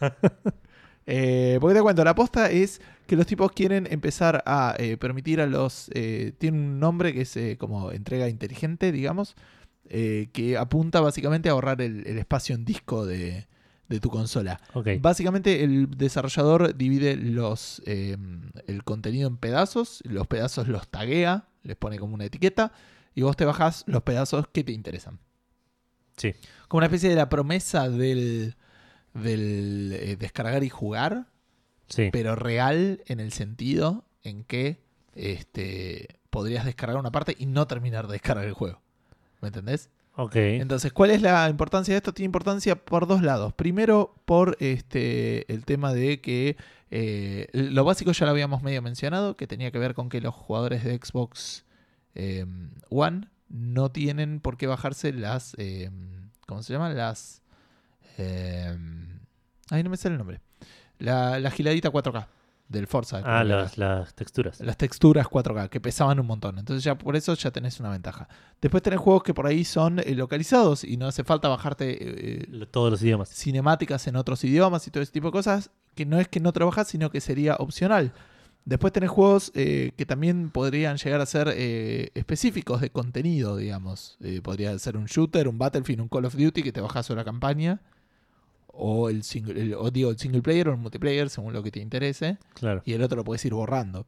Eh, 1.04 1.58
porque 1.60 1.74
te 1.74 1.82
cuento, 1.82 2.04
la 2.04 2.12
aposta 2.12 2.48
es 2.48 2.80
que 3.08 3.16
los 3.16 3.26
tipos 3.26 3.50
quieren 3.50 3.88
empezar 3.90 4.40
a 4.46 4.76
eh, 4.78 4.96
permitir 4.96 5.40
a 5.40 5.48
los... 5.48 5.90
tiene 6.38 6.56
un 6.56 6.78
nombre 6.78 7.12
que 7.12 7.22
es 7.22 7.58
como 7.58 7.90
entrega 7.90 8.28
inteligente, 8.28 8.92
digamos, 8.92 9.34
que 9.88 10.56
apunta 10.56 11.00
básicamente 11.00 11.48
a 11.48 11.52
ahorrar 11.52 11.82
el 11.82 12.06
espacio 12.06 12.54
en 12.54 12.64
disco 12.64 13.04
de, 13.04 13.48
de 13.88 14.00
tu 14.00 14.10
consola. 14.10 14.60
Básicamente 15.00 15.64
el 15.64 15.90
desarrollador 15.90 16.76
divide 16.76 17.16
los, 17.16 17.82
eh, 17.84 18.16
el 18.66 18.84
contenido 18.84 19.28
en 19.28 19.36
pedazos, 19.36 20.02
los 20.04 20.26
pedazos 20.26 20.68
los 20.68 20.88
taguea, 20.88 21.48
les 21.62 21.76
pone 21.76 21.98
como 21.98 22.14
una 22.14 22.24
etiqueta 22.24 22.72
y 23.14 23.22
vos 23.22 23.36
te 23.36 23.44
bajás 23.44 23.84
los 23.86 24.02
pedazos 24.02 24.48
que 24.48 24.64
te 24.64 24.72
interesan. 24.72 25.18
Sí. 26.16 26.34
Como 26.68 26.78
una 26.78 26.86
especie 26.86 27.08
de 27.08 27.16
la 27.16 27.28
promesa 27.28 27.88
del, 27.88 28.56
del 29.14 29.92
eh, 29.92 30.16
descargar 30.16 30.64
y 30.64 30.68
jugar, 30.68 31.26
sí. 31.88 32.08
pero 32.12 32.34
real 32.34 33.02
en 33.06 33.20
el 33.20 33.32
sentido 33.32 34.04
en 34.22 34.44
que 34.44 34.82
este, 35.14 36.20
podrías 36.30 36.64
descargar 36.64 36.98
una 36.98 37.12
parte 37.12 37.36
y 37.38 37.46
no 37.46 37.66
terminar 37.66 38.06
de 38.06 38.14
descargar 38.14 38.46
el 38.46 38.54
juego. 38.54 38.80
¿Me 39.40 39.48
entendés? 39.48 39.90
Ok. 40.14 40.36
Entonces, 40.36 40.92
¿cuál 40.92 41.10
es 41.10 41.22
la 41.22 41.48
importancia 41.48 41.94
de 41.94 41.96
esto? 41.98 42.12
Tiene 42.12 42.26
importancia 42.26 42.76
por 42.76 43.06
dos 43.06 43.22
lados. 43.22 43.54
Primero, 43.54 44.14
por 44.26 44.56
este 44.60 45.50
el 45.52 45.64
tema 45.64 45.92
de 45.94 46.20
que 46.20 46.56
eh, 46.90 47.46
lo 47.52 47.84
básico 47.84 48.12
ya 48.12 48.26
lo 48.26 48.32
habíamos 48.32 48.62
medio 48.62 48.82
mencionado, 48.82 49.36
que 49.36 49.46
tenía 49.46 49.70
que 49.70 49.78
ver 49.78 49.94
con 49.94 50.10
que 50.10 50.20
los 50.20 50.34
jugadores 50.34 50.84
de 50.84 50.98
Xbox 50.98 51.64
eh, 52.14 52.44
One 52.90 53.28
no 53.48 53.90
tienen 53.90 54.40
por 54.40 54.58
qué 54.58 54.66
bajarse 54.66 55.12
las. 55.12 55.54
eh, 55.58 55.90
¿Cómo 56.46 56.62
se 56.62 56.74
llaman? 56.74 56.94
Las. 56.96 57.42
eh, 58.18 58.76
ay, 59.70 59.82
no 59.82 59.88
me 59.88 59.96
sale 59.96 60.14
el 60.14 60.18
nombre. 60.18 60.40
La, 60.98 61.38
la 61.40 61.50
giladita 61.50 61.90
4K 61.90 62.26
del 62.72 62.86
Forza. 62.88 63.22
ah, 63.24 63.44
las, 63.44 63.78
las 63.78 64.14
texturas. 64.14 64.58
las 64.60 64.76
texturas 64.76 65.26
4K, 65.28 65.68
que 65.68 65.80
pesaban 65.80 66.18
un 66.18 66.26
montón. 66.26 66.58
Entonces 66.58 66.82
ya 66.82 66.96
por 66.98 67.14
eso 67.14 67.34
ya 67.34 67.50
tenés 67.52 67.78
una 67.78 67.90
ventaja. 67.90 68.28
Después 68.60 68.82
tenés 68.82 68.98
juegos 68.98 69.22
que 69.22 69.34
por 69.34 69.46
ahí 69.46 69.64
son 69.64 70.00
eh, 70.00 70.14
localizados 70.14 70.82
y 70.84 70.96
no 70.96 71.06
hace 71.06 71.22
falta 71.22 71.48
bajarte 71.48 71.96
eh, 72.40 72.46
Lo- 72.48 72.66
Todos 72.66 72.90
los 72.90 73.02
idiomas. 73.02 73.28
cinemáticas 73.28 74.06
en 74.08 74.16
otros 74.16 74.42
idiomas 74.44 74.86
y 74.88 74.90
todo 74.90 75.02
ese 75.02 75.12
tipo 75.12 75.28
de 75.28 75.32
cosas, 75.32 75.70
que 75.94 76.06
no 76.06 76.18
es 76.18 76.26
que 76.28 76.40
no 76.40 76.52
trabajas, 76.52 76.88
sino 76.88 77.10
que 77.10 77.20
sería 77.20 77.56
opcional. 77.56 78.12
Después 78.64 78.92
tenés 78.92 79.10
juegos 79.10 79.50
eh, 79.54 79.90
que 79.96 80.06
también 80.06 80.50
podrían 80.50 80.96
llegar 80.96 81.20
a 81.20 81.26
ser 81.26 81.52
eh, 81.56 82.10
específicos 82.14 82.80
de 82.80 82.90
contenido, 82.90 83.56
digamos. 83.56 84.16
Eh, 84.20 84.40
podría 84.40 84.78
ser 84.78 84.96
un 84.96 85.06
shooter, 85.06 85.48
un 85.48 85.58
Battlefield, 85.58 86.00
un 86.00 86.08
Call 86.08 86.24
of 86.26 86.36
Duty 86.36 86.62
que 86.62 86.70
te 86.72 86.80
bajas 86.80 87.04
solo 87.06 87.20
la 87.20 87.24
campaña. 87.24 87.80
O 88.72 89.08
el 89.10 89.22
single, 89.22 89.60
el- 89.60 89.74
o 89.74 89.90
digo, 89.90 90.10
el 90.10 90.18
single 90.18 90.42
player 90.42 90.68
o 90.68 90.72
el 90.72 90.78
multiplayer, 90.78 91.28
según 91.30 91.52
lo 91.52 91.62
que 91.62 91.70
te 91.70 91.80
interese 91.80 92.38
Claro. 92.54 92.82
y 92.84 92.94
el 92.94 93.02
otro 93.02 93.16
lo 93.16 93.24
puedes 93.24 93.44
ir 93.44 93.52
borrando. 93.54 94.06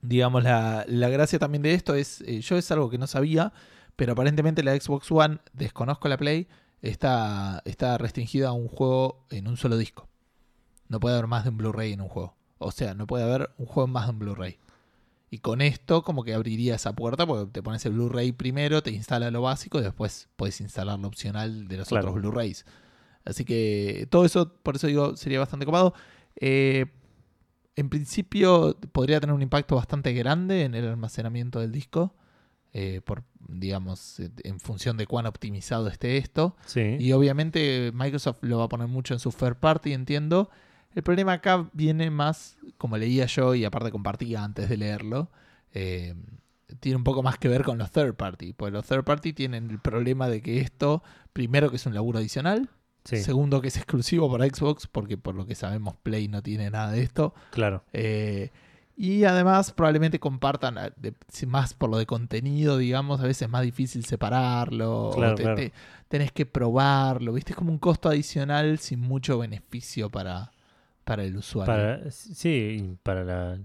Digamos, 0.00 0.42
la, 0.42 0.84
la 0.88 1.08
gracia 1.08 1.38
también 1.38 1.62
de 1.62 1.74
esto 1.74 1.94
es, 1.94 2.22
eh, 2.22 2.40
yo 2.40 2.56
es 2.56 2.70
algo 2.72 2.90
que 2.90 2.98
no 2.98 3.06
sabía, 3.06 3.52
pero 3.94 4.12
aparentemente 4.12 4.62
la 4.64 4.74
Xbox 4.78 5.10
One, 5.12 5.38
desconozco 5.52 6.08
la 6.08 6.16
Play, 6.16 6.48
está, 6.80 7.62
está 7.64 7.98
restringida 7.98 8.48
a 8.48 8.52
un 8.52 8.66
juego 8.68 9.24
en 9.30 9.46
un 9.46 9.56
solo 9.56 9.76
disco. 9.76 10.08
No 10.88 10.98
puede 10.98 11.14
haber 11.16 11.28
más 11.28 11.44
de 11.44 11.50
un 11.50 11.56
Blu-ray 11.58 11.92
en 11.92 12.00
un 12.00 12.08
juego. 12.08 12.34
O 12.58 12.72
sea, 12.72 12.94
no 12.94 13.06
puede 13.06 13.24
haber 13.24 13.50
un 13.58 13.66
juego 13.66 13.86
más 13.86 14.06
de 14.06 14.12
un 14.12 14.18
Blu-ray. 14.18 14.58
Y 15.30 15.38
con 15.38 15.60
esto 15.62 16.02
como 16.02 16.24
que 16.24 16.34
abriría 16.34 16.74
esa 16.74 16.92
puerta 16.94 17.24
porque 17.26 17.50
te 17.52 17.62
pones 17.62 17.86
el 17.86 17.92
Blu-ray 17.92 18.32
primero, 18.32 18.82
te 18.82 18.90
instala 18.90 19.30
lo 19.30 19.40
básico 19.42 19.78
y 19.78 19.82
después 19.82 20.28
puedes 20.36 20.60
instalar 20.60 20.98
lo 20.98 21.06
opcional 21.08 21.68
de 21.68 21.76
los 21.78 21.88
Claro. 21.88 22.08
otros 22.10 22.20
Blu-rays. 22.20 22.66
Así 23.24 23.44
que 23.44 24.06
todo 24.10 24.24
eso, 24.24 24.52
por 24.62 24.76
eso 24.76 24.86
digo, 24.86 25.16
sería 25.16 25.38
bastante 25.38 25.66
copado. 25.66 25.94
Eh, 26.36 26.86
en 27.76 27.88
principio 27.88 28.76
podría 28.92 29.20
tener 29.20 29.34
un 29.34 29.42
impacto 29.42 29.76
bastante 29.76 30.12
grande 30.12 30.64
en 30.64 30.74
el 30.74 30.86
almacenamiento 30.88 31.60
del 31.60 31.72
disco. 31.72 32.14
eh, 32.72 33.00
por, 33.04 33.22
digamos, 33.48 34.18
en 34.44 34.58
función 34.58 34.96
de 34.96 35.06
cuán 35.06 35.26
optimizado 35.26 35.88
esté 35.88 36.16
esto. 36.16 36.56
Sí. 36.66 36.96
Y 36.98 37.12
obviamente 37.12 37.92
Microsoft 37.94 38.38
lo 38.40 38.58
va 38.58 38.64
a 38.64 38.68
poner 38.68 38.88
mucho 38.88 39.14
en 39.14 39.20
su 39.20 39.30
third 39.30 39.56
party, 39.56 39.92
entiendo. 39.92 40.50
El 40.94 41.02
problema 41.02 41.34
acá 41.34 41.68
viene 41.72 42.10
más, 42.10 42.56
como 42.78 42.96
leía 42.96 43.26
yo 43.26 43.54
y 43.54 43.64
aparte 43.64 43.90
compartía 43.90 44.42
antes 44.44 44.68
de 44.68 44.76
leerlo, 44.76 45.30
eh, 45.74 46.14
tiene 46.80 46.96
un 46.96 47.04
poco 47.04 47.22
más 47.22 47.38
que 47.38 47.48
ver 47.48 47.62
con 47.62 47.78
los 47.78 47.90
third 47.90 48.14
party. 48.14 48.52
Porque 48.54 48.72
los 48.72 48.86
third 48.86 49.04
party 49.04 49.32
tienen 49.32 49.70
el 49.70 49.78
problema 49.78 50.28
de 50.28 50.40
que 50.40 50.60
esto, 50.60 51.02
primero 51.32 51.70
que 51.70 51.76
es 51.76 51.86
un 51.86 51.94
laburo 51.94 52.18
adicional, 52.18 52.70
sí, 53.04 53.16
segundo 53.18 53.60
que 53.60 53.68
es 53.68 53.76
exclusivo 53.76 54.30
para 54.30 54.46
Xbox, 54.46 54.86
porque 54.86 55.16
por 55.18 55.34
lo 55.34 55.46
que 55.46 55.54
sabemos 55.54 55.94
Play 56.02 56.28
no 56.28 56.42
tiene 56.42 56.70
nada 56.70 56.90
de 56.92 57.02
esto. 57.02 57.34
claro. 57.50 57.84
Eh, 57.92 58.50
y 58.94 59.24
además 59.24 59.72
probablemente 59.72 60.20
compartan, 60.20 60.76
de- 60.96 61.14
si 61.28 61.46
más 61.46 61.72
por 61.72 61.88
lo 61.90 61.96
de 61.96 62.04
contenido, 62.06 62.76
digamos, 62.76 63.20
a 63.20 63.24
veces 63.24 63.42
es 63.42 63.48
más 63.48 63.62
difícil 63.62 64.04
separarlo, 64.04 65.12
Claro, 65.14 65.34
te- 65.34 65.42
claro. 65.42 65.56
te- 65.56 65.72
tenés 66.08 66.30
que 66.30 66.44
probarlo, 66.46 67.32
¿viste? 67.32 67.52
Es 67.52 67.56
como 67.56 67.72
un 67.72 67.78
costo 67.78 68.08
adicional 68.10 68.78
sin 68.78 69.00
mucho 69.00 69.38
beneficio 69.38 70.10
para, 70.10 70.52
para 71.04 71.24
el 71.24 71.36
usuario. 71.36 71.72
Para, 71.74 72.10
sí, 72.10 72.96
para 73.02 73.24
la 73.24 73.58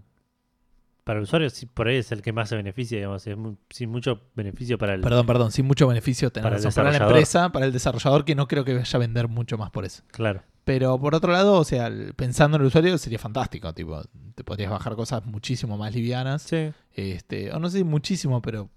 para 1.08 1.20
el 1.20 1.24
usuario 1.24 1.49
sí, 1.49 1.66
por 1.68 1.88
ahí 1.88 1.95
es 1.95 2.12
el 2.12 2.22
que 2.22 2.34
más 2.34 2.49
se 2.49 2.58
beneficia, 2.58 2.97
digamos, 2.97 3.26
es 3.26 3.38
sin 3.70 3.89
mucho 3.89 4.24
beneficio 4.36 4.78
para 4.78 4.93
el 4.93 4.99
Perdón, 4.99 5.26
perdón, 5.26 5.51
sin 5.53 5.66
mucho 5.66 5.88
beneficio 5.88 6.30
Para 6.34 6.49
razón. 6.49 6.74
Para 6.76 6.91
la 6.91 6.97
empresa, 6.97 7.49
para 7.53 7.66
el 7.66 7.72
desarrollador 7.72 8.26
que 8.26 8.36
no 8.36 8.49
creo 8.49 8.66
que 8.66 8.74
vaya 8.74 8.91
a 8.93 8.97
vender 8.97 9.30
mucho 9.30 9.58
más 9.58 9.72
por 9.72 9.86
eso. 9.86 10.03
claro. 10.12 10.43
Pero 10.66 10.99
por 10.99 11.16
otro 11.16 11.32
lado, 11.32 11.53
o 11.53 11.64
sea, 11.64 11.89
pensando 12.18 12.58
en 12.58 12.64
el 12.64 12.68
usuario 12.68 12.97
sería 12.97 13.20
fantástico, 13.20 13.74
tipo, 13.74 14.03
te 14.36 14.43
podrías 14.43 14.70
bajar 14.70 14.97
cosas 14.97 15.26
muchísimo 15.26 15.78
más 15.78 15.95
livianas. 15.95 16.41
Sí, 16.41 16.74
Este, 16.93 17.53
o 17.53 17.60
no 17.60 17.70
sé 17.70 17.78
si 17.78 17.84
muchísimo, 17.86 18.41
pero 18.41 18.70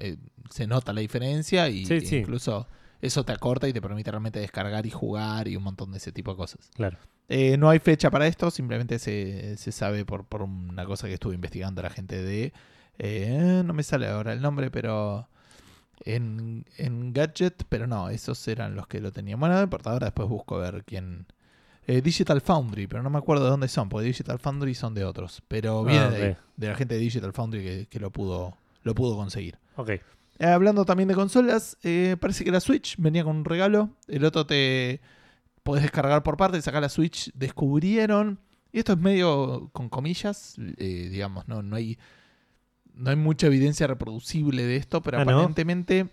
eh, 0.00 0.16
se 0.50 0.66
nota 0.66 0.92
la 0.92 1.00
diferencia 1.00 1.68
y 1.68 1.86
Sí, 1.86 2.00
sí. 2.00 2.24
Eso 3.00 3.24
te 3.24 3.32
acorta 3.32 3.68
y 3.68 3.72
te 3.72 3.80
permite 3.80 4.10
realmente 4.10 4.40
descargar 4.40 4.86
y 4.86 4.90
jugar 4.90 5.48
y 5.48 5.56
un 5.56 5.62
montón 5.62 5.92
de 5.92 5.98
ese 5.98 6.12
tipo 6.12 6.32
de 6.32 6.36
cosas. 6.36 6.70
Claro. 6.74 6.98
Eh, 7.28 7.56
no 7.58 7.68
hay 7.70 7.78
fecha 7.78 8.10
para 8.10 8.26
esto, 8.26 8.50
simplemente 8.50 8.98
se, 8.98 9.56
se 9.56 9.70
sabe 9.72 10.04
por, 10.04 10.24
por 10.24 10.42
una 10.42 10.84
cosa 10.86 11.06
que 11.08 11.14
estuve 11.14 11.34
investigando 11.34 11.82
la 11.82 11.90
gente 11.90 12.22
de... 12.22 12.52
eh, 12.98 13.62
no 13.64 13.72
me 13.74 13.82
sale 13.82 14.06
ahora 14.08 14.32
el 14.32 14.40
nombre, 14.40 14.70
pero... 14.70 15.28
En, 16.04 16.64
en 16.76 17.12
Gadget, 17.12 17.64
pero 17.68 17.88
no, 17.88 18.08
esos 18.08 18.46
eran 18.46 18.76
los 18.76 18.86
que 18.86 19.00
lo 19.00 19.10
tenían. 19.12 19.40
Bueno, 19.40 19.56
no 19.56 19.62
importa, 19.62 19.90
ahora 19.90 20.06
después 20.06 20.28
busco 20.28 20.54
a 20.56 20.70
ver 20.70 20.84
quién... 20.84 21.26
Eh, 21.88 22.02
Digital 22.02 22.40
Foundry, 22.40 22.86
pero 22.86 23.02
no 23.02 23.10
me 23.10 23.18
acuerdo 23.18 23.44
de 23.44 23.50
dónde 23.50 23.66
son, 23.68 23.88
porque 23.88 24.06
Digital 24.06 24.38
Foundry 24.38 24.74
son 24.74 24.94
de 24.94 25.04
otros. 25.04 25.42
Pero 25.48 25.84
viene 25.84 26.04
Ah, 26.04 26.10
de, 26.10 26.36
de 26.56 26.68
la 26.68 26.74
gente 26.76 26.94
de 26.94 27.00
Digital 27.00 27.32
Foundry 27.32 27.62
que, 27.62 27.86
que 27.86 27.98
lo 27.98 28.10
pudo 28.10 28.56
lo 28.84 28.94
pudo 28.94 29.16
conseguir. 29.16 29.58
Ok. 29.76 29.92
Eh, 30.38 30.46
hablando 30.46 30.84
también 30.84 31.08
de 31.08 31.14
consolas, 31.14 31.76
eh, 31.82 32.16
parece 32.20 32.44
que 32.44 32.50
la 32.52 32.60
Switch 32.60 32.96
venía 32.98 33.24
con 33.24 33.36
un 33.36 33.44
regalo. 33.44 33.90
El 34.06 34.24
otro 34.24 34.46
te 34.46 35.00
podés 35.64 35.82
descargar 35.82 36.22
por 36.22 36.36
parte, 36.36 36.60
sacar 36.62 36.80
la 36.82 36.88
Switch. 36.88 37.30
Descubrieron, 37.34 38.38
y 38.72 38.78
esto 38.78 38.92
es 38.92 38.98
medio 38.98 39.70
con 39.72 39.88
comillas, 39.88 40.54
eh, 40.76 41.08
digamos, 41.10 41.48
no, 41.48 41.62
no, 41.62 41.74
hay, 41.76 41.98
no 42.94 43.10
hay 43.10 43.16
mucha 43.16 43.48
evidencia 43.48 43.86
reproducible 43.86 44.64
de 44.64 44.76
esto, 44.76 45.02
pero 45.02 45.18
Ah, 45.18 45.24
¿no? 45.24 45.32
aparentemente 45.32 46.08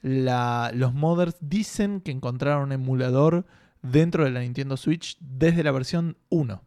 la- 0.00 0.70
los 0.74 0.94
modders 0.94 1.36
dicen 1.40 2.00
que 2.00 2.10
encontraron 2.10 2.62
un 2.64 2.72
emulador 2.72 3.44
dentro 3.82 4.24
de 4.24 4.30
la 4.30 4.40
Nintendo 4.40 4.76
Switch 4.76 5.16
desde 5.20 5.62
la 5.62 5.72
versión 5.72 6.16
1. 6.30 6.62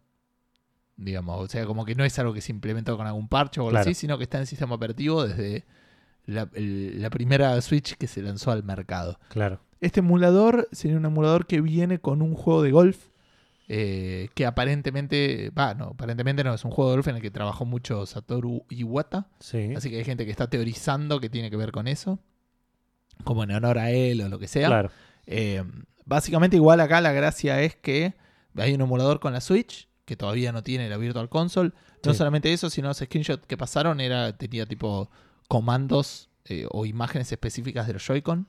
Digamos, 0.97 1.39
o 1.39 1.47
sea, 1.47 1.65
como 1.65 1.83
que 1.85 1.95
no 1.95 2.03
es 2.03 2.19
algo 2.19 2.33
que 2.33 2.41
se 2.41 2.51
implementó 2.51 2.95
con 2.95 3.07
algún 3.07 3.27
parche 3.27 3.59
o 3.59 3.63
algo 3.63 3.71
Claro. 3.71 3.89
así, 3.89 3.95
sino 3.95 4.17
que 4.17 4.23
está 4.25 4.37
en 4.37 4.41
el 4.41 4.47
sistema 4.47 4.75
operativo 4.75 5.25
desde 5.25 5.65
la, 6.26 7.09
primera 7.09 7.59
Switch 7.61 7.95
que 7.95 8.07
se 8.07 8.22
lanzó 8.22 8.51
al 8.51 8.63
mercado. 8.63 9.19
Claro. 9.30 9.59
Este 9.80 9.99
emulador 10.01 10.67
sería 10.72 10.97
un 10.97 11.05
emulador 11.05 11.47
que 11.47 11.61
viene 11.61 11.99
con 11.99 12.22
un 12.22 12.36
juego 12.36 12.61
de 12.61 12.72
golf 12.72 13.07
eh, 13.67 14.30
que 14.36 14.45
aparentemente, 14.45 15.49
va, 15.51 15.74
no, 15.74 15.86
aparentemente 15.86 16.43
no, 16.43 16.53
es 16.53 16.65
un 16.65 16.72
juego 16.72 16.91
de 16.91 16.97
golf 16.97 17.07
en 17.07 17.15
el 17.15 17.22
que 17.22 17.32
trabajó 17.32 17.65
mucho 17.65 18.05
Satoru 18.05 18.65
Iwata. 18.69 19.28
Sí. 19.39 19.74
Así 19.76 19.89
que 19.89 19.97
hay 19.97 20.03
gente 20.03 20.26
que 20.26 20.32
está 20.32 20.49
teorizando 20.49 21.19
que 21.19 21.30
tiene 21.30 21.49
que 21.49 21.57
ver 21.57 21.72
con 21.72 21.88
eso, 21.88 22.19
como 23.24 23.43
en 23.43 23.51
honor 23.51 23.80
a 23.80 23.91
él 23.91 24.22
o 24.22 24.30
lo 24.30 24.39
que 24.39 24.47
sea. 24.47 24.67
Claro. 24.67 24.91
Eh, 25.26 25.63
básicamente 26.05 26.57
igual 26.57 26.82
acá 26.82 26.99
la 27.01 27.13
gracia 27.13 27.61
es 27.61 27.76
que 27.76 28.13
hay 28.57 28.74
un 28.74 28.82
emulador 28.82 29.19
con 29.19 29.34
la 29.34 29.41
Switch 29.41 29.88
que 30.05 30.17
todavía 30.17 30.51
no 30.51 30.63
tiene 30.63 30.89
la 30.89 30.97
Virtual 30.97 31.30
Console. 31.30 31.72
No 32.03 32.11
Sí. 32.11 32.17
solamente 32.17 32.51
eso, 32.51 32.69
sino 32.69 32.89
los 32.89 32.97
screenshots 32.97 33.45
que 33.47 33.55
pasaron 33.55 34.01
era 34.01 34.36
tenía 34.36 34.65
tipo 34.65 35.09
comandos 35.51 36.29
eh, 36.45 36.65
o 36.71 36.85
imágenes 36.85 37.29
específicas 37.29 37.85
de 37.85 37.91
los 37.91 38.05
Joy-Con, 38.07 38.47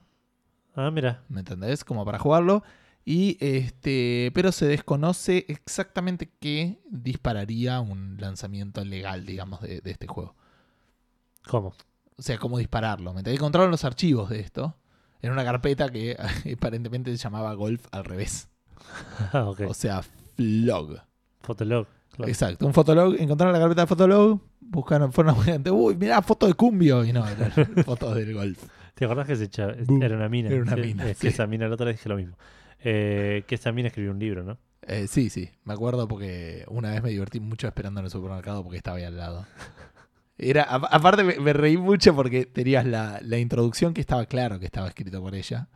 Ah, 0.76 0.88
mira. 0.92 1.24
¿me 1.28 1.40
entendés? 1.40 1.84
Como 1.84 2.05
para 2.05 2.20
jugarlo. 2.20 2.62
Y 3.05 3.36
este, 3.40 4.30
pero 4.34 4.53
se 4.53 4.66
desconoce 4.66 5.44
exactamente 5.48 6.30
qué 6.38 6.80
dispararía 6.88 7.80
un 7.80 8.18
lanzamiento 8.20 8.84
legal, 8.84 9.26
digamos, 9.26 9.61
de, 9.62 9.80
de 9.80 9.90
este 9.90 10.07
juego. 10.07 10.36
¿Cómo? 11.48 11.74
O 12.16 12.22
sea, 12.22 12.38
cómo 12.38 12.57
dispararlo. 12.59 13.12
¿Me? 13.12 13.22
Encontraron 13.24 13.72
los 13.72 13.84
archivos 13.84 14.30
de 14.30 14.38
esto 14.38 14.76
en 15.22 15.32
una 15.32 15.42
carpeta 15.44 15.90
que 15.90 16.16
aparentemente 16.57 17.11
se 17.11 17.16
llamaba 17.18 17.53
Golf 17.55 17.84
al 17.90 18.05
revés. 18.05 18.48
Ah, 19.32 19.46
ok. 19.50 19.62
O 19.68 19.74
sea, 19.74 20.03
Flog. 20.36 21.00
Fotolog. 21.40 21.88
Claro. 22.12 22.28
Exacto, 22.30 22.64
un 22.66 22.72
fotolog. 22.74 23.16
Encontraron 23.18 23.53
la 23.53 23.59
carpeta 23.59 23.80
de 23.82 23.86
fotolog, 23.88 24.40
buscaron, 24.63 25.13
fueron 25.13 25.37
a 25.39 25.43
gente, 25.43 25.71
uy, 25.71 25.97
mirá, 25.97 26.23
foto 26.23 26.47
de 26.47 26.55
cumbio. 26.55 27.05
Y 27.05 27.13
no, 27.13 27.27
eran 27.29 27.53
fotos 27.85 28.15
del 28.15 28.33
golf. 28.35 28.63
¿Te 28.95 29.05
acordás 29.05 29.27
que 29.27 29.37
se 29.37 29.45
echa- 29.45 29.75
Boom. 29.87 30.03
era 30.03 30.17
una 30.17 30.29
mina? 30.29 30.51
Era 30.51 30.63
una 30.63 30.77
mina, 30.77 31.09
Es 31.09 31.19
sí. 31.19 31.23
que 31.23 31.29
esa 31.29 31.47
mina, 31.47 31.67
la 31.69 31.75
otra 31.75 31.87
vez 31.87 31.97
dije 31.97 32.09
lo 32.09 32.17
mismo. 32.17 32.37
Eh, 32.85 33.45
que 33.47 33.55
esa 33.55 33.73
mina 33.73 33.89
escribió 33.89 34.11
un 34.13 34.19
libro, 34.19 34.43
¿no? 34.45 34.59
Eh, 34.87 35.07
sí, 35.07 35.31
sí, 35.31 35.49
me 35.65 35.75
acuerdo 35.75 36.09
porque 36.09 36.65
una 36.69 36.91
vez 36.91 37.03
me 37.03 37.11
divertí 37.11 37.39
mucho 37.39 37.69
esperando 37.69 38.01
en 38.01 38.07
el 38.07 38.11
supermercado 38.11 38.63
porque 38.65 38.77
estaba 38.79 38.97
ahí 38.97 39.05
al 39.05 39.17
lado. 39.17 39.47
Era, 40.39 40.63
a- 40.65 40.77
aparte 40.77 41.23
me, 41.23 41.39
me 41.39 41.53
reí 41.53 41.77
mucho 41.77 42.15
porque 42.17 42.47
tenías 42.47 42.85
la, 42.87 43.21
la 43.23 43.39
introducción 43.39 43.95
que 43.95 44.01
estaba 44.01 44.27
claro 44.27 44.59
que 44.59 44.67
estaba 44.67 44.89
escrito 44.89 45.21
por 45.21 45.35
ella. 45.35 45.69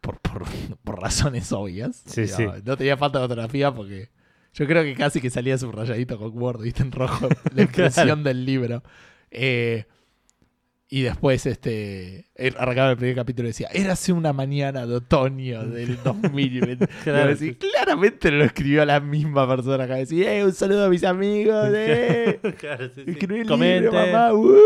Por, 0.00 0.18
por, 0.20 0.44
por 0.84 1.00
razones 1.00 1.52
obvias. 1.52 2.02
Sí, 2.06 2.26
sí. 2.26 2.46
No 2.64 2.76
tenía 2.76 2.96
falta 2.96 3.18
de 3.18 3.24
fotografía 3.24 3.72
porque 3.74 4.08
yo 4.54 4.66
creo 4.66 4.82
que 4.82 4.94
casi 4.94 5.20
que 5.20 5.30
salía 5.30 5.56
subrayadito 5.58 6.18
con 6.18 6.36
Word, 6.36 6.62
viste, 6.62 6.82
en 6.82 6.92
rojo, 6.92 7.28
la 7.54 7.62
impresión 7.62 8.06
Claro. 8.06 8.22
del 8.22 8.44
libro. 8.44 8.82
Eh, 9.30 9.84
y 10.92 11.02
después 11.02 11.46
este 11.46 12.26
arrancaba 12.58 12.90
el 12.90 12.96
primer 12.96 13.14
capítulo 13.14 13.46
y 13.46 13.50
decía, 13.52 13.68
érase 13.72 14.12
una 14.12 14.32
mañana 14.32 14.86
de 14.88 14.96
otoño 14.96 15.64
del 15.66 15.98
2020. 16.04 16.84
Claro, 17.04 17.36
sí. 17.36 17.54
claramente 17.54 18.32
lo 18.32 18.42
escribió 18.44 18.84
la 18.84 18.98
misma 18.98 19.46
persona 19.48 19.84
acá. 19.84 19.94
Decía, 19.94 20.34
eh, 20.36 20.44
un 20.44 20.52
saludo 20.52 20.86
a 20.86 20.88
mis 20.88 21.04
amigos. 21.04 21.68
Eh. 21.72 22.40
claro, 22.58 22.88
sí, 22.88 23.02
sí. 23.04 23.10
Escribí 23.12 23.40
el 23.42 23.48
libro, 23.48 23.92
mamá. 23.92 24.34
uh". 24.34 24.56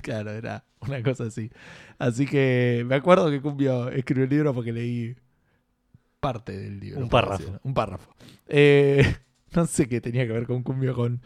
Claro, 0.00 0.30
era 0.30 0.64
una 0.80 1.02
cosa 1.02 1.24
así. 1.24 1.50
Así 1.98 2.24
que 2.24 2.82
me 2.86 2.94
acuerdo 2.94 3.30
que 3.30 3.42
Cumbio 3.42 3.90
escribió 3.90 4.24
el 4.24 4.30
libro 4.30 4.54
porque 4.54 4.72
leí 4.72 5.14
parte 6.20 6.56
del 6.56 6.78
libro. 6.78 7.00
Un 7.00 7.08
párrafo. 7.08 7.58
Un 7.62 7.74
párrafo. 7.74 8.14
Eh, 8.46 9.16
no 9.54 9.66
sé 9.66 9.88
qué 9.88 10.00
tenía 10.00 10.26
que 10.26 10.32
ver 10.32 10.46
con 10.46 10.62
Cumbio 10.62 10.94
con... 10.94 11.20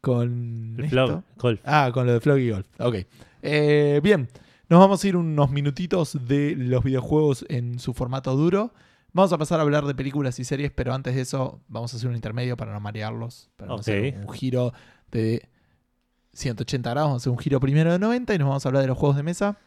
con 0.00 0.76
El 0.78 0.84
esto. 0.84 1.06
Flog. 1.06 1.22
Golf. 1.36 1.60
Ah, 1.64 1.90
con 1.92 2.06
lo 2.06 2.12
de 2.12 2.20
Flog 2.20 2.38
y 2.38 2.50
Golf. 2.50 2.66
Ok. 2.78 2.96
Eh, 3.42 4.00
bien, 4.02 4.28
nos 4.68 4.80
vamos 4.80 5.02
a 5.02 5.08
ir 5.08 5.16
unos 5.16 5.50
minutitos 5.50 6.18
de 6.26 6.54
los 6.56 6.84
videojuegos 6.84 7.44
en 7.48 7.78
su 7.78 7.94
formato 7.94 8.34
duro. 8.36 8.72
Vamos 9.12 9.32
a 9.32 9.38
pasar 9.38 9.58
a 9.58 9.62
hablar 9.62 9.86
de 9.86 9.94
películas 9.94 10.38
y 10.38 10.44
series, 10.44 10.70
pero 10.70 10.92
antes 10.92 11.14
de 11.14 11.22
eso 11.22 11.60
vamos 11.68 11.92
a 11.92 11.96
hacer 11.96 12.08
un 12.08 12.14
intermedio 12.14 12.56
para 12.56 12.72
no 12.72 12.80
marearlos. 12.80 13.50
Para 13.56 13.68
no 13.68 13.74
hacer 13.76 14.18
un 14.18 14.28
giro 14.32 14.72
de 15.10 15.48
180 16.34 16.90
grados. 16.90 17.08
Vamos 17.08 17.22
a 17.22 17.22
hacer 17.22 17.32
un 17.32 17.38
giro 17.38 17.58
primero 17.60 17.90
de 17.90 17.98
90 17.98 18.34
y 18.34 18.38
nos 18.38 18.48
vamos 18.48 18.64
a 18.64 18.68
hablar 18.68 18.82
de 18.82 18.88
los 18.88 18.98
juegos 18.98 19.16
de 19.16 19.22
mesa. 19.22 19.58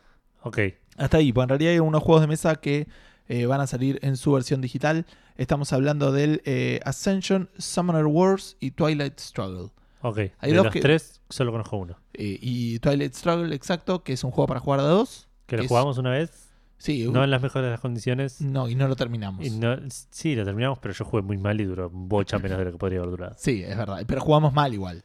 Ok. 0.43 0.59
Hasta 0.97 1.17
ahí, 1.17 1.33
pues 1.33 1.43
en 1.45 1.49
realidad 1.49 1.73
hay 1.73 1.79
unos 1.79 2.03
juegos 2.03 2.21
de 2.21 2.27
mesa 2.27 2.55
que 2.55 2.87
eh, 3.31 3.45
van 3.45 3.61
a 3.61 3.67
salir 3.67 3.97
en 4.03 4.17
su 4.17 4.31
versión 4.33 4.61
digital. 4.61 5.05
Estamos 5.37 5.71
hablando 5.73 6.11
del 6.11 6.41
eh, 6.45 6.79
Ascension, 6.85 7.49
Summoner 7.57 8.05
Wars 8.05 8.57
y 8.59 8.71
Twilight 8.71 9.19
Struggle. 9.19 9.69
Ok. 10.01 10.17
Hay 10.39 10.51
de 10.51 10.57
dos 10.57 10.65
los 10.65 10.73
que- 10.73 10.81
tres, 10.81 11.21
solo 11.29 11.51
conozco 11.51 11.77
uno. 11.77 11.97
Eh, 12.13 12.37
y 12.41 12.79
Twilight 12.79 13.13
Struggle, 13.13 13.55
exacto, 13.55 14.03
que 14.03 14.13
es 14.13 14.23
un 14.23 14.31
juego 14.31 14.47
para 14.47 14.59
jugar 14.59 14.81
de 14.81 14.87
dos. 14.87 15.27
Que 15.45 15.57
lo 15.57 15.63
Es- 15.63 15.69
jugamos 15.69 15.97
una 15.97 16.09
vez, 16.11 16.49
Sí, 16.77 17.07
no 17.11 17.23
en 17.23 17.29
las 17.29 17.41
mejores 17.41 17.65
de 17.65 17.71
las 17.71 17.79
condiciones. 17.79 18.41
no, 18.41 18.67
y 18.67 18.73
no 18.75 18.87
lo 18.87 18.95
terminamos. 18.95 19.45
Y 19.45 19.51
no, 19.51 19.77
sí, 20.09 20.35
lo 20.35 20.43
terminamos, 20.43 20.79
pero 20.79 20.93
yo 20.93 21.05
jugué 21.05 21.21
muy 21.21 21.37
mal 21.37 21.61
y 21.61 21.65
duró 21.65 21.89
bocha 21.91 22.39
menos 22.39 22.57
de 22.57 22.65
lo 22.65 22.71
que 22.71 22.77
podría 22.79 22.99
haber 22.99 23.11
durado. 23.11 23.35
Sí, 23.37 23.63
es 23.63 23.77
verdad. 23.77 24.03
Pero 24.07 24.21
jugamos 24.21 24.51
mal 24.53 24.73
igual. 24.73 25.03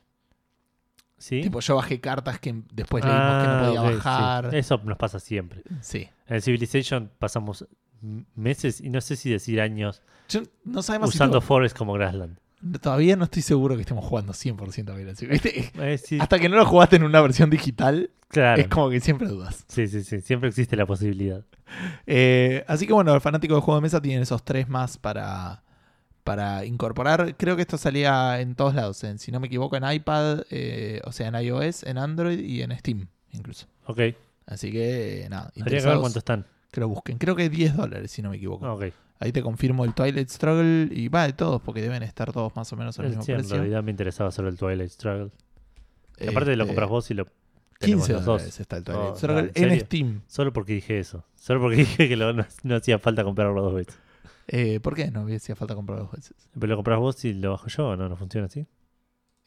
¿Sí? 1.18 1.40
Tipo, 1.40 1.60
yo 1.60 1.76
bajé 1.76 2.00
cartas 2.00 2.38
que 2.38 2.62
después 2.72 3.02
leímos 3.04 3.20
que 3.42 3.48
no 3.48 3.54
Ah, 3.54 3.62
podía 3.66 3.80
sí. 3.88 3.94
bajar. 3.96 4.54
Eso 4.54 4.80
nos 4.84 4.98
pasa 4.98 5.18
siempre. 5.18 5.62
Sí. 5.80 6.08
En 6.26 6.42
Civilization 6.42 7.10
pasamos 7.18 7.66
meses 8.34 8.80
y 8.80 8.90
no 8.90 9.00
sé 9.00 9.16
si 9.16 9.30
decir 9.30 9.60
años 9.60 10.02
Yo 10.28 10.42
no 10.64 10.82
sabemos 10.82 11.14
usando 11.14 11.40
si 11.40 11.46
Forest 11.46 11.76
como 11.76 11.92
Grassland. 11.94 12.36
to- 12.72 12.78
todavía 12.80 13.16
no 13.16 13.24
estoy 13.24 13.42
seguro 13.42 13.74
que 13.76 13.82
estemos 13.82 14.04
jugando 14.04 14.32
100% 14.32 14.94
bien. 14.96 15.08
así, 15.08 15.26
¿viste? 15.26 15.70
Eh, 15.78 15.98
sí, 15.98 16.18
Hasta 16.20 16.38
que 16.38 16.48
no 16.48 16.56
lo 16.56 16.64
jugaste 16.66 16.96
en 16.96 17.04
una 17.04 17.20
versión 17.20 17.50
digital, 17.50 18.10
claro. 18.28 18.60
es 18.60 18.68
como 18.68 18.90
que 18.90 19.00
siempre 19.00 19.28
dudas. 19.28 19.64
Sí, 19.68 19.86
sí, 19.88 20.02
sí. 20.02 20.20
Siempre 20.20 20.48
existe 20.48 20.74
la 20.76 20.86
posibilidad. 20.86 21.44
Eh, 22.06 22.64
así 22.68 22.86
que 22.86 22.92
bueno, 22.92 23.12
los 23.14 23.22
fanáticos 23.22 23.56
de 23.56 23.60
juego 23.62 23.78
de 23.80 23.82
mesa 23.82 24.00
tienen 24.00 24.22
esos 24.22 24.44
tres 24.44 24.68
más 24.68 24.98
para, 24.98 25.62
para 26.24 26.64
incorporar. 26.64 27.36
Creo 27.36 27.56
que 27.56 27.62
esto 27.62 27.78
salía 27.78 28.40
en 28.40 28.54
todos 28.54 28.74
lados. 28.74 29.02
En, 29.04 29.18
si 29.18 29.30
no 29.32 29.40
me 29.40 29.46
equivoco, 29.48 29.76
en 29.76 29.90
iPad, 29.90 30.42
eh, 30.50 31.00
o 31.04 31.12
sea, 31.12 31.28
en 31.28 31.34
iOS, 31.36 31.82
en 31.84 31.98
Android 31.98 32.38
y 32.40 32.62
en 32.62 32.76
Steam 32.78 33.08
incluso. 33.32 33.66
Ok. 33.86 34.00
Así 34.46 34.70
que 34.72 35.26
nada, 35.28 35.52
Habría 35.60 35.80
que 35.80 35.86
ver 35.86 35.98
cuánto 35.98 36.18
están. 36.20 36.46
Que 36.70 36.80
lo 36.80 36.88
busquen. 36.88 37.18
Creo 37.18 37.34
que 37.36 37.48
10 37.48 37.76
dólares, 37.76 38.10
si 38.10 38.22
no 38.22 38.30
me 38.30 38.36
equivoco. 38.36 38.70
Ok. 38.72 38.86
Ahí 39.18 39.32
te 39.32 39.42
confirmo 39.42 39.84
el 39.84 39.94
Twilight 39.94 40.28
Struggle 40.28 40.88
y 40.90 41.08
va 41.08 41.26
de 41.26 41.32
todos, 41.32 41.62
porque 41.62 41.80
deben 41.80 42.02
estar 42.02 42.32
todos 42.32 42.54
más 42.54 42.70
o 42.72 42.76
menos 42.76 42.98
al 42.98 43.06
Eh, 43.06 43.08
mismo 43.08 43.22
sí, 43.22 43.32
en 43.32 43.38
precio. 43.38 43.56
realidad 43.56 43.82
me 43.82 43.90
interesaba 43.90 44.30
solo 44.30 44.48
el 44.48 44.58
Twilight 44.58 44.90
Struggle. 44.90 45.30
Y 46.18 46.28
aparte 46.28 46.50
de 46.50 46.56
lo 46.56 46.64
Este, 46.64 46.74
compras 46.74 46.88
vos 46.90 47.10
y 47.10 47.14
lo 47.14 47.24
tenemos 47.78 48.06
15 48.06 48.12
los 48.14 48.24
dólares 48.24 48.46
dos. 48.52 48.60
está 48.60 48.76
el 48.76 48.84
Twilight 48.84 49.10
Oh, 49.12 49.16
Struggle 49.16 49.52
¿en? 49.54 49.80
Steam. 49.80 50.20
Solo 50.26 50.52
porque 50.52 50.74
dije 50.74 50.98
eso. 50.98 51.24
Solo 51.34 51.60
porque 51.60 51.76
dije 51.98 52.08
que 52.08 52.16
lo- 52.16 52.32
no, 52.34 52.44
no 52.62 52.76
hacía 52.76 52.98
falta 52.98 53.24
comprarlo 53.24 53.62
dos 53.62 53.74
veces. 53.74 53.98
Eh, 54.48 54.80
¿Por 54.80 54.94
qué 54.94 55.10
no 55.10 55.26
hacía 55.34 55.56
falta 55.56 55.74
comprar 55.74 55.98
dos 55.98 56.12
veces? 56.12 56.34
Pero 56.52 56.66
lo 56.68 56.76
compras 56.76 56.98
vos 56.98 57.24
y 57.24 57.32
lo 57.34 57.52
bajo 57.52 57.68
yo, 57.68 57.88
¿o 57.88 57.96
¿no? 57.96 58.08
¿No 58.08 58.16
funciona 58.16 58.46
así? 58.46 58.66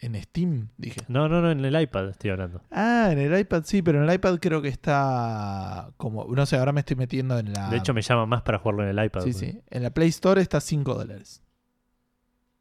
En 0.01 0.15
Steam, 0.23 0.69
dije. 0.77 1.01
No, 1.09 1.27
no, 1.27 1.41
no, 1.41 1.51
en 1.51 1.63
el 1.65 1.81
iPad 1.81 2.09
estoy 2.09 2.29
hablando. 2.29 2.61
Ah, 2.71 3.09
en 3.11 3.19
el 3.19 3.37
iPad 3.37 3.63
sí, 3.65 3.81
pero 3.81 4.01
en 4.01 4.09
el 4.09 4.15
iPad 4.15 4.39
creo 4.39 4.61
que 4.61 4.69
está 4.69 5.91
como. 5.97 6.25
No 6.33 6.45
sé, 6.45 6.55
ahora 6.55 6.71
me 6.71 6.79
estoy 6.79 6.95
metiendo 6.95 7.37
en 7.37 7.51
la. 7.51 7.69
De 7.69 7.77
hecho, 7.77 7.93
me 7.93 8.01
llama 8.01 8.25
más 8.25 8.41
para 8.43 8.59
jugarlo 8.59 8.83
en 8.87 8.97
el 8.97 9.05
iPad. 9.05 9.23
Sí, 9.23 9.33
sí. 9.33 9.59
En 9.69 9.83
la 9.83 9.89
Play 9.89 10.07
Store 10.09 10.41
está 10.41 10.61
5 10.61 10.93
dólares. 10.95 11.41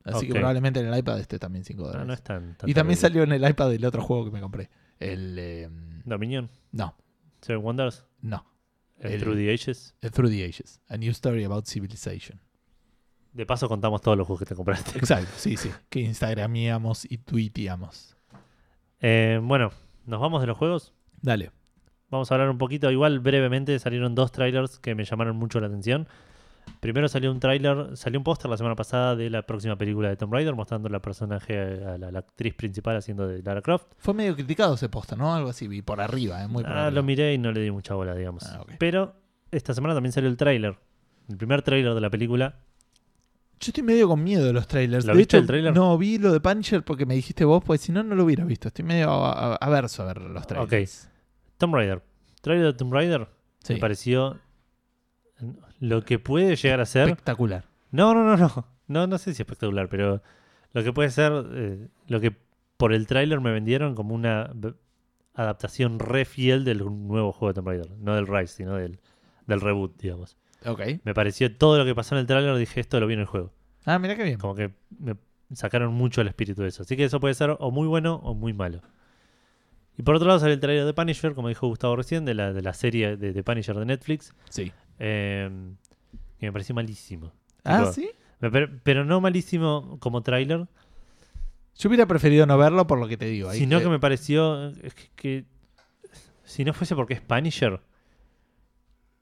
Así 0.05 0.27
que 0.27 0.33
probablemente 0.35 0.81
en 0.81 0.87
el 0.87 0.99
iPad 0.99 1.21
esté 1.21 1.39
también 1.39 1.65
5 1.65 1.81
No, 1.83 1.87
dólares. 1.89 2.07
no 2.07 2.13
es 2.15 2.23
tan, 2.23 2.57
tan 2.57 2.69
y 2.69 2.75
también 2.75 2.99
terrible. 2.99 3.21
salió 3.21 3.23
en 3.25 3.33
el 3.45 3.51
iPad 3.51 3.73
el 3.75 3.85
otro 3.85 4.03
juego 4.03 4.25
que 4.25 4.31
me 4.31 4.41
compré. 4.41 4.71
El. 4.99 5.37
eh, 5.39 5.69
Dominion, 6.05 6.49
no, 6.73 6.97
Seven 7.43 7.63
Wonders, 7.63 8.05
no. 8.23 8.45
El- 8.99 9.21
Through 9.21 9.37
the 9.37 9.53
Ages. 9.53 9.95
eh, 10.01 10.11
Through 10.11 10.31
the 10.31 10.45
Ages. 10.45 10.81
A 10.89 10.97
New 10.97 11.11
Story 11.13 11.45
About 11.45 11.67
Civilization. 11.67 12.41
De 13.33 13.47
paso 13.47 13.69
contamos 13.69 14.01
todos 14.01 14.17
los 14.17 14.27
juegos 14.27 14.41
que 14.41 14.47
te 14.47 14.55
compraste. 14.55 14.99
Exacto, 14.99 15.31
sí, 15.37 15.57
sí. 15.57 15.71
Que 15.89 16.01
Instagramíamos 16.01 17.05
y 17.11 17.19
tuiteamos. 17.19 18.17
Eh, 19.01 19.39
bueno, 19.43 19.71
nos 20.07 20.21
vamos 20.21 20.41
de 20.41 20.47
los 20.47 20.57
juegos. 20.57 20.93
Dale. 21.21 21.53
Vamos 22.11 22.31
a 22.31 22.35
hablar 22.35 22.49
un 22.51 22.59
poquito, 22.59 22.91
igual 22.91 23.21
brevemente 23.21 23.79
salieron 23.79 24.15
dos 24.15 24.33
trailers 24.33 24.79
que 24.79 24.95
me 24.95 25.05
llamaron 25.05 25.37
mucho 25.37 25.61
la 25.61 25.67
atención. 25.67 26.09
Primero 26.81 27.09
salió 27.09 27.31
un 27.31 27.41
tráiler, 27.41 27.97
salió 27.97 28.19
un 28.21 28.25
póster 28.25 28.51
la 28.51 28.57
semana 28.57 28.77
pasada 28.77 29.15
de 29.17 29.31
la 29.31 29.43
próxima 29.43 29.77
película 29.77 30.09
de 30.09 30.17
Tomb 30.17 30.33
Raider 30.33 30.55
mostrando 30.55 30.89
la 30.89 31.01
personaje, 31.01 31.59
a 31.85 31.97
la, 31.99 32.11
la 32.11 32.19
actriz 32.19 32.55
principal 32.55 32.97
haciendo 32.97 33.27
de 33.27 33.43
Lara 33.43 33.63
Croft. 33.63 33.87
Fue 33.99 34.15
medio 34.15 34.35
criticado 34.35 34.75
ese 34.75 34.89
posta, 34.89 35.17
¿no? 35.17 35.35
Algo 35.35 35.51
así, 35.51 35.67
vi 35.69 35.81
por 35.83 36.01
arriba, 36.01 36.43
¿eh? 36.43 36.49
Muy 36.49 36.63
por 36.65 36.73
Ah, 36.73 36.87
arriba. 36.87 36.91
lo 36.91 37.03
miré 37.03 37.35
y 37.35 37.39
no 37.39 37.53
le 37.53 37.61
di 37.61 37.71
mucha 37.71 37.95
bola, 37.95 38.15
digamos. 38.15 38.45
Ah, 38.47 38.61
ok. 38.63 38.73
Pero 38.79 39.15
esta 39.51 39.73
semana 39.75 39.95
también 39.95 40.13
salió 40.13 40.29
el 40.29 40.37
tráiler. 40.37 40.77
El 41.29 41.37
primer 41.37 41.63
tráiler 41.63 41.95
de 41.95 42.01
la 42.01 42.11
película. 42.11 42.57
Yo 43.61 43.71
estoy 43.71 43.83
medio 43.83 44.07
con 44.09 44.23
miedo 44.23 44.45
de 44.45 44.53
los 44.53 44.67
trailers. 44.69 45.05
¿Lo 45.05 45.13
de 45.13 45.19
viste 45.19 45.37
hecho, 45.37 45.43
el 45.43 45.47
tráiler? 45.49 45.75
no, 45.75 45.97
vi 45.99 46.19
lo 46.19 46.33
de 46.33 46.41
Punisher 46.41 46.85
porque 46.85 47.07
me 47.07 47.15
dijiste 47.15 47.45
vos, 47.45 47.63
pues 47.65 47.81
si 47.81 47.91
no, 47.93 48.03
no 48.03 48.15
lo 48.15 48.25
hubiera 48.25 48.45
visto. 48.45 48.69
Estoy 48.69 48.85
medio 48.85 49.11
a- 49.11 49.55
a- 49.55 49.57
averso 49.57 50.03
a 50.03 50.07
ver 50.07 50.21
los 50.21 50.47
trailers. 50.47 50.67
Tomb 51.59 51.75
Raider. 51.75 52.03
Trailer 52.41 52.67
de 52.67 52.73
Tomb 52.75 52.93
Raider 52.93 53.29
Sí. 53.65 53.75
me 53.75 53.81
pareció 53.81 54.39
lo 55.81 56.05
que 56.05 56.19
puede 56.19 56.57
llegar 56.57 56.81
a 56.81 56.87
ser. 56.87 57.09
Espectacular. 57.09 57.65
No, 57.91 58.15
no, 58.15 58.25
no, 58.25 58.37
no. 58.37 58.67
No, 58.87 59.07
no 59.07 59.19
sé 59.19 59.35
si 59.35 59.43
espectacular, 59.43 59.89
pero 59.89 60.23
lo 60.73 60.83
que 60.85 60.93
puede 60.93 61.11
ser, 61.11 61.33
eh, 61.53 61.89
lo 62.07 62.21
que 62.21 62.35
por 62.77 62.93
el 62.93 63.07
tráiler 63.07 63.41
me 63.41 63.53
vendieron 63.53 63.95
como 63.95 64.15
una 64.15 64.51
adaptación 65.35 65.99
re 65.99 66.25
fiel 66.25 66.65
del 66.65 66.79
nuevo 66.79 67.33
juego 67.33 67.49
de 67.53 67.55
Tomb 67.55 67.69
Raider. 67.69 67.91
No 67.99 68.15
del 68.15 68.27
Rise, 68.27 68.55
sino 68.55 68.75
del, 68.77 68.99
del 69.47 69.61
reboot, 69.61 70.01
digamos. 70.01 70.37
Ok. 70.65 70.81
Me 71.05 71.15
pareció 71.15 71.55
todo 71.55 71.79
lo 71.79 71.85
que 71.85 71.95
pasó 71.95 72.15
en 72.15 72.21
el 72.21 72.27
tráiler, 72.27 72.57
dije, 72.57 72.81
esto 72.81 72.99
lo 73.01 73.07
vi 73.07 73.15
en 73.15 73.21
el 73.21 73.27
juego. 73.27 73.53
Ah, 73.85 73.99
mira 73.99 74.17
qué 74.17 74.25
bien. 74.25 74.39
Como 74.39 74.55
que 74.55 74.73
me 74.99 75.15
sacaron 75.55 75.95
mucho 75.95 76.21
el 76.21 76.29
espíritu 76.29 76.63
de 76.63 76.69
eso. 76.69 76.83
Así 76.83 76.97
que 76.97 77.05
eso 77.05 77.21
puede 77.21 77.35
ser 77.35 77.57
o 77.59 77.71
muy 77.71 77.87
bueno 77.87 78.17
o 78.17 78.35
muy 78.35 78.53
malo. 78.53 78.83
Y 79.97 80.03
por 80.03 80.15
otro 80.15 80.29
lado 80.29 80.39
sale 80.41 80.53
el 80.53 80.61
trailer 80.61 80.85
de 80.85 80.95
Punisher, 80.95 81.35
como 81.35 81.49
dijo 81.49 81.67
Gustavo 81.67 81.97
recién, 81.97 82.25
de 82.25 82.35
la, 82.35 82.53
de 82.53 82.63
la 82.63 82.73
serie 82.73 83.17
de, 83.17 83.33
de 83.33 83.43
Punisher 83.43 83.77
de 83.77 83.85
Netflix, 83.87 84.33
Sí. 84.51 84.73
eh, 84.99 85.51
que 86.39 86.47
me 86.47 86.53
pareció 86.53 86.75
malísimo. 86.75 87.33
Ah, 87.65 87.91
sí. 87.93 88.11
pero 88.85 89.05
no 89.05 89.21
malísimo 89.21 89.97
como 90.01 90.23
tráiler, 90.23 90.67
Yo 91.77 91.89
hubiera 91.89 92.07
preferido 92.07 92.47
no 92.47 92.57
verlo 92.59 92.87
por 92.87 92.99
lo 93.01 93.09
que 93.09 93.17
te 93.17 93.27
digo. 93.27 93.49
ahí 93.51 93.59
sino 93.59 93.79
te- 93.79 93.85
que 93.85 93.91
me 93.91 93.99
pareció 93.99 94.69
es 94.83 94.95
que, 94.95 95.09
que 95.17 95.45
si 96.45 96.65
no 96.65 96.73
fuese 96.75 96.95
porque 96.95 97.15
es 97.15 97.21
Punisher, 97.21 97.81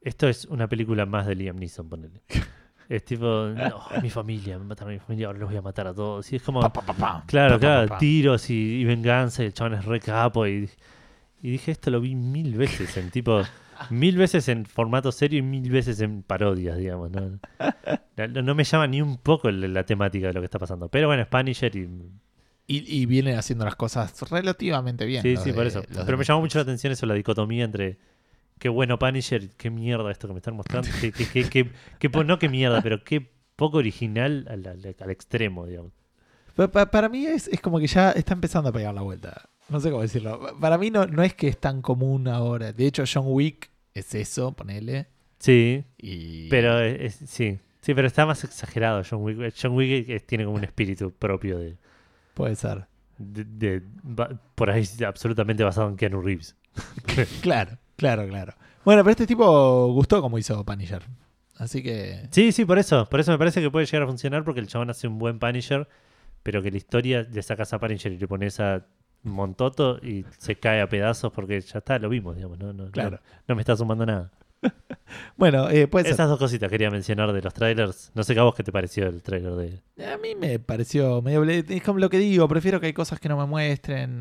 esto 0.07 0.29
es 0.29 0.45
una 0.47 0.69
película 0.69 1.05
más 1.07 1.27
de 1.27 1.35
Liam 1.35 1.57
Neeson, 1.57 1.89
ponele. 1.89 2.23
Es 2.89 3.05
tipo, 3.05 3.27
no, 3.53 3.83
mi 4.01 4.11
familia, 4.11 4.61
me 4.61 4.65
mataron 4.65 4.93
a 4.93 4.95
mi 4.95 5.01
familia, 5.01 5.27
ahora 5.27 5.41
los 5.41 5.49
voy 5.49 5.59
a 5.59 5.63
matar 5.63 5.89
a 5.89 5.93
todos. 5.93 6.33
Y 6.33 6.37
es 6.37 6.43
como, 6.43 6.61
Pa, 6.61 6.73
pa, 6.73 6.83
pa, 6.83 6.93
pa. 6.93 7.25
claro, 7.27 7.59
claro, 7.59 7.97
tiros 7.99 8.49
y, 8.49 8.55
y 8.55 8.85
venganza, 8.85 9.43
y 9.43 9.47
el 9.47 9.53
chabón 9.55 9.75
es 9.75 9.85
re 9.85 9.99
capo. 9.99 10.47
Y, 10.47 10.71
y 11.43 11.51
dije, 11.51 11.73
esto 11.73 11.91
lo 11.91 12.01
vi 12.01 12.15
mil 12.15 12.55
veces, 12.57 12.97
en 12.97 13.11
tipo, 13.11 13.43
mil 13.91 14.17
veces 14.17 14.49
en 14.49 14.67
formato 14.67 15.11
serio 15.11 15.41
y 15.41 15.43
mil 15.43 15.69
veces 15.69 16.01
en 16.01 16.23
parodias, 16.23 16.79
digamos. 16.79 17.11
No, 17.11 17.41
no, 18.29 18.43
no 18.43 18.55
me 18.55 18.63
llama 18.63 18.87
ni 18.87 19.03
un 19.03 19.17
poco 19.17 19.51
la, 19.51 19.67
la 19.67 19.85
temática 19.85 20.29
de 20.29 20.35
lo 20.35 20.41
que 20.41 20.45
está 20.47 20.61
pasando. 20.61 20.89
Pero 20.89 21.09
bueno, 21.09 21.23
es 21.23 21.29
Punisher 21.29 21.75
y 21.75 21.89
Y, 22.69 23.01
y 23.03 23.07
vienen 23.07 23.37
haciendo 23.37 23.65
las 23.65 23.75
cosas 23.75 24.15
relativamente 24.31 25.05
bien. 25.07 25.23
Sí, 25.23 25.37
sí, 25.39 25.51
de- 25.51 25.55
por 25.57 25.67
eso. 25.67 25.83
Pero 26.07 26.17
me 26.17 26.23
llamó 26.23 26.41
mucho 26.43 26.59
la 26.59 26.63
atención 26.63 26.93
eso, 26.93 27.05
la 27.07 27.15
dicotomía 27.15 27.65
entre 27.65 27.99
qué 28.59 28.69
bueno 28.69 28.99
Punisher 28.99 29.51
qué 29.57 29.71
mierda 29.71 30.11
esto 30.11 30.27
que 30.29 30.35
me 30.35 30.39
están 30.39 30.55
mostrando. 30.57 30.89
qué, 31.01 31.13
qué- 31.13 31.27
qué- 31.49 31.71
qué- 31.99 32.25
no 32.25 32.39
qué 32.39 32.49
mierda, 32.49 32.81
pero 32.83 33.03
qué 33.05 33.31
poco 33.57 33.79
original 33.79 34.47
al, 34.51 34.67
al- 34.67 34.97
al 35.01 35.11
extremo, 35.11 35.67
digamos. 35.67 35.93
Pa- 36.55 36.69
pa- 36.71 36.91
para 36.91 37.09
mí 37.09 37.27
es, 37.27 37.49
es 37.49 37.61
como 37.61 37.79
que 37.79 37.87
ya 37.87 38.13
está 38.13 38.33
empezando 38.35 38.71
a 38.71 38.73
pegar 38.73 38.95
la 38.95 39.03
vuelta. 39.03 39.49
No 39.69 39.81
sé 39.81 39.91
cómo 39.91 40.03
decirlo. 40.03 40.41
Pa- 40.41 40.59
Para 40.59 40.79
mí 40.79 40.91
no, 40.91 41.07
no 41.07 41.23
es 41.23 41.35
que 41.35 41.49
es 41.49 41.59
tan 41.59 41.83
común 41.83 42.29
ahora. 42.29 42.73
De 42.73 42.87
hecho, 42.87 43.05
John 43.13 43.25
Wick 43.27 43.71
es 43.95 44.15
eso, 44.15 44.53
ponele. 44.53 45.09
Sí, 45.39 45.85
Y... 45.99 46.49
pero 46.49 46.81
es- 46.81 47.17
sí. 47.27 47.59
Sí, 47.83 47.95
pero 47.95 48.07
está 48.09 48.27
más 48.27 48.43
exagerado 48.43 49.03
John 49.09 49.23
Wick. 49.23 49.55
John 49.61 49.73
Wick 49.75 50.09
es- 50.09 50.27
tiene 50.27 50.45
como 50.45 50.57
un 50.57 50.65
espíritu 50.65 51.11
propio 51.13 51.59
de, 51.59 51.77
Puede 52.35 52.57
ser. 52.57 52.87
de- 53.19 53.45
de- 53.45 53.83
por 54.55 54.71
ahí 54.71 54.85
absolutamente 55.07 55.63
basado 55.63 55.89
en 55.89 55.97
Keanu 55.97 56.21
Reeves. 56.23 56.57
Claro, 57.43 57.79
claro, 57.97 58.27
claro. 58.29 58.55
Bueno, 58.85 59.03
pero 59.03 59.11
este 59.13 59.27
tipo 59.27 59.93
gustó 59.93 60.21
como 60.23 60.39
hizo 60.39 60.65
Punisher. 60.65 61.03
Así 61.57 61.83
que... 61.83 62.29
Sí, 62.31 62.53
sí, 62.53 62.65
por 62.65 62.79
eso. 62.79 63.09
Por 63.09 63.19
eso 63.21 63.33
me 63.33 63.39
parece 63.39 63.61
que 63.61 63.71
puede 63.71 63.87
llegar 63.87 64.03
a 64.03 64.07
funcionar 64.07 64.45
porque 64.45 64.61
el 64.61 64.67
chabón 64.69 64.91
hace 64.91 65.09
un 65.09 65.19
buen 65.19 65.39
Punisher, 65.39 65.89
pero 66.43 66.63
que 66.63 66.71
la 66.71 66.77
historia 66.77 67.23
le 67.31 67.43
sacas 67.43 67.73
a 67.73 67.79
Punisher 67.81 68.13
y 68.13 68.19
le 68.19 68.29
pones 68.29 68.61
a 68.61 68.85
Montoto 69.23 69.99
y 70.05 70.25
se 70.39 70.57
cae 70.57 70.81
a 70.81 70.89
pedazos 70.89 71.33
porque 71.33 71.61
ya 71.61 71.79
está, 71.79 71.99
lo 71.99 72.09
vimos, 72.09 72.37
digamos. 72.37 72.59
No, 72.59 72.73
no, 72.73 72.91
Claro. 72.91 73.11
no, 73.13 73.19
no 73.49 73.55
me 73.57 73.63
está 73.63 73.75
sumando 73.77 74.07
nada. 74.07 74.31
Bueno, 75.37 75.71
eh, 75.71 75.87
puede 75.87 76.07
ser. 76.07 76.15
Esas 76.15 76.29
dos 76.29 76.39
cositas 76.39 76.69
quería 76.69 76.91
mencionar 76.91 77.33
de 77.33 77.41
los 77.41 77.55
trailers. 77.55 78.11
No 78.15 78.25
sé 78.25 78.35
qué 78.35 78.41
a 78.41 78.43
vos 78.43 78.55
qué 78.55 78.63
te 78.65 78.73
pareció 78.73 79.07
el 79.07 79.23
trailer 79.23 79.53
de. 79.55 79.83
A 80.05 80.17
mí 80.19 80.35
me 80.35 80.59
pareció 80.59 81.23
medio... 81.23 81.45
Es 81.45 81.83
como 81.83 82.01
lo 82.01 82.11
que 82.11 82.19
digo, 82.19 82.49
prefiero 82.49 82.81
que 82.81 82.87
hay 82.87 82.93
cosas 82.93 83.21
que 83.21 83.29
no 83.29 83.37
me 83.37 83.47
muestren. 83.47 84.21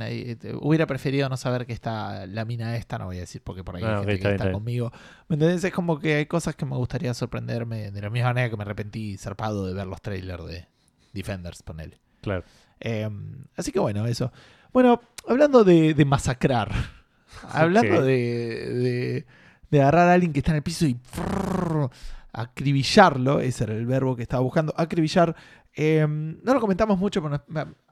Hubiera 0.61 0.85
preferido 0.85 1.27
no 1.27 1.37
saber 1.37 1.65
que 1.65 1.73
está 1.73 2.27
la 2.27 2.45
mina 2.45 2.77
esta, 2.77 2.97
no 2.99 3.05
voy 3.05 3.17
a 3.17 3.21
decir 3.21 3.41
porque 3.43 3.63
por 3.63 3.75
ahí 3.77 3.83
Ah, 3.83 3.93
hay 3.93 3.97
gente 3.99 4.13
está 4.13 4.29
que 4.29 4.35
está 4.35 4.43
bien. 4.45 4.53
conmigo. 4.53 4.91
¿Me 5.27 5.35
entendés? 5.35 5.63
Es 5.63 5.73
como 5.73 5.99
que 5.99 6.15
hay 6.15 6.25
cosas 6.27 6.55
que 6.55 6.65
me 6.65 6.75
gustaría 6.75 7.13
sorprenderme 7.13 7.91
de 7.91 8.01
la 8.01 8.09
misma 8.09 8.29
manera 8.29 8.49
que 8.49 8.57
me 8.57 8.63
arrepentí 8.63 9.17
zarpado 9.17 9.65
de 9.65 9.73
ver 9.73 9.87
los 9.87 10.01
trailers 10.01 10.45
de 10.45 10.67
Defenders, 11.13 11.63
ponele. 11.63 11.99
Claro. 12.21 12.43
Eh, 12.79 13.09
así 13.55 13.71
que 13.71 13.79
bueno, 13.79 14.05
eso. 14.05 14.31
Bueno, 14.71 15.01
hablando 15.27 15.63
de, 15.63 15.93
de 15.93 16.05
masacrar, 16.05 16.71
hablando 17.51 18.01
de, 18.01 19.25
de 19.71 19.81
agarrar 19.81 20.09
a 20.09 20.13
alguien 20.13 20.31
que 20.33 20.39
está 20.39 20.51
en 20.51 20.57
el 20.57 20.63
piso 20.63 20.85
y 20.85 20.97
acribillarlo, 22.33 23.39
ese 23.39 23.63
era 23.63 23.73
el 23.73 23.85
verbo 23.85 24.15
que 24.15 24.23
estaba 24.23 24.41
buscando, 24.43 24.73
acribillar. 24.77 25.35
eh, 25.75 26.05
no 26.07 26.53
lo 26.53 26.59
comentamos 26.59 26.97
mucho, 26.97 27.21
pero 27.21 27.43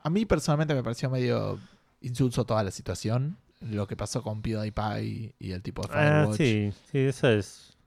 a 0.04 0.10
mí 0.10 0.26
personalmente 0.26 0.74
me 0.74 0.84
pareció 0.84 1.10
medio 1.10 1.60
insulso 2.02 2.46
toda 2.46 2.64
la 2.64 2.72
situación. 2.72 3.38
Lo 3.62 3.88
que 3.88 3.96
pasó 3.96 4.22
con 4.22 4.42
PewDiePie 4.42 5.36
y 5.40 5.52
el 5.52 5.62
tipo 5.62 5.82
de 5.84 5.90
Ah, 5.94 6.28
Firewatch. 6.32 6.38
sí, 6.38 6.74
sí, 6.92 6.98
eso 7.00 7.30
es. 7.30 7.78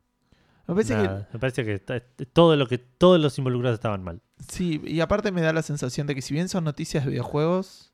Me 0.67 0.75
parece 0.75 0.95
que. 0.97 1.09
Me 1.35 1.39
parece 1.39 1.65
que 1.65 1.79
todo 2.33 2.57
lo 2.57 2.67
que 2.67 2.79
todos 2.79 3.21
los 3.21 3.37
involucrados 3.39 3.77
estaban 3.79 4.03
mal. 4.03 4.21
sí, 4.49 4.81
y 4.85 5.01
aparte 5.01 5.31
me 5.33 5.43
da 5.43 5.53
la 5.53 5.63
sensación 5.63 6.07
de 6.07 6.15
que 6.15 6.23
si 6.23 6.33
bien 6.35 6.49
son 6.49 6.65
noticias 6.65 7.05
de 7.05 7.11
videojuegos, 7.11 7.93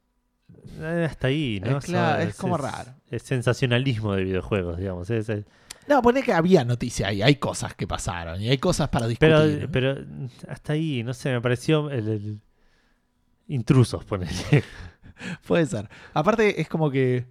Eh, 0.81 1.07
hasta 1.11 1.27
ahí, 1.29 1.61
¿no? 1.65 1.79
Es 1.79 1.85
claro, 1.87 2.23
es 2.23 2.37
como 2.37 2.57
raro. 2.57 2.93
Es 3.11 3.23
sensacionalismo 3.23 4.13
de 4.15 4.25
videojuegos, 4.25 4.79
digamos. 4.79 5.11
es- 5.11 5.29
es- 5.29 5.45
no, 5.89 6.01
pone 6.03 6.23
que 6.23 6.33
había 6.33 6.65
noticia 6.65 7.09
ahí, 7.09 7.23
hay 7.23 7.37
cosas 7.37 7.75
que 7.75 7.87
pasaron 7.87 8.41
y 8.41 8.49
hay 8.49 8.59
cosas 8.59 8.89
para 8.89 9.07
discutir. 9.07 9.69
pero 9.73 9.97
hasta 10.49 10.73
ahí, 10.75 11.03
no 11.03 11.13
sé, 11.15 11.33
me 11.33 11.41
pareció 11.41 11.91
el, 11.91 12.09
el- 12.09 12.41
intrusos, 13.49 14.05
ponele. 14.05 14.33
Puede 15.47 15.67
ser. 15.67 15.89
Aparte, 16.15 16.61
es 16.61 16.69
como 16.69 16.91
que 16.91 17.17
eh, 17.17 17.27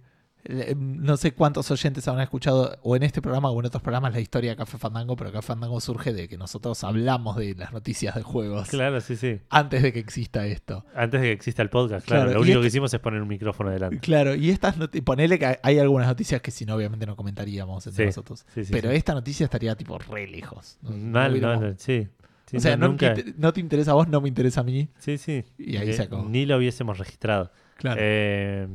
no 0.76 1.16
sé 1.16 1.32
cuántos 1.32 1.70
oyentes 1.70 2.06
habrán 2.08 2.24
escuchado 2.24 2.76
o 2.82 2.96
en 2.96 3.04
este 3.04 3.22
programa 3.22 3.50
o 3.50 3.60
en 3.60 3.66
otros 3.66 3.82
programas 3.82 4.12
la 4.12 4.20
historia 4.20 4.50
de 4.50 4.56
Café 4.56 4.76
Fandango, 4.76 5.14
pero 5.16 5.30
Café 5.30 5.46
Fandango 5.48 5.80
surge 5.80 6.12
de 6.12 6.26
que 6.28 6.36
nosotros 6.36 6.82
hablamos 6.82 7.36
de 7.36 7.54
las 7.54 7.72
noticias 7.72 8.14
de 8.16 8.22
juegos 8.22 8.68
claro, 8.68 9.00
sí, 9.00 9.14
sí. 9.16 9.38
antes 9.50 9.82
de 9.82 9.92
que 9.92 10.00
exista 10.00 10.44
esto. 10.46 10.84
Antes 10.94 11.20
de 11.20 11.28
que 11.28 11.32
exista 11.32 11.62
el 11.62 11.70
podcast, 11.70 12.06
claro. 12.06 12.22
Claro, 12.24 12.34
lo 12.38 12.40
único 12.42 12.58
este- 12.58 12.62
que 12.62 12.68
hicimos 12.68 12.92
es 12.92 13.00
poner 13.00 13.22
un 13.22 13.28
micrófono 13.28 13.70
delante. 13.70 13.98
Claro, 14.00 14.34
y 14.34 14.50
estas 14.50 14.76
noti- 14.78 15.00
ponele 15.02 15.38
que 15.38 15.58
hay 15.62 15.78
algunas 15.78 16.08
noticias 16.08 16.40
que 16.42 16.50
si 16.50 16.64
no, 16.66 16.74
obviamente 16.74 17.06
no 17.06 17.14
comentaríamos 17.14 17.86
entre 17.86 18.04
Sí, 18.04 18.06
nosotros. 18.08 18.44
Sí, 18.52 18.64
sí, 18.64 18.72
pero 18.72 18.90
esta 18.90 19.14
noticia 19.14 19.44
estaría 19.44 19.76
tipo 19.76 19.96
re 19.98 20.26
lejos. 20.26 20.78
No- 20.82 20.90
no 20.90 20.96
Mal, 21.12 21.40
no, 21.40 21.60
no, 21.60 21.74
sí. 21.78 22.08
Sí, 22.46 22.56
o 22.56 22.60
sea, 22.60 22.76
no, 22.76 22.86
no, 22.86 22.88
nunca. 22.88 23.14
te, 23.14 23.32
no 23.38 23.52
te 23.52 23.60
interesa 23.60 23.92
a 23.92 23.94
vos, 23.94 24.08
no 24.08 24.20
me 24.20 24.28
interesa 24.28 24.60
a 24.60 24.64
mí. 24.64 24.88
Sí, 24.98 25.16
sí. 25.16 25.44
Y 25.56 25.76
ahí 25.76 25.90
Eh, 25.90 25.94
se 25.94 26.02
acabó. 26.02 26.28
Ni 26.28 26.44
lo 26.44 26.56
hubiésemos 26.58 26.98
registrado. 26.98 27.50
Claro. 27.76 27.98
Eh, 28.02 28.68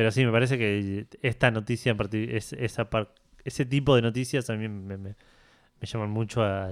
pero 0.00 0.10
sí, 0.12 0.24
me 0.24 0.32
parece 0.32 0.56
que 0.56 1.06
esta 1.20 1.50
noticia, 1.50 1.94
es, 2.10 2.54
esa 2.54 2.88
ese 3.44 3.66
tipo 3.66 3.94
de 3.96 4.00
noticias 4.00 4.48
a 4.48 4.54
mí 4.56 4.66
me, 4.66 4.96
me- 4.96 5.14
me 5.78 5.86
llaman 5.86 6.08
mucho 6.08 6.42
a, 6.42 6.70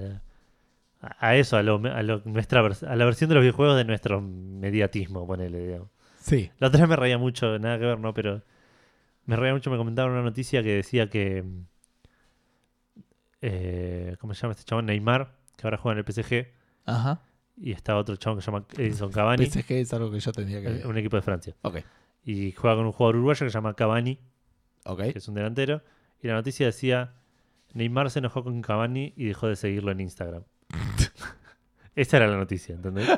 a, 0.99 1.35
eso, 1.35 1.55
a, 1.55 1.61
lo, 1.61 1.75
a, 1.93 2.01
lo- 2.01 2.23
nuestra, 2.25 2.61
a 2.61 2.95
la 2.95 3.05
versión 3.05 3.29
de 3.29 3.35
los 3.35 3.43
videojuegos 3.43 3.77
de 3.77 3.85
nuestro 3.85 4.19
mediatismo, 4.19 5.27
ponele, 5.27 5.59
digamos. 5.63 5.89
sí. 6.19 6.49
La 6.57 6.69
otra 6.69 6.79
vez 6.79 6.89
me 6.89 6.95
reía 6.95 7.19
mucho, 7.19 7.59
nada 7.59 7.77
que 7.77 7.85
ver, 7.85 7.99
¿no? 7.99 8.15
Pero 8.15 8.41
me 9.25 9.35
reía 9.35 9.53
mucho, 9.53 9.69
me 9.69 9.77
comentaron 9.77 10.13
una 10.13 10.23
noticia 10.23 10.63
que 10.63 10.73
decía 10.77 11.07
que... 11.07 11.43
eh, 13.41 14.15
¿Cómo 14.19 14.33
se 14.33 14.41
llama 14.41 14.53
este 14.53 14.63
chabón? 14.65 14.87
Neymar, 14.87 15.35
que 15.55 15.67
ahora 15.67 15.77
juega 15.77 15.93
en 15.93 15.97
el 15.99 16.05
PSG. 16.05 16.47
Ajá. 16.85 17.21
Y 17.61 17.73
está 17.73 17.95
otro 17.95 18.15
chabón 18.15 18.39
que 18.39 18.41
se 18.45 18.51
llama 18.51 18.65
Edison 18.75 19.11
Cavani, 19.11 19.45
PSG 19.45 19.71
es 19.73 19.93
algo 19.93 20.09
que 20.11 20.19
yo 20.19 20.31
tendría 20.31 20.61
que 20.61 20.67
eh, 20.67 20.71
ver. 20.71 20.87
un 20.87 20.97
equipo 20.97 21.15
de 21.17 21.21
Francia. 21.21 21.55
Ok. 21.61 21.77
Y 22.23 22.51
juega 22.51 22.75
con 22.75 22.85
un 22.85 22.91
jugador 22.91 23.15
uruguayo 23.17 23.45
que 23.45 23.49
se 23.49 23.53
llama 23.57 23.73
Cavani, 23.75 24.19
Ok. 24.85 24.99
que 25.11 25.17
es 25.19 25.27
un 25.27 25.35
delantero. 25.35 25.81
Y 26.21 26.27
la 26.27 26.33
noticia 26.35 26.65
decía 26.65 27.13
Neymar 27.73 28.09
se 28.11 28.19
enojó 28.19 28.43
con 28.43 28.61
Cavani 28.61 29.13
y 29.15 29.25
dejó 29.25 29.47
de 29.47 29.55
seguirlo 29.55 29.91
en 29.91 30.01
Instagram. 30.01 30.43
Esa 31.95 32.17
era 32.17 32.27
la 32.27 32.37
noticia, 32.37 32.75
¿entendés? 32.75 33.07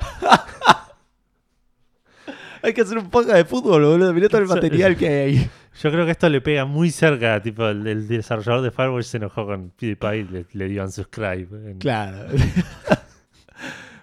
Hay 2.64 2.74
que 2.76 2.82
hacer 2.82 2.98
un 3.00 3.10
podcast 3.10 3.36
de 3.38 3.46
fútbol, 3.46 3.82
boludo. 3.84 4.14
Mirá 4.14 4.30
todo 4.30 4.42
el 4.42 4.48
material 4.48 4.96
que 4.96 5.08
hay 5.08 5.16
ahí. 5.38 5.50
Yo 5.82 5.90
creo 5.92 6.06
que 6.06 6.12
esto 6.12 6.30
le 6.30 6.42
pega 6.42 6.64
muy 6.66 6.92
cerca, 6.92 7.42
tipo, 7.42 7.66
el, 7.68 7.88
el 7.88 8.08
desarrollador 8.08 8.62
de 8.62 8.70
Firewatch 8.72 9.06
se 9.06 9.18
enojó 9.18 9.48
con 9.48 9.72
PewDiePie 9.72 10.18
y 10.20 10.24
le, 10.26 10.46
le 10.52 10.68
dio 10.68 10.84
unsubscribe. 10.84 11.72
en- 11.72 11.80
Claro. 11.80 12.28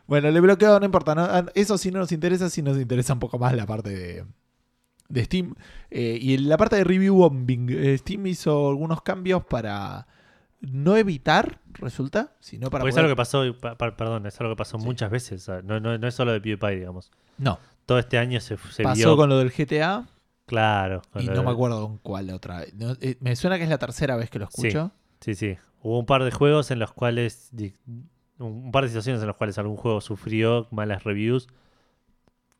bueno, 0.09 0.31
le 0.33 0.41
bloqueo, 0.41 0.81
no 0.81 0.87
importa. 0.87 1.15
¿no? 1.15 1.23
Ah, 1.23 1.45
Eso 1.55 1.79
sí 1.79 1.93
no 1.93 2.01
nos 2.01 2.11
interesa, 2.11 2.51
sí 2.51 2.63
nos 2.63 2.77
interesa 2.79 3.13
un 3.13 3.21
poco 3.21 3.39
más 3.39 3.55
la 3.55 3.65
parte 3.67 3.91
de, 3.91 4.25
de 5.09 5.25
Steam. 5.25 5.55
Eh, 5.91 6.19
y 6.21 6.35
en 6.35 6.49
la 6.49 6.57
parte 6.57 6.77
de 6.77 6.85
review 6.85 7.17
bombing, 7.17 7.69
eh, 7.71 7.97
Steam 7.99 8.27
hizo 8.27 8.69
algunos 8.69 9.03
cambios 9.03 9.45
para 9.45 10.07
no 10.61 10.97
evitar, 10.97 11.61
resulta, 11.75 12.33
sino 12.41 12.69
para 12.71 12.83
Porque 12.83 12.91
es 12.91 12.95
poder- 12.95 13.05
algo 13.07 13.13
que 13.15 13.17
pasó, 13.17 13.45
y 13.47 13.53
pa- 13.53 13.77
pa- 13.79 13.97
perdón, 13.97 14.27
es 14.27 14.41
algo 14.41 14.53
que 14.55 14.59
pasó 14.59 14.79
Sí. 14.79 14.85
muchas 14.85 15.11
veces. 15.11 15.49
No, 15.65 15.79
no, 15.81 15.97
no 15.99 16.07
es 16.09 16.15
solo 16.15 16.33
de 16.33 16.41
PewDiePie, 16.41 16.77
digamos. 16.81 17.11
No, 17.39 17.59
Todo 17.87 17.99
este 18.01 18.19
año 18.19 18.41
se, 18.41 18.57
se 18.71 18.83
pasó 18.83 18.97
vio. 18.97 19.17
con 19.17 19.29
lo 19.29 19.39
del 19.39 19.51
GTA 19.51 20.07
Claro. 20.47 21.01
y 21.19 21.27
no 21.27 21.43
me 21.43 21.51
acuerdo 21.51 21.81
con 21.87 21.99
cuál 21.99 22.31
otra. 22.31 22.65
No, 22.75 22.93
eh, 23.01 23.17
me 23.21 23.35
suena 23.37 23.57
que 23.57 23.63
es 23.65 23.71
la 23.71 23.79
tercera 23.79 24.17
vez 24.17 24.29
que 24.31 24.39
lo 24.39 24.49
Sí. 24.51 24.67
escucho. 24.67 24.91
Sí, 25.21 25.35
sí. 25.35 25.57
Hubo 25.83 25.99
un 26.01 26.07
par 26.07 26.25
de 26.25 26.31
juegos 26.33 26.71
en 26.71 26.81
los 26.81 26.93
cuales. 26.93 27.51
Un 28.41 28.71
par 28.73 28.83
de 28.85 28.89
situaciones 28.91 29.21
en 29.23 29.27
las 29.29 29.37
cuales 29.37 29.59
algún 29.59 29.77
juego 29.77 30.01
sufrió 30.01 30.67
malas 30.71 31.05
reviews. 31.05 31.49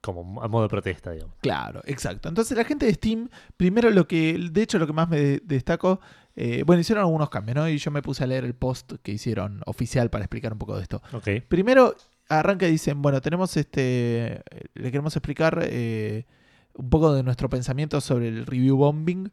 Como 0.01 0.43
a 0.43 0.49
modo 0.49 0.63
de 0.63 0.69
protesta, 0.69 1.11
digamos. 1.11 1.35
Claro, 1.41 1.83
exacto. 1.85 2.29
Entonces 2.29 2.57
la 2.57 2.65
gente 2.65 2.87
de 2.87 2.95
Steam, 2.95 3.29
primero 3.57 3.91
lo 3.91 4.07
que, 4.07 4.39
de 4.51 4.63
hecho 4.63 4.79
lo 4.79 4.87
que 4.87 4.93
más 4.93 5.09
me 5.09 5.19
de- 5.21 5.43
destaco, 5.45 6.01
eh, 6.37 6.63
bueno, 6.65 6.81
hicieron 6.81 7.03
algunos 7.05 7.31
cambios, 7.31 7.57
¿no? 7.57 7.69
Y 7.69 7.79
yo 7.79 7.91
me 7.91 8.01
puse 8.01 8.23
a 8.23 8.27
leer 8.29 8.45
el 8.45 8.55
post 8.55 8.93
que 9.03 9.11
hicieron 9.13 9.61
oficial 9.67 10.09
para 10.09 10.25
explicar 10.25 10.53
un 10.53 10.59
poco 10.61 10.77
de 10.77 10.83
esto. 10.83 11.03
Ok. 11.13 11.29
Primero, 11.49 11.97
arranca 12.29 12.69
y 12.69 12.71
dicen, 12.73 13.03
bueno, 13.03 13.21
tenemos 13.21 13.57
este, 13.57 14.43
le 14.75 14.91
queremos 14.93 15.17
explicar 15.17 15.59
eh, 15.65 16.27
un 16.75 16.91
poco 16.91 17.13
de 17.13 17.25
nuestro 17.25 17.49
pensamiento 17.49 18.01
sobre 18.01 18.29
el 18.29 18.47
review 18.47 18.77
bombing 18.77 19.33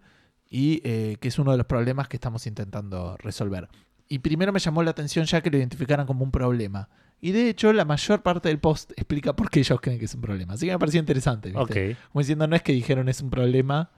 y 0.49 0.82
eh, 0.84 1.18
que 1.20 1.28
es 1.28 1.38
uno 1.38 1.51
de 1.51 1.57
los 1.57 1.68
problemas 1.68 2.07
que 2.07 2.18
estamos 2.18 2.47
intentando 2.47 3.18
resolver. 3.18 3.68
Y 4.07 4.20
primero 4.20 4.51
me 4.51 4.59
llamó 4.59 4.82
la 4.82 4.91
atención 4.91 5.26
ya 5.26 5.41
que 5.41 5.51
lo 5.51 5.57
identificaran 5.57 6.07
como 6.07 6.24
un 6.24 6.32
problema. 6.32 6.89
Y 7.22 7.32
de 7.32 7.49
hecho, 7.49 7.74
la 7.74 7.86
mayor 7.86 8.22
parte 8.22 8.49
del 8.49 8.59
post 8.59 8.91
explica 8.95 9.36
por 9.36 9.49
qué 9.49 9.59
ellos 9.61 9.80
creen 9.82 9.99
que 9.99 10.05
es 10.05 10.13
un 10.13 10.22
problema. 10.22 10.53
Así 10.53 10.66
que 10.66 10.74
me 10.74 10.80
pareció 10.80 10.99
interesante. 10.99 11.51
¿viste? 11.51 11.97
Como 12.11 12.22
diciendo, 12.22 12.47
no 12.47 12.55
es 12.55 12.61
que 12.61 12.74
dijeron 12.74 13.09
es 13.09 13.22
un 13.22 13.30
problema 13.30 13.91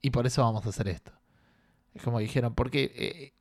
y 0.00 0.10
por 0.10 0.26
eso 0.26 0.42
vamos 0.42 0.64
a 0.66 0.70
hacer 0.70 0.88
esto. 0.88 1.12
Es 1.94 2.02
como 2.02 2.18
dijeron, 2.18 2.54
porque 2.54 2.92
eh, 2.94 3.32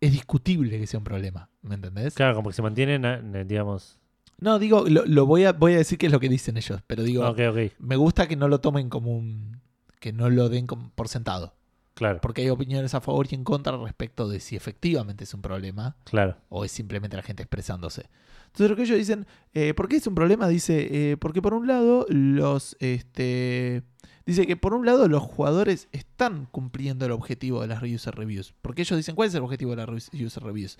es 0.00 0.12
discutible 0.12 0.78
que 0.78 0.86
sea 0.86 0.98
un 0.98 1.04
problema. 1.04 1.48
¿Me 1.62 1.76
entendés? 1.76 2.14
Claro, 2.14 2.34
como 2.34 2.50
que 2.50 2.54
se 2.54 2.62
mantienen, 2.62 3.04
eh, 3.04 3.44
digamos. 3.46 3.98
No, 4.38 4.58
digo, 4.58 4.84
lo, 4.88 5.06
lo 5.06 5.26
voy, 5.26 5.44
a, 5.44 5.52
voy 5.52 5.74
a 5.74 5.78
decir 5.78 5.96
que 5.96 6.06
es 6.06 6.12
lo 6.12 6.20
que 6.20 6.28
dicen 6.28 6.58
ellos, 6.58 6.82
pero 6.86 7.02
digo, 7.02 7.34
me 7.78 7.96
gusta 7.96 8.28
que 8.28 8.36
no 8.36 8.48
lo 8.48 8.60
tomen 8.60 8.90
como 8.90 9.16
un. 9.16 9.62
que 9.98 10.12
no 10.12 10.28
lo 10.28 10.48
den 10.48 10.66
como 10.66 10.90
por 10.90 11.08
sentado. 11.08 11.54
Claro, 11.94 12.20
Porque 12.20 12.42
hay 12.42 12.50
opiniones 12.50 12.92
a 12.94 13.00
favor 13.00 13.26
y 13.30 13.34
en 13.34 13.42
contra 13.42 13.74
respecto 13.78 14.28
de 14.28 14.38
si 14.38 14.54
efectivamente 14.54 15.24
es 15.24 15.32
un 15.32 15.40
problema 15.40 15.96
claro. 16.04 16.36
o 16.50 16.62
es 16.66 16.70
simplemente 16.70 17.16
la 17.16 17.22
gente 17.22 17.42
expresándose. 17.42 18.10
Entonces 18.56 18.70
lo 18.70 18.76
que 18.76 18.82
ellos 18.84 18.96
dicen, 18.96 19.26
eh, 19.52 19.74
¿por 19.74 19.86
qué 19.86 19.96
es 19.96 20.06
un 20.06 20.14
problema? 20.14 20.48
Dice, 20.48 21.10
eh, 21.12 21.16
porque 21.18 21.42
por 21.42 21.52
un 21.52 21.66
lado 21.66 22.06
los, 22.08 22.74
este, 22.80 23.82
dice 24.24 24.46
que 24.46 24.56
por 24.56 24.72
un 24.72 24.86
lado 24.86 25.08
los 25.08 25.22
jugadores 25.22 25.88
están 25.92 26.46
cumpliendo 26.50 27.04
el 27.04 27.12
objetivo 27.12 27.60
de 27.60 27.66
las 27.66 27.82
user 27.82 28.14
reviews. 28.14 28.54
Porque 28.62 28.80
ellos 28.80 28.96
dicen, 28.96 29.14
¿cuál 29.14 29.28
es 29.28 29.34
el 29.34 29.42
objetivo 29.42 29.76
de 29.76 29.86
las 29.86 30.08
user 30.14 30.42
reviews? 30.42 30.78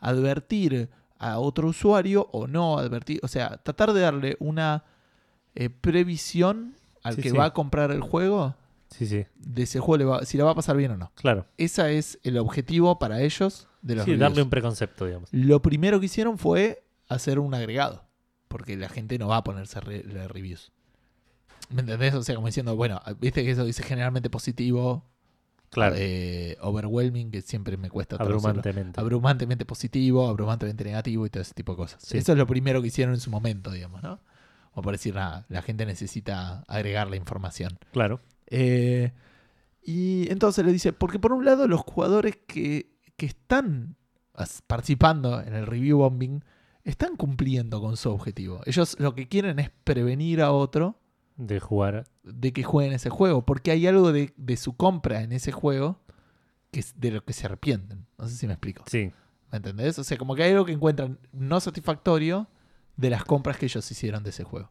Advertir 0.00 0.90
a 1.18 1.38
otro 1.38 1.68
usuario 1.68 2.28
o 2.32 2.46
no 2.46 2.76
advertir, 2.78 3.18
o 3.22 3.28
sea, 3.28 3.56
tratar 3.62 3.94
de 3.94 4.00
darle 4.02 4.36
una 4.38 4.84
eh, 5.54 5.70
previsión 5.70 6.74
al 7.02 7.14
Sí, 7.16 7.22
que 7.22 7.30
sí. 7.30 7.36
va 7.36 7.46
a 7.46 7.52
comprar 7.54 7.90
el 7.92 8.02
juego 8.02 8.54
Sí, 8.90 9.06
sí. 9.06 9.24
de 9.38 9.62
ese 9.62 9.80
juego, 9.80 9.96
le 9.96 10.04
va- 10.04 10.24
si 10.26 10.36
la 10.36 10.44
va 10.44 10.50
a 10.50 10.54
pasar 10.54 10.76
bien 10.76 10.90
o 10.90 10.96
no. 10.98 11.10
Claro. 11.14 11.46
Ese 11.56 11.96
es 11.96 12.18
el 12.24 12.36
objetivo 12.36 12.98
para 12.98 13.22
ellos 13.22 13.68
de 13.80 13.94
los 13.94 14.04
Sí, 14.04 14.10
reviews. 14.10 14.20
darle 14.20 14.42
un 14.42 14.50
preconcepto, 14.50 15.06
digamos. 15.06 15.30
Lo 15.32 15.62
primero 15.62 15.98
que 15.98 16.06
hicieron 16.06 16.36
fue 16.36 16.82
hacer 17.08 17.38
un 17.38 17.54
agregado. 17.54 18.04
Porque 18.48 18.76
la 18.76 18.88
gente 18.88 19.18
no 19.18 19.28
va 19.28 19.38
a 19.38 19.44
ponerse 19.44 19.80
re- 19.80 20.02
re- 20.02 20.28
reviews. 20.28 20.72
¿Me 21.70 21.80
entendés? 21.80 22.14
O 22.14 22.22
sea, 22.22 22.34
como 22.36 22.46
diciendo, 22.46 22.76
bueno, 22.76 23.00
viste 23.20 23.42
que 23.44 23.50
eso 23.50 23.64
dice 23.64 23.82
generalmente 23.82 24.30
positivo, 24.30 25.04
Claro. 25.70 25.96
eh, 25.98 26.56
overwhelming, 26.60 27.32
que 27.32 27.42
siempre 27.42 27.76
me 27.76 27.90
cuesta 27.90 28.14
abrumantemente. 28.16 29.00
abrumantemente 29.00 29.64
positivo, 29.66 30.28
abrumantemente 30.28 30.84
negativo 30.84 31.26
y 31.26 31.30
todo 31.30 31.42
ese 31.42 31.54
tipo 31.54 31.72
de 31.72 31.76
cosas. 31.76 32.00
Sí. 32.02 32.18
Eso 32.18 32.32
es 32.32 32.38
lo 32.38 32.46
primero 32.46 32.80
que 32.80 32.88
hicieron 32.88 33.14
en 33.14 33.20
su 33.20 33.30
momento, 33.30 33.72
digamos, 33.72 34.00
¿no? 34.02 34.20
O 34.74 34.82
por 34.82 34.92
decir, 34.92 35.14
nada, 35.16 35.44
la 35.48 35.62
gente 35.62 35.84
necesita 35.84 36.60
agregar 36.68 37.08
la 37.10 37.16
información. 37.16 37.78
Claro. 37.92 38.20
Eh, 38.46 39.12
y 39.82 40.30
entonces 40.30 40.64
le 40.64 40.70
dice, 40.72 40.92
porque 40.92 41.18
por 41.18 41.32
un 41.32 41.44
lado 41.44 41.66
los 41.66 41.80
jugadores 41.80 42.38
que, 42.46 42.92
que 43.16 43.26
están 43.26 43.96
participando 44.68 45.40
en 45.42 45.54
el 45.54 45.66
review 45.66 45.98
bombing 45.98 46.44
están 46.86 47.16
cumpliendo 47.16 47.80
con 47.80 47.96
su 47.96 48.10
objetivo. 48.10 48.60
Ellos 48.64 48.96
lo 48.98 49.14
que 49.14 49.28
quieren 49.28 49.58
es 49.58 49.70
prevenir 49.84 50.40
a 50.40 50.52
otro 50.52 50.98
De 51.36 51.60
jugar. 51.60 52.04
de 52.22 52.52
que 52.52 52.62
jueguen 52.62 52.94
ese 52.94 53.10
juego, 53.10 53.44
porque 53.44 53.70
hay 53.72 53.86
algo 53.86 54.12
de, 54.12 54.32
de 54.36 54.56
su 54.56 54.76
compra 54.76 55.22
en 55.22 55.32
ese 55.32 55.52
juego 55.52 56.00
que 56.70 56.80
es 56.80 56.94
de 56.98 57.10
lo 57.10 57.24
que 57.24 57.32
se 57.32 57.46
arrepienten. 57.46 58.06
No 58.18 58.28
sé 58.28 58.36
si 58.36 58.46
me 58.46 58.52
explico. 58.54 58.84
Sí. 58.86 59.12
¿Me 59.50 59.58
entendés? 59.58 59.98
O 59.98 60.04
sea, 60.04 60.16
como 60.16 60.34
que 60.34 60.42
hay 60.44 60.52
algo 60.52 60.64
que 60.64 60.72
encuentran 60.72 61.18
no 61.32 61.60
satisfactorio 61.60 62.48
de 62.96 63.10
las 63.10 63.24
compras 63.24 63.56
que 63.58 63.66
ellos 63.66 63.90
hicieron 63.90 64.22
de 64.22 64.30
ese 64.30 64.44
juego. 64.44 64.70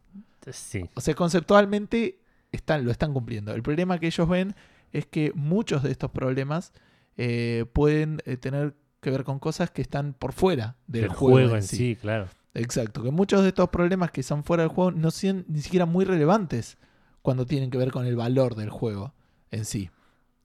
Sí. 0.52 0.88
O 0.94 1.00
sea, 1.00 1.14
conceptualmente 1.14 2.20
están, 2.52 2.84
lo 2.84 2.90
están 2.90 3.12
cumpliendo. 3.12 3.52
El 3.54 3.62
problema 3.62 3.98
que 3.98 4.06
ellos 4.06 4.28
ven 4.28 4.54
es 4.92 5.06
que 5.06 5.32
muchos 5.34 5.82
de 5.82 5.90
estos 5.90 6.10
problemas 6.10 6.72
eh, 7.16 7.64
pueden 7.72 8.20
eh, 8.24 8.36
tener 8.36 8.74
que 9.06 9.10
ver 9.18 9.24
con 9.24 9.38
cosas 9.38 9.70
que 9.70 9.82
están 9.82 10.12
por 10.14 10.32
fuera 10.32 10.76
del 10.86 11.04
El 11.04 11.10
juego, 11.10 11.36
juego 11.36 11.50
en 11.50 11.56
en 11.56 11.62
sí. 11.62 11.76
sí, 11.76 11.96
claro. 11.96 12.28
Exacto, 12.54 13.02
que 13.02 13.10
muchos 13.10 13.42
de 13.42 13.48
estos 13.48 13.68
problemas 13.68 14.10
que 14.10 14.22
son 14.22 14.42
fuera 14.44 14.62
del 14.62 14.70
juego 14.70 14.90
no 14.90 15.10
son 15.10 15.44
ni 15.48 15.60
siquiera 15.60 15.84
muy 15.86 16.04
relevantes 16.04 16.78
cuando 17.22 17.44
tienen 17.46 17.70
que 17.70 17.78
ver 17.78 17.90
con 17.92 18.06
el 18.06 18.16
valor 18.16 18.54
del 18.54 18.70
juego 18.70 19.12
en 19.50 19.64
sí. 19.64 19.90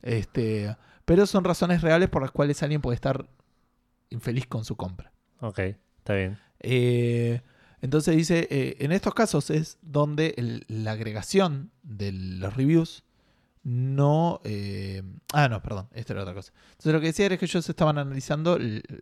Este, 0.01 0.75
pero 1.05 1.25
son 1.25 1.43
razones 1.43 1.81
reales 1.81 2.09
por 2.09 2.21
las 2.21 2.31
cuales 2.31 2.61
alguien 2.63 2.81
puede 2.81 2.95
estar 2.95 3.29
infeliz 4.09 4.45
con 4.47 4.65
su 4.65 4.75
compra. 4.75 5.11
Ok, 5.39 5.59
está 5.59 6.13
bien. 6.15 6.37
Eh, 6.59 7.41
entonces 7.81 8.15
dice, 8.15 8.47
eh, 8.51 8.77
en 8.79 8.91
estos 8.91 9.13
casos 9.13 9.49
es 9.49 9.77
donde 9.81 10.33
el- 10.37 10.65
la 10.67 10.91
agregación 10.91 11.71
de 11.81 12.11
los 12.11 12.55
reviews 12.55 13.03
no... 13.63 14.41
eh, 14.43 15.03
ah, 15.33 15.47
no, 15.49 15.61
perdón, 15.61 15.87
esta 15.93 16.13
era 16.13 16.23
otra 16.23 16.33
cosa. 16.33 16.51
Entonces 16.71 16.93
lo 16.93 16.99
que 16.99 17.07
decía 17.07 17.25
era 17.27 17.37
que 17.37 17.45
ellos 17.45 17.67
estaban 17.69 17.97
analizando 17.97 18.57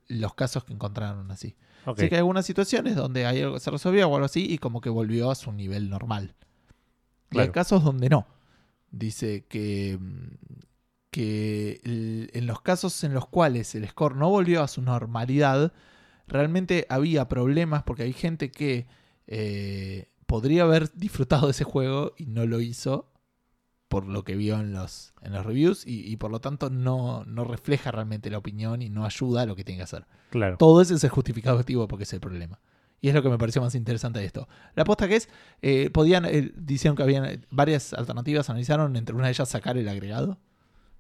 los 0.08 0.34
casos 0.36 0.64
que 0.66 0.74
encontraron 0.74 1.30
así. 1.32 1.56
Ok. 1.86 2.00
Así 2.00 2.10
que 2.10 2.16
hay 2.16 2.20
algunas 2.20 2.46
situaciones 2.46 2.96
donde 2.96 3.26
hay 3.26 3.42
algo 3.42 3.54
que 3.56 3.60
se 3.62 3.72
resolvió 3.72 4.08
o 4.10 4.16
algo 4.16 4.26
así 4.26 4.46
y 4.50 4.58
como 4.58 4.82
que 4.82 4.90
volvió 4.90 5.32
a 5.32 5.36
su 5.36 5.52
nivel 5.52 5.90
normal. 5.90 6.36
Y 7.32 7.38
hay 7.38 7.46
Claro. 7.46 7.52
casos 7.54 7.84
donde 7.84 8.10
no. 8.10 8.28
Dice 8.92 9.46
que, 9.48 9.98
que 11.12 11.80
el- 11.84 12.30
en 12.34 12.46
los 12.48 12.62
casos 12.62 13.04
en 13.04 13.14
los 13.14 13.28
cuales 13.28 13.74
el 13.76 13.88
score 13.88 14.16
no 14.16 14.30
volvió 14.30 14.62
a 14.64 14.68
su 14.68 14.82
normalidad, 14.82 15.74
realmente 16.28 16.86
había 16.90 17.28
problemas 17.28 17.84
porque 17.84 18.04
hay 18.04 18.14
gente 18.14 18.52
que 18.52 18.88
eh, 19.28 20.10
podría 20.26 20.64
haber 20.64 20.92
disfrutado 20.94 21.48
de 21.48 21.52
ese 21.52 21.64
juego 21.64 22.14
y 22.18 22.26
no 22.26 22.46
lo 22.46 22.60
hizo 22.62 23.12
por 23.90 24.06
lo 24.08 24.24
que 24.24 24.36
vio 24.36 24.60
en 24.60 24.72
los, 24.72 25.14
en 25.22 25.34
los 25.34 25.46
reviews 25.46 25.86
y, 25.86 26.10
y 26.10 26.16
por 26.18 26.32
lo 26.32 26.40
tanto 26.40 26.70
no, 26.70 27.26
no 27.26 27.44
refleja 27.44 27.92
realmente 27.92 28.30
la 28.30 28.38
opinión 28.38 28.82
y 28.82 28.90
no 28.90 29.04
ayuda 29.04 29.42
a 29.42 29.46
lo 29.46 29.56
que 29.56 29.64
tiene 29.64 29.80
que 29.80 29.84
hacer. 29.84 30.06
Claro. 30.30 30.58
Todo 30.58 30.82
ese 30.82 30.94
es 30.94 31.04
el 31.04 31.10
justificativo 31.10 31.88
porque 31.88 32.04
es 32.04 32.14
el 32.14 32.20
problema. 32.22 32.60
Y 33.02 33.08
es 33.10 33.16
lo 33.16 33.24
que 33.24 33.30
me 33.30 33.38
pareció 33.38 33.62
más 33.62 33.76
interesante 33.76 34.20
de 34.20 34.26
esto. 34.26 34.48
La 34.76 34.84
aposta 34.84 35.08
que 35.08 35.16
es, 35.16 35.30
eh, 35.62 35.90
podían, 35.90 36.26
eh, 36.26 36.52
dijeron 36.56 36.96
que 36.98 37.04
habían 37.04 37.46
varias 37.50 37.94
alternativas, 37.94 38.50
analizaron, 38.50 38.96
entre 38.96 39.16
una 39.16 39.26
de 39.26 39.32
ellas 39.32 39.48
sacar 39.50 39.78
el 39.78 39.88
agregado. 39.90 40.38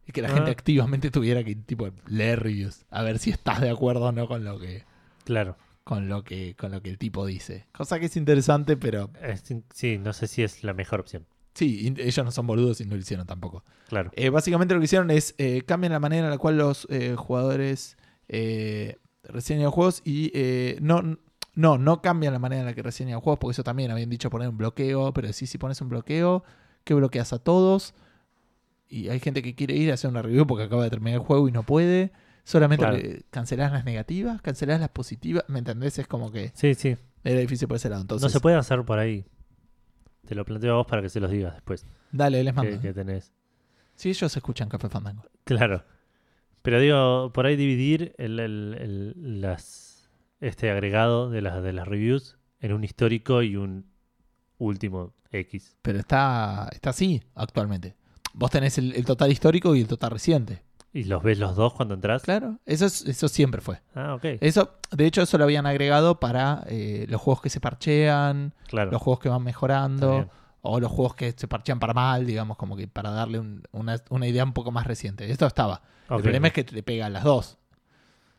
Y 0.08 0.12
que 0.12 0.22
la 0.24 0.30
Ah. 0.30 0.34
gente 0.34 0.50
activamente 0.50 1.12
tuviera 1.12 1.44
que 1.44 1.56
tipo 1.56 1.90
leer 2.08 2.40
reviews. 2.42 2.86
A 2.90 3.04
ver 3.04 3.20
si 3.20 3.30
estás 3.30 3.62
de 3.62 3.70
acuerdo 3.70 4.06
o 4.06 4.12
no 4.12 4.28
con 4.28 4.44
lo 4.44 4.60
que. 4.60 4.86
Claro. 5.26 5.58
Con 5.84 6.08
lo 6.10 6.24
que, 6.24 6.56
con 6.56 6.72
lo 6.72 6.82
que 6.82 6.90
el 6.90 6.98
tipo 6.98 7.26
dice. 7.26 7.68
Cosa 7.74 8.00
que 8.00 8.06
es 8.08 8.16
interesante, 8.18 8.78
pero 8.78 9.12
Es- 9.22 9.44
sí, 9.74 9.98
no 10.00 10.14
sé 10.14 10.28
si 10.28 10.42
es 10.42 10.64
la 10.64 10.74
mejor 10.74 11.02
opción. 11.02 11.28
Sí, 11.60 11.94
ellos 11.98 12.26
no 12.26 12.32
son 12.32 12.48
boludos 12.48 12.82
y 12.82 12.86
no 12.86 12.96
lo 12.96 13.02
hicieron 13.02 13.28
tampoco. 13.28 13.64
Claro. 13.90 14.12
Eh, 14.16 14.30
básicamente 14.30 14.74
lo 14.74 14.80
que 14.80 14.86
hicieron 14.86 15.12
es 15.12 15.36
eh, 15.38 15.62
cambian 15.66 15.92
la 15.94 16.00
manera 16.00 16.26
en 16.26 16.32
la 16.32 16.38
cual 16.38 16.58
los 16.58 16.88
eh, 16.90 17.16
jugadores 17.18 17.98
eh, 18.28 18.98
reseñan 19.24 19.64
los 19.66 19.74
juegos 19.74 20.02
y 20.06 20.32
eh, 20.34 20.78
no, 20.82 21.18
no, 21.56 21.78
no 21.78 22.02
cambian 22.02 22.34
la 22.34 22.40
manera 22.40 22.62
en 22.62 22.66
la 22.68 22.74
que 22.74 22.82
reseñan 22.82 23.20
juegos, 23.20 23.40
porque 23.40 23.52
eso 23.54 23.64
también 23.64 23.92
habían 23.92 24.10
dicho 24.10 24.30
poner 24.30 24.50
un 24.50 24.58
bloqueo, 24.58 25.14
pero 25.14 25.32
sí, 25.34 25.46
si 25.48 25.58
pones 25.58 25.80
un 25.82 25.90
bloqueo, 25.90 26.44
que 26.84 26.94
bloqueas 26.94 27.34
a 27.34 27.40
todos. 27.40 27.94
Y 28.88 29.10
hay 29.10 29.20
gente 29.20 29.42
que 29.44 29.54
quiere 29.54 29.76
ir 29.76 29.92
a 29.92 29.94
hacer 29.96 30.10
una 30.10 30.22
review 30.24 30.48
porque 30.48 30.64
acaba 30.64 30.84
de 30.84 30.90
terminar 30.90 31.20
el 31.20 31.26
juego 31.26 31.48
y 31.48 31.52
no 31.52 31.64
puede. 31.64 32.12
Solamente 32.44 32.84
Claro. 32.86 33.00
cancelás 33.30 33.72
las 33.72 33.86
negativas, 33.86 34.42
cancelás 34.42 34.80
las 34.80 34.90
positivas. 34.90 35.44
¿Me 35.48 35.60
entendés? 35.60 36.00
Es 36.00 36.08
como 36.08 36.32
que 36.32 36.52
Sí, 36.56 36.74
sí. 36.74 36.98
era 37.24 37.40
difícil 37.40 37.68
por 37.68 37.78
ese 37.78 37.90
lado. 37.90 38.02
Entonces, 38.02 38.24
no 38.24 38.30
se 38.30 38.40
puede 38.40 38.56
hacer 38.56 38.84
por 38.86 38.98
ahí. 38.98 39.26
Te 40.30 40.36
lo 40.36 40.46
planteo 40.46 40.74
a 40.74 40.78
vos 40.78 40.86
para 40.86 41.02
que 41.02 41.10
se 41.10 41.20
los 41.20 41.32
digas 41.32 41.56
después. 41.56 41.88
dale, 42.12 42.44
les 42.44 42.54
mando. 42.54 42.70
Que, 42.70 42.80
que 42.80 42.94
tenés. 42.94 43.34
Sí, 43.96 44.10
ellos 44.10 44.38
escuchan 44.38 44.70
Café 44.70 44.88
Fandango. 44.88 45.24
Claro. 45.44 45.84
Pero 46.62 46.80
digo, 46.80 47.32
por 47.34 47.48
ahí 47.48 47.56
dividir 47.56 48.14
el, 48.20 48.40
el- 48.40 48.78
el- 48.80 49.42
las, 49.42 50.08
este 50.40 50.70
agregado 50.70 51.32
de 51.32 51.42
las, 51.42 51.64
de 51.64 51.74
las 51.74 51.88
reviews 51.88 52.38
en 52.60 52.74
un 52.74 52.84
histórico 52.84 53.42
y 53.42 53.56
un 53.56 53.88
último 54.60 55.16
X. 55.32 55.76
Pero 55.82 55.98
está, 55.98 56.70
está 56.74 56.92
así 56.92 57.24
actualmente. 57.34 57.96
Vos 58.36 58.52
tenés 58.52 58.78
el, 58.78 58.94
el 58.96 59.06
total 59.06 59.32
histórico 59.32 59.74
y 59.76 59.82
el 59.82 59.88
total 59.88 60.12
reciente. 60.12 60.62
¿Y 60.92 61.04
los 61.04 61.22
ves 61.22 61.38
los 61.38 61.56
dos 61.56 61.74
cuando 61.74 61.94
entras? 61.94 62.24
Claro, 62.24 62.58
eso, 62.66 62.86
es- 62.88 63.06
eso 63.06 63.28
siempre 63.28 63.62
fue. 63.62 63.82
Ah, 63.94 64.16
ok. 64.16 64.26
Eso, 64.42 64.74
de 64.92 65.06
hecho, 65.06 65.22
eso 65.22 65.38
lo 65.38 65.44
habían 65.44 65.66
agregado 65.68 66.20
para 66.20 66.64
eh, 66.68 67.06
los 67.10 67.22
juegos 67.22 67.42
que 67.42 67.50
se 67.50 67.60
parchean, 67.60 68.54
Claro. 68.68 68.92
los 68.92 69.02
juegos 69.02 69.20
que 69.20 69.30
van 69.30 69.44
mejorando, 69.44 70.30
o 70.62 70.80
los 70.80 70.92
juegos 70.92 71.16
que 71.16 71.32
se 71.38 71.48
parchean 71.48 71.80
para 71.80 71.94
mal, 71.94 72.26
digamos, 72.26 72.58
como 72.58 72.76
que 72.76 72.88
para 72.88 73.12
darle 73.12 73.40
un- 73.40 73.64
una, 73.72 73.98
una 74.10 74.28
idea 74.28 74.44
un 74.44 74.54
poco 74.54 74.72
más 74.72 74.88
reciente. 74.88 75.30
Esto 75.32 75.46
estaba. 75.46 75.82
El 76.10 76.22
problema 76.22 76.48
es 76.48 76.54
que 76.54 76.64
te 76.64 76.82
pegan 76.82 77.14
las 77.14 77.24
dos. 77.24 77.58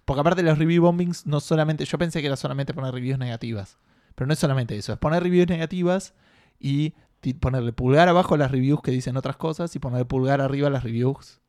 Porque 0.04 0.20
aparte 0.20 0.42
los 0.42 0.58
review 0.58 0.82
bombings 0.82 1.26
no 1.26 1.38
solamente, 1.38 1.84
yo 1.84 1.96
pensé 1.98 2.20
que 2.20 2.26
era 2.26 2.36
solamente 2.36 2.74
poner 2.74 2.92
reviews 2.92 3.18
negativas, 3.18 3.78
pero 4.16 4.26
no 4.26 4.32
es 4.32 4.40
solamente 4.40 4.76
eso, 4.76 4.92
es 4.92 4.98
poner 4.98 5.22
reviews 5.22 5.46
negativas 5.48 6.14
y 6.58 6.94
ponerle 7.38 7.72
pulgar 7.72 8.08
abajo 8.08 8.34
a 8.34 8.38
las 8.38 8.50
reviews 8.50 8.80
que 8.82 8.90
dicen 8.90 9.16
otras 9.16 9.36
cosas 9.36 9.76
y 9.76 9.78
ponerle 9.78 10.04
pulgar 10.06 10.40
arriba 10.40 10.66
a 10.66 10.70
las 10.70 10.82
reviews 10.82 11.40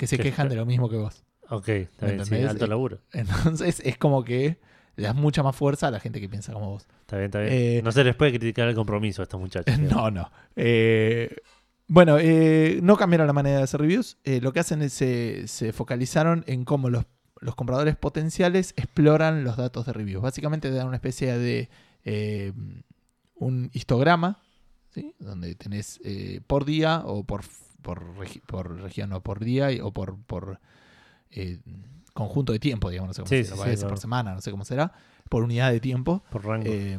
que 0.00 0.06
se 0.06 0.16
Que 0.16 0.22
quejan 0.22 0.48
de 0.48 0.56
lo 0.56 0.64
mismo 0.64 0.88
que 0.88 0.96
vos. 0.96 1.22
Ok, 1.50 1.68
está 1.68 2.06
bien. 2.06 2.48
Alto 2.48 2.64
Eh, 2.64 2.68
laburo. 2.68 3.02
Entonces 3.12 3.82
es 3.84 3.98
como 3.98 4.24
que 4.24 4.58
le 4.96 5.02
das 5.02 5.14
mucha 5.14 5.42
más 5.42 5.54
fuerza 5.54 5.88
a 5.88 5.90
la 5.90 6.00
gente 6.00 6.22
que 6.22 6.28
piensa 6.28 6.54
como 6.54 6.70
vos. 6.70 6.88
Está 7.02 7.16
bien, 7.18 7.26
está 7.26 7.40
bien. 7.40 7.52
Eh, 7.52 7.80
no 7.84 7.92
se 7.92 8.02
les 8.02 8.16
puede 8.16 8.30
criticar 8.30 8.66
el 8.66 8.74
compromiso 8.74 9.20
a 9.20 9.24
estos 9.24 9.38
muchachos. 9.38 9.78
No, 9.78 10.10
no. 10.10 10.30
Eh, 10.56 11.36
bueno, 11.86 12.16
eh, 12.18 12.80
no 12.82 12.96
cambiaron 12.96 13.26
la 13.26 13.34
manera 13.34 13.58
de 13.58 13.64
hacer 13.64 13.78
reviews. 13.78 14.16
Lo 14.24 14.54
que 14.54 14.60
hacen 14.60 14.80
es 14.80 14.94
se, 14.94 15.46
se 15.48 15.74
focalizaron 15.74 16.44
en 16.46 16.64
cómo 16.64 16.88
los, 16.88 17.04
los 17.40 17.54
compradores 17.54 17.94
potenciales 17.94 18.72
exploran 18.78 19.44
los 19.44 19.58
datos 19.58 19.84
de 19.84 19.92
reviews. 19.92 20.22
Básicamente 20.22 20.70
te 20.70 20.76
dan 20.76 20.86
una 20.86 20.96
especie 20.96 21.36
de 21.36 21.68
un 23.34 23.70
histograma, 23.74 24.40
¿sí? 24.94 25.14
donde 25.18 25.54
tenés 25.56 26.00
por 26.46 26.64
día 26.64 27.02
o 27.04 27.22
por, 27.24 27.42
por, 27.80 28.16
regi- 28.16 28.40
por 28.46 28.80
región 28.80 29.12
o 29.12 29.20
por 29.22 29.40
día 29.40 29.72
y- 29.72 29.80
o 29.80 29.90
por, 29.92 30.16
por 30.24 30.60
eh, 31.30 31.58
conjunto 32.12 32.52
de 32.52 32.58
tiempo, 32.58 32.90
digamos, 32.90 33.08
no 33.08 33.14
sé 33.14 33.22
cómo 33.22 33.28
Sí, 33.28 33.44
será, 33.44 33.56
sí, 33.56 33.60
a 33.60 33.64
sí, 33.64 33.70
veces 33.70 33.80
claro. 33.80 33.90
por 33.94 33.98
semana, 34.00 34.34
no 34.34 34.40
sé 34.40 34.50
cómo 34.50 34.64
será, 34.64 34.92
por 35.28 35.42
unidad 35.44 35.70
de 35.72 35.80
tiempo 35.80 36.22
Por 36.30 36.44
rango. 36.44 36.66
eh, 36.66 36.98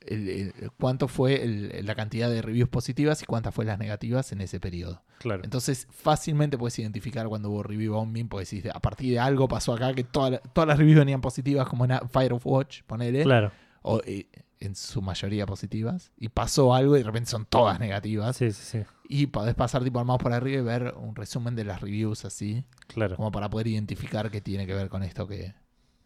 el- 0.00 0.28
el- 0.28 0.70
cuánto 0.80 1.06
fue 1.06 1.42
el- 1.44 1.86
la 1.86 1.94
cantidad 1.94 2.28
de 2.28 2.42
reviews 2.42 2.68
positivas 2.68 3.22
y 3.22 3.26
cuántas 3.26 3.54
fue 3.54 3.64
las 3.64 3.78
negativas 3.78 4.32
en 4.32 4.40
ese 4.40 4.58
periodo. 4.58 5.02
claro. 5.20 5.44
Entonces, 5.44 5.86
fácilmente 5.90 6.58
puedes 6.58 6.76
identificar 6.80 7.28
cuando 7.28 7.50
hubo 7.50 7.62
review 7.62 7.94
bombing, 7.94 8.28
porque 8.28 8.44
decís, 8.44 8.68
a 8.74 8.80
partir 8.80 9.12
de 9.12 9.20
algo 9.20 9.46
pasó 9.46 9.72
acá 9.74 9.94
que 9.94 10.02
toda 10.02 10.30
la- 10.30 10.38
todas 10.40 10.66
las 10.66 10.76
reviews 10.78 10.98
venían 10.98 11.20
positivas, 11.20 11.68
como 11.68 11.84
en 11.84 11.92
Fire 12.08 12.32
of 12.32 12.44
Watch, 12.44 12.82
ponele, 12.82 13.22
Claro. 13.22 13.52
o 13.82 14.00
eh, 14.04 14.26
en 14.64 14.74
su 14.76 15.02
mayoría 15.02 15.46
positivas, 15.46 16.12
y 16.16 16.28
pasó 16.28 16.74
algo 16.74 16.96
y 16.96 17.00
de 17.00 17.04
repente 17.04 17.30
son 17.30 17.44
todas 17.46 17.78
negativas. 17.80 18.36
Sí, 18.36 18.52
sí, 18.52 18.62
sí. 18.64 18.84
Y 19.08 19.26
podés 19.26 19.54
pasar 19.54 19.82
tipo 19.84 19.98
al 19.98 20.06
mouse 20.06 20.22
por 20.22 20.32
arriba 20.32 20.60
y 20.60 20.64
ver 20.64 20.94
un 20.96 21.14
resumen 21.14 21.54
de 21.54 21.64
las 21.64 21.80
reviews 21.80 22.24
así 22.24 22.64
Claro. 22.86 23.16
como 23.16 23.30
para 23.32 23.50
poder 23.50 23.66
identificar 23.66 24.30
qué 24.30 24.40
tiene 24.40 24.66
que 24.66 24.74
ver 24.74 24.88
con 24.88 25.02
esto 25.02 25.26
que, 25.26 25.54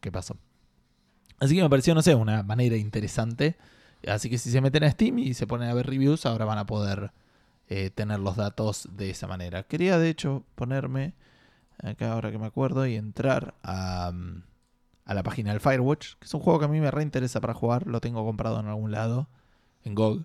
que 0.01 0.11
pasó. 0.11 0.37
Así 1.39 1.55
que 1.55 1.63
me 1.63 1.71
pareció, 1.71 1.95
no 1.95 2.03
sé, 2.03 2.15
una 2.15 2.43
manera 2.43 2.77
interesante. 2.77 3.57
Así 4.07 4.31
que 4.31 4.39
si 4.39 4.51
se 4.51 4.61
meten 4.61 4.85
a 4.85 4.91
Steam 4.91 5.19
y 5.19 5.35
se 5.35 5.47
ponen 5.47 5.69
a 5.69 5.75
ver 5.75 5.87
reviews, 5.87 6.27
ahora 6.27 6.45
van 6.47 6.59
a 6.59 6.67
poder 6.67 7.13
eh, 7.69 7.91
tener 7.91 8.21
los 8.21 8.37
datos 8.37 8.89
de 8.93 9.11
esa 9.11 9.27
manera. 9.27 9.63
Quería, 9.65 9.99
de 9.99 10.09
hecho, 10.09 10.45
ponerme 10.55 11.15
acá 11.83 12.13
ahora 12.13 12.31
que 12.31 12.39
me 12.39 12.47
acuerdo 12.47 12.87
y 12.87 12.95
entrar 12.97 13.55
a, 13.63 14.11
mm, 14.15 14.43
a 15.07 15.15
la 15.15 15.23
página 15.23 15.53
del 15.53 15.61
Firewatch, 15.61 16.15
que 16.19 16.27
es 16.27 16.35
un 16.35 16.41
juego 16.41 16.59
que 16.59 16.65
a 16.67 16.69
mí 16.69 16.81
me 16.81 16.91
reinteresa 16.91 17.41
para 17.41 17.55
jugar. 17.55 17.87
Lo 17.87 18.01
tengo 18.01 18.25
comprado 18.25 18.61
en 18.61 18.67
algún 18.67 18.91
lado, 18.93 19.29
en 19.85 19.95
GOG. 19.95 20.25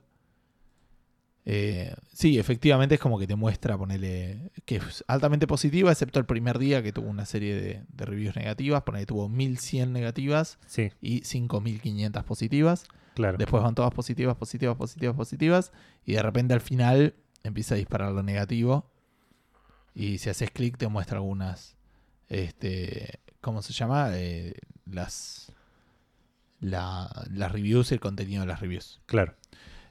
Eh, 1.45 1.95
sí, 2.13 2.37
efectivamente 2.37 2.95
es 2.95 3.01
como 3.01 3.17
que 3.17 3.25
te 3.25 3.35
muestra, 3.35 3.77
ponele, 3.77 4.51
que 4.65 4.75
es 4.75 5.03
altamente 5.07 5.47
positiva, 5.47 5.91
excepto 5.91 6.19
el 6.19 6.25
primer 6.25 6.59
día 6.59 6.83
que 6.83 6.93
tuvo 6.93 7.09
una 7.09 7.25
serie 7.25 7.55
de, 7.55 7.83
de 7.87 8.05
reviews 8.05 8.35
negativas, 8.35 8.83
ponele, 8.83 9.07
tuvo 9.07 9.27
1100 9.27 9.91
negativas 9.91 10.59
Sí, 10.67 10.91
y 11.01 11.23
5500 11.23 12.23
positivas. 12.23 12.85
claro. 13.15 13.37
Después 13.39 13.63
van 13.63 13.73
todas 13.73 13.91
positivas, 13.93 14.35
positivas, 14.35 14.75
positivas, 14.77 15.15
positivas. 15.15 15.71
Y 16.05 16.13
de 16.13 16.21
repente 16.21 16.53
al 16.53 16.61
final 16.61 17.15
empieza 17.43 17.73
a 17.73 17.77
disparar 17.77 18.11
lo 18.11 18.21
negativo. 18.21 18.91
Y 19.95 20.19
si 20.19 20.29
haces 20.29 20.51
clic 20.51 20.77
te 20.77 20.87
muestra 20.87 21.17
algunas, 21.17 21.75
este, 22.29 23.19
¿cómo 23.41 23.61
se 23.61 23.73
llama? 23.73 24.09
Eh, 24.13 24.53
las, 24.85 25.51
la- 26.59 27.09
las 27.31 27.51
reviews 27.51 27.91
y 27.91 27.95
el 27.95 27.99
contenido 27.99 28.41
de 28.41 28.47
las 28.47 28.59
reviews. 28.59 29.01
Claro. 29.05 29.35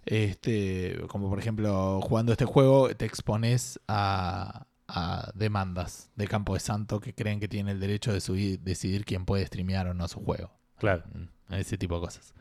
Este, 0.06 0.98
como 1.08 1.28
por 1.28 1.38
ejemplo, 1.38 2.00
jugando 2.02 2.32
este 2.32 2.44
juego 2.46 2.88
te 2.94 3.04
expones 3.04 3.78
a, 3.86 4.66
a 4.88 5.30
demandas 5.34 6.10
de 6.16 6.26
Campo 6.26 6.54
de 6.54 6.60
Santo 6.60 7.00
que 7.00 7.14
creen 7.14 7.38
que 7.38 7.48
tienen 7.48 7.74
el 7.76 7.80
derecho 7.80 8.12
de 8.12 8.18
subir- 8.20 8.60
decidir 8.60 9.04
quién 9.04 9.24
puede 9.26 9.46
streamear 9.46 9.88
o 9.88 9.94
no 9.94 10.08
su 10.08 10.20
juego. 10.20 10.50
Claro. 10.78 11.04
Mm, 11.12 11.54
Ese 11.54 11.76
tipo 11.76 11.96
de 11.96 12.00
cosas. 12.00 12.32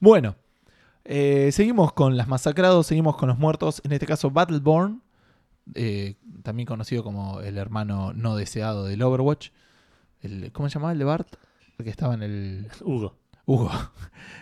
Bueno, 0.00 0.36
eh, 1.04 1.50
seguimos 1.52 1.92
con 1.92 2.16
las 2.16 2.26
masacrados, 2.28 2.86
seguimos 2.88 3.16
con 3.16 3.28
los 3.28 3.38
muertos. 3.38 3.80
En 3.84 3.92
este 3.92 4.06
caso, 4.06 4.30
Battleborn, 4.30 5.02
eh, 5.74 6.16
también 6.42 6.66
conocido 6.66 7.02
como 7.04 7.40
el 7.40 7.56
hermano 7.56 8.12
no 8.12 8.34
deseado 8.36 8.84
del 8.84 9.02
Overwatch. 9.02 9.50
El, 10.22 10.50
¿Cómo 10.52 10.68
se 10.68 10.74
llamaba 10.74 10.92
el 10.92 10.98
de 10.98 11.04
Bart? 11.04 11.28
El 11.78 11.84
que 11.84 11.90
estaba 11.90 12.14
en 12.14 12.22
el. 12.22 12.68
Hugo. 12.84 13.16
Hugo. 13.48 13.70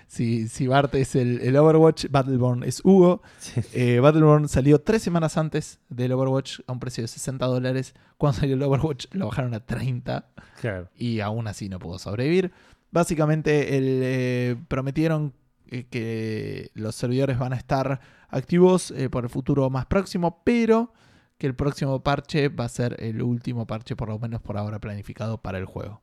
si, 0.06 0.48
si 0.48 0.66
Bart 0.66 0.94
es 0.94 1.14
el, 1.14 1.40
el 1.42 1.56
Overwatch, 1.56 2.06
Battleborn 2.10 2.62
es 2.62 2.80
Hugo. 2.84 3.20
Sí. 3.38 3.60
Eh, 3.74 4.00
Battleborn 4.00 4.48
salió 4.48 4.80
tres 4.80 5.02
semanas 5.02 5.36
antes 5.36 5.78
del 5.90 6.12
Overwatch 6.12 6.60
a 6.66 6.72
un 6.72 6.80
precio 6.80 7.02
de 7.04 7.08
60 7.08 7.44
dólares. 7.46 7.94
Cuando 8.16 8.40
salió 8.40 8.54
el 8.54 8.62
Overwatch 8.62 9.06
lo 9.12 9.26
bajaron 9.26 9.52
a 9.54 9.60
30 9.60 10.26
Claro. 10.60 10.88
y 10.96 11.20
aún 11.20 11.46
así 11.48 11.68
no 11.68 11.78
pudo 11.78 11.98
sobrevivir. 11.98 12.52
Básicamente 12.92 13.76
el, 13.76 14.00
eh, 14.02 14.56
prometieron 14.68 15.34
eh, 15.66 15.84
que 15.90 16.70
los 16.74 16.94
servidores 16.94 17.38
van 17.38 17.52
a 17.52 17.56
estar 17.56 18.00
activos 18.30 18.92
por 19.10 19.24
el 19.24 19.30
futuro 19.30 19.68
más 19.68 19.84
próximo, 19.86 20.40
pero 20.44 20.92
que 21.38 21.46
el 21.46 21.54
próximo 21.54 22.02
parche 22.02 22.48
va 22.48 22.64
a 22.64 22.68
ser 22.68 22.96
el 23.00 23.22
último 23.22 23.66
parche, 23.66 23.96
por 23.96 24.08
lo 24.08 24.18
menos 24.18 24.40
por 24.40 24.56
ahora 24.56 24.78
planificado 24.78 25.38
para 25.38 25.58
el 25.58 25.64
juego. 25.64 26.02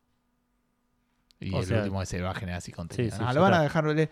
Y 1.40 1.54
O 1.54 1.60
el 1.60 1.66
sea- 1.66 1.80
último 1.80 2.00
que 2.02 2.06
se 2.06 2.22
va 2.22 2.32
a 2.32 2.36
generar 2.36 2.58
así 2.60 2.72
contenido. 2.72 3.10
Sí, 3.12 3.18
sí, 3.18 3.24
Ah, 3.26 3.30
ya 3.30 3.34
lo 3.36 3.42
van 3.42 3.54
a 3.54 3.56
está. 3.58 3.64
dejar, 3.64 3.86
le, 3.96 4.10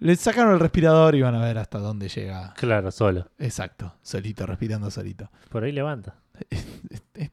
le 0.00 0.16
sacaron 0.16 0.52
el 0.54 0.60
respirador 0.60 1.14
y 1.14 1.22
van 1.22 1.34
a 1.34 1.40
ver 1.44 1.56
hasta 1.58 1.78
dónde 1.78 2.08
llega. 2.08 2.52
Claro, 2.54 2.90
solo. 2.90 3.28
Exacto, 3.38 3.94
solito, 4.02 4.44
respirando 4.46 4.90
solito. 4.90 5.30
Por 5.48 5.64
ahí 5.64 5.72
levanta. 5.72 6.16
Es- 6.50 6.66
es- 6.90 7.02
es 7.14 7.30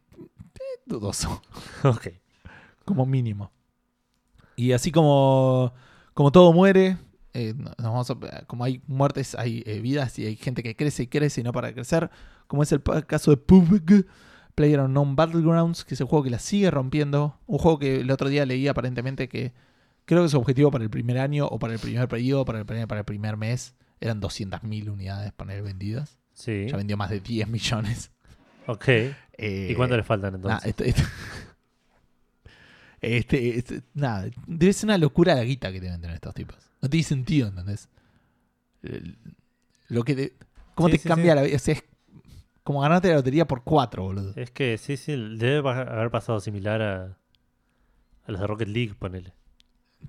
dudoso. 0.85 1.41
ok. 1.83 2.07
como 2.85 3.05
mínimo. 3.05 3.51
Y 4.55 4.71
así 4.71 4.91
como, 4.91 5.73
como 6.13 6.31
todo 6.31 6.53
muere, 6.53 6.97
eh, 7.37 7.53
no- 7.55 7.71
nos 7.77 8.07
vamos 8.07 8.09
a- 8.11 8.45
como 8.45 8.63
hay 8.63 8.81
muertes, 8.87 9.35
hay 9.35 9.63
eh, 9.65 9.79
vidas 9.79 10.17
y 10.19 10.25
hay 10.25 10.35
gente 10.35 10.63
que 10.63 10.75
crece 10.75 11.03
y 11.03 11.07
crece 11.07 11.41
y 11.41 11.43
no 11.43 11.51
para 11.53 11.67
de 11.67 11.73
crecer, 11.75 12.09
como 12.47 12.63
es 12.63 12.71
el 12.71 12.81
caso 13.05 13.31
de 13.31 13.37
PUBG, 13.37 14.05
Player 14.55 14.79
Unknown 14.79 15.15
Battlegrounds, 15.15 15.85
que 15.85 15.93
es 15.93 16.01
el 16.01 16.07
juego 16.07 16.23
que 16.23 16.29
la 16.31 16.39
sigue 16.39 16.71
rompiendo. 16.71 17.39
Un 17.45 17.59
juego 17.59 17.77
que 17.79 18.01
el 18.01 18.09
otro 18.09 18.27
día 18.29 18.45
leí 18.45 18.67
aparentemente 18.67 19.29
que 19.29 19.53
creo 20.05 20.23
que 20.23 20.29
su 20.29 20.37
objetivo 20.37 20.71
para 20.71 20.83
el 20.83 20.89
primer 20.89 21.19
año 21.19 21.45
o 21.45 21.59
para 21.59 21.73
el 21.73 21.79
primer 21.79 22.07
periodo, 22.07 22.43
para 22.45 22.59
el 22.59 22.65
primer, 22.65 22.87
para 22.87 22.99
el 23.01 23.05
primer 23.05 23.37
mes, 23.37 23.75
eran 23.99 24.19
200.000 24.19 24.89
unidades 24.89 25.31
para 25.33 25.53
él 25.53 25.61
vendidas. 25.61 26.17
Sí. 26.33 26.65
Ya 26.69 26.77
vendió 26.77 26.97
más 26.97 27.09
de 27.11 27.19
10 27.19 27.47
millones. 27.47 28.11
Ok. 28.67 28.87
Eh, 28.87 29.69
¿Y 29.71 29.75
cuánto 29.75 29.95
le 29.95 30.03
faltan 30.03 30.31
Nah, 30.33 30.37
entonces? 30.37 30.69
esto- 30.69 30.83
esto- 30.83 31.03
este, 33.01 33.57
este- 33.57 33.81
nada, 33.93 34.27
debe 34.47 34.73
ser 34.73 34.87
una 34.87 34.97
locura 34.97 35.35
la 35.35 35.43
guita 35.43 35.71
que 35.71 35.79
deben 35.79 35.99
tener 36.01 36.15
estos 36.15 36.33
tipos. 36.33 36.57
No 36.81 36.89
tiene 36.89 37.03
sentido, 37.03 37.47
¿entendés? 37.49 37.89
Lo 39.89 40.03
que 40.03 40.15
te- 40.15 40.33
¿Cómo 40.75 40.89
Sí, 40.89 40.93
te 40.95 40.97
sí, 40.99 41.07
cambia 41.07 41.31
sí. 41.33 41.35
la 41.35 41.41
vida? 41.43 41.55
O 41.55 41.59
sea, 41.59 41.73
es 41.73 41.83
como 42.63 42.81
ganarte 42.81 43.07
la 43.09 43.15
lotería 43.15 43.47
por 43.47 43.63
cuatro, 43.63 44.03
boludo. 44.03 44.33
Es 44.35 44.51
que 44.51 44.77
sí, 44.77 44.97
sí, 44.97 45.15
debe 45.37 45.67
haber 45.69 46.11
pasado 46.11 46.39
similar 46.39 46.81
a, 46.81 47.17
a 48.25 48.31
los 48.31 48.39
de 48.41 48.47
Rocket 48.47 48.67
League, 48.67 48.93
ponele. 48.97 49.33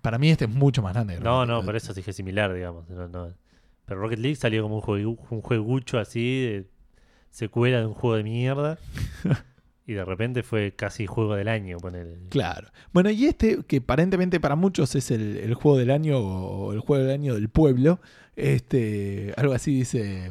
Para 0.02 0.18
mí 0.18 0.28
este 0.30 0.44
es 0.44 0.50
mucho 0.50 0.82
más 0.82 0.92
grande. 0.92 1.18
No, 1.20 1.46
no, 1.46 1.62
por 1.64 1.74
eso 1.76 1.94
dije 1.94 2.12
similar, 2.12 2.52
digamos. 2.52 2.88
no, 2.90 3.08
no. 3.08 3.32
Pero 3.86 4.00
Rocket 4.00 4.18
League 4.18 4.36
salió 4.36 4.62
como 4.62 4.76
un, 4.76 4.82
juegu- 4.82 5.18
un 5.30 5.40
juegucho 5.40 5.98
así, 5.98 6.42
de 6.42 6.66
secuela 7.30 7.78
de 7.80 7.86
un 7.86 7.94
juego 7.94 8.16
de 8.16 8.22
mierda. 8.24 8.78
y 9.88 9.94
de 9.94 10.04
repente 10.04 10.42
fue 10.42 10.72
casi 10.76 11.06
juego 11.06 11.34
del 11.34 11.48
año. 11.48 11.78
Ponele. 11.78 12.18
Claro. 12.28 12.68
Bueno, 12.92 13.08
y 13.08 13.24
este, 13.24 13.64
que 13.64 13.78
aparentemente 13.78 14.38
para 14.38 14.54
muchos 14.54 14.94
es 14.94 15.10
el, 15.10 15.38
el 15.38 15.54
juego 15.54 15.78
del 15.78 15.90
año 15.90 16.18
o 16.18 16.74
el 16.74 16.80
juego 16.80 17.02
del 17.02 17.12
año 17.12 17.34
del 17.34 17.48
pueblo, 17.48 17.98
este, 18.36 19.32
algo 19.38 19.54
así 19.54 19.74
dice. 19.74 20.30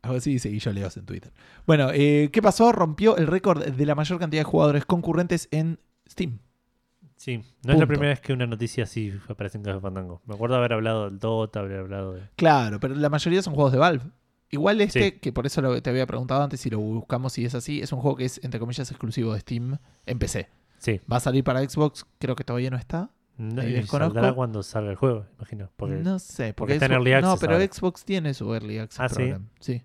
Algo 0.00 0.16
así 0.16 0.32
dice 0.32 0.48
Guillo 0.48 0.72
Leos 0.72 0.96
en 0.96 1.04
Twitter. 1.04 1.30
Bueno, 1.66 1.90
eh, 1.92 2.30
¿qué 2.32 2.42
pasó? 2.42 2.72
Rompió 2.72 3.16
el 3.18 3.26
récord 3.28 3.62
de 3.62 3.86
la 3.86 3.94
mayor 3.94 4.18
cantidad 4.18 4.40
de 4.40 4.44
jugadores 4.44 4.86
concurrentes 4.86 5.48
en 5.52 5.78
Steam. 6.10 6.38
Sí, 7.16 7.44
no 7.62 7.74
es 7.74 7.78
la 7.78 7.86
primera 7.86 8.08
vez 8.08 8.20
que 8.20 8.32
una 8.32 8.46
noticia 8.46 8.82
así 8.82 9.12
aparece 9.28 9.58
en 9.58 9.64
Café 9.64 9.80
Fandango. 9.80 10.22
Me 10.26 10.34
acuerdo 10.34 10.56
haber 10.56 10.72
hablado 10.72 11.08
del 11.08 11.20
Dota, 11.20 11.60
haber 11.60 11.78
hablado 11.78 12.14
de... 12.14 12.22
Claro, 12.34 12.80
pero 12.80 12.96
la 12.96 13.10
mayoría 13.10 13.42
son 13.42 13.54
juegos 13.54 13.70
de 13.70 13.78
Valve. 13.78 14.04
Igual 14.52 14.80
este, 14.82 15.02
Sí. 15.02 15.12
que 15.12 15.32
por 15.32 15.46
eso 15.46 15.62
lo, 15.62 15.80
te 15.82 15.90
había 15.90 16.06
preguntado 16.06 16.42
antes 16.42 16.60
si 16.60 16.68
lo 16.70 16.78
buscamos 16.78 17.32
si 17.32 17.44
es 17.44 17.54
así, 17.54 17.80
es 17.80 17.90
un 17.90 18.00
juego 18.00 18.16
que 18.18 18.26
es, 18.26 18.38
entre 18.44 18.60
comillas, 18.60 18.88
exclusivo 18.90 19.32
de 19.32 19.40
Steam 19.40 19.78
en 20.06 20.18
PC. 20.18 20.48
Sí, 20.78 21.00
Va 21.10 21.16
a 21.16 21.20
salir 21.20 21.42
para 21.42 21.66
Xbox, 21.68 22.04
creo 22.18 22.36
que 22.36 22.44
todavía 22.44 22.70
no 22.70 22.76
está. 22.76 23.10
no, 23.38 23.66
y 23.66 23.82
saldrá 23.84 24.34
cuando 24.34 24.62
salga 24.62 24.90
el 24.90 24.96
juego, 24.96 25.26
imagino. 25.38 25.70
Porque 25.76 25.94
no 25.96 26.18
sé, 26.18 26.52
porque 26.52 26.54
porque, 26.54 26.72
está 26.74 26.86
en 26.86 26.92
Xbox- 27.02 27.22
No, 27.22 27.36
pero 27.38 27.54
ahora. 27.54 27.64
Xbox 27.66 28.04
tiene 28.04 28.34
su 28.34 28.52
Early 28.54 28.78
Access 28.78 29.00
Ah, 29.00 29.08
¿sí? 29.08 29.14
program. 29.16 29.48
Sí. 29.58 29.82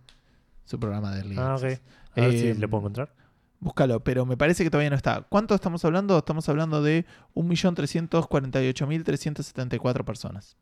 Su 0.66 0.78
programa 0.80 1.12
de 1.14 1.20
Early 1.22 1.36
Ah, 1.40 1.54
Access. 1.54 1.80
ok. 1.80 1.86
A 2.18 2.22
ver 2.22 2.34
Eh, 2.36 2.54
si 2.54 2.60
lo 2.60 2.70
puedo 2.70 2.82
encontrar. 2.82 3.16
Búscalo, 3.60 4.04
pero 4.04 4.26
me 4.26 4.36
parece 4.38 4.64
que 4.66 4.70
todavía 4.70 4.90
no 4.90 4.96
está. 4.98 5.22
¿Cuánto 5.30 5.56
estamos 5.56 5.84
hablando? 5.86 6.18
Estamos 6.18 6.48
hablando 6.50 6.82
de 6.84 7.06
1.348.374 7.36 10.04
personas. 10.06 10.58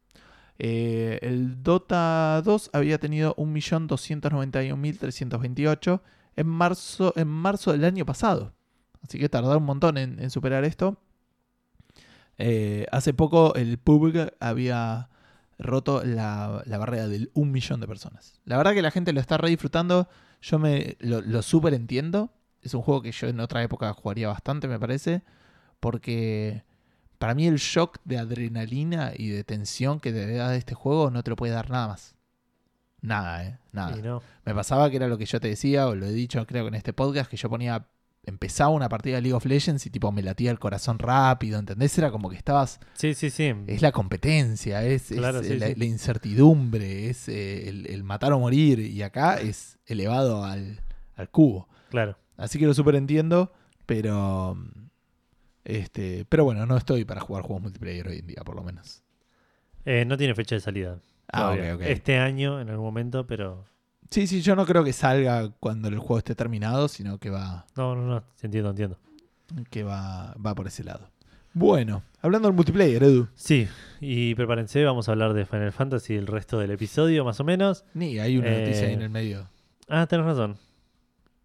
Eh, 0.58 1.20
el 1.22 1.62
Dota 1.64 2.42
2 2.44 2.70
había 2.74 2.98
tenido 2.98 3.36
1.291.328 3.36 6.02
en 6.38 6.48
marzo, 6.48 7.14
en 7.16 7.28
marzo 7.28 7.74
del 7.74 7.86
año 7.86 8.06
pasado. 8.06 8.54
Así 9.02 9.18
que 9.20 9.30
tardó 9.30 9.58
un 9.58 9.64
montón 9.64 9.98
en, 9.98 10.30
superar 10.30 10.64
esto. 10.64 10.98
Eh, 12.38 12.86
hace 12.92 13.14
poco 13.14 13.56
el 13.56 13.78
PUBG 13.78 14.34
había 14.40 15.10
roto 15.58 16.04
la, 16.04 16.64
barrera 16.68 17.08
del 17.08 17.32
1 17.34 17.52
millón 17.52 17.80
de 17.80 17.88
personas. 17.88 18.42
La 18.46 18.58
verdad 18.58 18.74
que 18.74 18.82
la 18.82 18.92
gente 18.92 19.14
lo 19.14 19.22
está 19.22 19.38
re 19.38 19.50
disfrutando. 19.50 20.10
Yo 20.42 20.60
me 20.60 20.98
lo, 21.00 21.22
lo 21.22 21.42
súper 21.42 21.74
entiendo. 21.74 22.34
Es 22.62 22.74
un 22.74 22.82
juego 22.82 23.02
que 23.02 23.12
yo 23.12 23.28
en 23.28 23.40
otra 23.40 23.64
época 23.64 23.94
jugaría 23.94 24.28
bastante, 24.28 24.68
me 24.68 24.80
parece. 24.80 25.24
Porque 25.80 26.64
para 27.18 27.34
mí 27.36 27.48
el 27.48 27.58
shock 27.58 28.00
de 28.04 28.18
adrenalina 28.18 29.12
y 29.16 29.30
de 29.30 29.44
tensión 29.44 30.00
que 30.00 30.12
te 30.12 30.34
da 30.36 30.56
este 30.56 30.76
juego 30.76 31.12
no 31.12 31.24
te 31.24 31.30
lo 31.30 31.36
puede 31.36 31.54
dar 31.54 31.70
nada 31.70 31.88
más. 31.88 32.16
Nada, 33.02 33.44
¿eh? 33.46 33.60
Nada. 33.72 33.96
No. 33.98 34.22
Me 34.46 34.56
pasaba 34.56 34.90
que 34.90 34.96
era 34.96 35.08
lo 35.08 35.18
que 35.18 35.26
yo 35.26 35.40
te 35.40 35.48
decía, 35.48 35.88
o 35.88 35.96
lo 35.96 36.06
he 36.08 36.12
dicho 36.12 36.46
creo 36.48 36.64
que 36.64 36.70
en 36.70 36.76
este 36.76 36.94
podcast, 36.94 37.30
que 37.30 37.38
yo 37.38 37.50
ponía, 37.50 37.86
empezaba 38.24 38.72
una 38.72 38.90
partida 38.90 39.16
de 39.18 39.22
League 39.22 39.36
of 39.36 39.46
Legends 39.46 39.86
y 39.86 39.92
tipo 39.92 40.12
me 40.12 40.24
latía 40.24 40.50
el 40.50 40.58
corazón 40.58 40.98
rápido, 40.98 41.60
¿entendés? 41.60 41.96
Era 42.00 42.10
como 42.10 42.30
que 42.30 42.36
estabas, 42.36 42.80
Sí, 42.94 43.14
sí, 43.14 43.30
sí. 43.30 43.54
es 43.68 43.82
la 43.84 43.92
competencia, 43.92 44.84
es, 44.84 45.12
es, 45.12 45.18
Claro, 45.20 45.44
sí, 45.44 45.60
la, 45.60 45.68
sí. 45.68 45.76
la 45.76 45.86
incertidumbre, 45.86 47.10
es 47.10 47.30
eh, 47.30 47.70
el, 47.70 47.86
el 47.88 48.04
matar 48.04 48.34
o 48.34 48.40
morir, 48.40 48.80
y 48.80 49.04
acá 49.04 49.36
es 49.36 49.78
elevado 49.86 50.44
al, 50.44 50.82
al 51.16 51.30
cubo. 51.30 51.68
Claro. 51.92 52.18
Así 52.38 52.58
que 52.58 52.66
lo 52.66 52.74
super 52.74 52.96
entiendo, 52.96 53.54
pero... 53.86 54.58
Este, 55.66 56.26
pero 56.30 56.46
bueno, 56.46 56.66
no 56.66 56.78
estoy 56.78 57.04
para 57.06 57.20
jugar 57.22 57.44
juegos 57.44 57.64
multiplayer 57.64 58.08
hoy 58.08 58.20
en 58.20 58.28
día, 58.28 58.42
por 58.46 58.56
lo 58.56 58.64
menos. 58.64 59.04
Eh, 59.84 60.06
no 60.06 60.16
tiene 60.16 60.34
fecha 60.36 60.56
de 60.56 60.62
salida. 60.62 61.00
Ah, 61.28 61.42
todavía. 61.42 61.76
ok, 61.76 61.82
ok. 61.82 61.88
Este 61.88 62.18
año, 62.20 62.62
en 62.62 62.70
algún 62.70 62.86
momento, 62.86 63.26
pero... 63.28 63.66
Sí, 64.10 64.28
sí, 64.28 64.42
yo 64.42 64.56
no 64.56 64.66
creo 64.68 64.84
que 64.84 64.94
salga 64.94 65.50
cuando 65.60 65.88
el 65.88 65.98
juego 65.98 66.20
esté 66.20 66.36
terminado, 66.36 66.88
sino 66.88 67.18
que 67.18 67.32
va, 67.32 67.66
No, 67.76 67.96
no, 67.96 68.04
no. 68.06 68.24
Entiendo, 68.42 68.70
entiendo. 68.70 69.00
que 69.72 69.84
va, 69.84 70.34
va 70.36 70.54
por 70.56 70.68
ese 70.68 70.84
lado. 70.84 71.10
Bueno, 71.54 72.04
hablando 72.22 72.48
del 72.50 72.56
multiplayer, 72.56 73.02
Edu. 73.02 73.28
Sí, 73.34 73.68
y 74.02 74.36
prepárense, 74.36 74.84
vamos 74.84 75.08
a 75.08 75.14
hablar 75.14 75.34
de 75.34 75.46
Final 75.46 75.72
Fantasy 75.72 76.14
el 76.16 76.28
resto 76.28 76.60
del 76.60 76.72
episodio, 76.72 77.24
más 77.26 77.40
o 77.40 77.44
menos. 77.44 77.86
Ni 77.94 78.20
hay 78.20 78.38
una 78.38 78.50
Eh, 78.50 78.60
noticia 78.60 78.88
ahí 78.88 78.94
en 78.94 79.02
el 79.02 79.10
medio. 79.10 79.48
Ah, 79.88 80.06
tenés 80.06 80.26
razón. 80.26 80.58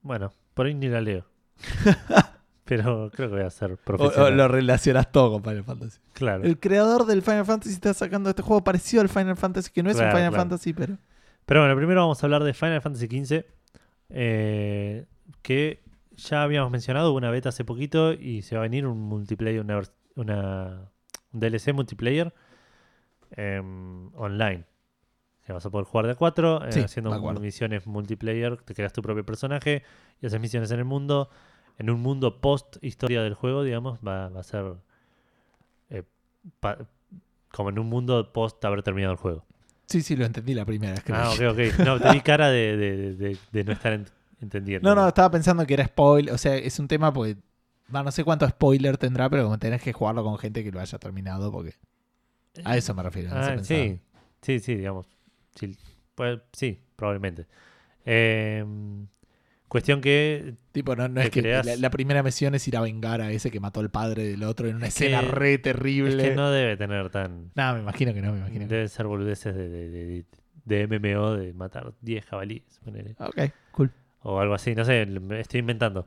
Bueno, 0.02 0.32
por 0.52 0.66
ahí 0.66 0.74
ni 0.74 0.88
la 0.88 1.00
leo. 1.00 1.24
Pero 2.70 3.10
creo 3.12 3.28
que 3.28 3.34
voy 3.34 3.44
a 3.44 3.50
ser 3.50 3.76
profesional. 3.78 4.32
o 4.32 4.36
lo 4.36 4.46
relacionas 4.48 5.10
todo 5.10 5.32
con 5.32 5.42
Final 5.42 5.64
Fantasy. 5.64 5.98
Claro. 6.12 6.44
El 6.44 6.58
creador 6.60 7.04
del 7.04 7.20
Final 7.22 7.44
Fantasy 7.44 7.74
está 7.74 7.92
sacando 7.94 8.30
este 8.30 8.42
juego 8.42 8.62
parecido 8.62 9.02
al 9.02 9.08
Final 9.08 9.36
Fantasy, 9.36 9.70
que 9.72 9.82
no 9.82 9.90
es 9.90 9.96
Claro, 9.96 10.10
un 10.12 10.16
Final 10.16 10.30
claro. 10.30 10.42
Fantasy, 10.42 10.72
pero. 10.72 10.96
Pero 11.46 11.60
bueno, 11.62 11.74
primero 11.76 12.00
vamos 12.02 12.22
a 12.22 12.26
hablar 12.26 12.44
de 12.44 12.54
Final 12.54 12.80
Fantasy 12.80 13.06
XV, 13.08 13.44
eh, 14.10 15.04
que 15.42 15.82
ya 16.16 16.42
habíamos 16.44 16.70
mencionado, 16.70 17.10
hubo 17.10 17.16
una 17.16 17.30
beta 17.30 17.48
hace 17.48 17.64
poquito 17.64 18.12
y 18.12 18.42
se 18.42 18.54
va 18.54 18.60
a 18.60 18.62
venir 18.62 18.86
un 18.86 19.00
multiplayer, 19.00 19.60
una, 19.62 19.80
una- 20.14 20.90
un 21.32 21.40
DLC 21.40 21.72
multiplayer 21.72 22.32
em, 23.32 24.10
online. 24.16 24.64
Que 25.46 25.52
vas 25.52 25.66
a 25.66 25.70
poder 25.70 25.86
jugar 25.86 26.06
de 26.06 26.12
a 26.12 26.14
cuatro, 26.14 26.64
eh, 26.64 26.70
Sí, 26.72 26.80
haciendo 26.80 27.18
misiones 27.40 27.86
multiplayer, 27.86 28.58
te 28.58 28.74
creas 28.74 28.92
tu 28.92 29.02
propio 29.02 29.24
personaje 29.26 29.82
y 30.20 30.26
haces 30.26 30.40
misiones 30.40 30.70
en 30.70 30.78
el 30.78 30.84
mundo. 30.84 31.30
En 31.80 31.88
un 31.88 32.00
mundo 32.02 32.40
post 32.42 32.76
historia 32.82 33.22
del 33.22 33.32
juego, 33.32 33.62
digamos, 33.64 33.98
va, 34.06 34.28
va 34.28 34.40
a 34.40 34.42
ser 34.42 34.74
eh, 35.88 36.02
pa- 36.60 36.76
como 37.52 37.70
en 37.70 37.78
un 37.78 37.86
mundo 37.88 38.32
post 38.34 38.62
haber 38.66 38.82
terminado 38.82 39.12
el 39.12 39.18
juego. 39.18 39.44
Sí, 39.86 40.02
sí, 40.02 40.14
lo 40.14 40.26
entendí 40.26 40.52
la 40.54 40.66
primera 40.66 40.92
vez 40.92 41.02
que 41.02 41.12
Ah, 41.12 41.30
ok, 41.30 41.40
ok. 41.52 41.78
No, 41.84 41.98
te 42.02 42.12
vi 42.12 42.20
cara 42.20 42.50
de, 42.50 42.76
de- 42.76 43.14
de- 43.16 43.38
de 43.50 43.64
no 43.64 43.72
estar 43.72 43.94
en- 43.94 44.06
entendiendo. 44.42 44.88
No, 44.88 44.94
no, 44.94 45.08
estaba 45.08 45.30
pensando 45.30 45.66
que 45.66 45.72
era 45.74 45.86
spoiler. 45.86 46.34
O 46.34 46.38
sea, 46.38 46.54
es 46.54 46.78
un 46.78 46.86
tema 46.86 47.12
porque. 47.12 47.38
no 47.90 48.10
sé 48.12 48.24
cuánto 48.24 48.46
spoiler 48.46 48.98
tendrá, 48.98 49.30
pero 49.30 49.44
como 49.44 49.58
tenés 49.58 49.80
que 49.82 49.94
jugarlo 49.94 50.22
con 50.22 50.36
gente 50.38 50.62
que 50.62 50.70
lo 50.70 50.80
haya 50.80 50.98
terminado, 50.98 51.50
porque. 51.50 51.74
A 52.62 52.76
eso 52.76 52.92
me 52.94 53.02
refiero. 53.02 53.30
Ah, 53.32 53.56
sí, 53.62 53.98
sí, 54.42 54.60
sí, 54.60 54.74
digamos. 54.74 55.06
Sí, 55.54 55.76
pues, 56.14 56.40
sí 56.52 56.78
probablemente. 56.94 57.46
Eh, 58.04 58.64
cuestión 59.70 60.02
que 60.02 60.56
Tipo, 60.72 60.94
no, 60.94 61.08
no 61.08 61.22
es 61.22 61.30
que 61.30 61.40
creas- 61.40 61.64
la, 61.64 61.76
la 61.76 61.90
primera 61.90 62.22
misión 62.22 62.54
es 62.54 62.68
ir 62.68 62.76
a 62.76 62.82
vengar 62.82 63.22
a 63.22 63.30
ese 63.32 63.50
que 63.50 63.58
mató 63.60 63.80
al 63.80 63.88
padre 63.90 64.24
del 64.24 64.42
otro 64.42 64.68
en 64.68 64.76
una 64.76 64.86
Es 64.88 65.00
escena 65.00 65.20
que- 65.22 65.28
re 65.28 65.54
es 65.54 65.62
terrible. 65.62 66.22
que 66.22 66.34
no 66.36 66.50
debe 66.50 66.76
tener 66.76 67.08
tan... 67.10 67.50
No, 67.54 67.74
me 67.74 67.80
imagino 67.80 68.12
que 68.12 68.20
no, 68.20 68.32
me 68.32 68.38
imagino. 68.40 68.60
que 68.68 68.74
Deben 68.74 68.88
ser 68.90 69.06
boludeces 69.06 69.54
de, 69.54 69.68
de, 69.70 69.88
de- 69.88 70.24
de 70.66 70.86
MMO 70.86 71.32
de 71.36 71.54
matar 71.54 71.92
10 72.02 72.26
jabalíes. 72.26 72.78
ponele. 72.84 73.14
Ok, 73.18 73.38
cool. 73.72 73.90
O 74.22 74.38
algo 74.38 74.52
así, 74.54 74.74
no 74.74 74.84
sé, 74.84 75.08
estoy 75.38 75.60
inventando. 75.60 76.06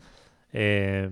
Eh, 0.54 1.10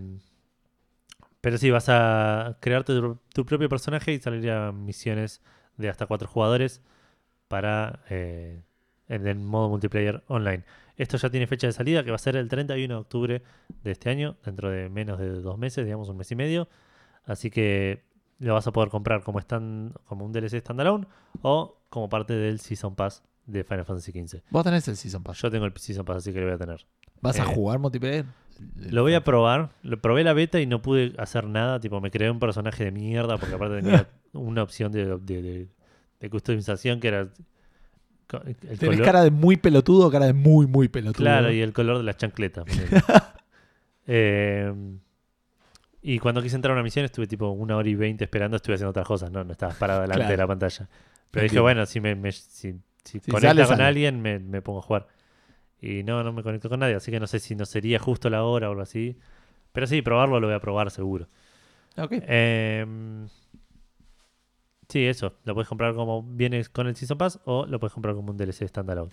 pero 1.41 1.57
sí, 1.57 1.71
vas 1.71 1.89
a 1.89 2.57
crear 2.59 2.83
tu, 2.83 3.17
tu 3.33 3.45
propio 3.45 3.67
personaje 3.67 4.13
y 4.13 4.19
salir 4.19 4.51
a 4.51 4.71
misiones 4.71 5.41
de 5.77 5.89
hasta 5.89 6.05
cuatro 6.05 6.27
jugadores 6.27 6.81
para 7.47 8.01
eh, 8.09 8.61
en 9.09 9.25
el 9.27 9.39
modo 9.39 9.69
multiplayer 9.69 10.23
online. 10.27 10.63
Esto 10.97 11.17
ya 11.17 11.29
tiene 11.29 11.47
fecha 11.47 11.67
de 11.67 11.73
salida 11.73 12.03
que 12.03 12.11
va 12.11 12.15
a 12.15 12.19
ser 12.19 12.35
el 12.35 12.47
31 12.47 12.93
de 12.93 12.99
octubre 12.99 13.41
de 13.83 13.91
este 13.91 14.09
año, 14.09 14.37
dentro 14.45 14.69
de 14.69 14.89
menos 14.89 15.19
de 15.19 15.29
dos 15.29 15.57
meses, 15.57 15.85
digamos 15.85 16.09
un 16.09 16.17
mes 16.17 16.31
y 16.31 16.35
medio. 16.35 16.67
Así 17.25 17.49
que 17.49 18.03
lo 18.39 18.53
vas 18.55 18.65
a 18.67 18.71
poder 18.71 18.89
comprar 18.89 19.23
como, 19.23 19.39
están, 19.39 19.93
como 20.05 20.25
un 20.25 20.31
DLC 20.31 20.59
standalone 20.59 21.05
o 21.41 21.77
como 21.89 22.09
parte 22.09 22.33
del 22.33 22.59
Season 22.59 22.95
Pass 22.95 23.23
de 23.45 23.63
Final 23.63 23.85
Fantasy 23.85 24.11
XV. 24.11 24.41
Vos 24.49 24.63
tenés 24.63 24.87
el 24.87 24.95
Season 24.97 25.23
Pass. 25.23 25.41
Yo 25.41 25.51
tengo 25.51 25.65
el 25.65 25.73
Season 25.77 26.05
Pass, 26.05 26.17
así 26.17 26.33
que 26.33 26.39
lo 26.39 26.45
voy 26.47 26.55
a 26.55 26.57
tener. 26.57 26.85
¿Vas 27.21 27.39
a 27.39 27.43
eh, 27.43 27.45
jugar 27.55 27.79
multiplayer? 27.79 28.25
Lo 28.75 29.01
voy 29.03 29.13
a 29.13 29.23
probar. 29.23 29.71
Lo 29.83 30.01
probé 30.01 30.23
la 30.23 30.33
beta 30.33 30.59
y 30.59 30.65
no 30.67 30.81
pude 30.81 31.13
hacer 31.17 31.45
nada. 31.45 31.79
Tipo, 31.79 32.01
me 32.01 32.11
creé 32.11 32.29
un 32.31 32.39
personaje 32.39 32.83
de 32.85 32.91
mierda 32.91 33.37
porque 33.37 33.55
aparte 33.55 33.81
tenía 33.81 34.07
una 34.33 34.63
opción 34.63 34.91
de, 34.91 35.17
de, 35.19 35.41
de- 35.41 35.67
de 36.19 36.29
customización 36.29 36.99
que 36.99 37.07
era 37.07 37.29
¿Tenés 38.39 38.79
color. 38.79 39.01
cara 39.03 39.23
de 39.23 39.31
muy 39.31 39.57
pelotudo 39.57 40.07
o 40.07 40.11
cara 40.11 40.25
de 40.25 40.33
muy, 40.33 40.65
muy 40.67 40.87
pelotudo? 40.87 41.23
Claro, 41.23 41.51
y 41.51 41.61
el 41.61 41.73
color 41.73 41.97
de 41.97 42.03
las 42.03 42.17
chancletas. 42.17 42.65
Eh, 44.07 44.73
y 46.01 46.17
cuando 46.19 46.41
quise 46.41 46.55
entrar 46.55 46.71
a 46.71 46.73
una 46.73 46.83
misión 46.83 47.05
estuve 47.05 47.27
tipo 47.27 47.49
una 47.49 47.77
hora 47.77 47.87
y 47.87 47.95
veinte 47.95 48.23
esperando, 48.23 48.57
estuve 48.57 48.75
haciendo 48.75 48.89
otras 48.89 49.05
cosas, 49.07 49.31
no, 49.31 49.43
no 49.43 49.51
estaba 49.51 49.73
parado 49.73 50.01
delante 50.01 50.17
Claro. 50.21 50.31
de 50.31 50.37
la 50.37 50.47
pantalla. 50.47 50.89
Pero 51.29 51.43
dije, 51.43 51.59
bueno, 51.59 51.85
si 51.85 52.01
me, 52.01 52.15
me- 52.15 52.31
si, 52.31 52.73
si 53.03 53.19
Si 53.19 53.31
conecta 53.31 53.49
sale, 53.49 53.61
con 53.65 53.77
sale. 53.77 53.83
alguien, 53.83 54.21
me, 54.21 54.39
me 54.39 54.61
pongo 54.61 54.79
a 54.79 54.81
jugar. 54.81 55.07
Y 55.79 56.03
no, 56.03 56.23
no 56.23 56.33
me 56.33 56.43
conecto 56.43 56.67
con 56.69 56.79
nadie, 56.79 56.95
así 56.95 57.11
que 57.11 57.19
no 57.19 57.27
sé 57.27 57.39
si 57.39 57.55
no 57.55 57.65
sería 57.65 57.99
justo 57.99 58.29
la 58.29 58.43
hora 58.43 58.67
o 58.67 58.71
algo 58.71 58.81
así. 58.81 59.17
Pero 59.71 59.87
sí, 59.87 60.01
probarlo 60.01 60.39
lo 60.39 60.47
voy 60.47 60.55
a 60.55 60.59
probar 60.59 60.89
seguro. 60.91 61.27
Ok. 61.97 62.13
Em, 62.23 63.27
sí, 64.91 65.05
eso. 65.07 65.33
Lo 65.45 65.53
puedes 65.53 65.67
comprar 65.69 65.95
como 65.95 66.21
viene 66.23 66.63
con 66.65 66.87
el 66.87 66.95
Season 66.95 67.17
Pass 67.17 67.39
o 67.45 67.65
lo 67.65 67.79
puedes 67.79 67.93
comprar 67.93 68.13
como 68.15 68.31
un 68.31 68.37
DLC 68.37 68.67
standalone. 68.67 69.11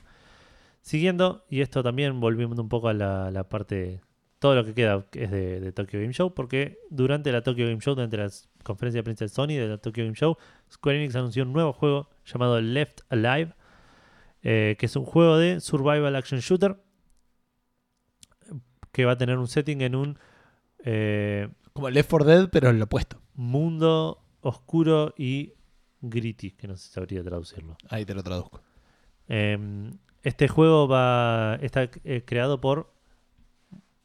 Siguiendo, 0.80 1.44
y 1.48 1.60
esto 1.60 1.82
también 1.82 2.20
volviendo 2.20 2.60
un 2.62 2.68
poco 2.68 2.88
a 2.88 2.94
la, 2.94 3.30
la 3.30 3.48
parte. 3.48 4.00
Todo 4.38 4.54
lo 4.54 4.64
que 4.64 4.72
queda 4.72 5.04
es 5.14 5.30
de, 5.32 5.58
de 5.60 5.72
Tokyo 5.72 5.98
Game 6.00 6.12
Show, 6.12 6.32
porque 6.32 6.78
durante 6.90 7.32
la 7.32 7.42
Tokyo 7.42 7.66
Game 7.66 7.80
Show, 7.80 7.96
durante 7.96 8.16
la 8.16 8.30
conferencia 8.62 9.00
de 9.00 9.02
prensa 9.02 9.24
de 9.24 9.30
Sony 9.30 9.58
de 9.58 9.66
la 9.66 9.78
Tokyo 9.78 10.04
Game 10.04 10.14
Show, 10.14 10.36
Square 10.72 10.98
Enix 10.98 11.16
anunció 11.16 11.42
un 11.42 11.52
nuevo 11.52 11.72
juego 11.72 12.08
llamado 12.24 12.60
Left 12.60 13.00
Alive, 13.08 13.54
eh, 14.42 14.76
que 14.78 14.86
es 14.86 14.94
un 14.94 15.04
juego 15.04 15.38
de 15.38 15.60
survival 15.60 16.14
action 16.14 16.38
shooter 16.40 16.76
que 18.92 19.04
va 19.04 19.12
a 19.12 19.18
tener 19.18 19.38
un 19.38 19.48
setting 19.48 19.80
en 19.82 19.94
un 19.94 20.18
Eh, 20.84 21.48
Como 21.72 21.90
Left 21.90 22.08
4 22.08 22.24
Dead, 22.26 22.48
pero 22.50 22.72
lo 22.72 22.84
opuesto. 22.84 23.20
mundo 23.34 24.22
oscuro 24.40 25.14
y 25.18 25.54
gritty, 26.00 26.52
que 26.52 26.68
no 26.68 26.76
sé 26.76 26.88
si 26.88 26.92
sabría 26.94 27.22
traducirlo. 27.22 27.76
Ahí 27.88 28.04
te 28.04 28.14
lo 28.14 28.22
traduzco. 28.22 28.60
Eh, 29.28 29.90
este 30.22 30.48
juego 30.48 30.88
va 30.88 31.56
está 31.60 31.90
eh, 32.04 32.22
creado 32.24 32.60
por 32.60 32.92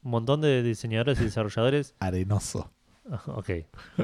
un 0.02 0.10
montón 0.10 0.40
de 0.40 0.62
diseñadores 0.62 1.20
y 1.20 1.24
desarrolladores. 1.24 1.94
Arenoso. 2.00 2.70
Ok. 3.26 3.50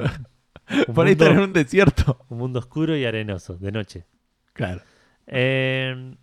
Un 0.87 0.93
Por 0.93 1.05
ahí 1.05 1.13
mundo- 1.15 1.25
estar 1.25 1.31
en 1.31 1.39
un 1.39 1.53
desierto. 1.53 2.25
Un 2.29 2.37
mundo 2.37 2.59
oscuro 2.59 2.95
y 2.95 3.03
arenoso, 3.03 3.55
de 3.57 3.71
noche. 3.73 4.05
Claro. 4.53 4.81
Eh, 5.27 6.15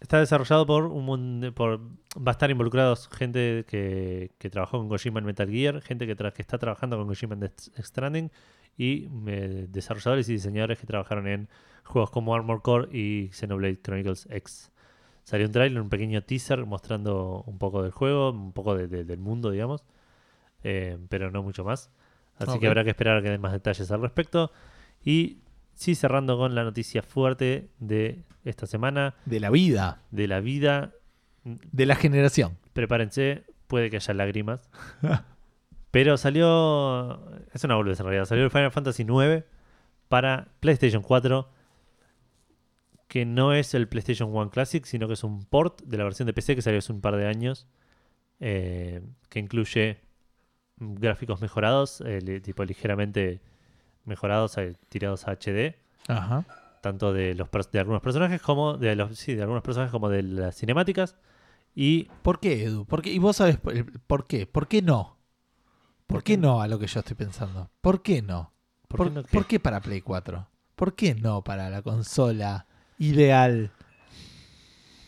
está 0.00 0.18
desarrollado 0.18 0.66
por 0.66 0.84
un 0.86 1.52
por 1.54 1.78
va 2.16 2.28
a 2.28 2.30
estar 2.32 2.50
involucrados 2.50 3.08
gente 3.08 3.64
que, 3.68 4.32
que 4.38 4.50
trabajó 4.50 4.78
con 4.78 4.88
Kojima 4.88 5.20
en 5.20 5.26
Metal 5.26 5.48
Gear, 5.48 5.80
gente 5.82 6.06
que, 6.06 6.16
tra- 6.16 6.32
que 6.32 6.42
está 6.42 6.58
trabajando 6.58 6.96
con 6.96 7.06
Kojima 7.06 7.34
en 7.34 7.40
Death 7.40 7.60
Stranding 7.78 8.32
y 8.78 9.08
eh, 9.26 9.66
desarrolladores 9.68 10.28
y 10.30 10.32
diseñadores 10.32 10.78
que 10.78 10.86
trabajaron 10.86 11.26
en 11.26 11.48
juegos 11.84 12.10
como 12.10 12.34
Armor 12.34 12.62
Core 12.62 12.96
y 12.96 13.28
Xenoblade 13.32 13.80
Chronicles 13.82 14.26
X. 14.30 14.72
Salió 15.24 15.46
un 15.46 15.52
trailer, 15.52 15.82
un 15.82 15.90
pequeño 15.90 16.22
teaser 16.22 16.64
mostrando 16.64 17.42
un 17.46 17.58
poco 17.58 17.82
del 17.82 17.90
juego, 17.92 18.30
un 18.30 18.52
poco 18.52 18.74
de- 18.76 18.86
de- 18.88 19.04
del 19.04 19.18
mundo, 19.18 19.50
digamos, 19.50 19.84
eh, 20.64 20.96
pero 21.10 21.30
no 21.30 21.42
mucho 21.42 21.64
más. 21.64 21.90
Así 22.38 22.52
Ok. 22.52 22.60
que 22.60 22.66
habrá 22.68 22.84
que 22.84 22.90
esperar 22.90 23.18
a 23.18 23.22
que 23.22 23.28
den 23.30 23.40
más 23.40 23.52
detalles 23.52 23.90
al 23.90 24.00
respecto. 24.00 24.52
Y 25.04 25.38
sí, 25.74 25.94
cerrando 25.94 26.38
con 26.38 26.54
la 26.54 26.62
noticia 26.64 27.02
fuerte 27.02 27.68
de 27.80 28.22
esta 28.44 28.66
semana, 28.66 29.14
De 29.26 29.40
la 29.40 29.50
vida. 29.50 30.00
de 30.12 30.28
la 30.28 30.40
vida. 30.40 30.92
De 31.44 31.84
la 31.86 31.96
generación. 31.96 32.56
Prepárense, 32.72 33.42
puede 33.66 33.90
que 33.90 33.96
haya 33.96 34.14
lágrimas. 34.14 34.68
Pero 35.98 36.16
salió. 36.16 37.20
Es 37.52 37.64
una 37.64 37.74
boludez 37.74 37.98
en 37.98 38.06
realidad. 38.06 38.24
Salió 38.24 38.44
el 38.44 38.52
Final 38.52 38.70
Fantasy 38.70 39.02
IX 39.02 39.42
para 40.06 40.46
PlayStation 40.60 41.02
4. 41.02 41.50
Que 43.08 43.24
no 43.24 43.52
es 43.52 43.74
el 43.74 43.88
PlayStation 43.88 44.32
1 44.32 44.50
Classic, 44.50 44.84
sino 44.84 45.08
que 45.08 45.14
es 45.14 45.24
un 45.24 45.42
port 45.44 45.82
de 45.82 45.96
la 45.98 46.04
versión 46.04 46.26
de 46.26 46.32
PC 46.32 46.54
que 46.54 46.62
salió 46.62 46.78
hace 46.78 46.92
un 46.92 47.00
par 47.00 47.16
de 47.16 47.26
años. 47.26 47.66
eh, 48.38 49.02
que 49.28 49.40
incluye 49.40 49.98
gráficos 50.76 51.40
mejorados, 51.40 52.00
eh, 52.06 52.40
tipo 52.44 52.64
ligeramente 52.64 53.40
mejorados, 54.04 54.56
eh, 54.58 54.76
tirados 54.88 55.26
a 55.26 55.32
HD 55.32 55.74
Ajá. 56.06 56.44
tanto 56.80 57.12
de 57.12 57.34
los 57.34 57.48
de 57.72 57.80
algunos 57.80 58.02
personajes 58.02 58.40
como 58.40 58.76
de 58.78 58.94
los 58.94 59.18
sí, 59.18 59.34
de 59.34 59.42
algunos 59.42 59.64
personajes 59.64 59.90
como 59.90 60.08
de 60.08 60.22
las 60.22 60.54
cinemáticas 60.56 61.16
y 61.74 62.04
¿Por 62.22 62.38
qué, 62.38 62.62
Edu? 62.62 62.84
¿Por 62.84 63.02
qué? 63.02 63.10
Y 63.10 63.18
vos 63.18 63.34
sabes 63.34 63.58
por 64.06 64.26
qué. 64.28 64.46
¿Por 64.46 64.68
qué 64.68 64.80
no? 64.80 65.17
¿Por 66.08 66.22
qué 66.24 66.38
no 66.38 66.62
a 66.62 66.68
lo 66.68 66.78
que 66.78 66.86
yo 66.86 67.00
estoy 67.00 67.14
pensando? 67.16 67.70
¿Por 67.82 68.02
qué 68.02 68.22
no? 68.22 68.52
¿por, 68.88 68.96
¿Por, 68.98 69.08
qué 69.08 69.14
no 69.14 69.22
qué? 69.22 69.28
por 69.30 69.46
qué 69.46 69.60
para 69.60 69.80
Play 69.80 70.00
4? 70.00 70.48
¿Por 70.74 70.94
qué 70.94 71.14
no 71.14 71.44
para 71.44 71.68
la 71.70 71.82
consola 71.82 72.66
ideal 72.98 73.70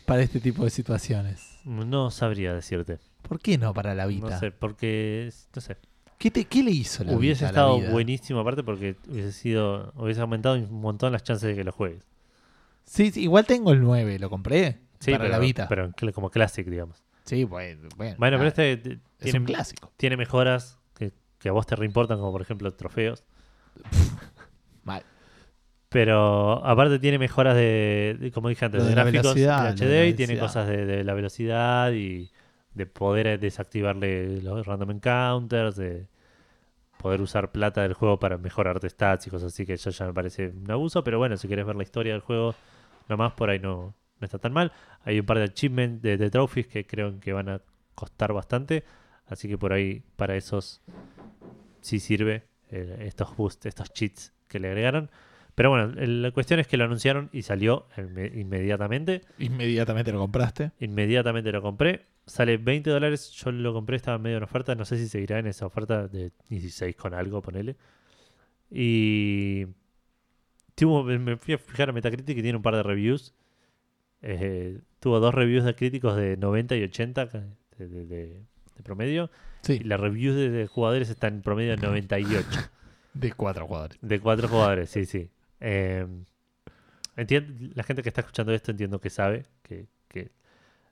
para 0.05 0.21
este 0.21 0.39
tipo 0.39 0.63
de 0.63 0.69
situaciones? 0.69 1.59
no 1.65 2.11
sabría 2.11 2.53
decirte 2.53 2.99
¿Por 3.23 3.39
qué 3.39 3.57
no 3.57 3.73
para 3.73 3.95
la 3.95 4.03
no 4.03 4.09
Vita? 4.09 4.39
sé 4.39 4.51
porque 4.51 5.31
no 5.55 5.61
sé 5.61 5.77
¿Qué, 6.19 6.29
te, 6.29 6.45
¿Qué 6.45 6.61
le 6.61 6.69
hizo 6.71 7.03
la 7.03 7.13
hubiese 7.13 7.45
Vita 7.45 7.49
a 7.49 7.51
la 7.51 7.59
estado 7.59 7.79
vida? 7.79 7.91
buenísimo 7.91 8.39
aparte 8.41 8.63
porque 8.63 8.95
hubiese 9.09 9.31
sido 9.31 9.91
hubiese 9.95 10.21
aumentado 10.21 10.55
un 10.55 10.81
montón 10.81 11.11
las 11.13 11.23
chances 11.23 11.49
de 11.49 11.55
que 11.55 11.63
lo 11.63 11.71
juegues 11.71 12.03
Sí, 12.85 13.09
sí, 13.11 13.21
igual 13.23 13.45
tengo 13.45 13.71
el 13.71 13.81
9, 13.81 14.19
lo 14.19 14.29
compré 14.29 14.81
sí 14.99 15.11
para 15.11 15.23
pero, 15.23 15.31
la 15.31 15.39
Vita. 15.39 15.67
pero 15.67 15.91
como 16.13 16.29
classic 16.29 16.67
digamos 16.67 17.03
sí, 17.25 17.43
bueno, 17.43 17.89
bueno. 17.97 18.15
bueno 18.19 18.37
pero 18.37 18.49
este 18.49 18.99
es 19.19 19.33
un 19.33 19.45
clásico. 19.45 19.91
tiene 19.97 20.15
mejoras 20.17 20.77
que, 21.41 21.49
a 21.49 21.51
vos 21.51 21.65
te 21.65 21.75
reimportan 21.75 22.19
como 22.19 22.31
por 22.31 22.41
ejemplo 22.41 22.71
trofeos 22.73 23.23
Mal. 24.83 25.03
Pero 25.89 26.65
aparte 26.65 26.99
tiene 26.99 27.19
mejoras 27.19 27.55
de, 27.55 28.17
de, 28.19 28.31
como 28.31 28.49
dije 28.49 28.65
antes, 28.65 28.79
Lo 28.79 28.85
de, 28.85 28.89
de 28.91 28.95
la 28.95 29.03
gráficos 29.03 29.35
de 29.35 29.49
HD 29.49 30.07
y 30.07 30.13
tiene 30.13 30.39
cosas 30.39 30.67
de, 30.67 30.85
de 30.85 31.03
la 31.03 31.13
velocidad 31.13 31.91
y 31.91 32.31
de 32.73 32.85
poder 32.85 33.39
desactivarle 33.39 34.41
los 34.41 34.65
random 34.65 34.91
encounters, 34.91 35.75
de 35.75 36.07
poder 36.97 37.21
usar 37.21 37.51
plata 37.51 37.81
del 37.81 37.93
juego 37.93 38.19
para 38.19 38.37
mejorarte 38.37 38.89
stats 38.89 39.27
y 39.27 39.29
cosas 39.29 39.53
así 39.53 39.65
que 39.65 39.73
eso 39.73 39.89
ya 39.89 40.05
me 40.05 40.13
parece 40.13 40.49
un 40.49 40.69
abuso, 40.69 41.03
pero 41.03 41.17
bueno, 41.17 41.35
si 41.35 41.47
querés 41.47 41.65
ver 41.65 41.75
la 41.75 41.83
historia 41.83 42.13
del 42.13 42.21
juego, 42.21 42.55
nomás 43.09 43.33
por 43.33 43.49
ahí 43.49 43.59
no, 43.59 43.95
no 44.19 44.25
está 44.25 44.37
tan 44.37 44.53
mal. 44.53 44.71
Hay 45.03 45.19
un 45.19 45.25
par 45.25 45.39
de 45.39 45.45
achievements 45.45 46.01
de, 46.01 46.17
de 46.17 46.29
trophies 46.29 46.67
que 46.67 46.85
creo 46.85 47.19
que 47.19 47.33
van 47.33 47.49
a 47.49 47.61
costar 47.95 48.33
bastante, 48.33 48.83
así 49.27 49.47
que 49.49 49.57
por 49.57 49.73
ahí 49.73 50.03
para 50.15 50.35
esos 50.35 50.81
sí 51.81 51.99
sirve 51.99 52.43
eh, 52.69 53.03
estos 53.07 53.35
boosts, 53.35 53.65
estos 53.65 53.91
cheats 53.93 54.33
que 54.47 54.59
le 54.59 54.69
agregaron. 54.69 55.09
Pero 55.55 55.69
bueno, 55.69 55.91
la 55.95 56.31
cuestión 56.31 56.59
es 56.61 56.67
que 56.67 56.77
lo 56.77 56.85
anunciaron 56.85 57.29
y 57.33 57.41
salió 57.41 57.87
inme- 57.97 58.31
inmediatamente. 58.39 59.21
Inmediatamente 59.37 60.11
lo 60.13 60.19
compraste. 60.19 60.71
Inmediatamente 60.79 61.51
lo 61.51 61.61
compré. 61.61 62.05
Sale 62.25 62.57
20 62.57 62.89
dólares. 62.89 63.31
Yo 63.31 63.51
lo 63.51 63.73
compré, 63.73 63.97
estaba 63.97 64.17
medio 64.17 64.37
en 64.37 64.43
oferta. 64.43 64.75
No 64.75 64.85
sé 64.85 64.97
si 64.97 65.09
seguirá 65.09 65.39
en 65.39 65.47
esa 65.47 65.65
oferta 65.65 66.07
de 66.07 66.31
16 66.49 66.95
con 66.95 67.13
algo, 67.13 67.41
ponele. 67.41 67.75
Y 68.69 69.67
tuvo, 70.75 71.03
me- 71.03 71.19
me 71.19 71.37
fui 71.37 71.53
a 71.53 71.57
fijar 71.57 71.89
a 71.89 71.93
Metacritic 71.93 72.37
y 72.37 72.41
tiene 72.41 72.55
un 72.57 72.63
par 72.63 72.75
de 72.75 72.83
reviews. 72.83 73.33
Eh, 74.21 74.79
tuvo 74.99 75.19
dos 75.19 75.33
reviews 75.33 75.65
de 75.65 75.75
críticos 75.75 76.15
de 76.15 76.37
90 76.37 76.75
y 76.77 76.83
80 76.83 77.25
de, 77.25 77.41
de- 77.77 78.05
de- 78.05 78.05
de 78.75 78.83
promedio. 78.83 79.29
Y 79.63 79.65
Sí, 79.67 79.79
las 79.79 79.99
reviews 79.99 80.35
de, 80.35 80.67
jugadores 80.67 81.09
están 81.09 81.35
en 81.35 81.41
promedio 81.41 81.71
de 81.71 81.77
98. 81.77 82.47
de 83.13 83.31
cuatro 83.33 83.67
jugadores. 83.67 83.97
De 84.01 84.19
cuatro 84.19 84.47
jugadores, 84.47 84.89
sí, 84.89 85.05
sí. 85.05 85.29
Eh, 85.59 86.05
entien- 87.17 87.71
la 87.75 87.83
gente 87.83 88.01
que 88.03 88.09
está 88.09 88.21
escuchando 88.21 88.53
esto 88.53 88.71
entiendo 88.71 88.99
que 88.99 89.09
sabe 89.09 89.45
que, 89.63 89.85
que 90.07 90.31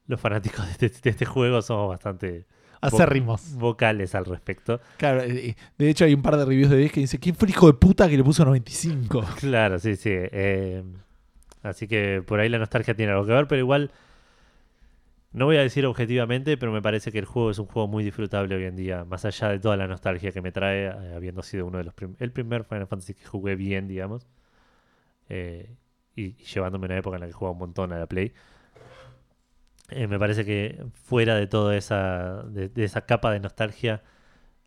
los 0.08 0.20
fanáticos 0.20 0.66
de 0.80 0.88
este, 0.88 1.02
de 1.02 1.10
este 1.10 1.26
juego 1.26 1.62
somos 1.62 1.90
bastante 1.90 2.46
Acérrimos. 2.82 3.54
vocales 3.56 4.16
al 4.16 4.26
respecto. 4.26 4.80
Claro, 4.98 5.22
de 5.24 5.56
hecho 5.90 6.06
hay 6.06 6.14
un 6.14 6.22
par 6.22 6.38
de 6.38 6.46
reviews 6.46 6.70
de 6.70 6.78
10 6.78 6.92
que 6.92 7.00
dice, 7.02 7.20
¿quién 7.20 7.36
fue 7.36 7.48
el 7.48 7.52
hijo 7.52 7.68
de 7.68 7.74
puta 7.74 8.08
que 8.10 8.18
le 8.18 8.24
puso 8.24 8.46
95? 8.46 9.26
Claro, 9.40 9.80
sí, 9.80 9.96
sí. 9.96 10.10
eh, 10.14 10.84
así 11.64 11.88
que 11.88 12.24
por 12.26 12.40
ahí 12.40 12.48
la 12.50 12.60
nostalgia 12.60 12.94
tiene 12.96 13.12
algo 13.12 13.26
que 13.26 13.34
ver, 13.34 13.48
pero 13.48 13.60
igual 13.60 13.92
no 15.32 15.46
voy 15.46 15.58
a 15.58 15.62
decir 15.62 15.86
objetivamente, 15.86 16.58
pero 16.58 16.72
me 16.72 16.82
parece 16.82 17.12
que 17.12 17.20
el 17.20 17.26
juego 17.26 17.52
es 17.52 17.60
un 17.60 17.68
juego 17.68 17.88
muy 17.88 18.04
disfrutable 18.04 18.56
hoy 18.56 18.64
en 18.66 18.76
día, 18.76 19.06
más 19.06 19.26
allá 19.26 19.50
de 19.50 19.60
toda 19.60 19.78
la 19.78 19.88
nostalgia 19.88 20.32
que 20.32 20.42
me 20.42 20.52
trae, 20.52 20.88
eh, 20.88 21.14
habiendo 21.16 21.44
sido 21.44 21.66
uno 21.68 21.78
de 21.78 21.84
los 21.86 21.94
prim- 21.94 22.16
el 22.20 22.32
primer 22.32 22.64
Final 22.66 22.88
Fantasy 22.88 23.14
que 23.14 23.26
jugué 23.26 23.56
bien, 23.56 23.88
digamos, 23.88 24.28
eh, 25.30 25.76
y, 26.16 26.24
y 26.40 26.44
llevándome 26.46 26.86
una 26.88 26.98
época 26.98 27.16
en 27.18 27.22
la 27.22 27.28
que 27.28 27.34
jugaba 27.34 27.54
un 27.54 27.60
montón 27.60 27.94
a 27.94 28.00
la 28.00 28.08
Play. 28.08 28.34
Eh, 29.90 30.08
me 30.08 30.20
parece 30.20 30.46
que 30.46 30.86
fuera 30.94 31.36
de 31.36 31.48
toda 31.48 31.76
esa, 31.76 32.44
de, 32.44 32.70
de 32.70 32.84
esa 32.84 33.02
capa 33.06 33.32
de 33.32 33.40
nostalgia, 33.40 34.04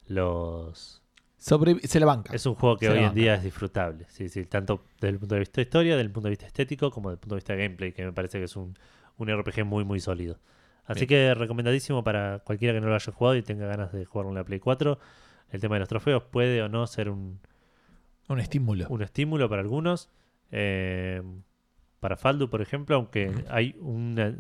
los, 0.09 1.03
Sobre, 1.39 1.79
se 1.87 2.01
la 2.01 2.07
banca. 2.07 2.35
es 2.35 2.47
un 2.47 2.55
juego 2.55 2.79
que 2.79 2.87
Se 2.87 2.93
hoy 2.93 3.05
en 3.05 3.05
banca. 3.05 3.15
día 3.15 3.35
es 3.35 3.43
disfrutable, 3.45 4.07
sí, 4.09 4.29
sí, 4.29 4.47
tanto 4.47 4.85
desde 5.01 5.11
el 5.11 5.19
punto 5.19 5.35
de 5.35 5.41
vista 5.41 5.57
de 5.61 5.63
historia, 5.63 5.93
desde 5.97 6.07
el 6.07 6.13
punto 6.13 6.27
de 6.29 6.31
vista 6.31 6.47
estético, 6.47 6.91
como 6.91 7.11
desde 7.11 7.17
el 7.17 7.21
punto 7.21 7.35
de 7.35 7.39
vista 7.39 7.53
de 7.55 7.63
gameplay, 7.65 7.93
que 7.93 8.05
me 8.05 8.13
parece 8.13 8.39
que 8.39 8.45
es 8.45 8.57
un, 8.57 8.77
un 9.19 9.29
RPG 9.31 9.65
muy, 9.65 9.85
muy 9.85 10.01
sólido. 10.01 10.39
Así 10.85 11.07
Bien. 11.07 11.09
que 11.09 11.35
recomendadísimo 11.35 12.03
para 12.03 12.41
cualquiera 12.41 12.75
que 12.75 12.81
no 12.81 12.89
lo 12.89 12.95
haya 12.95 13.13
jugado 13.13 13.37
y 13.37 13.43
tenga 13.43 13.67
ganas 13.67 13.93
de 13.93 14.05
jugarlo 14.05 14.31
en 14.33 14.37
la 14.37 14.45
Play 14.45 14.59
4. 14.61 14.99
El 15.51 15.61
tema 15.61 15.77
de 15.77 15.81
los 15.81 15.89
trofeos 15.89 16.23
puede 16.25 16.61
o 16.63 16.69
no 16.69 16.87
ser 16.87 17.09
un, 17.09 17.39
Un 18.29 18.41
estímulo. 18.41 18.87
un 18.89 19.03
estímulo 19.03 19.49
para 19.49 19.63
algunos. 19.63 20.09
Eh, 20.51 21.23
para 22.01 22.17
Faldu, 22.17 22.51
por 22.51 22.61
ejemplo, 22.63 22.97
aunque 22.97 23.33
hay 23.49 23.77
una... 23.81 24.35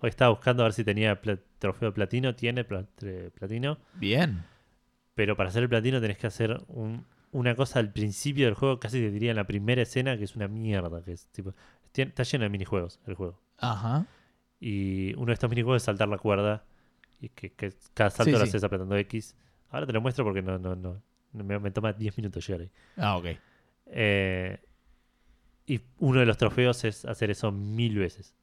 Hoy 0.00 0.08
estaba 0.10 0.30
buscando 0.30 0.62
a 0.62 0.66
ver 0.66 0.72
si 0.72 0.84
tenía 0.84 1.20
pla- 1.20 1.38
trofeo 1.58 1.92
platino, 1.92 2.34
tiene 2.36 2.62
platino. 2.64 3.78
Bien. 3.94 4.44
Pero 5.14 5.36
para 5.36 5.48
hacer 5.48 5.64
el 5.64 5.68
platino 5.68 6.00
tenés 6.00 6.18
que 6.18 6.28
hacer 6.28 6.60
un- 6.68 7.04
una 7.32 7.56
cosa 7.56 7.80
al 7.80 7.92
principio 7.92 8.44
del 8.46 8.54
juego, 8.54 8.78
casi 8.78 9.00
te 9.00 9.10
diría 9.10 9.30
en 9.30 9.36
la 9.36 9.46
primera 9.48 9.82
escena, 9.82 10.16
que 10.16 10.22
es 10.24 10.36
una 10.36 10.46
mierda. 10.46 11.02
Que 11.02 11.12
es 11.12 11.26
tipo. 11.32 11.52
está 11.92 12.22
lleno 12.22 12.44
de 12.44 12.50
minijuegos 12.50 13.00
el 13.06 13.14
juego. 13.14 13.40
Ajá. 13.58 14.06
Y 14.60 15.14
uno 15.14 15.26
de 15.26 15.32
estos 15.34 15.48
minijuegos 15.50 15.82
es 15.82 15.84
saltar 15.86 16.08
la 16.08 16.18
cuerda. 16.18 16.64
Y 17.20 17.28
que, 17.30 17.52
que 17.52 17.72
cada 17.94 18.10
salto 18.10 18.24
Sí, 18.24 18.30
lo 18.32 18.38
sí. 18.38 18.44
haces 18.44 18.64
apretando 18.64 18.96
X. 18.96 19.36
Ahora 19.70 19.86
te 19.86 19.92
lo 19.92 20.00
muestro 20.00 20.24
porque 20.24 20.42
no, 20.42 20.58
no, 20.58 20.74
no. 20.76 21.02
me, 21.32 21.58
me 21.58 21.70
toma 21.70 21.92
10 21.92 22.16
minutos 22.16 22.46
llegar 22.46 22.62
ahí. 22.62 22.70
Ah, 22.96 23.16
ok. 23.16 23.26
Eh, 23.86 24.58
y 25.66 25.80
uno 25.98 26.20
de 26.20 26.26
los 26.26 26.36
trofeos 26.38 26.84
es 26.84 27.04
hacer 27.04 27.30
eso 27.30 27.52
mil 27.52 27.98
veces. 27.98 28.34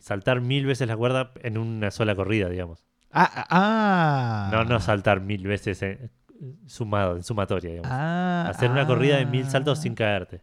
Saltar 0.00 0.40
mil 0.40 0.66
veces 0.66 0.88
la 0.88 0.96
cuerda 0.96 1.32
en 1.42 1.58
una 1.58 1.90
sola 1.90 2.14
corrida, 2.14 2.48
digamos. 2.48 2.84
Ah, 3.10 3.30
ah, 3.34 3.46
ah. 3.50 4.50
No, 4.52 4.64
no 4.64 4.80
saltar 4.80 5.20
mil 5.20 5.46
veces 5.46 5.82
en- 5.82 6.10
sumado, 6.66 7.16
en 7.16 7.22
sumatoria, 7.24 7.70
digamos. 7.70 7.90
Ah, 7.92 8.46
hacer 8.48 8.70
una 8.70 8.86
corrida 8.86 9.16
de 9.16 9.26
mil 9.26 9.44
ah. 9.46 9.50
saltos 9.50 9.80
sin 9.80 9.94
caerte. 9.94 10.42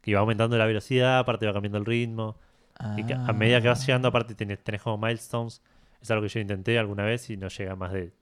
Que 0.00 0.14
va 0.14 0.20
aumentando 0.20 0.56
la 0.56 0.66
velocidad, 0.66 1.18
aparte 1.18 1.46
va 1.46 1.52
cambiando 1.52 1.78
el 1.78 1.84
ritmo. 1.84 2.36
Y 2.96 3.04
que 3.04 3.14
a 3.14 3.32
medida 3.32 3.60
que 3.60 3.68
vas 3.68 3.84
llegando, 3.86 4.08
aparte 4.08 4.34
tenés, 4.34 4.62
tenés 4.62 4.82
como 4.82 4.98
milestones. 4.98 5.60
Es 6.00 6.10
algo 6.12 6.22
que 6.22 6.28
yo 6.28 6.40
intenté 6.40 6.78
alguna 6.78 7.04
vez 7.04 7.28
y 7.30 7.36
no 7.36 7.48
llega 7.48 7.74
más 7.74 7.92
de 7.92 8.12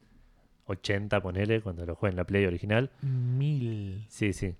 80, 0.66 1.20
ponele, 1.20 1.60
cuando 1.60 1.84
lo 1.84 1.94
jugué 1.94 2.10
en 2.10 2.16
la 2.16 2.24
Play 2.24 2.46
original. 2.46 2.90
Mil. 3.02 4.06
Sí, 4.08 4.32
sí. 4.32 4.54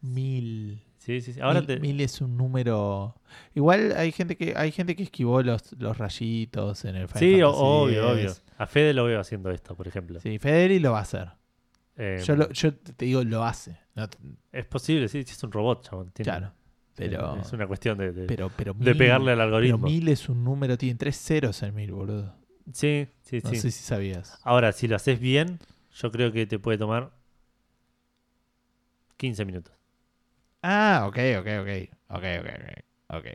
Mil. 0.00 0.82
Sí, 0.98 1.20
sí, 1.20 1.32
sí. 1.32 1.40
Ahora 1.40 1.60
mil, 1.60 1.66
te... 1.66 1.80
mil 1.80 2.00
es 2.00 2.20
un 2.20 2.36
número. 2.36 3.14
Igual 3.54 3.94
hay 3.96 4.12
gente 4.12 4.36
que 4.36 4.52
hay 4.56 4.70
gente 4.72 4.94
que 4.94 5.02
esquivó 5.04 5.42
los, 5.42 5.72
los 5.78 5.96
rayitos 5.96 6.84
en 6.84 6.96
el 6.96 7.08
Final 7.08 7.18
Sí, 7.20 7.40
Fantasy 7.40 7.62
obvio, 7.62 8.10
obvio. 8.10 8.32
A 8.58 8.66
Fede 8.66 8.92
lo 8.92 9.04
veo 9.04 9.20
haciendo 9.20 9.50
esto, 9.50 9.74
por 9.74 9.88
ejemplo. 9.88 10.20
Sí, 10.20 10.38
Federi 10.38 10.78
lo 10.78 10.92
va 10.92 10.98
a 10.98 11.02
hacer. 11.02 11.28
Eh, 11.96 12.22
Yo, 12.24 12.36
lo- 12.36 12.50
yo 12.50 12.74
te 12.74 13.04
digo, 13.06 13.24
lo 13.24 13.44
hace. 13.44 13.78
No 13.94 14.08
te- 14.08 14.18
Es 14.52 14.66
posible, 14.66 15.08
sí, 15.08 15.22
sí, 15.24 15.32
es 15.32 15.42
un 15.42 15.50
robot, 15.52 15.82
chabón. 15.88 16.10
tiene- 16.10 16.30
claro. 16.30 16.52
Pero, 16.98 17.40
Es 17.40 17.52
una 17.52 17.66
cuestión 17.66 17.98
de, 17.98 18.12
de, 18.12 18.26
pero, 18.26 18.50
pero 18.50 18.74
de 18.74 18.80
mil- 18.90 18.96
pegarle 18.98 19.32
al 19.32 19.38
Pero 19.38 19.44
algoritmo. 19.46 19.86
mil 19.86 20.08
es 20.08 20.28
un 20.28 20.44
número, 20.44 20.76
tiene 20.76 20.96
tres 20.98 21.16
ceros 21.18 21.62
en 21.62 21.74
mil, 21.74 21.92
boludo. 21.92 22.34
Sí, 22.72 23.08
sí, 23.22 23.40
No 23.42 23.50
sí. 23.50 23.56
sé 23.56 23.70
si 23.70 23.82
sabías. 23.82 24.38
Ahora, 24.42 24.72
si 24.72 24.88
lo 24.88 24.96
haces 24.96 25.18
bien, 25.20 25.58
yo 25.94 26.10
creo 26.12 26.32
que 26.32 26.46
te 26.46 26.58
puede 26.58 26.76
tomar 26.78 27.10
15 29.16 29.44
minutos. 29.44 29.74
Ah, 30.62 31.04
ok, 31.08 31.16
ok, 31.40 31.46
ok. 31.62 31.94
Ok, 32.10 32.24
ok, 32.40 33.16
ok. 33.18 33.26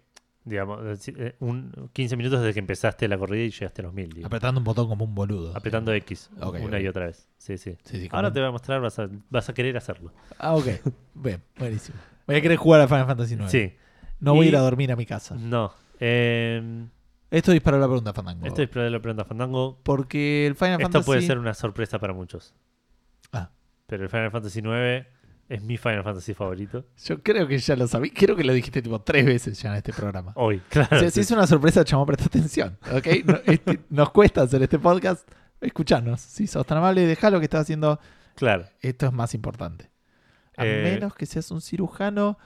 Digamos, 0.45 1.07
eh, 1.07 1.13
eh, 1.17 1.35
un, 1.39 1.89
15 1.93 2.17
minutos 2.17 2.41
desde 2.41 2.53
que 2.53 2.59
empezaste 2.59 3.07
la 3.07 3.17
corrida 3.17 3.43
y 3.45 3.51
llegaste 3.51 3.81
a 3.81 3.85
los 3.85 3.93
1000. 3.93 4.09
digo. 4.09 4.27
Apretando 4.27 4.59
un 4.59 4.65
botón 4.65 4.89
como 4.89 5.05
un 5.05 5.15
boludo. 5.15 5.55
Apretando 5.55 5.93
X 5.93 6.29
una 6.37 6.79
y 6.81 6.87
otra 6.87 7.05
vez. 7.05 7.29
Sí, 7.37 7.57
sí. 7.57 7.77
Sí, 7.85 8.07
Ahora 8.11 8.31
te 8.31 8.39
voy 8.39 8.49
a 8.49 8.51
mostrar, 8.51 8.81
vas 8.81 8.99
a, 8.99 9.09
vas 9.29 9.47
a 9.49 9.53
querer 9.53 9.77
hacerlo. 9.77 10.11
Ah, 10.37 10.55
ok. 10.55 10.67
Bien, 11.15 11.41
buenísimo. 11.57 11.97
Voy 12.27 12.35
a 12.35 12.41
querer 12.41 12.57
jugar 12.57 12.81
a 12.81 12.87
Final 12.87 13.05
Fantasy 13.07 13.33
IX. 13.35 13.51
Sí. 13.51 13.73
No 14.19 14.33
voy 14.35 14.45
a 14.45 14.49
ir 14.49 14.55
a 14.55 14.59
dormir 14.61 14.91
a 14.91 14.95
mi 14.95 15.05
casa. 15.05 15.35
No. 15.35 15.73
Eh, 15.99 16.85
Esto 17.31 17.51
disparó 17.51 17.77
la 17.79 17.87
pregunta, 17.87 18.13
Fandango. 18.13 18.45
esto 18.45 18.61
es 18.61 18.69
para 18.69 18.89
la 18.89 18.99
pregunta 18.99 19.25
Fandango. 19.25 19.79
Porque 19.83 20.47
el 20.47 20.55
Final 20.55 20.73
Esto 20.73 20.83
Fantasy... 20.83 21.05
puede 21.05 21.21
ser 21.21 21.37
una 21.39 21.53
sorpresa 21.53 21.99
para 21.99 22.13
muchos. 22.13 22.53
Ah. 23.31 23.49
Pero 23.87 24.03
el 24.03 24.09
Final 24.09 24.31
Fantasy 24.31 24.59
IX 24.59 25.05
es 25.49 25.61
mi 25.61 25.77
Final 25.77 26.03
Fantasy 26.03 26.33
favorito. 26.33 26.85
Yo 27.05 27.21
creo 27.21 27.47
que 27.47 27.57
ya 27.57 27.75
lo 27.75 27.87
sabí. 27.87 28.11
Creo 28.11 28.35
que 28.35 28.43
lo 28.43 28.53
dijiste 28.53 28.81
tipo 28.81 29.01
tres 29.01 29.25
veces 29.25 29.61
ya 29.61 29.69
en 29.71 29.75
este 29.75 29.91
programa. 29.93 30.31
Hoy, 30.35 30.61
claro. 30.69 30.95
O 30.95 30.99
sea, 30.99 31.09
sí. 31.09 31.15
si 31.15 31.19
es 31.21 31.31
una 31.31 31.45
sorpresa, 31.47 31.83
chamo, 31.83 32.05
presta 32.05 32.25
atención. 32.25 32.77
¿ok? 32.93 33.07
No- 33.25 33.39
este- 33.45 33.79
nos 33.89 34.09
cuesta 34.11 34.41
hacer 34.43 34.61
este 34.63 34.79
podcast. 34.79 35.27
Escuchanos. 35.59 36.21
Si 36.21 36.47
sos 36.47 36.65
tan 36.65 36.77
amable, 36.77 37.05
deja 37.05 37.29
lo 37.29 37.39
que 37.39 37.45
estás 37.45 37.61
haciendo. 37.61 37.99
Claro. 38.35 38.65
Esto 38.81 39.05
es 39.05 39.13
más 39.13 39.33
importante. 39.33 39.89
A 40.57 40.65
Eh, 40.65 40.81
menos 40.83 41.13
que 41.15 41.25
seas 41.25 41.49
un 41.51 41.61
cirujano 41.61 42.37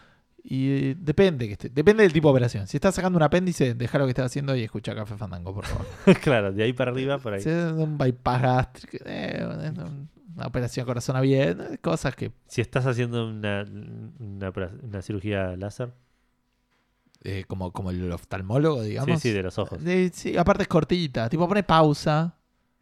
y 0.43 0.69
eh, 0.91 0.95
depende 0.97 1.47
que 1.47 1.53
esté- 1.53 1.69
depende 1.69 2.03
del 2.03 2.13
tipo 2.13 2.29
de 2.29 2.31
operación. 2.31 2.67
Si 2.67 2.77
estás 2.77 2.95
sacando 2.95 3.17
un 3.17 3.23
apéndice, 3.23 3.73
deja 3.73 3.97
lo 3.97 4.05
que 4.05 4.11
estás 4.11 4.27
haciendo 4.27 4.55
y 4.55 4.63
escucha 4.63 4.95
Café 4.95 5.17
Fandango, 5.17 5.53
por 5.53 5.65
favor. 5.65 5.85
claro, 6.23 6.51
de 6.53 6.63
ahí 6.63 6.73
para 6.73 6.91
arriba, 6.91 7.17
por 7.17 7.33
ahí. 7.33 7.41
Si 7.41 7.49
es 7.49 7.71
un 7.73 7.97
bypass 7.97 8.41
gástrico, 8.41 8.97
eh, 9.05 9.45
una- 9.45 10.45
operación 10.45 10.85
corazón 10.85 11.15
abierto, 11.15 11.63
cosas 11.81 12.15
que 12.15 12.31
Si 12.47 12.61
estás 12.61 12.85
haciendo 12.85 13.27
una, 13.27 13.65
una, 14.19 14.49
opera- 14.49 14.71
una 14.83 15.01
cirugía 15.01 15.57
láser. 15.57 15.91
eh, 17.23 17.43
como, 17.47 17.71
como 17.73 17.89
el 17.89 18.11
oftalmólogo, 18.11 18.83
digamos. 18.83 19.19
Sí, 19.19 19.29
sí, 19.29 19.35
de 19.35 19.43
los 19.43 19.57
ojos. 19.57 19.79
Eh, 19.85 20.11
sí, 20.13 20.37
aparte 20.37 20.61
es 20.63 20.69
cortita. 20.69 21.27
Tipo, 21.27 21.47
pone 21.47 21.63
pausa, 21.63 22.36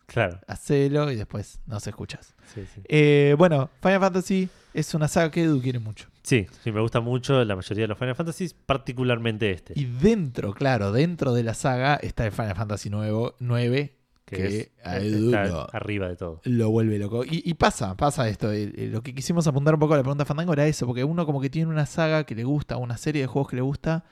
Claro. 0.08 0.40
hacelo 0.48 1.12
y 1.12 1.16
después 1.16 1.60
nos 1.66 1.86
escuchas. 1.88 2.36
Sí, 2.54 2.62
sí. 2.74 2.82
Eh, 2.88 3.36
bueno, 3.38 3.70
Final 3.82 4.00
Fantasy 4.00 4.50
es 4.74 4.94
una 4.94 5.08
saga 5.08 5.32
que 5.32 5.44
Edu 5.44 5.62
quiere 5.62 5.80
mucho. 5.80 6.08
Sí, 6.24 6.48
sí, 6.64 6.72
me 6.72 6.82
gusta 6.82 7.00
mucho 7.02 7.44
la 7.46 7.56
mayoría 7.56 7.84
de 7.84 7.88
los 7.88 7.98
Final 7.98 8.16
Fantasy, 8.16 8.50
particularmente 8.66 9.52
este. 9.52 9.74
Y 9.76 9.86
dentro, 9.86 10.54
claro, 10.54 10.92
dentro 10.92 11.34
de 11.34 11.44
la 11.44 11.54
saga 11.54 11.96
está 11.96 12.26
el 12.26 12.32
Final 12.32 12.56
Fantasy 12.56 12.90
nuevo, 12.90 13.36
9, 13.40 13.96
que 14.26 14.36
que 14.36 14.48
es, 14.48 14.72
a 14.84 14.98
eh, 15.00 15.08
Edu 15.08 15.32
lo- 15.32 15.68
arriba 15.76 16.08
de 16.08 16.16
todo. 16.16 16.42
lo 16.44 16.70
vuelve 16.72 16.98
loco. 16.98 17.24
Y, 17.24 17.42
y 17.46 17.54
pasa, 17.56 17.96
pasa 17.96 18.28
esto. 18.28 18.50
Lo 18.52 19.02
que 19.04 19.14
quisimos 19.14 19.46
apuntar 19.48 19.74
un 19.76 19.80
poco 19.80 19.94
a 19.94 19.98
la 19.98 20.04
pregunta 20.04 20.26
Fandango 20.26 20.54
era 20.54 20.66
eso, 20.68 20.86
porque 20.88 21.04
uno 21.04 21.26
como 21.26 21.42
que 21.42 21.50
tiene 21.50 21.70
una 21.70 21.86
saga 21.86 22.24
que 22.26 22.34
le 22.36 22.44
gusta, 22.44 22.78
una 22.78 22.98
serie 22.98 23.22
de 23.22 23.28
juegos 23.28 23.50
que 23.50 23.56
le 23.58 23.62
gusta, 23.62 24.04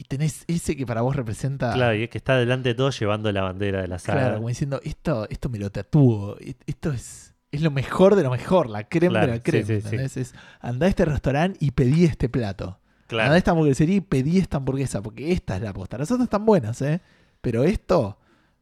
y 0.00 0.04
tenés 0.04 0.44
ese 0.46 0.76
que 0.76 0.86
para 0.86 1.02
vos 1.02 1.16
representa... 1.16 1.72
Claro, 1.74 1.94
y 1.96 2.04
es 2.04 2.08
que 2.10 2.18
está 2.18 2.36
delante 2.38 2.70
de 2.70 2.74
todo 2.76 2.90
llevando 2.90 3.30
la 3.32 3.42
bandera 3.42 3.82
de 3.82 3.88
la 3.88 3.98
saga. 3.98 4.20
Claro, 4.20 4.36
como 4.36 4.48
diciendo, 4.48 4.80
esto, 4.84 5.26
esto 5.28 5.48
me 5.48 5.58
lo 5.58 5.70
tatúo, 5.70 6.36
e- 6.40 6.54
esto 6.66 6.92
es, 6.92 7.34
es 7.50 7.62
lo 7.62 7.70
mejor 7.72 8.14
de 8.14 8.22
lo 8.22 8.30
mejor, 8.30 8.70
la 8.70 8.84
creme 8.88 9.10
Claro, 9.10 9.26
de 9.26 9.32
la 9.32 9.36
sí, 9.38 9.42
creme. 9.42 9.80
sí, 9.80 10.08
sí. 10.08 10.20
Es, 10.20 10.34
andá 10.60 10.86
a 10.86 10.88
este 10.88 11.04
restaurante 11.04 11.58
y 11.60 11.72
pedí 11.72 12.04
este 12.04 12.28
plato. 12.28 12.78
Claro. 13.08 13.24
Andá 13.24 13.34
a 13.34 13.38
esta 13.38 13.50
hamburguesería 13.50 13.96
y 13.96 14.00
pedí 14.00 14.38
esta 14.38 14.58
hamburguesa, 14.58 15.02
porque 15.02 15.32
esta 15.32 15.56
es 15.56 15.62
la 15.62 15.72
posta. 15.72 15.98
Las 15.98 16.10
otras 16.12 16.26
están 16.26 16.46
buenas, 16.46 16.80
¿eh? 16.82 17.00
Pero 17.40 17.64
esto, 17.64 18.18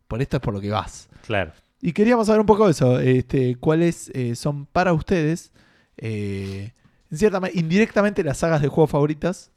por 0.08 0.22
esto 0.22 0.38
es 0.38 0.40
por 0.42 0.54
lo 0.54 0.60
que 0.60 0.70
vas. 0.70 1.08
claro. 1.26 1.52
Y 1.82 1.92
queríamos 1.92 2.26
saber 2.28 2.40
un 2.40 2.46
poco 2.46 2.68
eso, 2.70 2.98
este, 2.98 3.56
cuáles 3.56 4.10
eh, 4.14 4.34
son 4.34 4.64
para 4.64 4.94
ustedes, 4.94 5.52
eh, 5.98 6.72
en 7.10 7.18
cierta 7.18 7.38
manera, 7.38 7.60
indirectamente 7.60 8.24
las 8.24 8.38
sagas 8.38 8.62
de 8.62 8.68
juegos 8.68 8.90
favoritas, 8.90 9.52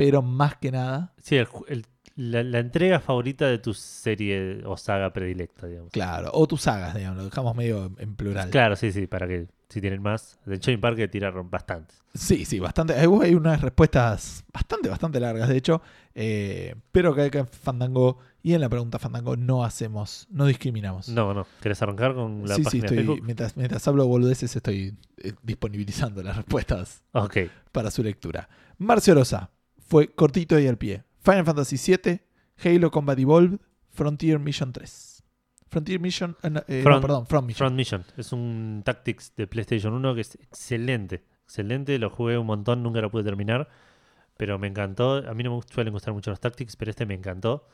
pero 0.00 0.22
más 0.22 0.56
que 0.56 0.72
nada, 0.72 1.12
Sí, 1.22 1.36
el 1.36 1.46
ju- 1.46 1.64
el- 1.68 1.86
la, 2.16 2.42
la 2.42 2.58
entrega 2.58 3.00
favorita 3.00 3.46
de 3.46 3.58
tu 3.58 3.72
serie 3.72 4.62
o 4.66 4.76
saga 4.76 5.12
predilecta, 5.12 5.66
digamos. 5.66 5.90
claro, 5.92 6.30
o 6.34 6.46
tus 6.46 6.62
sagas, 6.62 6.94
digamos, 6.94 7.18
lo 7.18 7.24
dejamos 7.24 7.54
medio 7.56 7.92
en 7.98 8.14
plural. 8.16 8.50
Claro, 8.50 8.76
sí, 8.76 8.92
sí, 8.92 9.06
para 9.06 9.26
que 9.26 9.46
si 9.68 9.80
tienen 9.80 10.02
más. 10.02 10.38
De 10.44 10.58
Choin 10.58 10.80
Park 10.80 11.08
tiraron 11.10 11.48
bastantes. 11.48 12.02
Sí, 12.12 12.44
sí, 12.44 12.58
bastante. 12.58 12.94
Hay, 12.94 13.06
hay 13.22 13.34
unas 13.34 13.62
respuestas 13.62 14.44
bastante, 14.52 14.88
bastante 14.88 15.20
largas, 15.20 15.48
de 15.48 15.56
hecho. 15.56 15.80
eh, 16.14 16.74
pero 16.92 17.14
que 17.14 17.26
en 17.32 17.46
Fandango 17.46 18.18
y 18.42 18.54
en 18.54 18.60
la 18.60 18.68
pregunta 18.68 18.98
Fandango 18.98 19.36
no 19.36 19.64
hacemos, 19.64 20.26
no 20.30 20.44
discriminamos. 20.46 21.08
No, 21.08 21.32
no. 21.32 21.46
¿Querés 21.62 21.80
arrancar 21.82 22.14
con 22.14 22.42
la 22.48 22.56
sí, 22.56 22.64
sí, 22.64 22.80
página 22.80 22.86
estoy, 22.86 23.20
mientras, 23.22 23.56
mientras 23.56 23.86
hablo 23.86 24.06
boludeces 24.08 24.54
estoy 24.56 24.96
eh, 25.18 25.32
disponibilizando 25.42 26.22
las 26.22 26.36
respuestas 26.36 27.02
Ok. 27.12 27.36
para 27.72 27.90
su 27.90 28.02
lectura. 28.02 28.48
Marcio 28.78 29.14
Rosa 29.14 29.50
fue 29.90 30.08
cortito 30.14 30.58
y 30.58 30.66
al 30.66 30.78
pie. 30.78 31.02
Final 31.22 31.44
Fantasy 31.44 31.76
VII, 31.76 32.20
Halo 32.64 32.90
Combat 32.90 33.18
Evolved, 33.18 33.58
Frontier 33.90 34.38
Mission 34.38 34.72
3. 34.72 35.22
Frontier 35.68 36.00
Mission, 36.00 36.36
eh, 36.42 36.50
eh, 36.68 36.82
no, 36.86 37.00
perdón, 37.00 37.26
Front 37.26 37.46
Mission. 37.48 37.58
Front 37.66 37.76
Mission. 37.76 38.04
Es 38.16 38.32
un 38.32 38.82
Tactics 38.84 39.34
de 39.36 39.46
PlayStation 39.46 39.92
1 39.92 40.14
que 40.14 40.20
es 40.22 40.36
excelente. 40.36 41.22
Excelente. 41.44 41.98
Lo 41.98 42.08
jugué 42.10 42.38
un 42.38 42.46
montón, 42.46 42.82
nunca 42.82 43.00
lo 43.00 43.10
pude 43.10 43.24
terminar. 43.24 43.68
Pero 44.36 44.58
me 44.58 44.68
encantó. 44.68 45.16
A 45.28 45.34
mí 45.34 45.42
no 45.42 45.56
me 45.56 45.62
suelen 45.70 45.92
gustar 45.92 46.14
mucho 46.14 46.30
los 46.30 46.40
Tactics, 46.40 46.76
pero 46.76 46.90
este 46.90 47.04
me 47.06 47.14
encantó. 47.14 47.66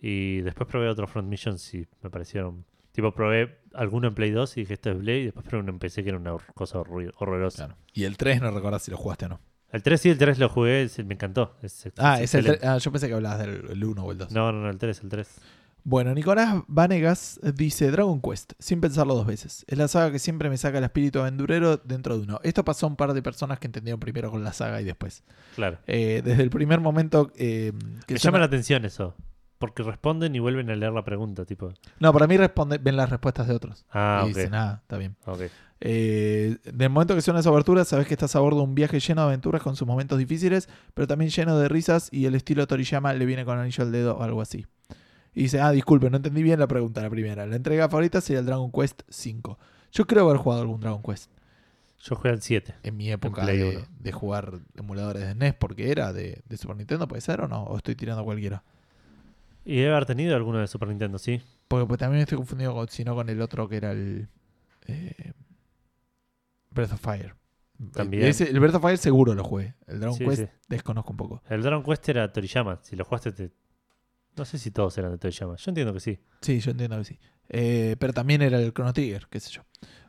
Y 0.00 0.40
después 0.42 0.68
probé 0.68 0.88
otros 0.88 1.10
Front 1.10 1.28
Missions 1.28 1.72
y 1.74 1.86
me 2.02 2.10
parecieron. 2.10 2.64
Tipo, 2.92 3.12
probé 3.12 3.58
alguno 3.72 4.08
en 4.08 4.14
Play 4.14 4.30
2 4.30 4.56
y 4.56 4.60
dije 4.60 4.74
esto 4.74 4.90
es 4.90 4.96
Play. 4.98 5.22
Y 5.22 5.24
después 5.26 5.46
probé 5.46 5.62
uno 5.62 5.72
en 5.72 5.78
PC 5.78 6.02
que 6.04 6.10
era 6.10 6.18
una 6.18 6.36
cosa 6.54 6.78
horror- 6.80 7.12
horrorosa. 7.18 7.66
Claro. 7.66 7.80
Y 7.92 8.04
el 8.04 8.16
3 8.16 8.42
no 8.42 8.50
recordás 8.50 8.82
si 8.82 8.90
lo 8.90 8.96
jugaste 8.96 9.24
o 9.26 9.28
no. 9.30 9.40
El 9.74 9.82
3 9.82 10.00
sí, 10.00 10.08
el 10.08 10.18
3 10.18 10.38
lo 10.38 10.48
jugué, 10.48 10.84
es- 10.84 11.04
me 11.04 11.14
encantó. 11.14 11.56
Es, 11.62 11.86
Ah, 11.98 12.20
es 12.20 12.32
el 12.34 12.40
excelente. 12.40 12.58
3. 12.60 12.70
Ah, 12.70 12.78
yo 12.78 12.92
pensé 12.92 13.08
que 13.08 13.14
hablabas 13.14 13.40
del 13.40 13.84
1 13.84 14.04
o 14.04 14.12
el 14.12 14.18
2. 14.18 14.30
No, 14.30 14.52
no, 14.52 14.60
no, 14.62 14.70
el 14.70 14.78
3, 14.78 15.00
el 15.02 15.08
3. 15.08 15.28
Bueno, 15.86 16.14
Nicolás 16.14 16.62
Vanegas 16.66 17.38
dice 17.54 17.90
Dragon 17.90 18.22
Quest, 18.22 18.54
sin 18.58 18.80
pensarlo 18.80 19.14
dos 19.14 19.26
veces. 19.26 19.66
Es 19.68 19.76
la 19.76 19.86
saga 19.86 20.10
que 20.10 20.18
siempre 20.18 20.48
me 20.48 20.56
saca 20.56 20.78
el 20.78 20.84
espíritu 20.84 21.18
aventurero 21.20 21.76
dentro 21.76 22.16
de 22.16 22.22
uno. 22.24 22.40
Esto 22.42 22.64
pasó 22.64 22.86
a 22.86 22.88
un 22.88 22.96
par 22.96 23.12
de 23.12 23.20
personas 23.22 23.58
que 23.58 23.66
entendieron 23.66 24.00
primero 24.00 24.30
con 24.30 24.42
la 24.42 24.54
saga 24.54 24.80
y 24.80 24.84
después. 24.84 25.24
Claro. 25.56 25.76
Eh, 25.86 26.22
desde 26.24 26.42
el 26.42 26.48
primer 26.48 26.80
momento 26.80 27.30
eh, 27.36 27.72
que 28.06 28.14
Me 28.14 28.18
suena- 28.18 28.32
llama 28.32 28.38
la 28.38 28.44
atención 28.46 28.84
eso. 28.86 29.14
Porque 29.58 29.82
responden 29.82 30.34
y 30.34 30.40
vuelven 30.40 30.68
a 30.70 30.76
leer 30.76 30.92
la 30.92 31.04
pregunta, 31.04 31.44
tipo. 31.44 31.72
No, 32.00 32.12
para 32.12 32.26
mí 32.26 32.36
responde, 32.36 32.78
ven 32.78 32.96
las 32.96 33.08
respuestas 33.08 33.46
de 33.46 33.54
otros. 33.54 33.86
Ah, 33.90 34.22
y 34.26 34.30
ok. 34.30 34.36
dicen, 34.36 34.54
ah, 34.54 34.80
está 34.82 34.98
bien. 34.98 35.16
ok. 35.26 35.42
Eh, 35.80 36.56
del 36.64 36.90
momento 36.90 37.14
que 37.14 37.20
suena 37.20 37.40
esa 37.40 37.50
abertura, 37.50 37.84
sabes 37.84 38.06
que 38.06 38.14
estás 38.14 38.34
a 38.36 38.40
bordo 38.40 38.58
de 38.58 38.64
un 38.64 38.74
viaje 38.74 39.00
lleno 39.00 39.22
de 39.22 39.28
aventuras 39.28 39.62
con 39.62 39.76
sus 39.76 39.86
momentos 39.86 40.18
difíciles, 40.18 40.68
pero 40.94 41.06
también 41.06 41.30
lleno 41.30 41.58
de 41.58 41.68
risas 41.68 42.08
y 42.10 42.26
el 42.26 42.34
estilo 42.34 42.66
Toriyama 42.66 43.12
le 43.12 43.26
viene 43.26 43.44
con 43.44 43.58
anillo 43.58 43.84
al 43.84 43.92
dedo 43.92 44.16
o 44.16 44.22
algo 44.22 44.40
así. 44.40 44.66
Y 45.34 45.42
dice, 45.42 45.60
ah, 45.60 45.72
disculpe, 45.72 46.10
no 46.10 46.16
entendí 46.16 46.42
bien 46.42 46.58
la 46.60 46.68
pregunta, 46.68 47.02
la 47.02 47.10
primera. 47.10 47.44
La 47.46 47.56
entrega 47.56 47.88
favorita 47.88 48.20
sería 48.20 48.40
el 48.40 48.46
Dragon 48.46 48.70
Quest 48.72 49.02
5. 49.08 49.58
Yo 49.92 50.06
creo 50.06 50.28
haber 50.28 50.38
jugado 50.38 50.62
algún 50.62 50.80
Dragon 50.80 51.02
Quest 51.02 51.30
Yo 52.00 52.16
jugué 52.16 52.30
al 52.30 52.40
7. 52.40 52.76
en 52.82 52.96
mi 52.96 53.10
época 53.10 53.44
de 53.44 54.12
jugar 54.12 54.60
emuladores 54.76 55.26
de 55.26 55.34
NES, 55.34 55.54
porque 55.54 55.90
era 55.90 56.12
de, 56.12 56.42
de 56.48 56.56
Super 56.56 56.76
Nintendo, 56.76 57.08
¿puede 57.08 57.20
ser 57.20 57.40
o 57.40 57.48
no? 57.48 57.64
¿O 57.64 57.76
estoy 57.76 57.94
tirando 57.94 58.24
cualquiera? 58.24 58.62
Y 59.64 59.76
debe 59.76 59.92
haber 59.92 60.06
tenido 60.06 60.36
alguno 60.36 60.58
de 60.58 60.66
Super 60.66 60.88
Nintendo, 60.88 61.18
sí. 61.18 61.40
Porque 61.68 61.86
pues, 61.86 61.98
también 61.98 62.22
estoy 62.22 62.36
confundido 62.38 62.74
con, 62.74 62.88
si 62.88 63.04
no 63.04 63.14
con 63.14 63.28
el 63.28 63.40
otro 63.40 63.68
que 63.68 63.76
era 63.76 63.92
el 63.92 64.28
eh, 64.86 65.32
Breath 66.70 66.92
of 66.92 67.00
Fire. 67.00 67.34
También. 67.92 68.24
Ese- 68.24 68.50
el 68.50 68.60
Breath 68.60 68.74
of 68.76 68.82
Fire 68.82 68.98
seguro 68.98 69.34
lo 69.34 69.42
jugué. 69.44 69.74
El 69.86 70.00
Dragon 70.00 70.16
Sí, 70.16 70.24
Quest 70.24 70.42
sí. 70.42 70.48
desconozco 70.68 71.10
un 71.12 71.16
poco. 71.16 71.42
El 71.48 71.62
Dragon 71.62 71.82
Quest 71.82 72.08
era 72.08 72.32
Toriyama. 72.32 72.78
Si 72.82 72.94
lo 72.96 73.04
jugaste, 73.04 73.32
te... 73.32 73.50
no 74.36 74.44
sé 74.44 74.58
si 74.58 74.70
todos 74.70 74.96
eran 74.98 75.12
de 75.12 75.18
Toriyama. 75.18 75.56
Yo 75.56 75.70
entiendo 75.70 75.92
que 75.92 76.00
sí. 76.00 76.18
Sí, 76.40 76.60
yo 76.60 76.70
entiendo 76.70 76.98
que 76.98 77.04
sí. 77.04 77.18
Eh, 77.48 77.96
pero 77.98 78.12
también 78.12 78.42
era 78.42 78.58
el 78.60 78.72
Chrono 78.72 78.92
Trigger, 78.92 79.26
qué 79.30 79.40
sé 79.40 79.50
yo. 79.50 79.62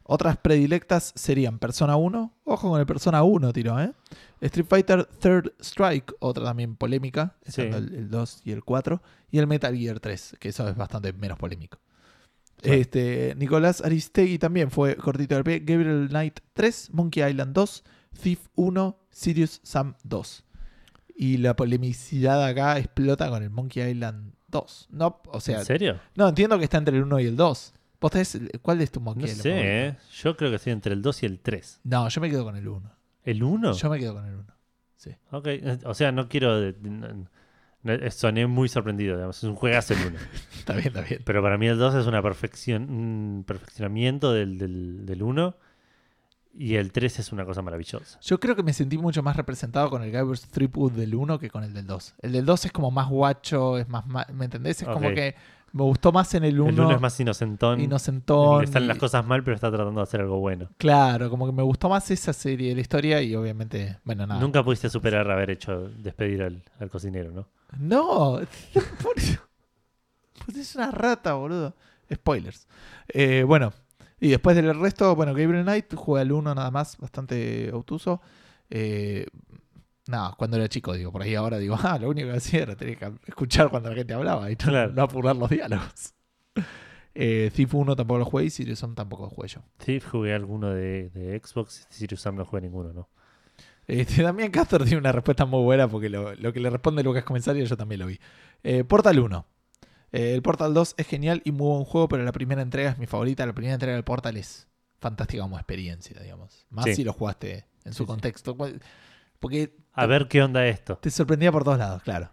Otras 0.08 0.38
predilectas 0.38 1.14
serían 1.16 1.58
Persona 1.58 1.96
1. 1.96 2.34
Ojo 2.44 2.70
con 2.70 2.80
el 2.80 2.86
Persona 2.86 3.24
1, 3.24 3.52
tiro, 3.54 3.80
¿eh? 3.80 3.92
Street 4.42 4.68
Fighter 4.70 5.06
Third 5.06 5.54
Strike, 5.60 6.14
otra 6.20 6.44
también 6.44 6.76
polémica, 6.76 7.36
Sí. 7.48 7.62
el, 7.62 7.74
el 7.96 8.10
2 8.12 8.42
y 8.46 8.52
el 8.52 8.64
4. 8.64 9.02
Y 9.32 9.40
el 9.40 9.48
Metal 9.48 9.76
Gear 9.76 10.00
3, 10.00 10.36
que 10.40 10.50
eso 10.50 10.68
es 10.70 10.76
bastante 10.76 11.12
menos 11.14 11.40
polémico. 11.40 11.80
Claro. 12.62 12.78
Este, 12.80 13.34
Nicolás 13.38 13.82
Aristegui 13.84 14.38
también 14.38 14.70
fue 14.70 14.96
cortito 14.96 15.36
del 15.36 15.44
pie. 15.44 15.60
Gabriel 15.60 16.08
Knight 16.10 16.40
3, 16.54 16.90
Monkey 16.94 17.24
Island 17.28 17.54
2, 17.54 17.84
Thief 18.22 18.48
1, 18.56 18.98
Sirius 19.10 19.60
Sam 19.64 19.96
2. 20.04 20.44
Y 21.18 21.38
la 21.38 21.56
polemicidad 21.56 22.46
acá 22.46 22.78
explota 22.78 23.30
con 23.30 23.42
el 23.42 23.50
Monkey 23.50 23.90
Island 23.90 24.34
2. 24.50 24.88
No, 24.92 25.22
o 25.32 25.40
sea, 25.42 25.60
¿En 25.60 25.66
serio? 25.66 26.00
no 26.16 26.28
entiendo 26.30 26.58
que 26.60 26.66
está 26.66 26.78
entre 26.78 26.96
el 26.98 27.04
1 27.04 27.20
y 27.22 27.26
el 27.26 27.36
2. 27.36 27.74
¿Vos 28.06 28.12
tenés, 28.12 28.40
¿Cuál 28.62 28.82
es 28.82 28.92
tu 28.92 29.02
Monkey 29.02 29.24
No 29.36 29.42
sé? 29.42 29.88
¿eh? 29.88 29.98
Yo 30.22 30.38
creo 30.38 30.52
que 30.52 30.58
estoy 30.58 30.74
entre 30.74 30.94
el 30.94 31.02
2 31.02 31.24
y 31.24 31.26
el 31.26 31.40
3. 31.40 31.82
No, 31.86 32.08
yo 32.08 32.22
me 32.22 32.30
quedo 32.30 32.44
con 32.44 32.56
el 32.56 32.68
1. 32.68 32.92
¿El 33.24 33.42
1? 33.42 33.72
Yo 33.74 33.90
me 33.90 33.98
quedo 34.00 34.14
con 34.14 34.26
el 34.26 34.36
1. 34.36 34.46
Ok, 35.32 35.48
eh, 35.48 35.80
o 35.86 35.94
sea, 35.96 36.12
no 36.12 36.30
quiero... 36.30 36.72
no- 36.82 37.28
no- 37.82 38.12
soné 38.12 38.46
muy 38.46 38.70
sorprendido, 38.70 39.16
digamos. 39.16 39.38
Es 39.38 39.44
un 39.44 39.56
juegazo 39.56 39.94
el 39.96 40.06
1. 40.08 40.18
Está 40.60 40.74
bien, 40.74 40.88
está 40.88 41.02
bien. 41.02 41.22
Pero 41.26 41.42
para 41.42 41.58
mí 41.58 41.66
el 41.68 41.78
2 41.80 41.96
es 41.96 42.06
una 42.08 42.22
perfección, 42.22 42.90
un 42.92 43.44
perfeccionamiento 43.46 44.34
del, 44.34 44.58
del, 44.60 45.06
del 45.08 45.24
1. 45.24 45.56
Y 46.58 46.76
el 46.76 46.92
3 46.92 47.20
es 47.20 47.32
una 47.32 47.44
cosa 47.44 47.62
maravillosa. 47.64 48.20
Yo 48.22 48.40
creo 48.40 48.56
que 48.56 48.64
me 48.64 48.72
sentí 48.74 48.98
mucho 49.00 49.22
más 49.24 49.36
representado 49.36 49.90
con 49.90 50.04
el 50.04 50.12
Guybrush 50.12 50.42
Threepwood 50.52 50.92
del 50.94 51.14
1 51.16 51.38
que 51.40 51.50
con 51.50 51.64
el 51.64 51.74
del 51.74 51.86
2. 51.88 52.16
El 52.22 52.32
del 52.32 52.46
2 52.46 52.66
es 52.66 52.72
como 52.72 52.92
más 52.92 53.10
guacho, 53.10 53.78
es 53.80 53.90
más... 53.90 54.06
¿Me 54.32 54.46
entendés? 54.46 54.82
Es 54.84 54.88
como 54.88 55.08
Ok. 55.10 55.14
que 55.16 55.36
me 55.76 55.84
gustó 55.84 56.14
más 56.14 56.34
en 56.34 56.46
el 56.46 56.58
1. 56.58 56.70
El 56.70 56.80
1 56.80 56.92
es 56.96 57.02
más 57.02 57.20
inocentón. 57.20 57.82
inocentón. 57.82 58.64
Están 58.64 58.88
las 58.88 58.98
cosas 58.98 59.28
mal, 59.28 59.44
pero 59.44 59.56
está 59.56 59.70
tratando 59.70 60.00
de 60.00 60.04
hacer 60.04 60.22
algo 60.22 60.40
bueno. 60.40 60.70
Claro, 60.78 61.30
como 61.30 61.46
que 61.46 61.52
me 61.52 61.64
gustó 61.64 61.90
más 61.90 62.10
esa 62.12 62.32
serie 62.32 62.70
de 62.70 62.76
la 62.76 62.82
historia 62.82 63.22
y 63.22 63.36
obviamente, 63.36 64.00
bueno, 64.06 64.26
nada. 64.26 64.40
Nunca 64.40 64.64
pudiste 64.64 64.90
superar 64.90 65.30
haber 65.30 65.50
hecho 65.50 65.90
despedir 65.90 66.44
al, 66.44 66.64
al 66.80 66.90
cocinero, 66.90 67.30
¿no? 67.32 67.50
No, 67.78 68.40
pues 69.04 69.38
es 70.56 70.76
una 70.78 70.92
rata, 70.92 71.34
boludo. 71.34 71.76
Spoilers. 72.14 72.70
Eh, 73.10 73.44
bueno, 73.46 73.74
y 74.22 74.30
después 74.30 74.56
del 74.56 74.80
resto, 74.80 75.14
bueno, 75.14 75.34
Gabriel 75.34 75.64
Knight 75.64 75.94
juega 75.94 76.22
el 76.22 76.32
1 76.32 76.56
nada 76.56 76.72
más, 76.72 76.98
bastante 76.98 77.70
obtuso. 77.74 78.22
Eh, 78.70 79.26
nada, 80.08 80.34
cuando 80.38 80.58
era 80.58 80.68
chico, 80.70 80.94
digo, 80.94 81.12
por 81.12 81.22
ahí 81.22 81.36
ahora 81.36 81.58
digo, 81.58 81.78
ah, 81.84 81.98
lo 82.00 82.10
único 82.10 82.30
que 82.30 82.38
hacía 82.38 82.62
era 82.64 82.76
tener 82.76 82.98
que 82.98 83.12
escuchar 83.28 83.70
cuando 83.70 83.90
la 83.90 83.96
gente 83.96 84.14
hablaba 84.14 84.50
y 84.52 84.54
no, 84.54 84.58
Claro. 84.58 84.94
no 84.94 85.02
apurar 85.04 85.36
los 85.36 85.50
diálogos. 85.50 86.14
Eh, 87.18 87.50
Thief 87.56 87.74
1 87.74 87.96
tampoco 87.96 88.18
lo 88.20 88.26
jugué 88.26 88.44
y 88.44 88.50
Sirius 88.50 88.80
Sam 88.80 88.94
tampoco 88.94 89.24
lo 89.24 89.30
jugué 89.30 89.48
yo. 89.48 89.62
Sí, 89.80 90.02
jugué 90.02 90.34
alguno 90.34 90.72
de, 90.72 91.10
de 91.12 91.40
Xbox. 91.42 91.88
Sirius 91.90 92.20
Sam 92.20 92.36
no 92.36 92.44
jugué 92.44 92.62
ninguno, 92.64 92.92
¿no? 92.92 93.08
Este, 93.88 94.22
también 94.22 94.52
Castor 94.52 94.84
tiene 94.84 94.98
una 94.98 95.14
respuesta 95.14 95.46
muy 95.46 95.64
buena 95.64 95.88
porque 95.88 96.10
lo, 96.10 96.36
lo 96.36 96.52
que 96.52 96.60
le 96.60 96.70
responde 96.70 97.04
Lucas 97.04 97.24
Comensario 97.24 97.64
yo 97.64 97.78
también 97.78 98.02
lo 98.02 98.08
vi. 98.08 98.20
Eh, 98.64 98.84
Portal 98.84 99.18
1. 99.18 99.46
Eh, 100.12 100.34
el 100.34 100.42
Portal 100.42 100.74
2 100.74 100.96
es 100.98 101.08
genial 101.08 101.42
y 101.46 101.54
muy 101.54 101.68
buen 101.76 101.86
juego, 101.86 102.10
pero 102.10 102.22
la 102.26 102.34
primera 102.34 102.62
entrega 102.62 102.90
es 102.92 102.98
mi 102.98 103.06
favorita. 103.08 103.46
La 103.46 103.54
primera 103.54 103.76
entrega 103.76 103.94
del 103.96 104.04
Portal 104.04 104.36
es 104.36 104.68
fantástica 105.00 105.44
como 105.44 105.56
experiencia, 105.56 106.20
digamos. 106.22 106.66
Más 106.70 106.84
Sí. 106.84 106.96
si 106.96 107.04
lo 107.06 107.14
jugaste 107.14 107.64
en 107.86 107.94
su 107.94 108.04
Sí, 108.04 108.08
contexto. 108.08 108.58
Porque 109.40 109.76
A 109.94 110.06
ver 110.06 110.28
qué 110.28 110.42
onda 110.42 110.66
esto. 110.68 110.98
te 110.98 111.10
sorprendía 111.10 111.52
por 111.52 111.64
todos 111.64 111.78
lados, 111.78 112.02
claro. 112.04 112.30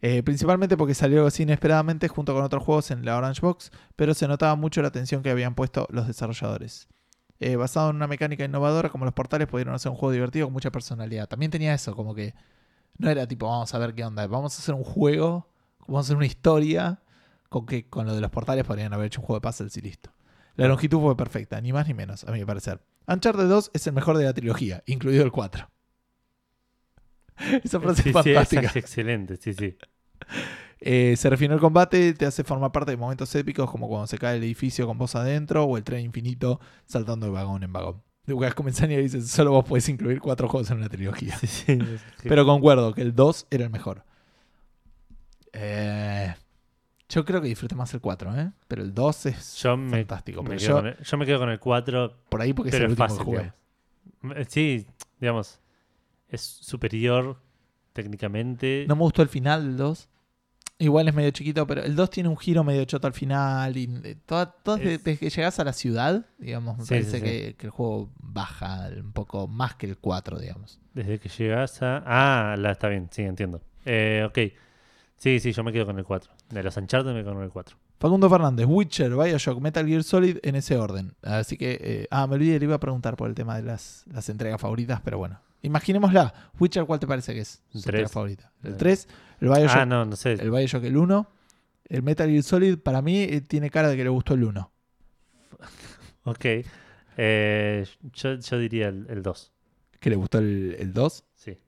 Eh, 0.00 0.22
principalmente 0.22 0.76
porque 0.76 0.94
salió 0.94 1.26
así 1.26 1.42
inesperadamente 1.42 2.06
junto 2.06 2.32
con 2.32 2.44
otros 2.44 2.62
juegos 2.62 2.90
en 2.92 3.04
la 3.04 3.16
Orange 3.16 3.40
Box, 3.40 3.72
pero 3.96 4.14
se 4.14 4.28
notaba 4.28 4.54
mucho 4.54 4.80
la 4.80 4.88
atención 4.88 5.22
que 5.22 5.30
habían 5.30 5.54
puesto 5.54 5.88
los 5.90 6.06
desarrolladores. 6.06 6.88
Eh, 7.40 7.56
basado 7.56 7.90
en 7.90 7.96
una 7.96 8.06
mecánica 8.06 8.44
innovadora 8.44 8.90
como 8.90 9.04
los 9.04 9.14
portales, 9.14 9.48
pudieron 9.48 9.74
hacer 9.74 9.90
un 9.90 9.96
juego 9.96 10.12
divertido 10.12 10.46
con 10.46 10.52
mucha 10.52 10.70
personalidad. 10.70 11.28
También 11.28 11.50
tenía 11.50 11.74
eso, 11.74 11.94
como 11.94 12.14
que 12.14 12.34
no 12.96 13.10
era 13.10 13.26
tipo, 13.26 13.48
vamos 13.48 13.72
a 13.74 13.78
ver 13.78 13.94
qué 13.94 14.04
onda, 14.04 14.26
vamos 14.26 14.54
a 14.56 14.58
hacer 14.58 14.74
un 14.74 14.84
juego, 14.84 15.48
vamos 15.86 15.98
a 15.98 16.06
hacer 16.06 16.16
una 16.16 16.26
historia, 16.26 17.00
con 17.48 17.66
que 17.66 17.88
con 17.88 18.06
lo 18.06 18.14
de 18.14 18.20
los 18.20 18.30
portales 18.30 18.64
podrían 18.64 18.92
haber 18.92 19.06
hecho 19.06 19.20
un 19.20 19.26
juego 19.26 19.40
de 19.40 19.48
puzzles 19.48 19.76
y 19.76 19.80
listo. 19.80 20.10
La 20.56 20.66
longitud 20.66 21.00
fue 21.00 21.16
perfecta, 21.16 21.60
ni 21.60 21.72
más 21.72 21.86
ni 21.86 21.94
menos, 21.94 22.24
a 22.24 22.32
mi 22.32 22.44
parecer. 22.44 22.82
Uncharted 23.06 23.48
2 23.48 23.70
es 23.72 23.86
el 23.86 23.92
mejor 23.92 24.18
de 24.18 24.24
la 24.24 24.34
trilogía, 24.34 24.82
incluido 24.86 25.24
el 25.24 25.30
4. 25.30 25.70
Esa 27.64 27.80
frase 27.80 28.02
Sí, 28.02 28.08
es 28.10 28.12
sí, 28.12 28.12
fantástica. 28.12 28.66
es 28.68 28.76
excelente, 28.76 29.36
sí, 29.36 29.54
sí. 29.54 29.76
Eh, 30.80 31.16
se 31.16 31.28
refinó 31.28 31.54
el 31.54 31.60
combate, 31.60 32.12
te 32.14 32.24
hace 32.24 32.44
formar 32.44 32.70
parte 32.70 32.92
de 32.92 32.96
momentos 32.96 33.34
épicos 33.34 33.68
como 33.68 33.88
cuando 33.88 34.06
se 34.06 34.16
cae 34.16 34.36
el 34.36 34.44
edificio 34.44 34.86
con 34.86 34.96
vos 34.96 35.16
adentro 35.16 35.64
o 35.64 35.76
el 35.76 35.82
tren 35.82 36.04
infinito 36.04 36.60
saltando 36.86 37.26
de 37.26 37.32
vagón 37.32 37.64
en 37.64 37.72
vagón. 37.72 38.00
Lucas 38.26 38.54
Comenzania 38.54 38.96
dice, 38.98 39.20
solo 39.22 39.50
vos 39.50 39.64
podés 39.64 39.88
incluir 39.88 40.20
cuatro 40.20 40.48
juegos 40.48 40.70
en 40.70 40.76
una 40.76 40.88
trilogía. 40.88 41.36
Sí, 41.38 41.48
sí, 41.48 41.78
Pero 42.22 42.46
concuerdo 42.46 42.94
que 42.94 43.02
el 43.02 43.12
2 43.12 43.48
era 43.50 43.64
el 43.64 43.70
mejor. 43.70 44.04
Eh, 45.52 46.32
yo 47.08 47.24
creo 47.24 47.40
que 47.40 47.48
disfruté 47.48 47.74
más 47.74 47.92
el 47.94 48.00
4, 48.00 48.38
¿eh? 48.38 48.52
Pero 48.68 48.82
el 48.82 48.94
2 48.94 49.26
es 49.26 49.56
yo, 49.56 49.76
fantástico. 49.76 50.42
me 50.42 50.58
yo, 50.58 50.78
el, 50.78 50.96
yo 51.02 51.16
me 51.16 51.26
quedo 51.26 51.38
con 51.40 51.48
el 51.50 51.58
4, 51.58 52.14
por 52.28 52.40
ahí 52.40 52.52
porque 52.52 52.68
es 52.70 52.76
el 52.76 52.90
último 52.90 53.08
fácil. 53.08 53.18
que 53.18 53.24
jugué. 53.24 53.52
Eh, 54.40 54.44
Sí, 54.48 54.86
digamos, 55.20 55.58
es 56.28 56.40
superior 56.42 57.40
técnicamente. 57.92 58.84
No 58.88 58.96
me 58.96 59.02
gustó 59.02 59.22
el 59.22 59.28
final 59.28 59.64
del 59.64 59.76
2. 59.76 60.08
Igual 60.80 61.08
es 61.08 61.14
medio 61.14 61.30
chiquito, 61.32 61.66
pero 61.66 61.82
el 61.82 61.96
2 61.96 62.08
tiene 62.10 62.28
un 62.28 62.36
giro 62.36 62.62
medio 62.62 62.84
choto 62.84 63.08
al 63.08 63.12
final. 63.12 63.76
Y 63.76 63.90
eh, 64.04 64.16
toda- 64.26 64.46
todo 64.52 64.76
desde, 64.76 64.94
Es- 64.94 65.04
desde 65.04 65.18
que 65.18 65.30
llegas 65.30 65.58
a 65.58 65.64
la 65.64 65.72
ciudad, 65.72 66.26
digamos, 66.38 66.78
me 66.78 66.84
Sí, 66.84 66.90
parece 66.90 67.10
sí, 67.10 67.16
sí. 67.16 67.22
Que, 67.24 67.54
que 67.56 67.66
el 67.66 67.70
juego 67.70 68.10
baja 68.20 68.88
un 68.96 69.12
poco 69.12 69.48
más 69.48 69.74
que 69.74 69.86
el 69.86 69.98
4, 69.98 70.38
digamos. 70.38 70.78
Desde 70.94 71.18
que 71.18 71.28
llegas 71.28 71.82
a. 71.82 72.02
Ah, 72.06 72.56
la, 72.56 72.70
está 72.70 72.88
bien, 72.88 73.08
sí, 73.10 73.22
entiendo. 73.22 73.60
Eh, 73.84 74.24
ok. 74.28 74.38
Sí, 75.16 75.40
sí, 75.40 75.50
yo 75.52 75.64
me 75.64 75.72
quedo 75.72 75.86
con 75.86 75.98
el 75.98 76.04
4. 76.04 76.30
De 76.50 76.62
los 76.62 76.76
Uncharted 76.76 77.12
me 77.12 77.22
quedo 77.24 77.34
con 77.34 77.42
el 77.42 77.50
4. 77.50 77.76
Facundo 77.98 78.30
Fernández, 78.30 78.66
Witcher, 78.68 79.16
Bioshock, 79.16 79.60
Metal 79.60 79.84
Gear 79.84 80.04
Solid 80.04 80.38
en 80.44 80.54
ese 80.54 80.76
orden. 80.76 81.16
Así 81.22 81.56
que, 81.56 81.76
eh, 81.82 82.06
ah, 82.12 82.28
me 82.28 82.36
olvidé, 82.36 82.60
le 82.60 82.66
iba 82.66 82.76
a 82.76 82.80
preguntar 82.80 83.16
por 83.16 83.28
el 83.28 83.34
tema 83.34 83.56
de 83.56 83.64
las, 83.64 84.04
las 84.12 84.28
entregas 84.28 84.60
favoritas, 84.60 85.00
pero 85.04 85.18
bueno. 85.18 85.40
Imaginémosla. 85.62 86.32
Witcher, 86.60 86.84
¿cuál 86.84 87.00
te 87.00 87.06
parece 87.06 87.34
que 87.34 87.40
es 87.40 87.62
El 87.72 87.78
entrega 87.78 87.98
tres. 88.04 88.12
favorita? 88.12 88.52
El 88.62 88.72
Eh. 88.72 88.76
3, 88.78 89.08
el 89.40 89.48
Bioshock, 89.48 89.76
Ah, 89.76 89.86
no, 89.86 90.04
no 90.04 90.16
sé. 90.16 90.32
el 90.34 90.50
Bioshock 90.50 90.84
el 90.84 90.96
1. 90.96 91.26
El 91.86 92.02
Metal 92.02 92.28
Gear 92.28 92.42
Solid, 92.42 92.78
para 92.78 93.00
mí, 93.02 93.18
eh, 93.22 93.40
tiene 93.40 93.70
cara 93.70 93.88
de 93.88 93.96
que 93.96 94.04
le 94.04 94.10
gustó 94.10 94.34
el 94.34 94.44
1. 94.44 94.70
Ok. 96.24 96.44
Eh, 97.16 97.86
yo, 98.12 98.34
yo 98.34 98.58
diría 98.58 98.88
el 98.88 99.22
2. 99.22 99.52
¿Que 99.98 100.10
le 100.10 100.16
gustó 100.16 100.38
el, 100.38 100.76
el 100.78 100.92
2? 100.92 101.24
Sí. 101.34 101.58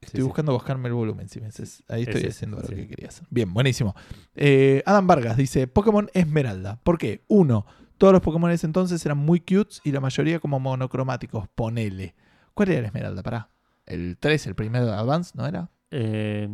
Estoy 0.00 0.20
sí. 0.20 0.26
buscando 0.26 0.52
buscarme 0.52 0.88
el 0.88 0.94
volumen. 0.94 1.28
Si 1.28 1.40
me 1.40 1.46
haces- 1.46 1.84
ahí 1.88 2.02
estoy 2.02 2.20
Ese, 2.22 2.28
haciendo 2.30 2.58
lo 2.58 2.66
sí. 2.66 2.74
que 2.74 2.88
quería 2.88 3.08
hacer. 3.08 3.24
Bien, 3.30 3.54
buenísimo. 3.54 3.94
Eh, 4.34 4.82
Adam 4.84 5.06
Vargas 5.06 5.36
dice: 5.36 5.68
Pokémon 5.68 6.10
Esmeralda. 6.12 6.80
¿Por 6.82 6.98
qué? 6.98 7.22
Uno, 7.28 7.64
todos 7.98 8.12
los 8.12 8.20
Pokémon 8.20 8.50
de 8.50 8.56
ese 8.56 8.66
entonces 8.66 9.04
eran 9.06 9.18
muy 9.18 9.38
cutes 9.40 9.80
y 9.84 9.92
la 9.92 10.00
mayoría 10.00 10.40
como 10.40 10.58
monocromáticos. 10.58 11.46
Ponele. 11.54 12.14
¿Cuál 12.54 12.70
era 12.70 12.78
el 12.80 12.84
Esmeralda? 12.86 13.22
Pará. 13.22 13.48
El 13.86 14.16
3, 14.18 14.46
el 14.46 14.54
primero 14.54 14.86
de 14.86 14.92
Advance, 14.92 15.32
¿no 15.36 15.46
era? 15.46 15.70
Eh, 15.90 16.48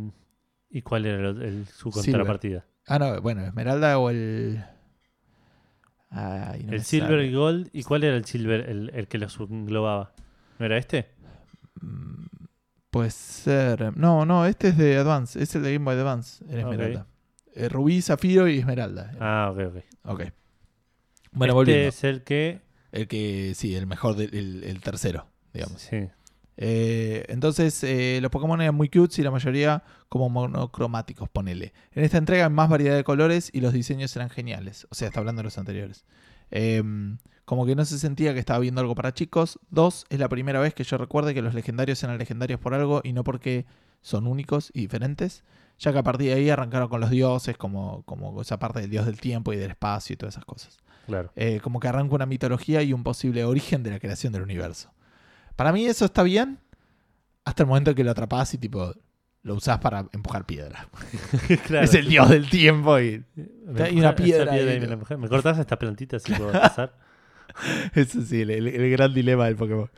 ¿Y 0.69 0.81
cuál 0.81 1.05
era 1.05 1.29
el, 1.29 1.41
el- 1.41 1.65
su 1.67 1.91
Silver. 1.91 2.11
contrapartida? 2.11 2.65
Ah, 2.87 2.99
no, 2.99 3.21
bueno, 3.21 3.43
Esmeralda 3.45 3.97
o 3.99 4.09
el. 4.09 4.63
Ay, 6.09 6.63
no 6.63 6.71
me 6.71 6.77
el 6.77 6.83
Silver 6.83 7.21
y 7.23 7.33
Gold. 7.33 7.69
¿Y 7.71 7.83
cuál 7.83 8.03
era 8.03 8.15
el 8.17 8.25
Silver, 8.25 8.67
el, 8.69 8.89
el 8.93 9.07
que 9.07 9.17
los 9.19 9.39
englobaba? 9.39 10.11
¿No 10.57 10.65
era 10.65 10.77
este? 10.77 11.07
Mm, 11.81 12.25
Puede 12.89 13.11
ser. 13.11 13.95
No, 13.95 14.25
no, 14.25 14.45
este 14.45 14.69
es 14.69 14.77
de 14.77 14.97
Advance. 14.97 15.41
Es 15.41 15.53
el 15.55 15.61
de 15.63 15.73
Game 15.73 15.85
Boy 15.85 15.95
Advance, 15.95 16.43
el. 16.49 16.59
Esmeralda. 16.59 17.05
Eh, 17.53 17.69
Rubí, 17.69 18.01
Zafiro 18.01 18.47
y 18.47 18.57
Esmeralda. 18.59 19.11
Ah, 19.19 19.51
ok, 19.53 19.59
ok. 19.67 19.83
Ok. 20.05 20.21
Bueno, 21.31 21.51
este 21.51 21.53
volviendo. 21.53 21.89
es 21.89 22.03
el 22.03 22.23
que. 22.23 22.61
El 22.91 23.07
que, 23.07 23.53
sí, 23.55 23.75
el 23.75 23.85
mejor, 23.85 24.15
del- 24.15 24.33
el, 24.33 24.63
el 24.63 24.81
tercero, 24.81 25.27
digamos. 25.53 25.81
Sí. 25.81 26.07
Eh, 26.61 27.23
entonces, 27.29 27.81
eh, 27.85 28.19
los 28.21 28.29
Pokémon 28.31 28.59
eran 28.59 28.75
muy 28.75 28.89
cutes 28.89 29.17
y 29.19 29.23
la 29.23 29.31
mayoría 29.31 29.81
como 30.09 30.29
monocromáticos, 30.29 31.29
ponele. 31.29 31.71
En 31.93 32.03
esta 32.03 32.17
entrega 32.17 32.45
hay 32.45 32.51
más 32.51 32.69
variedad 32.69 32.97
de 32.97 33.05
colores 33.05 33.49
y 33.53 33.61
los 33.61 33.71
diseños 33.71 34.13
eran 34.17 34.29
geniales. 34.29 34.85
O 34.91 34.95
sea, 34.95 35.07
está 35.07 35.21
hablando 35.21 35.39
de 35.39 35.45
los 35.45 35.57
anteriores. 35.57 36.03
Em, 36.51 37.17
como 37.45 37.65
que 37.65 37.75
no 37.75 37.85
se 37.85 37.97
sentía 37.97 38.33
que 38.33 38.39
estaba 38.39 38.59
viendo 38.59 38.81
algo 38.81 38.93
para 38.93 39.13
chicos. 39.13 39.57
Dos, 39.69 40.05
es 40.09 40.19
la 40.19 40.27
primera 40.27 40.59
vez 40.59 40.73
que 40.73 40.83
yo 40.83 40.97
recuerde 40.97 41.33
que 41.33 41.41
los 41.41 41.53
legendarios 41.53 42.03
eran 42.03 42.17
legendarios 42.17 42.59
por 42.59 42.73
algo 42.73 42.99
y 43.05 43.13
no 43.13 43.23
porque 43.23 43.65
son 44.01 44.27
únicos 44.27 44.69
y 44.73 44.81
diferentes. 44.81 45.45
Ya 45.77 45.93
que 45.93 45.99
a 45.99 46.03
partir 46.03 46.27
de 46.27 46.33
ahí 46.33 46.49
arrancaron 46.49 46.89
con 46.89 46.99
los 46.99 47.09
dioses, 47.09 47.55
como, 47.55 48.03
como 48.03 48.41
esa 48.41 48.59
parte 48.59 48.81
del 48.81 48.89
dios 48.89 49.05
del 49.05 49.21
tiempo 49.21 49.53
y 49.53 49.55
del 49.55 49.71
espacio 49.71 50.13
y 50.13 50.17
todas 50.17 50.33
esas 50.35 50.43
cosas. 50.43 50.77
Claro. 51.05 51.31
Eh, 51.37 51.61
como 51.63 51.79
que 51.79 51.87
arranca 51.87 52.15
una 52.15 52.25
mitología 52.25 52.83
y 52.83 52.91
un 52.91 53.03
posible 53.03 53.45
origen 53.45 53.81
de 53.81 53.91
la 53.91 53.99
creación 53.99 54.33
del 54.33 54.41
universo. 54.41 54.91
Para 55.59 55.73
mí 55.73 55.85
eso 55.85 56.05
está 56.05 56.23
bien 56.23 56.57
hasta 57.43 57.63
el 57.63 57.67
momento 57.67 57.93
que 57.93 58.05
lo 58.05 58.11
atrapás 58.11 58.53
y 58.53 58.57
tipo 58.57 58.93
lo 59.43 59.55
usás 59.55 59.79
para 59.79 60.05
empujar 60.13 60.45
piedra. 60.45 60.87
Claro. 61.67 61.83
Es 61.83 61.93
el 61.95 62.07
dios 62.07 62.29
del 62.29 62.49
tiempo 62.49 62.97
y 62.97 63.25
Me 63.65 63.83
hay 63.83 63.99
una 63.99 64.15
piedra 64.15 64.57
y 64.57 64.79
me 64.79 64.87
la. 64.87 64.95
¿Me 65.17 65.27
cortás 65.27 65.59
esta 65.59 65.77
plantita 65.77 66.15
así 66.15 66.33
puedo 66.33 66.53
pasar? 66.53 66.95
eso 67.93 68.21
sí, 68.21 68.41
el, 68.43 68.51
el- 68.51 68.67
el 68.67 68.89
gran 68.91 69.13
dilema 69.13 69.47
del 69.47 69.57
Pokémon. 69.57 69.89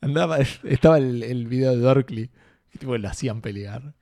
Andaba, 0.00 0.38
estaba 0.38 0.96
el, 0.96 1.22
el 1.22 1.46
video 1.46 1.72
de 1.72 1.78
Dorkly 1.78 2.30
que 2.70 2.78
tipo 2.78 2.96
lo 2.96 3.06
hacían 3.08 3.42
pelear. 3.42 3.92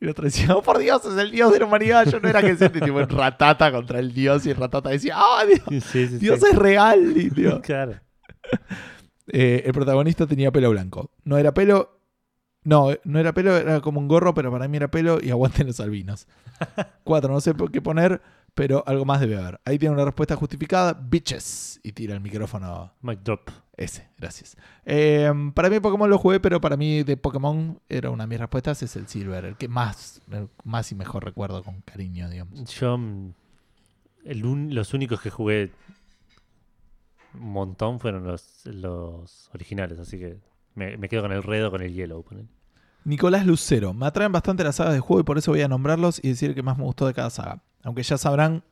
Y 0.00 0.04
el 0.04 0.10
otro 0.10 0.24
decía, 0.24 0.54
oh 0.56 0.62
por 0.62 0.78
Dios, 0.78 1.04
es 1.04 1.16
el 1.16 1.30
dios 1.30 1.52
de 1.52 1.60
la 1.60 1.66
humanidad. 1.66 2.06
Yo 2.10 2.18
no 2.18 2.28
era 2.28 2.42
que 2.42 2.56
se 2.56 2.68
tipo 2.70 3.00
en 3.00 3.08
ratata 3.08 3.70
contra 3.70 4.00
el 4.00 4.12
dios 4.12 4.44
y 4.46 4.52
ratata 4.52 4.90
decía, 4.90 5.14
ah, 5.16 5.44
Dios, 5.46 5.60
Sí, 5.68 5.80
sí, 5.80 6.08
sí. 6.08 6.18
Dios 6.18 6.42
es 6.42 6.56
real. 6.56 7.14
y. 7.16 7.30
Claro. 7.62 8.00
Eh, 9.28 9.62
el 9.66 9.72
protagonista 9.72 10.26
tenía 10.26 10.52
pelo 10.52 10.70
blanco. 10.70 11.10
No 11.24 11.36
era 11.38 11.52
pelo. 11.54 11.92
No, 12.64 12.88
no 13.04 13.18
era 13.20 13.32
pelo, 13.32 13.56
era 13.56 13.80
como 13.80 14.00
un 14.00 14.08
gorro, 14.08 14.34
pero 14.34 14.50
para 14.50 14.66
mí 14.66 14.76
era 14.76 14.90
pelo 14.90 15.18
y 15.22 15.30
aguanten 15.30 15.66
los 15.68 15.78
albinos. 15.80 16.26
Cuatro, 17.04 17.32
no 17.32 17.40
sé 17.40 17.54
por 17.54 17.70
qué 17.70 17.80
poner, 17.80 18.20
pero 18.54 18.82
algo 18.86 19.04
más 19.04 19.20
debe 19.20 19.36
haber. 19.36 19.60
Ahí 19.64 19.78
tiene 19.78 19.94
una 19.94 20.04
respuesta 20.04 20.34
justificada: 20.36 20.92
bitches. 20.94 21.78
Y 21.84 21.92
tira 21.92 22.14
el 22.14 22.20
micrófono 22.20 22.92
Mic 23.02 23.20
drop. 23.22 23.50
ese, 23.76 24.08
gracias. 24.18 24.56
Eh, 24.84 25.32
para 25.54 25.70
mí 25.70 25.78
Pokémon 25.78 26.10
lo 26.10 26.18
jugué, 26.18 26.40
pero 26.40 26.60
para 26.60 26.76
mí 26.76 27.04
de 27.04 27.16
Pokémon 27.16 27.78
era 27.88 28.10
una 28.10 28.24
de 28.24 28.28
mis 28.28 28.40
respuestas, 28.40 28.82
es 28.82 28.96
el 28.96 29.06
Silver, 29.06 29.44
el 29.44 29.56
que 29.56 29.68
más, 29.68 30.20
el 30.32 30.48
más 30.64 30.90
y 30.90 30.96
mejor 30.96 31.24
recuerdo 31.24 31.62
con 31.62 31.82
cariño, 31.82 32.28
digamos. 32.28 32.64
Yo, 32.74 32.98
mm, 32.98 33.32
el 34.24 34.44
un- 34.44 34.74
los 34.74 34.92
únicos 34.92 35.20
que 35.20 35.30
jugué 35.30 35.70
un 37.40 37.50
montón 37.52 38.00
fueron 38.00 38.24
los, 38.26 38.62
los 38.66 39.50
originales, 39.54 39.98
así 39.98 40.18
que 40.18 40.38
me, 40.74 40.96
me 40.96 41.08
quedo 41.08 41.22
con 41.22 41.32
el 41.32 41.42
redo, 41.42 41.70
con 41.70 41.82
el 41.82 41.92
yellow. 41.92 42.24
Nicolás 43.04 43.46
Lucero. 43.46 43.92
Me 43.94 44.06
atraen 44.06 44.32
bastante 44.32 44.64
las 44.64 44.76
sagas 44.76 44.94
de 44.94 45.00
juego 45.00 45.20
y 45.20 45.24
por 45.24 45.38
eso 45.38 45.52
voy 45.52 45.62
a 45.62 45.68
nombrarlos 45.68 46.18
y 46.22 46.28
decir 46.28 46.54
que 46.54 46.62
más 46.62 46.76
me 46.76 46.84
gustó 46.84 47.06
de 47.06 47.14
cada 47.14 47.30
saga. 47.30 47.62
Aunque 47.84 48.02
ya 48.02 48.18
sabrán 48.18 48.64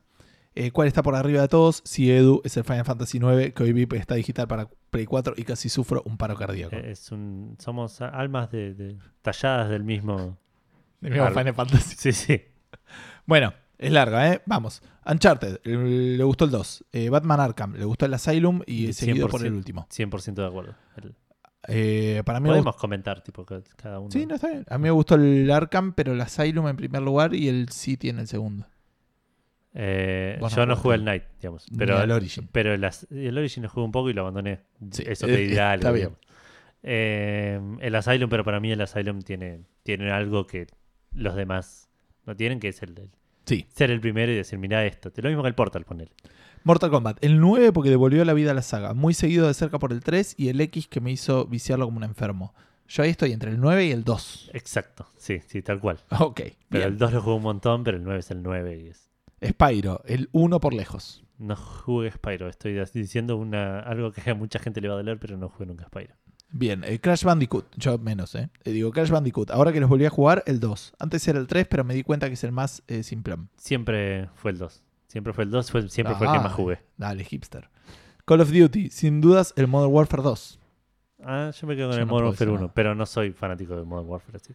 eh, 0.55 0.71
cuál 0.71 0.87
está 0.87 1.01
por 1.03 1.15
arriba 1.15 1.41
de 1.41 1.47
todos, 1.47 1.81
si 1.85 2.11
Edu 2.11 2.41
es 2.43 2.55
el 2.57 2.63
Final 2.63 2.85
Fantasy 2.85 3.17
IX, 3.17 3.53
que 3.53 3.63
hoy 3.63 3.73
vi 3.73 3.87
que 3.87 3.97
está 3.97 4.15
digital 4.15 4.47
para 4.47 4.67
Play 4.89 5.05
4 5.05 5.35
y 5.37 5.43
casi 5.43 5.69
sufro 5.69 6.01
un 6.05 6.17
paro 6.17 6.35
cardíaco. 6.35 6.75
Eh, 6.75 6.91
Es 6.91 7.11
un, 7.11 7.55
somos 7.59 8.01
almas 8.01 8.51
de, 8.51 8.73
de- 8.73 8.97
talladas 9.21 9.69
del 9.69 9.83
mismo. 9.83 10.37
Final 11.01 11.53
Fantasy. 11.53 11.95
Sí, 11.97 12.11
sí. 12.11 12.41
Bueno, 13.25 13.53
es 13.77 13.91
larga, 13.91 14.33
¿eh? 14.33 14.41
Vamos. 14.45 14.81
Uncharted, 15.05 15.59
el- 15.63 16.17
le 16.17 16.23
gustó 16.23 16.45
el 16.45 16.51
2. 16.51 16.85
Eh, 16.91 17.09
Batman 17.09 17.39
Arkham, 17.39 17.73
le 17.75 17.85
gustó 17.85 18.05
el 18.05 18.13
Asylum 18.13 18.61
y 18.65 18.93
seguido 18.93 19.27
por 19.27 19.41
el 19.45 19.51
100%. 19.53 19.57
último. 19.57 19.87
100% 19.89 20.41
de 20.41 20.47
acuerdo. 20.47 20.75
El- 20.97 21.15
Eh, 21.67 22.21
para 22.25 22.39
mí 22.39 22.47
podemos 22.49 22.75
comentar, 22.75 23.21
tipo, 23.23 23.43
ca- 23.43 23.61
cada 23.75 23.99
uno. 23.99 24.11
Sí, 24.11 24.25
no 24.27 24.35
está 24.35 24.49
bien. 24.49 24.65
A 24.69 24.77
mí 24.77 24.83
me 24.83 24.91
gustó 24.91 25.15
el 25.15 25.49
Arkham, 25.49 25.93
pero 25.93 26.13
el 26.13 26.21
Asylum 26.21 26.67
en 26.67 26.75
primer 26.77 27.01
lugar 27.01 27.33
y 27.33 27.47
el 27.49 27.69
City 27.69 28.09
en 28.09 28.19
el 28.19 28.27
segundo. 28.27 28.67
Eh, 29.73 30.37
no 30.39 30.47
yo 30.47 30.65
no 30.65 30.75
jugué 30.75 30.95
el 30.95 31.03
Night, 31.05 31.23
digamos. 31.41 31.65
Pero 31.77 31.97
al 31.97 32.09
Origin. 32.11 32.47
Pero 32.51 32.73
el, 32.73 32.83
el 33.11 33.37
Origin 33.37 33.63
lo 33.63 33.69
jugué 33.69 33.85
un 33.85 33.91
poco 33.91 34.09
y 34.09 34.13
lo 34.13 34.21
abandoné. 34.21 34.61
Sí, 34.91 35.03
Eso 35.05 35.25
eh, 35.27 35.31
te 35.33 35.37
dirá 35.39 35.73
está 35.75 35.89
algo. 35.89 35.95
bien. 35.97 36.09
digamos. 36.09 36.19
Eh, 36.83 37.59
el 37.81 37.95
Asylum, 37.95 38.29
pero 38.29 38.43
para 38.43 38.59
mí 38.59 38.71
el 38.71 38.79
Asylum 38.81 39.21
tiene, 39.21 39.61
tiene 39.83 40.11
algo 40.11 40.45
que 40.47 40.67
los 41.13 41.35
demás 41.35 41.89
no 42.25 42.35
tienen, 42.35 42.59
que 42.59 42.67
es 42.69 42.81
el 42.83 42.93
Sí. 43.45 43.67
ser 43.73 43.91
el 43.91 44.01
primero 44.01 44.31
y 44.31 44.35
decir, 44.35 44.57
mira 44.59 44.85
esto. 44.85 45.11
Lo 45.15 45.29
mismo 45.29 45.43
que 45.43 45.49
el 45.49 45.55
Portal, 45.55 45.85
ponele. 45.85 46.11
Mortal 46.63 46.89
Kombat. 46.89 47.23
El 47.23 47.39
9 47.39 47.71
porque 47.73 47.91
devolvió 47.91 48.25
la 48.25 48.33
vida 48.33 48.49
a 48.51 48.53
la 48.55 48.63
saga. 48.63 48.95
Muy 48.95 49.13
seguido 49.13 49.47
de 49.47 49.53
cerca 49.53 49.77
por 49.77 49.91
el 49.91 50.01
3 50.01 50.33
y 50.37 50.49
el 50.49 50.59
X 50.61 50.87
que 50.87 50.99
me 50.99 51.11
hizo 51.11 51.45
viciarlo 51.45 51.85
como 51.85 51.97
un 51.97 52.03
enfermo. 52.03 52.55
Yo 52.87 53.03
ahí 53.03 53.11
estoy 53.11 53.33
entre 53.33 53.51
el 53.51 53.59
9 53.59 53.85
y 53.85 53.91
el 53.91 54.03
2. 54.03 54.51
Exacto, 54.53 55.07
sí, 55.17 55.41
sí, 55.45 55.61
tal 55.61 55.79
cual. 55.79 55.99
Ok. 56.19 56.41
Pero 56.41 56.55
bien. 56.69 56.83
el 56.87 56.97
2 56.97 57.13
lo 57.13 57.21
jugué 57.21 57.35
un 57.35 57.43
montón, 57.43 57.83
pero 57.83 57.97
el 57.97 58.03
9 58.03 58.19
es 58.19 58.31
el 58.31 58.41
9 58.41 58.79
y 58.79 58.87
es... 58.87 59.09
Spyro. 59.47 60.01
El 60.05 60.29
1 60.31 60.59
por 60.59 60.73
lejos. 60.73 61.23
No 61.37 61.55
jugué 61.55 62.11
Spyro, 62.11 62.47
estoy 62.49 62.73
diciendo 62.93 63.37
una, 63.37 63.79
algo 63.81 64.11
que 64.11 64.27
a 64.29 64.33
mucha 64.33 64.57
gente 64.57 64.81
le 64.81 64.87
va 64.87 64.95
a 64.95 64.97
doler, 64.97 65.19
pero 65.19 65.37
no 65.37 65.49
jugué 65.49 65.67
nunca 65.67 65.85
Spyro. 65.85 66.15
Bien. 66.57 66.85
El 66.85 67.01
Crash 67.01 67.25
Bandicoot. 67.25 67.65
Yo 67.75 67.97
menos, 67.97 68.33
¿eh? 68.33 68.49
Eh, 68.63 68.71
Digo 68.71 68.89
Crash 68.91 69.09
Bandicoot. 69.09 69.51
Ahora 69.51 69.73
que 69.73 69.81
los 69.81 69.89
volví 69.89 70.05
a 70.05 70.09
jugar, 70.09 70.41
el 70.47 70.61
2. 70.61 70.93
Antes 70.99 71.27
era 71.27 71.37
el 71.37 71.47
3, 71.47 71.67
pero 71.69 71.83
me 71.83 71.93
di 71.93 72.01
cuenta 72.01 72.27
que 72.27 72.35
es 72.35 72.43
el 72.45 72.53
más 72.53 72.81
eh, 72.87 73.03
simplón. 73.03 73.49
Siempre 73.57 74.29
fue 74.35 74.51
el 74.51 74.57
2. 74.57 74.81
Siempre 75.09 75.33
fue 75.33 75.43
el 75.43 75.49
2, 75.51 75.69
fue, 75.69 75.89
siempre 75.89 76.15
fue 76.15 76.27
el 76.27 76.33
que 76.33 76.39
más 76.39 76.51
Ay, 76.51 76.55
jugué. 76.55 76.79
Dale, 76.95 77.25
hipster. 77.25 77.69
Call 78.23 78.39
of 78.39 78.51
Duty. 78.51 78.89
Sin 78.89 79.19
dudas, 79.19 79.53
el 79.57 79.67
Modern 79.67 79.91
Warfare 79.93 80.23
2. 80.23 80.59
Ah, 81.25 81.51
yo 81.59 81.67
me 81.67 81.75
quedo 81.75 81.89
con 81.89 81.97
Yo 81.97 82.01
el 82.03 82.07
no 82.07 82.11
Modern 82.13 82.27
Warfare 82.27 82.45
decir 82.45 82.49
1, 82.49 82.61
nada. 82.61 82.73
pero 82.73 82.95
no 82.95 83.05
soy 83.05 83.31
fanático 83.33 83.75
de 83.75 83.83
Modern 83.83 84.07
Warfare. 84.07 84.37
Así. 84.37 84.53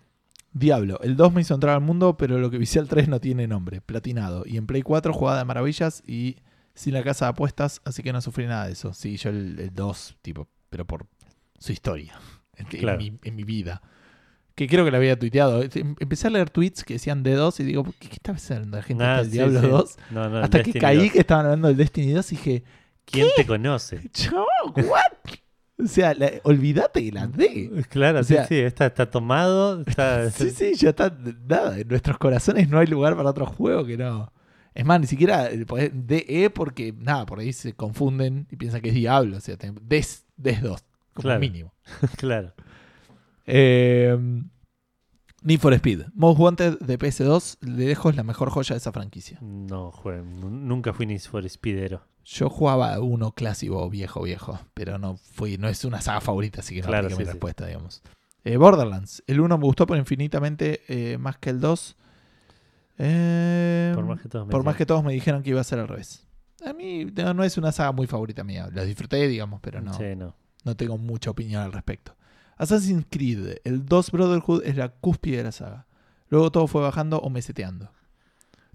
Diablo. 0.55 0.99
El 1.03 1.17
2 1.17 1.35
me 1.35 1.43
hizo 1.43 1.53
entrar 1.55 1.75
al 1.75 1.83
mundo, 1.83 2.17
pero 2.17 2.39
lo 2.39 2.51
que 2.51 2.57
vicié 2.57 2.81
al 2.81 2.89
3 2.89 3.09
no 3.09 3.21
tiene 3.21 3.47
nombre. 3.47 3.83
Platinado. 3.83 4.45
Y 4.47 4.57
en 4.57 4.67
Play 4.67 4.81
4 4.81 5.13
jugada 5.13 5.41
de 5.41 5.45
maravillas 5.45 6.03
y 6.07 6.37
sin 6.73 6.95
la 6.95 7.03
casa 7.03 7.27
de 7.27 7.31
apuestas, 7.33 7.83
así 7.85 8.03
que 8.03 8.13
no 8.15 8.23
sufrí 8.23 8.47
nada 8.47 8.65
de 8.67 8.73
eso. 8.73 8.95
Sí, 8.95 9.19
yo 9.19 9.29
el, 9.29 9.59
el 9.61 9.75
2, 9.75 10.17
tipo, 10.23 10.49
pero 10.71 10.87
por 10.87 11.07
su 11.61 11.71
historia. 11.73 12.15
En, 12.57 12.99
mi, 12.99 13.17
en 13.23 13.37
mi 13.37 13.45
vida. 13.45 13.81
Que 14.55 14.67
creo 14.69 14.85
que 14.85 14.91
lo 14.91 14.97
había 14.99 15.19
tuiteado. 15.19 15.63
Em- 15.63 15.95
Empecé 15.99 16.27
a 16.27 16.31
leer 16.31 16.51
tweets 16.51 16.85
que 16.85 16.95
decían 16.95 17.25
D2 17.25 17.61
y 17.61 17.63
digo, 17.65 17.85
¿qué, 17.99 18.09
qué 18.09 18.15
está 18.17 18.33
haciendo 18.33 18.77
la 18.77 18.83
gente 18.83 19.03
Nah, 19.05 19.17
del 19.19 19.27
sí, 19.27 19.33
Diablo 19.33 19.61
sí. 19.61 19.67
2? 19.69 19.97
No, 20.11 20.29
no, 20.29 20.39
Hasta 20.41 20.63
que 20.63 20.73
caí 20.75 20.99
2. 21.05 21.13
que 21.13 21.21
estaban 21.21 21.47
hablando 21.47 21.69
del 21.69 21.77
Destiny 21.79 22.13
2 22.13 22.33
y 22.33 22.37
dije, 22.37 22.65
¿Quién 23.07 23.29
te 23.37 23.47
conoce? 23.47 24.01
chao, 24.13 24.45
¿what? 24.77 25.35
o 25.83 25.87
sea, 25.87 26.13
la- 26.13 26.33
olvídate 26.43 27.03
que 27.03 27.13
la 27.13 27.27
D. 27.27 27.71
Claro, 27.89 28.21
O 28.21 28.23
sí, 28.25 28.35
sea- 28.35 28.47
sí, 28.47 28.57
está, 28.59 28.85
está 28.87 29.11
tomado. 29.11 29.81
Está, 29.87 30.31
Sí, 30.31 30.51
sí, 30.51 30.75
ya 30.75 30.91
está. 30.91 31.17
Nada, 31.49 31.79
en 31.79 31.89
nuestros 31.89 32.19
corazones 32.19 32.69
no 32.69 32.79
hay 32.79 32.87
lugar 32.89 33.17
para 33.17 33.31
otro 33.31 33.47
juego 33.47 33.87
que 33.87 33.97
no. 33.97 34.31
Es 34.75 34.85
más, 34.85 35.01
ni 35.01 35.07
siquiera 35.07 35.51
eh, 35.51 35.65
podés- 35.67 35.93
DE 35.93 36.51
porque, 36.51 36.93
nada, 36.93 37.25
por 37.25 37.39
ahí 37.41 37.53
se 37.55 37.73
confunden 37.73 38.47
y 38.51 38.57
piensan 38.57 38.83
que 38.83 38.91
es 38.91 38.95
Diablo. 38.95 39.39
O 39.39 39.41
sea, 39.41 39.57
DES, 39.57 40.27
DES 40.37 40.63
2, 40.63 40.85
como 41.23 41.31
Claro. 41.31 41.41
mínimo. 41.41 41.75
claro. 42.17 42.53
Eh, 43.47 44.17
Need 45.43 45.59
for 45.61 45.73
Speed. 45.75 46.03
Most 46.15 46.39
Wanted 46.39 46.79
de 46.81 46.99
PS2, 46.99 47.59
de 47.61 47.87
lejos 47.87 48.15
la 48.15 48.23
mejor 48.23 48.51
joya 48.51 48.75
de 48.75 48.79
esa 48.79 48.93
franquicia. 48.93 49.39
No, 49.41 49.93
nunca 50.51 50.93
fui 50.93 51.07
ni 51.07 51.19
for 51.19 51.49
Speedero. 51.49 52.03
Yo 52.25 52.51
jugaba 52.51 53.01
uno 53.01 53.33
clásico, 53.33 53.89
viejo, 53.89 54.23
viejo, 54.23 54.61
pero 54.75 54.99
no 54.99 55.17
fui, 55.17 55.57
no 55.57 55.69
es 55.69 55.85
una 55.87 56.03
saga 56.03 56.21
favorita, 56.21 56.61
así 56.61 56.75
que 56.75 56.83
no 56.83 56.89
Claro, 56.89 57.09
sí, 57.09 57.17
mi 57.17 57.25
sí. 57.25 57.31
respuesta, 57.31 57.67
digamos. 57.67 58.03
Eh, 58.45 58.57
Borderlands. 58.59 59.23
El 59.27 59.41
1 59.41 59.57
me 59.59 59.65
gustó 59.65 59.87
por 59.87 59.97
infinitamente 59.97 60.83
eh, 60.89 61.17
más 61.19 61.39
que 61.39 61.51
el 61.51 61.61
2. 61.61 61.97
Eh, 62.99 63.93
Por 63.95 64.05
más 64.05 64.21
que 64.21 64.29
todos 64.29 64.47
me 64.47 64.51
por 64.51 64.63
más 64.63 64.77
que 64.77 64.85
todos 64.87 65.03
me 65.03 65.13
dijeron 65.15 65.43
que 65.43 65.51
iba 65.51 65.61
a 65.61 65.65
ser 65.65 65.79
al 65.79 65.89
revés. 65.89 66.27
A 66.67 66.75
mí 66.75 67.07
no, 67.07 67.33
no 67.33 67.45
es 67.45 67.57
una 67.57 67.73
saga 67.73 67.93
muy 67.93 68.07
favorita 68.07 68.45
mía. 68.45 68.69
La 68.73 68.85
disfruté, 68.85 69.27
digamos, 69.27 69.61
pero 69.63 69.81
no, 69.81 69.95
Sí, 69.95 70.15
no. 70.17 70.37
No 70.65 70.77
tengo 70.77 70.99
mucha 70.99 71.31
opinión 71.31 71.63
al 71.63 71.73
respecto. 71.73 72.17
Assassin's 72.57 73.07
Creed, 73.11 73.57
el 73.65 73.87
2 73.87 74.11
Brotherhood 74.11 74.63
es 74.65 74.77
la 74.77 74.91
cúspide 74.91 75.39
de 75.39 75.45
la 75.45 75.53
saga. 75.53 75.87
Luego 76.29 76.51
todo 76.53 76.67
fue 76.67 76.83
bajando 76.83 77.19
o 77.19 77.31
meseteando. 77.31 77.91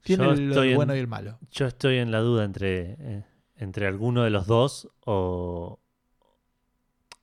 Tiene 0.04 0.24
Yo 0.26 0.32
el- 0.32 0.50
estoy 0.50 0.70
en- 0.72 0.76
bueno 0.76 0.96
y 0.96 1.00
el 1.00 1.08
malo. 1.08 1.40
Yo 1.52 1.66
estoy 1.68 1.98
en 1.98 2.12
la 2.12 2.20
duda 2.20 2.44
entre, 2.44 2.96
eh, 3.00 3.26
entre 3.58 3.88
alguno 3.88 4.24
de 4.24 4.30
los 4.30 4.48
dos 4.48 4.90
o. 5.06 5.80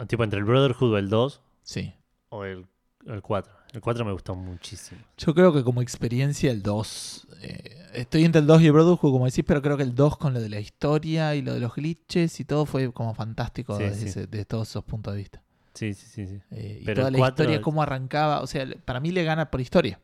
Tipo 0.08 0.24
entre 0.24 0.38
el 0.40 0.44
Brotherhood 0.44 0.94
o 0.94 0.98
el 0.98 1.08
2 1.08 1.42
Sí. 1.62 1.94
o 2.30 2.44
el, 2.44 2.66
el 3.06 3.22
4. 3.22 3.52
El 3.72 3.80
4 3.80 4.04
me 4.04 4.12
gustó 4.12 4.34
muchísimo. 4.34 5.00
Yo 5.16 5.32
creo 5.34 5.52
que 5.52 5.62
como 5.62 5.80
experiencia 5.80 6.50
el 6.50 6.62
2. 6.62 7.26
Eh, 7.42 7.88
estoy 7.94 8.24
entre 8.24 8.40
el 8.40 8.46
2 8.46 8.62
y 8.62 8.66
el 8.66 8.72
Brotherhood, 8.72 9.12
como 9.12 9.26
decís, 9.26 9.44
pero 9.46 9.60
creo 9.62 9.76
que 9.76 9.82
el 9.82 9.94
2 9.94 10.16
con 10.16 10.32
lo 10.34 10.40
de 10.40 10.48
la 10.48 10.60
historia 10.60 11.34
y 11.34 11.42
lo 11.42 11.54
de 11.54 11.60
los 11.60 11.74
glitches 11.74 12.38
y 12.40 12.44
todo 12.44 12.64
fue 12.66 12.92
como 12.92 13.14
fantástico 13.14 13.76
Sí, 13.76 13.84
desde, 13.84 13.96
sí. 14.00 14.06
ese- 14.08 14.26
desde 14.26 14.44
todos 14.44 14.68
esos 14.70 14.84
puntos 14.84 15.14
de 15.14 15.18
vista. 15.20 15.42
Sí, 15.74 15.94
sí, 15.94 16.06
sí. 16.06 16.26
sí. 16.26 16.40
Eh, 16.50 16.78
y 16.82 16.84
Pero 16.84 17.00
toda 17.02 17.10
la 17.10 17.18
4 17.18 17.44
historia, 17.44 17.62
cómo 17.62 17.82
arrancaba. 17.82 18.40
O 18.42 18.46
sea, 18.46 18.66
para 18.84 19.00
mí 19.00 19.10
le 19.10 19.24
gana 19.24 19.50
por 19.50 19.60
historia. 19.60 20.00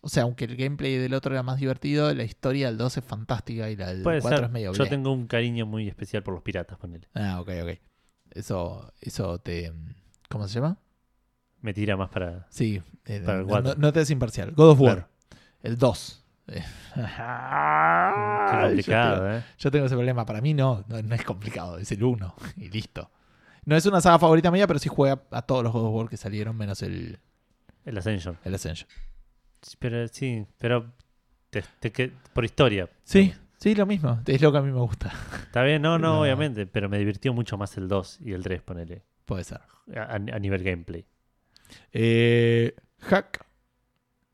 O 0.00 0.08
sea, 0.08 0.24
aunque 0.24 0.44
el 0.44 0.56
gameplay 0.56 0.96
del 0.98 1.14
otro 1.14 1.32
era 1.32 1.42
más 1.42 1.58
divertido, 1.60 2.12
la 2.12 2.24
historia 2.24 2.66
del 2.66 2.76
2 2.76 2.96
es 2.98 3.04
fantástica 3.04 3.70
y 3.70 3.76
la 3.76 3.88
del 3.88 4.02
Puede 4.02 4.20
4 4.20 4.38
ser. 4.38 4.44
es 4.46 4.52
medio 4.52 4.72
Yo 4.72 4.82
bleh. 4.82 4.90
tengo 4.90 5.12
un 5.12 5.26
cariño 5.26 5.64
muy 5.66 5.88
especial 5.88 6.22
por 6.22 6.34
los 6.34 6.42
piratas, 6.42 6.76
ponele. 6.78 7.08
Ah, 7.14 7.40
ok, 7.40 7.48
ok. 7.62 7.78
Eso, 8.32 8.92
eso 9.00 9.38
te. 9.38 9.72
¿Cómo 10.28 10.46
se 10.48 10.54
llama? 10.56 10.78
Me 11.60 11.72
tira 11.72 11.96
más 11.96 12.10
para. 12.10 12.46
Sí, 12.50 12.82
eh, 13.06 13.22
Para 13.24 13.38
el 13.38 13.44
no, 13.44 13.48
cuatro. 13.48 13.74
no- 13.74 13.80
no 13.80 13.92
te 13.92 14.00
es 14.00 14.10
imparcial. 14.10 14.50
God 14.52 14.70
of 14.70 14.80
War, 14.80 14.94
Claro. 14.96 15.08
el 15.62 15.78
2. 15.78 16.23
Qué 16.94 17.00
Ay, 17.06 18.60
yo 18.60 18.66
complicado, 18.68 19.16
tengo- 19.22 19.36
¿eh? 19.38 19.42
Yo 19.58 19.70
tengo 19.70 19.86
ese 19.86 19.94
problema. 19.94 20.26
Para 20.26 20.40
mí 20.40 20.54
no, 20.54 20.84
no, 20.88 21.00
no 21.02 21.14
es 21.14 21.24
complicado. 21.24 21.78
Es 21.78 21.90
el 21.92 22.02
1 22.04 22.34
y 22.56 22.68
listo. 22.70 23.10
No 23.64 23.76
es 23.76 23.86
una 23.86 24.00
saga 24.00 24.18
favorita 24.18 24.50
mía, 24.50 24.66
pero 24.66 24.78
sí 24.78 24.88
juega 24.88 25.22
a 25.30 25.42
todos 25.42 25.62
los 25.64 25.72
God 25.72 25.86
of 25.86 25.94
War 25.94 26.08
que 26.08 26.16
salieron, 26.18 26.56
menos 26.56 26.82
el, 26.82 27.18
El 27.86 27.96
Ascension. 27.98 28.36
el 28.44 28.54
Ascension. 28.54 28.88
Sí, 29.62 29.76
Pero 29.78 30.06
sí, 30.08 30.46
pero. 30.58 30.92
te- 31.50 31.64
te 31.80 31.90
que- 31.92 32.12
por 32.34 32.44
historia. 32.44 32.90
Sí, 33.04 33.32
sí, 33.56 33.74
lo 33.74 33.86
mismo. 33.86 34.20
Es 34.26 34.42
lo 34.42 34.52
que 34.52 34.58
a 34.58 34.62
mí 34.62 34.70
me 34.70 34.80
gusta. 34.80 35.10
Está 35.44 35.62
bien, 35.62 35.80
no, 35.80 35.98
no, 35.98 36.08
No. 36.16 36.20
obviamente. 36.20 36.66
Pero 36.66 36.90
me 36.90 36.98
divirtió 36.98 37.32
mucho 37.32 37.56
más 37.56 37.74
el 37.78 37.88
2 37.88 38.20
y 38.20 38.32
el 38.32 38.42
3, 38.42 38.60
ponele. 38.60 39.02
Puede 39.24 39.44
ser. 39.44 39.60
A, 39.96 40.14
a 40.16 40.18
nivel 40.18 40.62
gameplay. 40.62 41.06
Eh, 41.92 42.74
Hack, 43.00 43.43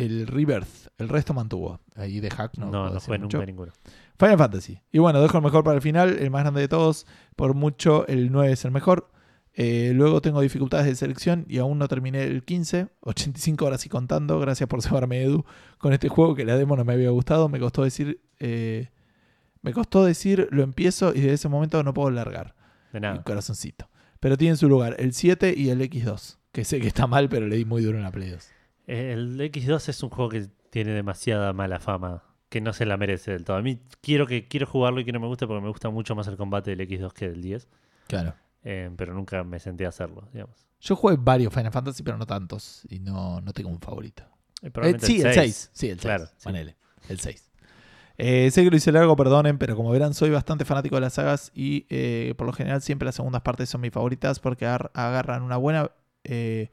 el 0.04 0.26
Rebirth. 0.26 0.88
El 0.98 1.08
resto 1.08 1.32
mantuvo. 1.34 1.80
Ahí 1.96 2.20
de 2.20 2.30
Hack 2.30 2.56
no. 2.58 2.66
No, 2.70 2.98
puedo 3.00 3.18
no, 3.18 3.28
nunca 3.28 3.46
ninguno. 3.46 3.72
Final 4.18 4.38
Fantasy. 4.38 4.80
Y 4.92 4.98
bueno, 4.98 5.20
dejo 5.22 5.38
el 5.38 5.44
mejor 5.44 5.64
para 5.64 5.76
el 5.76 5.82
final, 5.82 6.18
el 6.18 6.30
más 6.30 6.42
grande 6.42 6.60
de 6.60 6.68
todos. 6.68 7.06
Por 7.36 7.54
mucho, 7.54 8.06
el 8.06 8.30
9 8.30 8.52
es 8.52 8.64
el 8.64 8.70
mejor. 8.70 9.10
Eh, 9.54 9.92
luego 9.94 10.20
tengo 10.22 10.40
dificultades 10.40 10.86
de 10.86 10.94
selección 10.94 11.44
y 11.48 11.58
aún 11.58 11.78
no 11.78 11.88
terminé 11.88 12.22
el 12.24 12.44
15. 12.44 12.88
85 13.00 13.64
horas 13.64 13.84
y 13.86 13.88
contando. 13.88 14.38
Gracias 14.38 14.68
por 14.68 14.82
llevarme, 14.82 15.22
Edu, 15.22 15.44
con 15.78 15.92
este 15.92 16.08
juego 16.08 16.34
que 16.34 16.44
la 16.44 16.56
demo 16.56 16.76
no 16.76 16.84
me 16.84 16.92
había 16.92 17.10
gustado. 17.10 17.48
Me 17.48 17.58
costó 17.58 17.82
decir. 17.82 18.20
eh, 18.38 18.88
me 19.62 19.72
costó 19.74 20.04
decir 20.04 20.48
lo 20.52 20.62
empiezo 20.62 21.10
y 21.14 21.20
desde 21.20 21.34
ese 21.34 21.48
momento 21.48 21.82
no 21.82 21.92
puedo 21.92 22.10
largar. 22.10 22.54
De 22.92 23.00
Mi 23.00 23.06
nada. 23.06 23.22
corazoncito. 23.22 23.88
Pero 24.18 24.36
tiene 24.36 24.52
en 24.52 24.56
su 24.56 24.68
lugar 24.68 24.96
el 24.98 25.12
7 25.12 25.54
y 25.56 25.68
el 25.70 25.80
X2. 25.82 26.36
Que 26.52 26.64
sé 26.64 26.80
que 26.80 26.88
está 26.88 27.06
mal, 27.06 27.28
pero 27.28 27.46
le 27.46 27.56
di 27.56 27.64
muy 27.64 27.82
duro 27.82 27.96
en 27.98 28.04
la 28.04 28.10
Play 28.10 28.30
2. 28.30 28.48
El 28.90 29.40
X2 29.40 29.88
es 29.88 30.02
un 30.02 30.10
juego 30.10 30.30
que 30.30 30.48
tiene 30.70 30.92
demasiada 30.92 31.52
mala 31.52 31.78
fama, 31.80 32.24
que 32.48 32.60
no 32.60 32.72
se 32.72 32.86
la 32.86 32.96
merece 32.96 33.30
del 33.32 33.44
todo. 33.44 33.56
A 33.56 33.62
mí 33.62 33.78
quiero 34.00 34.26
que 34.26 34.48
quiero 34.48 34.66
jugarlo 34.66 35.00
y 35.00 35.04
que 35.04 35.12
no 35.12 35.20
me 35.20 35.26
guste 35.26 35.46
porque 35.46 35.62
me 35.62 35.68
gusta 35.68 35.90
mucho 35.90 36.14
más 36.14 36.26
el 36.26 36.36
combate 36.36 36.74
del 36.74 36.80
X2 36.88 37.12
que 37.12 37.28
del 37.30 37.40
10, 37.42 37.68
Claro. 38.08 38.34
eh, 38.64 38.90
pero 38.96 39.14
nunca 39.14 39.44
me 39.44 39.60
senté 39.60 39.86
a 39.86 39.90
hacerlo, 39.90 40.28
digamos. 40.32 40.66
Yo 40.80 40.96
jugué 40.96 41.16
varios 41.18 41.52
Final 41.54 41.70
Fantasy, 41.72 42.02
pero 42.02 42.16
no 42.18 42.26
tantos. 42.26 42.82
Y 42.88 42.98
no, 43.00 43.40
no 43.40 43.52
tengo 43.52 43.68
un 43.70 43.80
favorito. 43.80 44.24
Eh, 44.62 44.70
Eh, 44.82 44.96
sí, 45.00 45.16
el 45.20 45.32
6. 45.32 45.34
6. 45.34 45.70
Sí, 45.72 45.86
el 45.90 45.96
6. 46.00 46.02
Claro, 46.02 46.26
sí. 46.26 46.44
Ponele. 46.44 46.76
El 47.08 47.20
6. 47.20 47.50
Eh, 48.18 48.50
sé 48.50 48.64
que 48.64 48.70
lo 48.70 48.76
hice 48.76 48.90
largo, 48.92 49.14
perdonen, 49.16 49.56
pero 49.58 49.76
como 49.76 49.90
verán, 49.90 50.12
soy 50.14 50.30
bastante 50.30 50.64
fanático 50.64 50.96
de 50.96 51.00
las 51.02 51.14
sagas 51.14 51.52
y 51.54 51.86
eh, 51.88 52.34
por 52.36 52.46
lo 52.46 52.52
general 52.52 52.82
siempre 52.82 53.06
las 53.06 53.14
segundas 53.14 53.40
partes 53.42 53.68
son 53.70 53.80
mis 53.80 53.92
favoritas 53.92 54.40
porque 54.40 54.66
agar- 54.66 54.90
agarran 54.94 55.42
una 55.42 55.56
buena, 55.56 55.90
eh, 56.24 56.70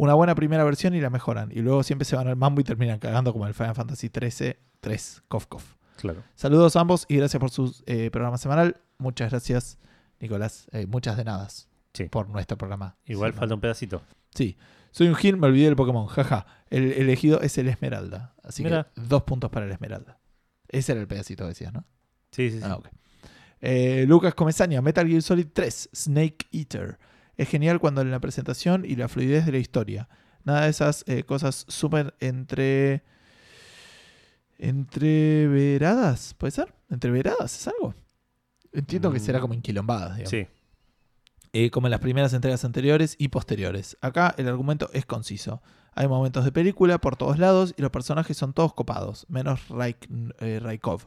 una 0.00 0.14
buena 0.14 0.34
primera 0.34 0.64
versión 0.64 0.94
y 0.94 1.00
la 1.00 1.10
mejoran. 1.10 1.50
Y 1.52 1.60
luego 1.60 1.82
siempre 1.82 2.06
se 2.06 2.16
van 2.16 2.26
al 2.26 2.34
mambo 2.36 2.62
y 2.62 2.64
terminan 2.64 2.98
cagando 2.98 3.32
como 3.34 3.46
el 3.46 3.52
Final 3.52 3.74
Fantasy 3.74 4.08
13 4.08 4.58
3, 4.80 5.22
Kof 5.28 5.46
Kof. 5.46 5.74
Claro. 5.96 6.22
Saludos 6.34 6.74
a 6.74 6.80
ambos 6.80 7.04
y 7.06 7.16
gracias 7.16 7.38
por 7.38 7.50
su 7.50 7.76
eh, 7.84 8.10
programa 8.10 8.38
semanal. 8.38 8.80
Muchas 8.96 9.30
gracias, 9.30 9.78
Nicolás. 10.18 10.68
Eh, 10.72 10.86
muchas 10.86 11.18
de 11.18 11.24
nada 11.24 11.46
Sí. 11.92 12.04
por 12.04 12.30
nuestro 12.30 12.56
programa. 12.56 12.96
Igual 13.04 13.34
falta 13.34 13.54
un 13.54 13.60
pedacito. 13.60 14.02
Sí. 14.34 14.56
Soy 14.90 15.08
un 15.08 15.16
gil, 15.16 15.36
me 15.36 15.48
olvidé 15.48 15.66
del 15.66 15.76
Pokémon. 15.76 16.06
Jaja. 16.06 16.46
El 16.70 16.92
elegido 16.92 17.42
es 17.42 17.58
el 17.58 17.68
Esmeralda. 17.68 18.34
Así 18.42 18.64
Mira. 18.64 18.88
que 18.94 19.02
dos 19.02 19.24
puntos 19.24 19.50
para 19.50 19.66
el 19.66 19.72
Esmeralda. 19.72 20.18
Ese 20.68 20.92
era 20.92 21.00
el 21.02 21.08
pedacito 21.08 21.46
decías, 21.46 21.74
¿no? 21.74 21.84
Sí, 22.30 22.50
sí, 22.50 22.58
sí. 22.58 22.64
Ah, 22.64 22.76
ok. 22.76 22.88
Eh, 23.60 24.06
Lucas 24.08 24.34
Comesaña, 24.34 24.80
Metal 24.80 25.06
Gear 25.06 25.20
Solid 25.20 25.48
3, 25.52 25.90
Snake 25.94 26.46
Eater. 26.52 26.98
Es 27.40 27.48
genial 27.48 27.80
cuando 27.80 28.02
en 28.02 28.10
la 28.10 28.20
presentación 28.20 28.84
y 28.84 28.96
la 28.96 29.08
fluidez 29.08 29.46
de 29.46 29.52
la 29.52 29.58
historia. 29.58 30.08
Nada 30.44 30.64
de 30.64 30.70
esas 30.70 31.04
eh, 31.06 31.22
cosas 31.24 31.64
súper 31.68 32.14
entre. 32.20 33.02
Entreveradas, 34.58 36.34
¿puede 36.34 36.50
ser? 36.50 36.74
¿Entreveradas 36.90 37.54
es 37.58 37.68
algo? 37.68 37.94
Entiendo 38.72 39.10
que 39.10 39.18
Mm. 39.18 39.22
será 39.22 39.40
como 39.40 39.54
enquilombadas, 39.54 40.16
digamos 40.16 40.30
Sí. 40.30 40.46
eh, 41.52 41.70
como 41.70 41.86
en 41.86 41.92
las 41.92 42.00
primeras 42.00 42.32
entregas 42.34 42.64
anteriores 42.64 43.16
y 43.18 43.28
posteriores. 43.28 43.96
Acá 44.00 44.34
el 44.36 44.46
argumento 44.48 44.90
es 44.92 45.06
conciso. 45.06 45.62
Hay 45.94 46.06
momentos 46.08 46.44
de 46.44 46.52
película 46.52 46.98
por 46.98 47.16
todos 47.16 47.38
lados 47.38 47.74
y 47.76 47.82
los 47.82 47.90
personajes 47.90 48.36
son 48.36 48.52
todos 48.52 48.74
copados, 48.74 49.26
menos 49.28 49.60
Raik- 49.70 50.34
eh, 50.40 50.60
Raikov. 50.62 51.06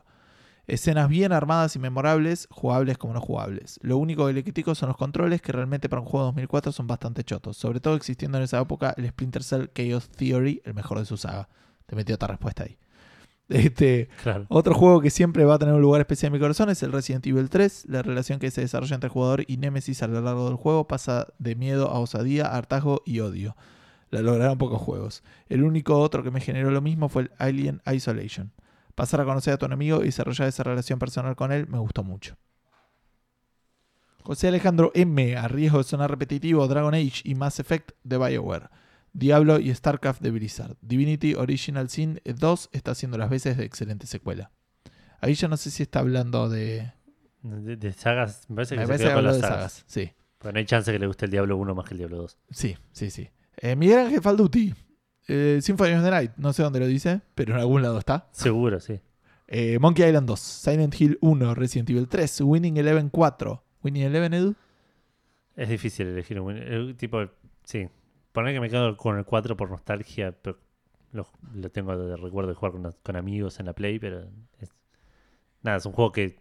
Escenas 0.65 1.09
bien 1.09 1.33
armadas 1.33 1.75
y 1.75 1.79
memorables, 1.79 2.47
jugables 2.49 2.97
como 2.97 3.13
no 3.13 3.19
jugables. 3.21 3.79
Lo 3.81 3.97
único 3.97 4.27
que 4.27 4.33
le 4.33 4.43
critico 4.43 4.75
son 4.75 4.87
los 4.87 4.97
controles 4.97 5.41
que 5.41 5.51
realmente 5.51 5.89
para 5.89 6.01
un 6.01 6.07
juego 6.07 6.25
de 6.25 6.27
2004 6.29 6.71
son 6.71 6.87
bastante 6.87 7.23
chotos, 7.23 7.57
sobre 7.57 7.81
todo 7.81 7.95
existiendo 7.95 8.37
en 8.37 8.45
esa 8.45 8.61
época 8.61 8.93
el 8.97 9.07
Splinter 9.09 9.43
Cell 9.43 9.65
Chaos 9.73 10.09
Theory, 10.09 10.61
el 10.63 10.73
mejor 10.73 10.99
de 10.99 11.05
su 11.05 11.17
saga. 11.17 11.49
Te 11.85 11.95
metí 11.97 12.13
otra 12.13 12.29
respuesta 12.29 12.63
ahí. 12.63 12.77
Este, 13.49 14.07
Claro. 14.23 14.45
otro 14.47 14.73
juego 14.73 15.01
que 15.01 15.09
siempre 15.09 15.43
va 15.43 15.55
a 15.55 15.59
tener 15.59 15.75
un 15.75 15.81
lugar 15.81 15.99
especial 15.99 16.27
en 16.29 16.33
mi 16.33 16.39
corazón 16.39 16.69
es 16.69 16.81
el 16.81 16.93
Resident 16.93 17.27
Evil 17.27 17.49
3. 17.49 17.87
La 17.89 18.01
relación 18.01 18.39
que 18.39 18.49
se 18.49 18.61
desarrolla 18.61 18.95
entre 18.95 19.09
jugador 19.09 19.43
y 19.47 19.57
Nemesis 19.57 20.01
a 20.01 20.07
lo 20.07 20.21
largo 20.21 20.47
del 20.47 20.55
juego 20.55 20.87
pasa 20.87 21.27
de 21.39 21.55
miedo 21.55 21.89
a 21.89 21.99
osadía, 21.99 22.45
hartazgo 22.45 23.01
y 23.05 23.19
odio. 23.19 23.57
La 24.11 24.21
lograron 24.21 24.57
pocos 24.57 24.81
juegos. 24.81 25.23
El 25.49 25.63
único 25.63 25.99
otro 25.99 26.23
que 26.23 26.31
me 26.31 26.39
generó 26.39 26.71
lo 26.71 26.81
mismo 26.81 27.09
fue 27.09 27.23
el 27.23 27.31
Alien 27.37 27.81
Isolation. 27.91 28.53
Pasar 28.95 29.21
a 29.21 29.25
conocer 29.25 29.53
a 29.53 29.57
tu 29.57 29.65
enemigo 29.65 30.01
y 30.01 30.05
desarrollar 30.05 30.47
esa 30.47 30.63
relación 30.63 30.99
personal 30.99 31.35
con 31.35 31.51
él 31.51 31.67
me 31.67 31.79
gustó 31.79 32.03
mucho. 32.03 32.37
José 34.23 34.47
Alejandro 34.47 34.91
M. 34.95 35.35
A 35.35 35.47
riesgo 35.47 35.79
de 35.79 35.83
sonar 35.83 36.09
repetitivo, 36.09 36.67
Dragon 36.67 36.93
Age 36.93 37.21
y 37.23 37.35
Mass 37.35 37.59
Effect 37.59 37.91
de 38.03 38.17
BioWare. 38.17 38.69
Diablo 39.11 39.59
y 39.59 39.73
StarCraft 39.73 40.21
de 40.21 40.31
Blizzard. 40.31 40.77
Divinity 40.81 41.35
Original 41.35 41.89
Sin 41.89 42.21
2 42.25 42.69
está 42.71 42.91
haciendo 42.91 43.17
las 43.17 43.29
veces 43.29 43.57
de 43.57 43.65
excelente 43.65 44.07
secuela. 44.07 44.51
Ahí 45.19 45.33
ya 45.35 45.47
no 45.47 45.57
sé 45.57 45.71
si 45.71 45.83
está 45.83 45.99
hablando 45.99 46.49
de. 46.49 46.91
De, 47.41 47.75
de 47.75 47.91
sagas, 47.93 48.45
me 48.49 48.55
parece 48.55 48.75
que 48.75 48.79
Me 48.79 48.85
se 48.85 48.87
parece 48.87 49.07
que 49.09 49.13
con 49.13 49.23
las 49.25 49.35
de 49.35 49.41
sagas. 49.41 49.57
sagas. 49.73 49.83
Sí, 49.87 50.11
Pero 50.39 50.53
no 50.53 50.59
hay 50.59 50.65
chance 50.65 50.91
que 50.91 50.99
le 50.99 51.07
guste 51.07 51.25
el 51.25 51.31
Diablo 51.31 51.57
1 51.57 51.75
más 51.75 51.85
que 51.85 51.93
el 51.93 51.97
Diablo 51.97 52.17
2. 52.17 52.37
sí, 52.51 52.77
sí, 52.93 53.09
sí. 53.11 53.29
Eh, 53.57 53.75
Miguel 53.75 53.99
Ángel 53.99 54.21
Falduti. 54.21 54.73
Eh, 55.27 55.59
Symphony 55.61 55.93
of 55.93 56.03
the 56.03 56.11
Night. 56.11 56.31
No 56.37 56.51
sé 56.53 56.63
dónde 56.63 56.79
lo 56.79 56.87
dice, 56.87 57.21
pero 57.35 57.53
en 57.53 57.59
algún 57.59 57.81
lado 57.81 57.97
está. 57.99 58.27
Seguro, 58.31 58.79
sí. 58.79 58.99
Eh, 59.45 59.77
Monkey 59.77 60.07
Island 60.07 60.25
2. 60.27 60.39
Silent 60.39 60.99
Hill 60.99 61.17
1. 61.21 61.53
Resident 61.53 61.89
Evil 61.89 62.07
3. 62.07 62.41
Winning 62.41 62.77
Eleven 62.77 63.09
4. 63.09 63.63
Winning 63.83 64.03
Eleven, 64.03 64.33
Edu. 64.33 64.55
Es 65.55 65.69
difícil 65.69 66.07
elegir 66.07 66.39
un 66.39 66.57
el 66.57 66.95
tipo, 66.95 67.19
sí. 67.63 67.87
Poner 68.31 68.53
que 68.55 68.59
me 68.61 68.69
quedo 68.69 68.97
con 68.97 69.17
el 69.17 69.25
4 69.25 69.55
por 69.55 69.69
nostalgia, 69.69 70.31
pero 70.31 70.57
lo, 71.11 71.27
lo 71.53 71.69
tengo 71.69 71.95
de 71.95 72.15
recuerdo 72.15 72.49
de 72.49 72.55
jugar 72.55 72.71
con, 72.71 72.95
con 73.03 73.15
amigos 73.15 73.59
en 73.59 73.67
la 73.67 73.73
Play, 73.73 73.99
pero 73.99 74.25
es, 74.59 74.73
nada, 75.61 75.77
es 75.77 75.85
un 75.85 75.91
juego 75.91 76.11
que 76.13 76.39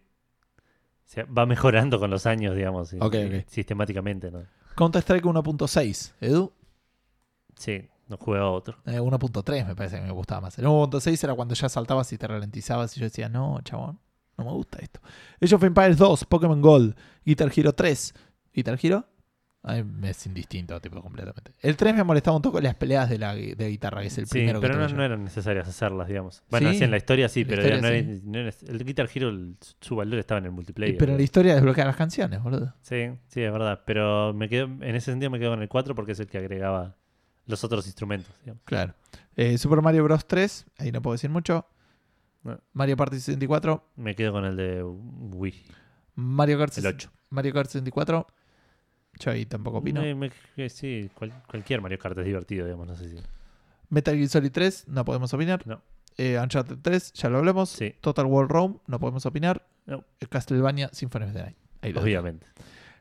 se 1.05 1.23
va 1.23 1.45
mejorando 1.45 1.99
con 1.99 2.09
los 2.09 2.25
años, 2.25 2.55
digamos, 2.55 2.93
y- 2.93 2.97
Ok, 2.99 3.13
y 3.15 3.35
ok. 3.39 3.43
sistemáticamente, 3.47 4.31
¿no? 4.31 4.43
Counter-Strike 4.75 5.25
1.6. 5.25 6.13
Edu. 6.21 6.51
Sí, 7.57 7.87
no 8.13 8.17
juega 8.23 8.47
otro. 8.49 8.77
Eh, 8.85 8.99
1.3 8.99 9.65
me 9.67 9.75
parece 9.75 9.97
que 9.97 10.03
me 10.03 10.11
gustaba 10.11 10.41
más. 10.41 10.57
El 10.59 10.65
1.6 10.65 11.23
era 11.23 11.33
cuando 11.35 11.55
ya 11.55 11.67
saltabas 11.69 12.11
y 12.13 12.17
te 12.17 12.27
ralentizabas 12.27 12.95
y 12.95 12.99
yo 12.99 13.05
decía, 13.05 13.29
no, 13.29 13.59
chabón, 13.63 13.99
no 14.37 14.45
me 14.45 14.51
gusta 14.51 14.79
esto. 14.79 14.99
Age 15.41 15.55
of 15.55 15.63
Empires 15.63 15.97
2, 15.97 16.25
Pokémon 16.25 16.61
Gold, 16.61 16.95
Guitar 17.25 17.51
Hero 17.55 17.73
3. 17.73 18.13
¿Guitar 18.53 18.77
Hero? 18.81 19.07
Ay, 19.65 19.85
es 20.03 20.25
indistinto, 20.25 20.77
tipo, 20.81 21.01
completamente. 21.01 21.53
El 21.61 21.77
3 21.77 21.95
me 21.95 22.03
molestaba 22.03 22.35
un 22.35 22.41
poco 22.41 22.59
las 22.59 22.75
peleas 22.75 23.09
de 23.09 23.17
la 23.17 23.33
de 23.33 23.69
guitarra, 23.69 24.01
que 24.01 24.07
es 24.07 24.17
el 24.17 24.25
Sí, 24.25 24.31
primero 24.33 24.59
que 24.59 24.67
pero 24.67 24.77
no, 24.77 24.89
no 24.89 25.03
eran 25.05 25.23
necesarias 25.23 25.67
hacerlas, 25.69 26.09
digamos. 26.09 26.43
Bueno, 26.49 26.69
Sí, 26.71 26.79
sí, 26.79 26.83
en 26.83 26.91
la 26.91 26.97
historia 26.97 27.29
sí, 27.29 27.45
la 27.45 27.49
pero 27.49 27.61
historia 27.61 27.81
no 27.81 27.87
era- 27.87 28.03
sí. 28.13 28.21
no 28.25 28.39
era- 28.39 28.51
el 28.67 28.83
Guitar 28.83 29.09
Hero, 29.15 29.29
el- 29.29 29.55
su 29.79 29.95
valor 29.95 30.19
estaba 30.19 30.39
en 30.39 30.45
el 30.47 30.51
multiplayer. 30.51 30.97
Pero 30.97 31.13
en 31.13 31.17
la 31.17 31.23
historia 31.23 31.53
desbloquea 31.55 31.85
las 31.85 31.95
canciones, 31.95 32.43
boludo. 32.43 32.73
Sí, 32.81 33.11
sí, 33.27 33.41
es 33.41 33.51
verdad. 33.53 33.83
Pero 33.85 34.33
me 34.33 34.49
quedo, 34.49 34.65
en 34.65 34.95
ese 34.95 35.11
sentido 35.11 35.29
me 35.31 35.39
quedo 35.39 35.51
con 35.51 35.61
el 35.61 35.69
4 35.69 35.95
porque 35.95 36.11
es 36.11 36.19
el 36.19 36.27
que 36.27 36.39
agregaba 36.39 36.97
los 37.45 37.63
otros 37.63 37.85
instrumentos. 37.85 38.33
digamos. 38.41 38.61
Claro. 38.65 38.93
Eh, 39.35 39.57
Super 39.57 39.81
Mario 39.81 40.03
Bros. 40.03 40.25
3, 40.27 40.65
ahí 40.77 40.91
no 40.91 41.01
puedo 41.01 41.13
decir 41.13 41.29
mucho. 41.29 41.65
No. 42.43 42.59
Mario 42.73 42.97
Party 42.97 43.17
64, 43.19 43.89
Me 43.95 44.15
quedo 44.15 44.33
con 44.33 44.43
el 44.45 44.57
de 44.57 44.83
Wii, 44.83 45.65
Mario 46.15 46.57
Kart, 46.59 46.77
el 46.77 46.87
8. 46.87 47.09
Mario 47.29 47.53
Kart 47.53 47.69
64. 47.69 48.27
Yo 49.19 49.31
ahí 49.31 49.45
tampoco 49.45 49.77
opino. 49.77 50.01
Me- 50.01 50.13
me- 50.15 50.31
que 50.55 50.69
sí, 50.69 51.09
cual- 51.15 51.41
cualquier 51.49 51.81
Mario 51.81 51.99
Kart 51.99 52.17
es 52.17 52.25
divertido, 52.25 52.65
digamos, 52.65 52.87
no 52.87 52.95
sé 52.95 53.09
si. 53.09 53.15
Metal 53.89 54.15
Gear 54.15 54.27
Solid 54.29 54.51
3, 54.51 54.87
no 54.87 55.05
podemos 55.05 55.33
opinar. 55.33 55.65
No. 55.67 55.81
Eh, 56.17 56.37
Uncharted 56.41 56.77
3, 56.81 57.13
ya 57.13 57.29
lo 57.29 57.37
hablamos. 57.39 57.69
Sí. 57.69 57.95
Total 58.01 58.25
World 58.25 58.51
Rome, 58.51 58.75
no 58.87 58.99
podemos 58.99 59.25
opinar. 59.25 59.65
No. 59.85 60.03
Eh, 60.19 60.27
Castlevania 60.27 60.89
Symphony 60.91 61.25
of 61.25 61.33
the 61.33 61.41
Night. 61.43 61.57
Ahí 61.81 61.93
lo 61.93 62.01
dejo. 62.03 62.21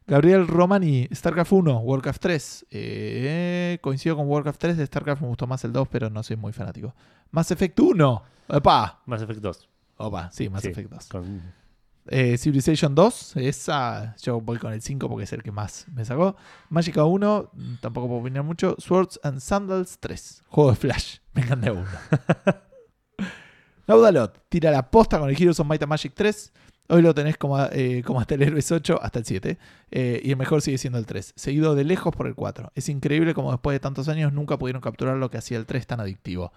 Gabriel 0.06 0.46
Romani, 0.48 1.08
StarCraft 1.12 1.52
1, 1.52 1.78
Warcraft 1.78 2.20
3. 2.22 2.66
Eh, 2.70 3.78
coincido 3.80 4.16
con 4.16 4.28
Warcraft 4.28 4.60
3, 4.60 4.76
de 4.76 4.86
StarCraft 4.86 5.22
me 5.22 5.28
gustó 5.28 5.46
más 5.46 5.62
el 5.64 5.72
2, 5.72 5.88
pero 5.88 6.10
no 6.10 6.22
soy 6.22 6.36
muy 6.36 6.52
fanático. 6.52 6.94
Mass 7.30 7.50
Effect 7.50 7.78
1. 7.78 8.22
Opa. 8.48 9.00
Mass 9.06 9.22
Effect 9.22 9.40
2. 9.40 9.68
Opa, 9.98 10.30
sí, 10.32 10.48
Mass 10.48 10.62
Sí. 10.62 10.68
Effect 10.68 10.90
2. 10.90 11.08
Con, 11.08 11.62
Eh, 12.08 12.36
Civilization 12.36 12.96
2, 12.96 13.36
esa 13.36 14.16
yo 14.20 14.40
voy 14.40 14.58
con 14.58 14.72
el 14.72 14.82
5 14.82 15.08
porque 15.08 15.22
es 15.22 15.32
el 15.32 15.40
que 15.44 15.52
más 15.52 15.86
me 15.94 16.04
sacó. 16.04 16.34
Magica 16.68 17.04
1, 17.04 17.50
mm, 17.52 17.74
tampoco 17.80 18.08
puedo 18.08 18.20
opinar 18.22 18.42
mucho. 18.42 18.74
Swords 18.78 19.20
and 19.22 19.38
Sandals 19.38 19.98
3, 20.00 20.42
juego 20.48 20.70
de 20.70 20.76
Flash, 20.76 21.18
me 21.32 21.42
encanta 21.42 21.70
uno. 21.70 21.86
Naudalot, 23.86 24.36
tira 24.48 24.72
la 24.72 24.90
posta 24.90 25.20
con 25.20 25.28
el 25.28 25.40
Heroes 25.40 25.60
of 25.60 25.66
Might 25.68 25.82
and 25.82 25.90
Magic 25.90 26.12
3. 26.14 26.52
Hoy 26.88 27.00
lo 27.02 27.14
tenés 27.14 27.38
como, 27.38 27.58
eh, 27.72 28.02
como 28.04 28.20
hasta 28.20 28.34
el 28.34 28.42
Héroes 28.42 28.70
8, 28.70 28.98
hasta 29.02 29.18
el 29.18 29.24
7. 29.24 29.58
eh, 29.90 30.20
y 30.22 30.30
el 30.30 30.36
mejor 30.36 30.60
sigue 30.62 30.78
siendo 30.78 30.98
el 30.98 31.06
3, 31.06 31.32
seguido 31.36 31.74
de 31.74 31.84
lejos 31.84 32.14
por 32.14 32.26
el 32.26 32.34
4. 32.34 32.70
Es 32.74 32.88
increíble 32.88 33.34
como 33.34 33.50
después 33.52 33.74
de 33.74 33.80
tantos 33.80 34.08
años 34.08 34.32
nunca 34.32 34.58
pudieron 34.58 34.82
capturar 34.82 35.16
lo 35.16 35.30
que 35.30 35.38
hacía 35.38 35.58
el 35.58 35.66
3 35.66 35.86
tan 35.86 36.00
adictivo. 36.00 36.52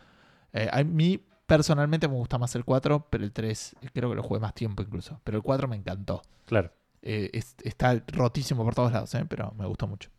Eh, 0.53 0.67
a 0.71 0.83
mí 0.83 1.21
personalmente 1.45 2.07
me 2.07 2.15
gusta 2.15 2.37
más 2.37 2.55
el 2.55 2.65
4, 2.65 3.07
pero 3.09 3.23
el 3.23 3.31
3 3.31 3.75
creo 3.93 4.09
que 4.09 4.15
lo 4.15 4.23
jugué 4.23 4.39
más 4.39 4.53
tiempo 4.55 4.81
incluso. 4.83 5.21
Pero 5.23 5.37
el 5.37 5.43
4 5.43 5.67
me 5.67 5.75
encantó. 5.75 6.21
claro. 6.45 6.71
Eh, 7.07 7.29
es- 7.33 7.55
está 7.63 8.01
rotísimo 8.07 8.63
por 8.63 8.73
todos 8.73 8.91
lados, 8.91 9.13
¿eh? 9.13 9.23
pero 9.29 9.53
me 9.59 9.67
gustó 9.67 9.85
mucho. 9.85 10.09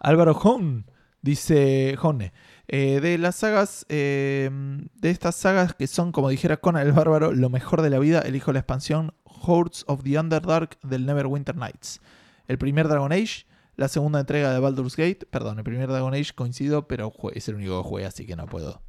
Álvaro 0.00 0.32
Hone 0.32 0.84
dice: 1.26 1.98
Hone, 2.00 2.32
eh, 2.68 3.00
de 3.00 3.18
las 3.18 3.36
sagas, 3.36 3.84
eh, 3.88 4.48
de 4.94 5.10
estas 5.10 5.34
sagas 5.34 5.74
que 5.74 5.86
son, 5.86 6.12
como 6.12 6.30
dijera 6.30 6.56
Conan 6.56 6.86
el 6.86 6.92
Bárbaro, 6.92 7.32
lo 7.32 7.50
mejor 7.50 7.82
de 7.82 7.90
la 7.90 7.98
vida, 7.98 8.20
elijo 8.20 8.52
la 8.52 8.60
expansión 8.60 9.12
Hordes 9.24 9.84
of 9.88 10.02
the 10.02 10.18
Underdark 10.18 10.78
del 10.82 11.04
Neverwinter 11.04 11.56
Nights. 11.56 12.00
el 12.48 12.58
primer 12.58 12.86
Dragon 12.86 13.12
Age, 13.12 13.44
la 13.74 13.88
segunda 13.88 14.20
entrega 14.20 14.52
de 14.52 14.60
Baldur's 14.60 14.96
Gate. 14.96 15.26
Perdón, 15.28 15.58
el 15.58 15.64
primer 15.64 15.88
Dragon 15.88 16.14
Age 16.14 16.32
coincido, 16.34 16.86
pero 16.86 17.12
es 17.34 17.48
el 17.48 17.56
único 17.56 17.82
que 17.82 17.88
jugué, 17.88 18.06
así 18.06 18.24
que 18.24 18.36
no 18.36 18.46
puedo. 18.46 18.82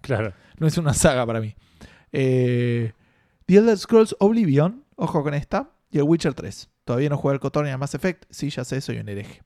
Claro. 0.00 0.32
No 0.58 0.68
es 0.68 0.78
una 0.78 0.94
saga 0.94 1.26
para 1.26 1.40
mí. 1.40 1.56
Eh, 2.12 2.92
The 3.46 3.56
Elder 3.56 3.76
Scrolls 3.76 4.14
Oblivion, 4.20 4.84
ojo 4.94 5.22
con 5.24 5.34
esta, 5.34 5.72
y 5.90 5.98
el 5.98 6.04
Witcher 6.04 6.34
3. 6.34 6.70
Todavía 6.84 7.08
no 7.08 7.16
jugué 7.16 7.34
al 7.34 7.40
Cotor 7.40 7.64
ni 7.64 7.70
al 7.70 7.78
Mass 7.78 7.94
Effect. 7.94 8.24
Sí, 8.30 8.50
ya 8.50 8.64
sé, 8.64 8.80
soy 8.80 8.98
un 8.98 9.08
hereje. 9.08 9.42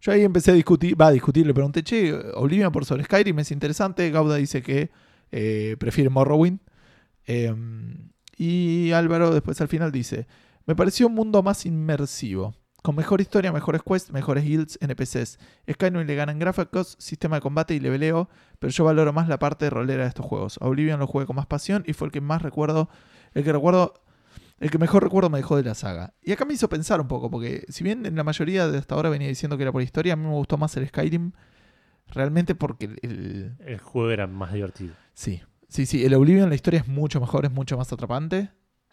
Yo 0.00 0.12
ahí 0.12 0.22
empecé 0.22 0.50
a 0.50 0.54
discutir, 0.54 1.00
va 1.00 1.08
a 1.08 1.12
discutir, 1.12 1.46
le 1.46 1.54
pregunté, 1.54 1.82
che, 1.82 2.14
Oblivion 2.34 2.72
por 2.72 2.84
sobre 2.84 3.04
Skyrim 3.04 3.38
es 3.38 3.50
interesante. 3.50 4.10
Gauda 4.10 4.36
dice 4.36 4.62
que 4.62 4.90
eh, 5.32 5.76
prefiere 5.78 6.10
Morrowind. 6.10 6.60
Eh, 7.26 7.54
y 8.36 8.92
Álvaro 8.92 9.32
después 9.32 9.60
al 9.60 9.68
final 9.68 9.90
dice, 9.90 10.26
me 10.66 10.76
pareció 10.76 11.06
un 11.06 11.14
mundo 11.14 11.42
más 11.42 11.66
inmersivo. 11.66 12.54
Con 12.82 12.94
mejor 12.94 13.20
historia, 13.20 13.50
mejores 13.50 13.82
quests, 13.82 14.12
mejores 14.12 14.44
guilds, 14.44 14.78
NPCs. 14.80 15.38
Skyrim 15.72 16.06
le 16.06 16.14
ganan 16.14 16.38
gráficos, 16.38 16.96
sistema 17.00 17.36
de 17.36 17.42
combate 17.42 17.74
y 17.74 17.80
leveleo, 17.80 18.28
pero 18.60 18.70
yo 18.70 18.84
valoro 18.84 19.12
más 19.12 19.28
la 19.28 19.40
parte 19.40 19.68
rolera 19.70 20.04
de 20.04 20.08
estos 20.08 20.24
juegos. 20.24 20.58
Oblivion 20.60 21.00
lo 21.00 21.08
jugué 21.08 21.26
con 21.26 21.34
más 21.34 21.46
pasión 21.46 21.82
y 21.86 21.94
fue 21.94 22.06
el 22.06 22.12
que 22.12 22.20
más 22.20 22.42
recuerdo, 22.42 22.88
el 23.34 23.42
que 23.42 23.52
recuerdo, 23.52 23.94
el 24.58 24.70
que 24.70 24.78
mejor 24.78 25.02
recuerdo 25.04 25.28
me 25.30 25.38
dejó 25.38 25.56
de 25.56 25.62
la 25.64 25.74
saga. 25.74 26.14
Y 26.22 26.32
acá 26.32 26.44
me 26.44 26.54
hizo 26.54 26.68
pensar 26.68 27.00
un 27.00 27.08
poco, 27.08 27.30
porque 27.30 27.64
si 27.68 27.84
bien 27.84 28.06
en 28.06 28.16
la 28.16 28.24
mayoría 28.24 28.68
de 28.68 28.78
hasta 28.78 28.94
ahora 28.94 29.10
venía 29.10 29.28
diciendo 29.28 29.56
que 29.56 29.62
era 29.64 29.72
por 29.72 29.82
historia, 29.82 30.14
a 30.14 30.16
mí 30.16 30.24
me 30.24 30.32
gustó 30.34 30.56
más 30.58 30.76
el 30.76 30.86
Skyrim, 30.88 31.32
realmente 32.08 32.54
porque 32.54 32.86
el- 33.02 33.56
el, 33.60 33.78
juego 33.78 34.10
era 34.10 34.26
más 34.26 34.52
divertido. 34.52 34.94
Sí, 35.14 35.42
sí, 35.68 35.86
sí. 35.86 36.04
El 36.04 36.14
Oblivion, 36.14 36.48
la 36.48 36.54
historia 36.54 36.80
es 36.80 36.88
mucho 36.88 37.20
mejor, 37.20 37.44
es 37.44 37.52
mucho 37.52 37.76
más 37.76 37.92
atrapante 37.92 38.50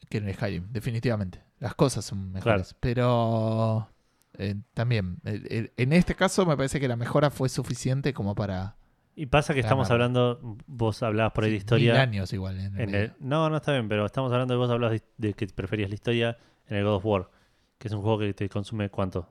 que 0.09 0.17
en 0.17 0.27
el 0.27 0.33
Skyrim, 0.35 0.67
definitivamente. 0.71 1.43
Las 1.59 1.75
cosas 1.75 2.03
son 2.05 2.31
mejores. 2.31 2.75
Pero 2.79 3.89
eh, 4.37 4.55
también, 4.73 5.17
el- 5.23 5.47
el- 5.49 5.71
en 5.77 5.93
este 5.93 6.15
caso 6.15 6.45
me 6.45 6.57
parece 6.57 6.79
que 6.79 6.87
la 6.87 6.95
mejora 6.95 7.29
fue 7.29 7.49
suficiente 7.49 8.13
como 8.13 8.35
para... 8.35 8.75
Y 9.15 9.27
pasa 9.27 9.53
que 9.53 9.59
estamos 9.59 9.87
Ganarlo. 9.89 10.05
hablando, 10.39 10.57
vos 10.65 11.03
hablabas 11.03 11.33
por 11.33 11.43
ahí 11.43 11.51
de 11.51 11.55
Mil 11.55 11.59
historia. 11.59 12.01
años 12.01 12.33
igual. 12.33 12.59
En 12.59 12.75
el 12.75 12.81
En 12.89 12.95
el- 12.95 13.13
no, 13.19 13.49
no 13.49 13.57
está 13.57 13.71
bien, 13.73 13.87
pero 13.87 14.05
estamos 14.05 14.31
hablando 14.31 14.53
de 14.53 14.57
vos 14.57 14.69
hablabas 14.71 14.99
de, 14.99 15.03
de 15.29 15.33
que 15.33 15.45
preferías 15.47 15.89
la 15.89 15.95
historia 15.95 16.37
en 16.67 16.77
el 16.77 16.83
God 16.83 16.95
of 16.95 17.05
War, 17.05 17.29
que 17.77 17.87
es 17.89 17.93
un 17.93 18.01
juego 18.01 18.19
que 18.19 18.33
te 18.33 18.49
consume 18.49 18.89
cuánto? 18.89 19.29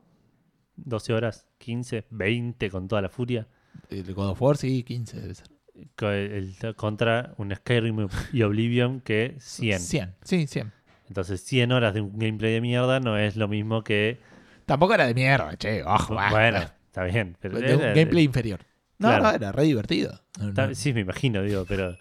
12 0.77 1.13
horas, 1.13 1.47
15, 1.59 2.07
20 2.11 2.71
con 2.71 2.87
toda 2.89 3.03
la 3.03 3.09
furia. 3.09 3.49
El 3.91 4.15
God 4.15 4.31
of 4.31 4.43
War, 4.43 4.57
sí, 4.57 4.83
15 4.85 5.21
debe 5.21 5.35
ser. 5.35 5.49
El- 6.01 6.77
contra 6.77 7.35
un 7.39 7.55
Skyrim 7.55 8.07
y 8.33 8.43
Oblivion 8.43 9.01
que 9.01 9.35
100. 9.39 9.81
100, 9.81 10.15
sí, 10.23 10.47
100. 10.47 10.73
Entonces 11.09 11.43
100 11.45 11.73
horas 11.73 11.93
de 11.95 12.01
un 12.03 12.19
gameplay 12.19 12.53
de 12.55 12.61
mierda 12.61 13.01
no 13.01 13.19
es 13.19 13.37
lo 13.37 13.49
mismo 13.49 13.83
que... 13.83 14.21
Tampoco 14.65 14.95
era 14.95 15.07
de 15.07 15.15
mierda, 15.15 15.57
che, 15.57 15.83
va. 15.83 16.31
bueno, 16.31 16.61
está 16.87 17.05
bien. 17.05 17.37
Pero 17.41 17.59
de 17.59 17.75
un 17.75 17.83
gameplay 17.83 18.25
inferior. 18.25 18.61
No, 19.03 19.09
claro. 19.09 19.25
no, 19.25 19.31
era 19.31 19.53
re 19.53 19.65
divertido. 19.65 20.21
No, 20.39 20.53
no. 20.69 20.75
sí, 20.75 20.93
me 20.93 21.01
imagino, 21.01 21.43
digo, 21.43 21.65
pero 21.69 21.97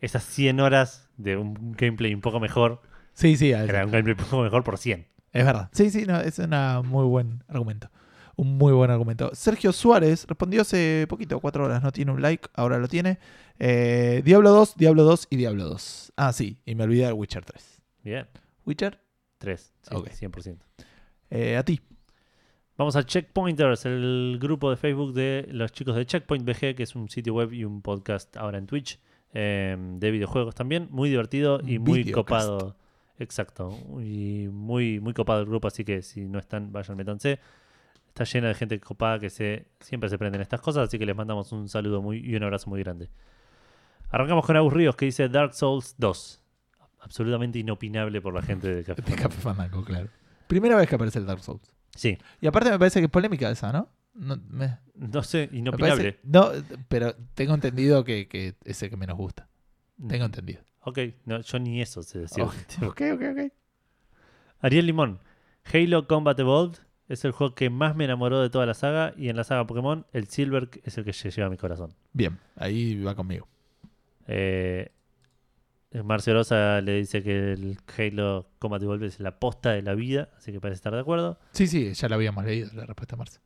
esas 0.00 0.24
100 0.24 0.60
horas 0.60 1.08
de 1.16 1.36
un 1.36 1.72
gameplay 1.72 2.14
un 2.14 2.20
poco 2.20 2.40
mejor, 2.40 2.80
Sí, 3.12 3.36
sí, 3.36 3.50
era 3.50 3.84
un 3.84 3.90
gameplay 3.90 4.14
un 4.16 4.24
poco 4.24 4.42
mejor 4.42 4.62
por 4.62 4.78
100. 4.78 5.06
Es 5.32 5.44
verdad. 5.44 5.68
Sí, 5.72 5.90
sí, 5.90 6.06
no, 6.06 6.20
es 6.20 6.38
un 6.38 6.50
muy 6.88 7.04
buen 7.04 7.42
argumento. 7.48 7.90
Un 8.36 8.56
muy 8.56 8.72
buen 8.72 8.90
argumento. 8.92 9.30
Sergio 9.34 9.72
Suárez 9.72 10.24
respondió 10.28 10.62
hace 10.62 11.06
poquito, 11.08 11.40
cuatro 11.40 11.64
horas, 11.64 11.82
no 11.82 11.90
tiene 11.90 12.12
un 12.12 12.22
like, 12.22 12.48
ahora 12.54 12.78
lo 12.78 12.86
tiene. 12.86 13.18
Eh, 13.58 14.22
Diablo 14.24 14.50
2, 14.50 14.76
Diablo 14.76 15.02
2 15.02 15.26
y 15.30 15.36
Diablo 15.36 15.64
2. 15.64 16.12
Ah, 16.16 16.32
sí, 16.32 16.58
y 16.64 16.76
me 16.76 16.84
olvidé 16.84 17.06
del 17.06 17.14
Witcher 17.14 17.44
3. 17.44 17.82
Bien, 18.04 18.28
Witcher, 18.64 19.00
3, 19.38 19.72
sí, 19.82 19.94
Ok. 19.96 20.08
100%. 20.10 20.58
eh, 21.30 21.56
a 21.56 21.64
ti. 21.64 21.80
Vamos 22.78 22.94
a 22.94 23.02
Checkpointers, 23.04 23.86
el 23.86 24.38
grupo 24.40 24.70
de 24.70 24.76
Facebook 24.76 25.12
de 25.12 25.48
los 25.50 25.72
chicos 25.72 25.96
de 25.96 26.06
Checkpoint 26.06 26.44
BG, 26.44 26.76
que 26.76 26.84
es 26.84 26.94
un 26.94 27.08
sitio 27.08 27.34
web 27.34 27.52
y 27.52 27.64
un 27.64 27.82
podcast 27.82 28.36
ahora 28.36 28.56
en 28.56 28.68
Twitch, 28.68 29.00
eh, 29.34 29.76
de 29.76 30.10
videojuegos 30.12 30.54
también. 30.54 30.86
Muy 30.92 31.10
divertido 31.10 31.60
y 31.60 31.80
muy 31.80 32.04
Videocast. 32.04 32.14
copado. 32.46 32.76
Exacto. 33.18 33.76
Y 34.00 34.46
muy, 34.52 35.00
muy 35.00 35.12
copado 35.12 35.40
el 35.40 35.46
grupo, 35.46 35.66
así 35.66 35.84
que 35.84 36.02
si 36.02 36.20
no 36.28 36.38
están, 36.38 36.70
vayan, 36.70 36.96
métanse. 36.96 37.40
Está 38.06 38.22
lleno 38.22 38.46
de 38.46 38.54
gente 38.54 38.78
copada 38.78 39.18
que 39.18 39.28
se, 39.28 39.66
siempre 39.80 40.08
se 40.08 40.16
prenden 40.16 40.40
estas 40.40 40.60
cosas, 40.60 40.86
así 40.86 41.00
que 41.00 41.06
les 41.06 41.16
mandamos 41.16 41.50
un 41.50 41.68
saludo 41.68 42.00
muy, 42.00 42.18
y 42.18 42.36
un 42.36 42.44
abrazo 42.44 42.70
muy 42.70 42.80
grande. 42.80 43.10
Arrancamos 44.10 44.46
con 44.46 44.56
Agus 44.56 44.72
Ríos, 44.72 44.94
que 44.94 45.06
dice 45.06 45.28
Dark 45.28 45.52
Souls 45.52 45.96
2. 45.98 46.40
Absolutamente 47.00 47.58
inopinable 47.58 48.20
por 48.20 48.34
la 48.34 48.42
gente 48.42 48.72
de 48.72 48.84
Café. 48.84 49.02
De 49.02 49.16
Café 49.16 49.40
Fandango, 49.40 49.84
claro. 49.84 50.10
Primera 50.46 50.76
vez 50.76 50.88
que 50.88 50.94
aparece 50.94 51.18
el 51.18 51.26
Dark 51.26 51.42
Souls. 51.42 51.72
Sí, 51.94 52.16
Y 52.40 52.46
aparte 52.46 52.70
me 52.70 52.78
parece 52.78 53.00
que 53.00 53.06
es 53.06 53.10
polémica 53.10 53.50
esa, 53.50 53.72
¿no? 53.72 53.88
No, 54.14 54.36
me- 54.50 54.78
no 54.94 55.22
sé, 55.22 55.48
inopinable. 55.52 56.12
parece- 56.12 56.20
no, 56.24 56.50
pero 56.88 57.14
tengo 57.34 57.54
entendido 57.54 58.04
que, 58.04 58.26
que 58.28 58.54
es 58.64 58.82
el 58.82 58.90
que 58.90 58.96
menos 58.96 59.16
gusta. 59.16 59.48
Tengo 60.08 60.24
entendido. 60.26 60.60
Ok, 60.82 60.98
no, 61.24 61.40
yo 61.40 61.58
ni 61.58 61.80
eso 61.82 62.02
sé 62.02 62.20
decir. 62.20 62.42
Ok, 62.44 62.54
ok, 62.82 63.02
ok. 63.14 63.22
ok. 63.32 63.52
Ariel 64.60 64.86
Limón. 64.86 65.20
Halo 65.72 66.06
Combat 66.08 66.38
Evolved 66.38 66.78
es 67.08 67.24
el 67.24 67.32
juego 67.32 67.54
que 67.54 67.70
más 67.70 67.94
me 67.96 68.04
enamoró 68.04 68.40
de 68.40 68.50
toda 68.50 68.66
la 68.66 68.74
saga 68.74 69.12
y 69.16 69.28
en 69.28 69.36
la 69.36 69.44
saga 69.44 69.66
Pokémon 69.66 70.06
el 70.12 70.28
Silver 70.28 70.70
es 70.84 70.98
el 70.98 71.04
que 71.04 71.12
lleva 71.12 71.46
a 71.46 71.50
mi 71.50 71.56
corazón. 71.56 71.94
Bien, 72.12 72.38
ahí 72.56 73.00
va 73.02 73.14
conmigo. 73.14 73.46
Eh, 74.26 74.90
Marcio 76.04 76.34
Rosa 76.34 76.80
le 76.82 76.96
dice 76.96 77.22
que 77.22 77.52
el 77.52 77.78
Halo 77.96 78.50
Combat 78.58 78.82
Evolved 78.82 79.06
es 79.06 79.20
la 79.20 79.38
posta 79.38 79.70
de 79.72 79.82
la 79.82 79.94
vida, 79.94 80.28
así 80.36 80.52
que 80.52 80.60
parece 80.60 80.76
estar 80.76 80.92
de 80.92 81.00
acuerdo. 81.00 81.38
Sí, 81.52 81.66
sí, 81.66 81.92
ya 81.94 82.08
la 82.08 82.16
habíamos 82.16 82.44
leído, 82.44 82.70
la 82.74 82.84
respuesta 82.84 83.16
Marce. 83.16 83.40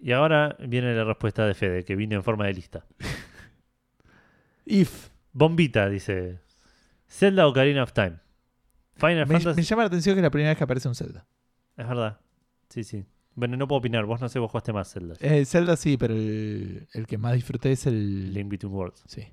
Y 0.00 0.12
ahora 0.12 0.56
viene 0.60 0.94
la 0.94 1.04
respuesta 1.04 1.46
de 1.46 1.54
Fede, 1.54 1.84
que 1.84 1.96
vino 1.96 2.14
en 2.14 2.22
forma 2.22 2.46
de 2.46 2.52
lista. 2.54 2.84
If. 4.64 5.08
Bombita 5.32 5.88
dice: 5.88 6.40
Zelda 7.08 7.46
Ocarina 7.46 7.82
of 7.82 7.92
Time. 7.92 8.18
Final 8.94 9.26
Me, 9.26 9.34
Fantasy. 9.34 9.56
me 9.56 9.62
llama 9.62 9.82
la 9.82 9.86
atención 9.88 10.14
que 10.14 10.20
es 10.20 10.22
la 10.22 10.30
primera 10.30 10.50
vez 10.50 10.58
que 10.58 10.64
aparece 10.64 10.88
un 10.88 10.94
Zelda. 10.94 11.26
Es 11.76 11.86
verdad. 11.86 12.18
Sí, 12.70 12.82
sí. 12.84 13.04
Bueno, 13.34 13.56
no 13.58 13.68
puedo 13.68 13.80
opinar. 13.80 14.06
Vos 14.06 14.20
no 14.20 14.28
sé, 14.30 14.38
vos 14.38 14.50
jugaste 14.50 14.72
más 14.72 14.90
Zelda. 14.90 15.14
Eh, 15.20 15.44
Zelda 15.44 15.76
sí, 15.76 15.98
pero 15.98 16.14
el, 16.14 16.88
el 16.94 17.06
que 17.06 17.18
más 17.18 17.34
disfruté 17.34 17.72
es 17.72 17.86
el... 17.86 18.32
Link 18.32 18.48
Between 18.48 18.72
Worlds. 18.72 19.02
Sí. 19.06 19.26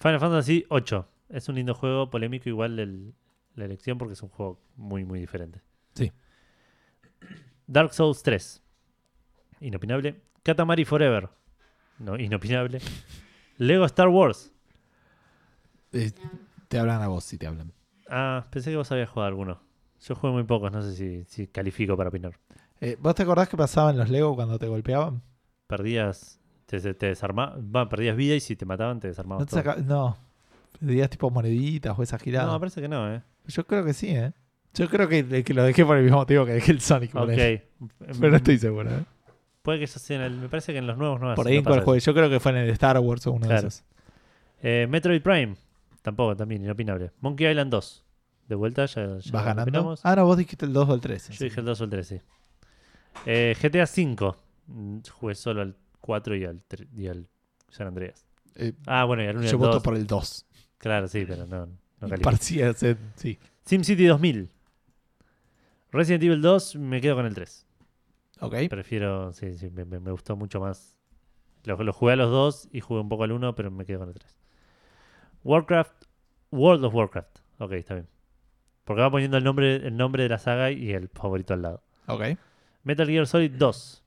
Final 0.00 0.20
Fantasy 0.20 0.64
8. 0.68 1.08
Es 1.30 1.48
un 1.48 1.54
lindo 1.56 1.74
juego, 1.74 2.10
polémico 2.10 2.48
igual 2.48 2.78
el- 2.78 3.14
la 3.54 3.64
elección 3.64 3.98
porque 3.98 4.14
es 4.14 4.22
un 4.22 4.28
juego 4.28 4.60
muy, 4.76 5.04
muy 5.04 5.20
diferente. 5.20 5.60
Sí. 5.94 6.12
Dark 7.66 7.92
Souls 7.94 8.22
3. 8.22 8.62
Inopinable. 9.60 10.20
Katamari 10.42 10.84
Forever. 10.84 11.28
No, 11.98 12.18
inopinable. 12.18 12.78
Lego 13.58 13.84
Star 13.86 14.08
Wars. 14.08 14.50
Eh, 15.92 16.12
te 16.68 16.78
hablan 16.78 17.00
a 17.02 17.08
vos, 17.08 17.24
sí 17.24 17.38
te 17.38 17.46
hablan. 17.46 17.72
Ah, 18.08 18.44
pensé 18.50 18.70
que 18.70 18.76
vos 18.76 18.90
habías 18.92 19.08
jugado 19.08 19.28
alguno. 19.28 19.60
Yo 20.00 20.14
jugué 20.14 20.32
muy 20.32 20.42
pocos, 20.44 20.70
no 20.72 20.82
sé 20.82 20.94
si, 20.94 21.24
si 21.24 21.46
califico 21.46 21.96
para 21.96 22.08
opinar. 22.10 22.38
Eh, 22.80 22.96
¿Vos 23.00 23.14
te 23.14 23.22
acordás 23.22 23.48
qué 23.48 23.56
pasaba 23.56 23.90
en 23.90 23.96
los 23.98 24.10
Lego 24.10 24.34
cuando 24.34 24.58
te 24.58 24.66
golpeaban? 24.66 25.22
Perdías, 25.66 26.40
te, 26.66 26.80
te 26.94 27.06
desarmaban, 27.06 27.88
perdías 27.88 28.16
vida 28.16 28.34
y 28.34 28.40
si 28.40 28.56
te 28.56 28.64
mataban 28.64 29.00
te 29.00 29.08
desarmaban. 29.08 29.40
No, 29.42 29.46
te 29.46 29.56
saca- 29.56 29.76
no. 29.76 30.16
Pedías 30.80 31.08
tipo 31.10 31.30
moneditas 31.30 31.98
o 31.98 32.02
esas 32.02 32.20
giradas. 32.20 32.50
No, 32.52 32.58
parece 32.58 32.80
que 32.80 32.88
no, 32.88 33.12
¿eh? 33.14 33.22
Yo 33.46 33.66
creo 33.66 33.84
que 33.84 33.92
sí, 33.94 34.08
¿eh? 34.10 34.32
Yo 34.74 34.88
creo 34.88 35.08
que, 35.08 35.44
que 35.44 35.54
lo 35.54 35.62
dejé 35.62 35.84
por 35.86 35.96
el 35.96 36.02
mismo 36.02 36.18
motivo 36.18 36.44
que 36.44 36.52
dejé 36.52 36.72
el 36.72 36.80
Sonic. 36.80 37.14
Ok. 37.14 37.28
ahí. 37.30 37.62
Pero 38.18 38.30
no 38.30 38.36
estoy 38.36 38.58
seguro, 38.58 38.90
¿eh? 38.90 39.04
Puede 39.62 39.78
que 39.78 39.84
eso 39.84 39.98
sea 39.98 40.16
en 40.16 40.22
el, 40.24 40.32
me 40.36 40.48
parece 40.48 40.72
que 40.72 40.78
en 40.78 40.86
los 40.86 40.98
nuevos 40.98 41.20
no 41.20 41.34
Por 41.34 41.46
ahí 41.46 41.56
en 41.56 41.64
cuál 41.64 41.80
juegue. 41.82 42.00
Yo 42.00 42.12
creo 42.12 42.28
que 42.28 42.40
fue 42.40 42.50
en 42.52 42.58
el 42.58 42.70
Star 42.70 42.98
Wars 42.98 43.26
o 43.26 43.32
uno 43.32 43.46
Claro. 43.46 43.62
de 43.62 43.68
esos. 43.68 43.84
Eh, 44.62 44.86
Metroid 44.90 45.22
Prime, 45.22 45.54
tampoco, 46.02 46.36
también 46.36 46.62
inopinable. 46.64 47.12
Monkey 47.20 47.46
Island 47.48 47.70
2, 47.70 48.04
de 48.48 48.54
vuelta, 48.56 48.84
ya, 48.86 49.18
ya 49.18 49.32
¿Vas 49.32 49.44
ganando? 49.44 49.62
opinamos. 49.62 50.00
Ah, 50.04 50.16
no, 50.16 50.26
vos 50.26 50.36
dijiste 50.36 50.66
el 50.66 50.72
2 50.72 50.88
o 50.88 50.94
el 50.94 51.00
3. 51.00 51.28
Yo 51.30 51.44
dije 51.44 51.60
el 51.60 51.66
2 51.66 51.80
o 51.80 51.84
el 51.84 51.90
3, 51.90 52.06
sí. 52.06 52.20
Eh, 53.26 53.56
GTA 53.62 53.86
5, 53.86 54.36
mm, 54.66 54.98
jugué 55.12 55.34
solo 55.34 55.62
al 55.62 55.76
4 56.04 56.36
y 56.36 56.44
al, 56.44 56.60
y 56.94 57.06
al 57.08 57.26
San 57.70 57.86
Andreas. 57.86 58.26
Eh, 58.56 58.74
Ah, 58.86 59.04
bueno, 59.04 59.22
y 59.24 59.26
al 59.26 59.36
1 59.36 59.46
y 59.46 59.48
yo 59.48 59.52
al 59.52 59.58
voto 59.58 59.72
2. 59.74 59.82
por 59.82 59.96
el 59.96 60.06
2. 60.06 60.46
Claro, 60.78 61.08
sí, 61.08 61.24
pero 61.26 61.46
no, 61.46 61.66
no. 61.66 62.08
Parecía 62.22 62.72
ser, 62.74 62.98
sí. 63.16 63.38
SimCity 63.64 64.04
2000. 64.06 64.50
Resident 65.92 66.22
Evil 66.24 66.42
2, 66.42 66.76
me 66.76 67.00
quedo 67.00 67.16
con 67.16 67.24
el 67.26 67.34
3. 67.34 67.66
Ok. 68.40 68.54
Prefiero, 68.68 69.32
sí, 69.32 69.56
sí, 69.56 69.70
me, 69.70 69.84
me- 69.84 70.10
gustó 70.10 70.36
mucho 70.36 70.60
más. 70.60 70.98
Lo, 71.64 71.82
lo 71.82 71.92
jugué 71.92 72.12
a 72.12 72.16
los 72.16 72.30
dos 72.30 72.68
y 72.72 72.80
jugué 72.80 73.00
un 73.00 73.08
poco 73.08 73.24
al 73.24 73.32
1, 73.32 73.54
pero 73.54 73.70
me 73.70 73.86
quedo 73.86 74.00
con 74.00 74.08
el 74.08 74.14
3. 74.14 74.36
Warcraft, 75.44 76.04
World 76.50 76.84
of 76.84 76.94
Warcraft. 76.94 77.38
Ok, 77.58 77.72
está 77.72 77.94
bien. 77.94 78.08
Porque 78.84 79.00
va 79.00 79.10
poniendo 79.10 79.36
el 79.38 79.44
nombre, 79.44 79.76
el 79.76 79.96
nombre 79.96 80.24
de 80.24 80.28
la 80.28 80.38
saga 80.38 80.70
y 80.70 80.92
el 80.92 81.08
favorito 81.08 81.54
al 81.54 81.62
lado. 81.62 81.82
Ok. 82.06 82.22
Metal 82.82 83.06
Gear 83.06 83.26
Solid 83.26 83.52
2. 83.52 84.04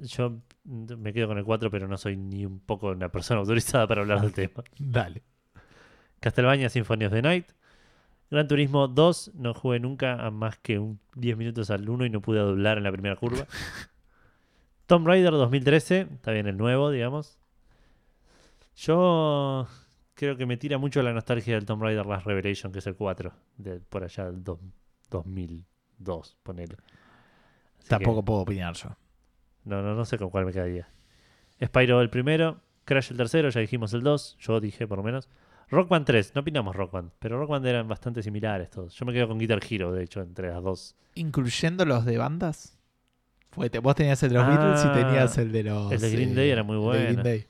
Yo 0.00 0.38
me 0.68 1.12
quedo 1.12 1.28
con 1.28 1.38
el 1.38 1.44
4, 1.44 1.70
pero 1.70 1.88
no 1.88 1.96
soy 1.96 2.16
ni 2.16 2.44
un 2.46 2.60
poco 2.60 2.88
una 2.88 3.08
persona 3.08 3.40
autorizada 3.40 3.86
para 3.86 4.02
hablar 4.02 4.20
del 4.20 4.32
tema. 4.32 4.62
Dale. 4.78 5.22
Castlevania 6.20 6.68
Symphony 6.68 7.04
of 7.06 7.12
the 7.12 7.22
Night. 7.22 7.46
Gran 8.30 8.46
Turismo 8.46 8.88
2, 8.88 9.32
no 9.36 9.54
jugué 9.54 9.80
nunca 9.80 10.14
a 10.26 10.30
más 10.30 10.58
que 10.58 10.78
un 10.78 11.00
10 11.14 11.36
minutos 11.38 11.70
al 11.70 11.88
1 11.88 12.04
y 12.06 12.10
no 12.10 12.20
pude 12.20 12.40
doblar 12.40 12.76
en 12.78 12.84
la 12.84 12.92
primera 12.92 13.16
curva. 13.16 13.46
Tomb 14.86 15.06
Raider 15.06 15.32
2013, 15.32 16.08
está 16.12 16.32
bien 16.32 16.46
el 16.46 16.56
nuevo, 16.58 16.90
digamos. 16.90 17.38
Yo 18.76 19.66
creo 20.14 20.36
que 20.36 20.46
me 20.46 20.56
tira 20.56 20.78
mucho 20.78 21.02
la 21.02 21.12
nostalgia 21.12 21.54
del 21.54 21.64
Tomb 21.66 21.82
Raider 21.82 22.06
Last 22.06 22.26
Revelation, 22.26 22.70
que 22.72 22.78
es 22.80 22.86
el 22.86 22.96
4, 22.96 23.32
de 23.56 23.80
por 23.80 24.04
allá 24.04 24.26
del 24.26 24.44
do- 24.44 24.60
2002, 25.10 26.36
ponele. 26.42 26.76
Así 27.78 27.84
que- 27.84 27.88
Tampoco 27.88 28.24
puedo 28.24 28.40
opinar 28.40 28.74
yo. 28.74 28.90
No, 29.64 29.82
no, 29.82 29.94
no 29.94 30.04
sé 30.04 30.18
con 30.18 30.30
cuál 30.30 30.46
me 30.46 30.52
quedaría. 30.52 30.88
Spyro 31.64 32.00
el 32.00 32.10
primero, 32.10 32.60
Crash 32.84 33.10
el 33.10 33.16
tercero, 33.16 33.48
ya 33.50 33.60
dijimos 33.60 33.92
el 33.92 34.02
2, 34.02 34.36
yo 34.40 34.60
dije 34.60 34.86
por 34.86 34.98
lo 34.98 35.04
menos. 35.04 35.28
Rock 35.70 35.88
Band 35.90 36.06
3, 36.06 36.32
no 36.34 36.40
opinamos 36.40 36.74
Rock 36.74 36.92
Band, 36.92 37.10
pero 37.18 37.38
Rock 37.38 37.50
Band 37.50 37.66
eran 37.66 37.86
bastante 37.88 38.22
similares 38.22 38.70
todos. 38.70 38.94
Yo 38.94 39.04
me 39.04 39.12
quedo 39.12 39.28
con 39.28 39.38
Guitar 39.38 39.60
Hero, 39.68 39.92
de 39.92 40.04
hecho, 40.04 40.22
entre 40.22 40.48
las 40.48 40.62
dos. 40.62 40.96
Incluyendo 41.14 41.84
los 41.84 42.04
de 42.06 42.16
bandas. 42.16 42.78
Fue, 43.50 43.68
vos 43.80 43.94
tenías 43.94 44.22
el 44.22 44.30
de 44.30 44.34
los 44.36 44.44
Ah, 44.44 44.48
Beatles 44.48 44.84
y 44.84 45.04
tenías 45.04 45.38
el 45.38 45.52
de 45.52 45.62
los. 45.64 45.92
el 45.92 46.00
de 46.00 46.10
Green 46.10 46.30
eh, 46.30 46.34
Day 46.34 46.50
era 46.50 46.62
muy 46.62 46.76
el 46.76 46.80
de 46.80 46.86
bueno. 46.86 47.02
Green 47.04 47.22
Day. 47.22 47.46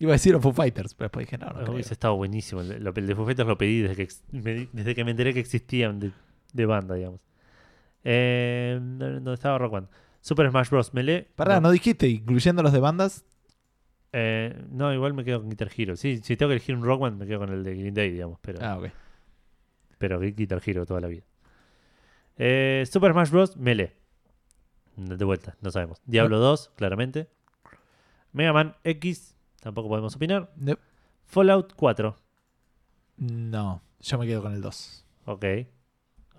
Iba 0.00 0.12
a 0.12 0.14
decir 0.14 0.32
los 0.32 0.42
Foo 0.42 0.52
Fighters, 0.52 0.94
pero 0.94 1.06
después 1.06 1.26
dije, 1.26 1.38
no, 1.38 1.50
no. 1.50 1.72
Hubiese 1.72 1.92
estado 1.94 2.16
buenísimo. 2.16 2.62
El 2.62 2.68
de, 2.68 3.00
el 3.00 3.06
de 3.06 3.14
Foo 3.14 3.24
Fighters 3.24 3.46
lo 3.48 3.56
pedí 3.56 3.82
desde 3.82 4.06
que, 4.06 4.12
me, 4.32 4.68
desde 4.72 4.94
que 4.94 5.04
me 5.04 5.10
enteré 5.12 5.32
que 5.34 5.40
existían 5.40 6.00
de, 6.00 6.10
de 6.52 6.66
banda, 6.66 6.94
digamos. 6.94 7.20
Eh, 8.04 8.78
¿Dónde 8.80 9.34
estaba 9.34 9.58
Rock 9.58 9.72
Band? 9.72 9.88
Super 10.20 10.50
Smash 10.50 10.70
Bros. 10.70 10.92
Melee. 10.94 11.28
Pará, 11.36 11.54
no, 11.56 11.62
¿no 11.62 11.70
dijiste 11.70 12.08
incluyendo 12.08 12.62
los 12.62 12.72
de 12.72 12.80
bandas? 12.80 13.24
eh, 14.12 14.60
no, 14.70 14.92
igual 14.92 15.14
me 15.14 15.24
quedo 15.24 15.40
con 15.40 15.48
Guitar 15.50 15.70
Hero. 15.76 15.96
Sí, 15.96 16.18
si 16.22 16.36
tengo 16.36 16.48
que 16.50 16.54
elegir 16.56 16.74
un 16.74 16.82
Rock 16.84 17.00
Band, 17.02 17.18
me 17.18 17.26
quedo 17.26 17.38
con 17.40 17.50
el 17.52 17.62
de 17.62 17.74
Green 17.76 17.94
Day, 17.94 18.10
digamos. 18.10 18.38
Pero, 18.40 18.58
Ah, 18.62 18.78
ok. 18.78 18.86
pero 19.98 20.18
Guitar 20.20 20.60
Hero 20.64 20.84
toda 20.86 21.00
la 21.00 21.06
vida. 21.08 21.22
Eh, 22.36 22.84
Super 22.90 23.12
Smash 23.12 23.30
Bros. 23.30 23.56
Melee. 23.56 23.94
De 24.96 25.24
vuelta, 25.24 25.56
no 25.60 25.70
sabemos. 25.70 26.02
Diablo 26.04 26.38
2, 26.38 26.72
claramente. 26.76 27.28
Mega 28.32 28.52
Man 28.52 28.76
X, 28.84 29.36
tampoco 29.60 29.88
podemos 29.88 30.14
opinar. 30.16 30.52
No, 30.56 30.76
Fallout 31.24 31.72
4. 31.74 32.16
No, 33.18 33.82
yo 34.00 34.18
me 34.18 34.26
quedo 34.26 34.42
con 34.42 34.52
el 34.54 34.60
2. 34.60 35.06
Ok. 35.26 35.44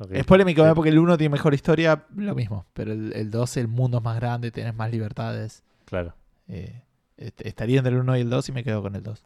Ok. 0.01 0.11
Es 0.11 0.25
polémico. 0.25 0.65
¿eh? 0.65 0.71
porque 0.75 0.89
el 0.89 0.99
1 0.99 1.17
tiene 1.17 1.31
mejor 1.31 1.53
historia, 1.53 2.05
lo 2.15 2.35
mismo. 2.35 2.65
Pero 2.73 2.91
el, 2.93 3.13
el 3.13 3.31
2, 3.31 3.57
el 3.57 3.67
mundo 3.67 3.97
es 3.99 4.03
más 4.03 4.15
grande, 4.17 4.51
tenés 4.51 4.75
más 4.75 4.91
libertades. 4.91 5.63
Claro. 5.85 6.13
Eh, 6.47 6.83
est- 7.17 7.41
estaría 7.45 7.77
entre 7.79 7.93
el 7.93 7.99
1 7.99 8.17
y 8.17 8.21
el 8.21 8.29
2 8.29 8.49
y 8.49 8.51
me 8.51 8.63
quedo 8.63 8.81
con 8.81 8.95
el 8.95 9.03
2. 9.03 9.23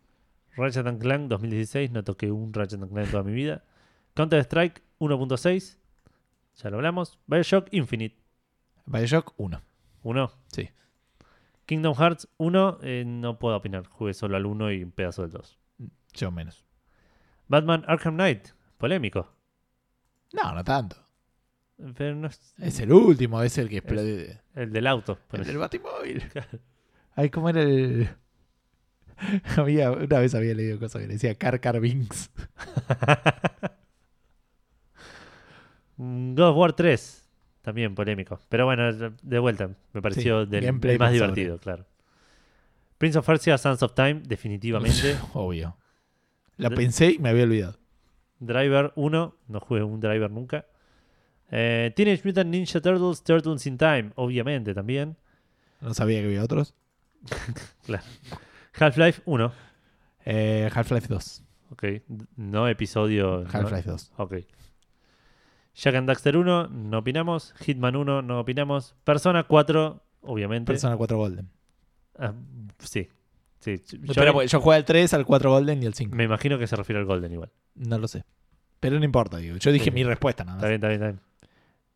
Ratchet 0.58 0.88
and 0.88 1.02
Clank 1.02 1.28
2016, 1.28 1.92
no 1.92 2.04
toqué 2.04 2.32
un 2.32 2.54
Ratchet 2.54 2.82
and 2.82 2.92
Clank 2.92 3.06
en 3.08 3.12
toda 3.12 3.24
mi 3.24 3.34
vida. 3.34 3.64
Counter 4.14 4.40
Strike 4.42 4.82
1.6, 5.00 5.78
ya 6.64 6.70
lo 6.70 6.78
hablamos. 6.78 7.20
Bioshock 7.28 7.68
Infinite 7.72 8.16
Bioshock 8.86 9.34
1. 9.38 9.62
1. 10.04 10.32
Sí. 10.48 10.70
Kingdom 11.66 11.96
Hearts 11.96 12.28
1, 12.38 12.78
eh, 12.84 13.04
no 13.06 13.40
puedo 13.40 13.58
opinar. 13.58 13.86
Jugué 13.88 14.14
solo 14.14 14.38
al 14.38 14.46
1 14.46 14.72
y 14.72 14.84
un 14.84 14.92
pedazo 14.92 15.24
del 15.24 15.32
2. 15.32 15.58
Yo 16.14 16.32
menos. 16.32 16.64
Batman 17.48 17.84
Arkham 17.88 18.14
Knight, 18.16 18.50
polémico. 18.78 19.34
No, 20.36 20.54
no 20.54 20.64
tanto. 20.64 20.98
Pero 21.98 22.16
no 22.16 22.28
es 22.28 22.54
Es 22.58 22.80
el 22.80 22.92
último, 22.92 23.42
es 23.42 23.58
el 23.58 23.70
que 23.70 23.78
explode. 23.78 24.42
el 24.56 24.72
del 24.72 24.88
auto. 24.88 25.14
El 25.14 25.28
ponele. 25.28 25.48
del 25.50 25.58
Batimóvil. 25.58 26.24
Ay, 27.16 27.30
¿cómo 27.30 27.50
era 27.50 27.62
el...? 27.62 28.10
había, 29.58 29.92
una 29.92 30.20
vez 30.20 30.36
había 30.36 30.54
leído 30.54 30.78
cosas 30.80 31.02
que 31.02 31.08
decía 31.08 31.36
Car 31.36 31.60
Car 31.62 31.80
Binks. 31.80 32.30
Mm, 35.98 36.34
God 36.36 36.50
of 36.50 36.58
War 36.58 36.74
3, 36.74 37.30
también 37.62 37.96
polémico. 37.96 38.40
Pero 38.50 38.66
bueno, 38.66 38.92
de 38.94 39.40
vuelta, 39.40 39.70
me 39.94 40.02
pareció 40.02 40.44
Sí, 40.46 40.52
del, 40.52 40.66
el 40.66 41.00
más 41.00 41.12
divertido, 41.12 41.58
claro. 41.60 41.86
Prince 42.98 43.18
of 43.20 43.26
Persia, 43.26 43.58
Sons 43.58 43.84
of 43.84 43.94
Time, 43.94 44.22
definitivamente. 44.26 45.18
Obvio. 45.34 45.78
La 46.58 46.70
pensé 46.70 47.12
y 47.12 47.20
me 47.20 47.30
había 47.30 47.44
olvidado. 47.44 47.78
Driver 48.46 48.92
1, 48.96 49.36
no 49.48 49.60
jugué 49.60 49.84
un 49.84 50.00
Driver 50.00 50.30
nunca. 50.32 50.66
Eh, 51.52 51.92
Teenage 51.96 52.22
Mutant 52.26 52.50
Ninja 52.50 52.82
Turtles, 52.82 53.24
Turtles 53.24 53.66
in 53.68 53.78
Time, 53.78 54.12
obviamente 54.16 54.74
también. 54.74 55.16
No 55.82 55.94
sabía 55.94 56.20
que 56.22 56.26
había 56.26 56.44
otros. 56.44 56.74
Half-Life 58.74 59.22
1, 59.26 59.52
Eh, 60.26 60.70
Half-Life 60.74 61.08
2. 61.08 61.44
ok. 61.72 61.84
No 62.38 62.68
episodio. 62.68 63.42
no- 63.44 63.50
Half-Life 63.50 63.90
2. 63.90 64.12
Ok. 64.18 64.34
Jack 65.76 65.96
and 65.96 66.08
Daxter 66.08 66.38
1, 66.38 66.68
no 66.70 66.98
opinamos. 67.00 67.54
Hitman 67.60 67.96
1, 67.96 68.22
no 68.22 68.40
opinamos. 68.40 68.96
Persona 69.04 69.44
4, 69.44 70.02
obviamente. 70.22 70.72
Persona 70.72 70.96
4 70.98 71.18
Golden. 71.18 71.50
Ah, 72.18 72.34
sí. 72.80 73.10
Sí. 73.66 73.98
Yo 74.02 74.14
Pero 74.14 74.44
yo 74.44 74.62
jugué 74.62 74.76
al 74.78 74.86
3, 74.86 75.14
al 75.14 75.26
4 75.26 75.50
Golden 75.52 75.82
y 75.84 75.86
al 75.88 75.94
5. 75.94 76.16
me 76.16 76.24
imagino 76.24 76.58
que 76.60 76.68
se 76.68 76.76
refiere 76.76 77.00
al 77.00 77.06
Golden 77.06 77.32
igual. 77.34 77.52
No 77.76 77.98
lo 77.98 78.08
sé. 78.08 78.24
Pero 78.80 79.00
no 79.00 79.06
importa, 79.06 79.38
digo. 79.38 79.58
Yo 79.58 79.72
dije 79.72 79.86
Sí. 79.86 79.92
mi 79.92 80.04
respuesta 80.04 80.44
nada 80.44 80.58
Está 80.58 80.66
más. 80.68 80.70
bien, 80.70 80.76
está 80.76 80.88
bien, 80.90 81.02
está 81.02 81.08
bien. 81.12 81.52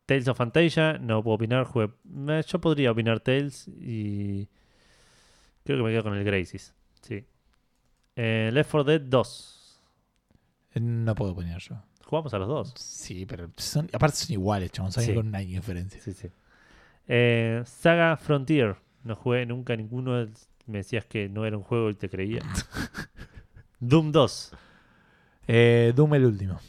Tales 0.05 0.27
of 0.27 0.37
Fantasia, 0.37 0.97
no 0.97 1.21
puedo 1.23 1.35
opinar. 1.35 1.65
Jugué... 1.65 1.89
eh, 2.29 2.43
Yo 2.47 2.59
podría 2.59 2.91
opinar 2.91 3.19
Tales 3.19 3.67
y. 3.67 4.47
Creo 5.63 5.77
que 5.77 5.83
me 5.83 5.91
quedo 5.91 6.03
con 6.03 6.15
el 6.15 6.23
Gracies. 6.23 6.73
Sí. 7.01 7.23
Eh, 8.15 8.49
Left 8.51 8.71
4 8.71 8.83
Dead 8.85 9.01
2. 9.01 9.81
No 10.75 11.15
puedo 11.15 11.35
poner 11.35 11.59
yo. 11.59 11.81
Jugamos 12.05 12.33
a 12.33 12.39
los 12.39 12.47
dos. 12.47 12.73
Sí, 12.75 13.25
pero 13.27 13.51
son, 13.57 13.87
aparte 13.93 14.17
son 14.17 14.33
iguales, 14.33 14.71
chavos. 14.71 14.93
Son 14.95 15.03
Sí. 15.03 15.13
con 15.13 15.27
un 15.27 15.35
año 15.35 15.49
de 15.49 15.55
diferencia. 15.57 16.01
Sí, 16.01 16.13
sí. 16.13 16.27
Eh, 17.07 17.61
Saga 17.65 18.17
Frontier. 18.17 18.77
No 19.03 19.15
jugué 19.15 19.45
nunca 19.45 19.75
ninguno. 19.75 20.27
Me 20.69 20.77
decías 20.79 21.05
que 21.05 21.29
no 21.29 21.45
era 21.45 21.57
un 21.57 21.63
juego 21.63 21.89
y 21.89 21.95
te 21.95 22.09
creía. 22.09 22.41
Doom 23.79 24.11
2. 24.11 24.53
Eh, 25.47 25.93
Doom 25.95 26.13
el 26.15 26.25
último. 26.25 26.59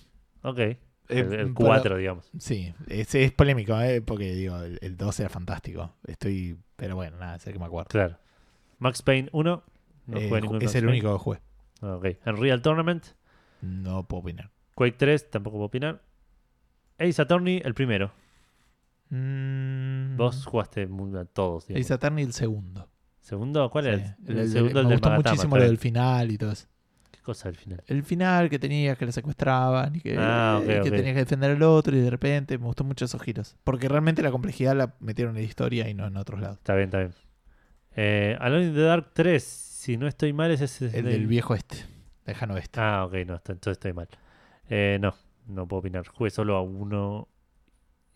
Ok. 0.43 0.59
Eh, 0.59 0.79
el, 1.09 1.19
el 1.33 1.55
pero- 1.55 1.55
4, 1.55 1.97
digamos. 1.97 2.31
Sí, 2.39 2.73
es, 2.89 3.15
es 3.15 3.33
polémico, 3.33 3.79
¿eh? 3.81 4.01
porque 4.01 4.33
digo, 4.35 4.57
el, 4.59 4.79
el 4.81 4.97
2 4.97 5.21
era 5.21 5.29
fantástico. 5.29 5.95
Estoy, 6.07 6.57
pero 6.77 6.95
bueno, 6.97 7.19
nada, 7.19 7.39
sé 7.39 7.53
que 7.53 7.59
me 7.59 7.67
acuerdo. 7.67 7.89
Claro. 7.89 8.17
Max 8.79 9.03
Payne 9.03 9.29
1. 9.33 9.63
No 10.07 10.17
Eh, 10.19 10.29
jugué 10.29 10.41
ningún 10.41 10.57
es 10.59 10.63
Max 10.65 10.75
el 10.77 10.85
Payne. 10.85 10.93
único 10.93 11.13
que 11.13 11.19
jugué. 11.23 11.41
Ok. 11.83 12.07
Unreal 12.27 12.63
Tournament. 12.63 13.05
No 13.61 14.07
puedo 14.07 14.23
opinar. 14.23 14.51
Quake 14.75 14.97
3, 14.97 15.31
tampoco 15.31 15.57
puedo 15.57 15.67
opinar. 15.67 16.03
Ace 16.99 17.21
Attorney, 17.21 17.61
el 17.65 17.75
primero. 17.75 18.13
Mm, 19.11 20.17
Vos 20.17 20.47
jugaste 20.47 20.83
a 20.85 21.25
todos. 21.27 21.67
digamos. 21.67 21.85
Ace 21.85 21.93
Attorney 21.95 22.25
el 22.25 22.33
segundo. 22.33 22.89
¿Segundo? 23.21 23.71
¿Cuál 23.71 23.85
Sí, 23.85 23.91
era? 23.91 24.17
el- 24.27 24.39
el- 24.39 24.49
segundo, 24.49 24.81
el 24.81 24.87
me 24.87 24.91
del 24.91 24.99
gustó 24.99 25.11
Magatama, 25.11 25.31
muchísimo 25.33 25.57
lo 25.57 25.63
del 25.65 25.79
final 25.79 26.31
y 26.33 26.39
todo 26.39 26.53
eso. 26.53 26.67
¿Qué 27.11 27.21
cosa 27.21 27.49
al 27.49 27.55
final? 27.55 27.83
El 27.87 28.03
final 28.03 28.49
que 28.49 28.59
tenías, 28.59 28.97
que 28.97 29.05
lo 29.07 29.13
secuestraban 29.13 29.95
y 29.97 30.01
que, 30.01 30.17
Ah, 30.19 30.61
y 30.63 30.67
que 30.67 30.91
tenías 30.91 31.15
que 31.15 31.21
defender 31.21 31.51
al 31.51 31.63
otro 31.63 31.95
y 31.97 32.01
de 32.01 32.11
repente 32.11 32.57
me 32.59 32.65
gustó 32.65 32.83
mucho 32.83 33.05
esos 33.05 33.21
giros. 33.23 33.57
Porque 33.63 33.89
realmente 33.89 34.23
la 34.23 34.31
complejidad 34.31 34.75
la 34.75 34.95
metieron 35.01 35.37
en 35.37 35.43
la 35.43 35.49
historia 35.49 35.89
y 35.89 35.95
no 35.95 36.07
en 36.07 36.17
otros 36.17 36.41
lados. 36.41 36.57
Está 36.59 36.75
bien, 36.75 36.87
está 36.87 36.99
bien. 36.99 37.13
Eh, 37.95 38.37
Alone 38.41 38.67
in 38.69 38.75
the 38.75 38.81
Dark 38.83 39.11
3, 39.13 39.43
si 39.43 39.97
no 39.97 40.07
estoy 40.07 40.33
mal, 40.33 40.51
ese 40.51 40.65
es 40.65 40.81
El 40.83 41.05
del 41.05 41.27
viejo 41.27 41.55
este, 41.55 41.77
lejano 42.25 42.57
este. 42.57 42.81
Ah, 42.81 43.05
ok, 43.05 43.13
no, 43.27 43.35
entonces 43.35 43.73
estoy 43.73 43.93
mal. 43.93 44.09
Eh, 44.71 44.99
no, 45.01 45.15
no 45.47 45.67
puedo 45.69 45.81
opinar. 45.81 46.07
Jugué 46.07 46.31
solo 46.31 46.57
a 46.57 46.63
uno. 46.63 47.29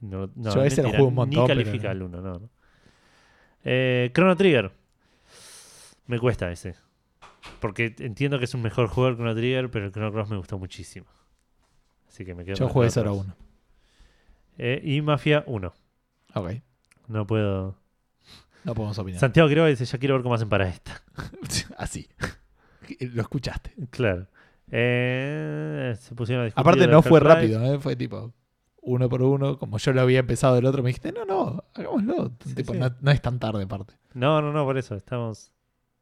No, 0.01 0.31
no, 0.35 0.55
Yo 0.55 0.63
ese 0.65 0.83
lo 0.83 0.91
jugué 0.91 1.03
un 1.03 1.15
montón, 1.15 1.43
Ni 1.43 1.49
califica 1.49 1.85
no. 1.85 1.91
al 1.91 2.03
uno, 2.03 2.21
no. 2.23 2.39
no. 2.39 2.51
Eh, 3.65 4.11
Chrono 4.15 4.37
Trigger. 4.37 4.71
Me 6.07 6.19
cuesta 6.19 6.51
ese. 6.51 6.75
Porque 7.61 7.95
entiendo 7.99 8.39
que 8.39 8.45
es 8.47 8.55
un 8.55 8.63
mejor 8.63 8.89
juego 8.89 9.09
el 9.11 9.17
Chrono 9.17 9.35
Trigger, 9.35 9.71
pero 9.71 9.87
el 9.87 9.93
Chrono 9.93 10.13
Cross 10.13 10.31
me 10.31 10.37
gustó 10.37 10.59
muchísimo. 10.59 11.07
Así 12.09 12.25
que 12.25 12.35
me 12.35 12.45
quedo 12.45 12.57
Yo 12.57 12.69
jugué 12.69 12.89
Chrono 12.89 13.11
solo 13.11 13.23
Cross. 13.23 13.25
uno. 13.39 13.47
Eh, 14.59 14.81
y 14.85 15.01
Mafia 15.03 15.45
1. 15.47 15.75
Ok, 16.35 16.51
No 17.09 17.27
puedo. 17.27 17.77
no 18.65 18.75
podemos 18.75 18.99
opinar. 18.99 19.21
Santiago 19.21 19.49
Quiroga 19.49 19.69
dice: 19.69 19.85
Ya 19.85 19.99
quiero 19.99 20.15
ver 20.15 20.23
cómo 20.23 20.35
hacen 20.35 20.49
para 20.49 20.69
esta. 20.69 21.03
Así. 21.79 22.09
Lo 23.01 23.23
escuchaste. 23.23 23.73
Claro. 23.91 24.27
Eh, 24.71 25.95
se 25.99 26.15
pusieron 26.15 26.43
a 26.43 26.45
discutir 26.47 26.61
Aparte 26.61 26.87
no 26.87 27.03
fue 27.03 27.21
rápido, 27.21 27.63
¿eh? 27.65 27.79
fue 27.79 27.97
tipo 27.97 28.33
uno 28.87 29.09
por 29.09 29.23
uno, 29.23 29.59
como 29.59 29.79
yo 29.79 29.93
lo 29.95 30.03
había 30.03 30.19
empezado 30.19 30.57
del 30.57 30.67
otro, 30.67 30.83
me 30.83 30.89
dijiste, 30.91 31.11
no, 31.11 31.25
no, 31.25 31.65
hagámoslo. 31.73 32.33
Sí, 32.45 32.55
Tipo, 32.55 32.75
sí. 32.75 32.79
No, 32.79 32.95
no 33.01 33.11
es 33.11 33.23
tan 33.23 33.39
tarde 33.39 33.63
aparte. 33.65 33.95
No, 34.13 34.43
no, 34.43 34.53
no, 34.53 34.65
por 34.65 34.77
eso. 34.77 34.95
Estamos, 34.95 35.53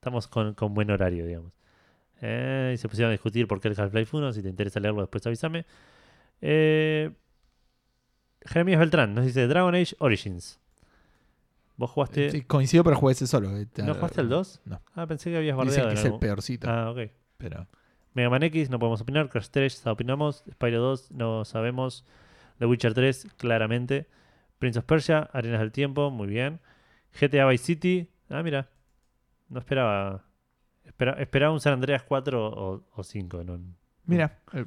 estamos 0.03 0.27
con, 0.27 0.55
con 0.55 0.75
buen 0.75 0.91
horario, 0.91 1.25
digamos. 1.25 1.53
Eh, 2.21 2.73
y 2.75 2.77
se 2.77 2.89
pusieron 2.89 3.11
a 3.11 3.13
discutir 3.13 3.47
por 3.47 3.61
qué 3.61 3.69
el 3.69 3.81
Half-Life 3.81 4.17
1. 4.17 4.33
Si 4.33 4.43
te 4.43 4.49
interesa 4.49 4.81
leerlo, 4.81 5.01
después 5.03 5.25
avísame. 5.29 5.65
Eh, 6.41 7.13
Jeremías 8.45 8.81
Beltrán 8.81 9.15
nos 9.15 9.25
dice 9.25 9.47
Dragon 9.47 9.73
Age 9.77 9.95
Origins. 10.01 10.59
¿Vos 11.77 11.91
jugaste. 11.91 12.33
Sí, 12.33 12.43
coincido, 12.43 12.83
pero 12.83 12.97
jugué 12.97 13.13
ese 13.13 13.29
solo. 13.29 13.49
¿No 13.51 13.95
jugaste 13.95 14.21
el 14.23 14.29
2? 14.29 14.61
No. 14.65 14.83
Ah, 14.95 15.07
pensé 15.07 15.31
que 15.31 15.37
habías 15.37 15.57
Dicen 15.57 15.67
bardeado 15.69 15.89
que 15.89 15.93
en 15.93 15.99
es 15.99 16.05
el 16.13 16.19
peorcito, 16.19 16.69
Ah, 16.69 16.91
ok. 16.91 16.99
pero 17.39 17.69
Mega 18.15 18.29
Man 18.29 18.43
X, 18.43 18.71
no 18.71 18.81
podemos 18.81 19.01
opinar. 19.01 19.29
Crash 19.29 19.49
3, 19.53 19.85
ya 19.85 19.93
opinamos. 19.93 20.43
Spyro 20.51 20.81
2, 20.81 21.13
no 21.13 21.45
sabemos. 21.45 22.05
The 22.59 22.67
Witcher 22.67 22.93
3, 22.93 23.29
claramente. 23.37 24.09
Prince 24.59 24.81
of 24.81 24.85
Persia, 24.85 25.31
Arenas 25.33 25.61
del 25.61 25.71
Tiempo, 25.71 26.11
muy 26.11 26.27
bien. 26.27 26.59
GTA 27.21 27.47
Vice 27.47 27.65
City, 27.65 28.09
ah, 28.31 28.43
mira. 28.43 28.69
No 29.53 29.59
esperaba. 29.61 30.25
espera- 30.85 31.21
esperaba 31.21 31.53
un 31.53 31.61
San 31.61 31.75
Andreas 31.75 32.03
4 32.03 32.45
o, 32.47 32.85
o 32.93 33.03
5. 33.05 33.45
No, 33.45 33.61
Mira. 34.07 34.39
eh, 34.53 34.65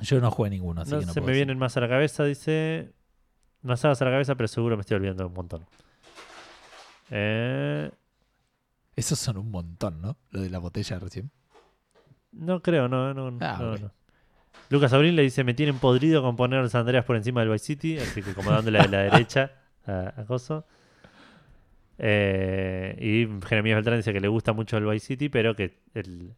Yo 0.00 0.20
no 0.20 0.30
jugué 0.30 0.50
ninguno, 0.50 0.80
así 0.82 0.92
no 0.92 1.00
que 1.00 1.06
no 1.06 1.12
se 1.12 1.20
puedo 1.20 1.26
me 1.26 1.32
decir. 1.32 1.46
vienen 1.46 1.58
más 1.58 1.76
a 1.76 1.80
la 1.80 1.88
cabeza, 1.88 2.24
dice. 2.24 2.92
Más 3.62 3.84
a 3.84 3.88
la 3.88 3.94
cabeza, 3.96 4.34
pero 4.36 4.48
seguro 4.48 4.76
me 4.76 4.82
estoy 4.82 4.96
olvidando 4.96 5.24
de 5.24 5.28
un 5.28 5.34
montón. 5.34 5.66
Eh, 7.10 7.90
Esos 8.96 9.18
son 9.18 9.36
un 9.38 9.50
montón, 9.50 10.00
¿no? 10.00 10.16
Lo 10.30 10.40
de 10.40 10.50
la 10.50 10.58
botella 10.58 10.98
recién. 10.98 11.30
no 12.32 12.62
creo, 12.62 12.88
no, 12.88 13.12
no, 13.14 13.26
Ah, 13.40 13.58
no, 13.60 13.72
ok. 13.72 13.80
no. 13.80 13.90
Lucas 14.70 14.92
Abril 14.92 15.16
le 15.16 15.22
dice: 15.22 15.44
Me 15.44 15.54
tienen 15.54 15.78
podrido 15.78 16.22
con 16.22 16.36
poner 16.36 16.68
San 16.70 16.80
Andreas 16.82 17.04
por 17.04 17.16
encima 17.16 17.40
del 17.40 17.50
Vice 17.50 17.64
City, 17.66 17.98
así 17.98 18.22
que 18.22 18.32
como 18.34 18.50
dándole 18.50 18.78
de 18.80 18.88
la 18.88 18.98
derecha 19.02 19.52
a, 19.86 20.20
a 20.20 20.24
Coso. 20.24 20.66
Eh, 21.98 22.96
y 23.00 23.46
Jeremías 23.46 23.76
Beltrán 23.76 23.96
dice 23.98 24.12
que 24.12 24.20
le 24.20 24.28
gusta 24.28 24.52
mucho 24.52 24.76
el 24.76 24.84
Vice 24.86 25.06
City, 25.06 25.28
pero 25.28 25.54
que 25.54 25.80
el, 25.94 26.34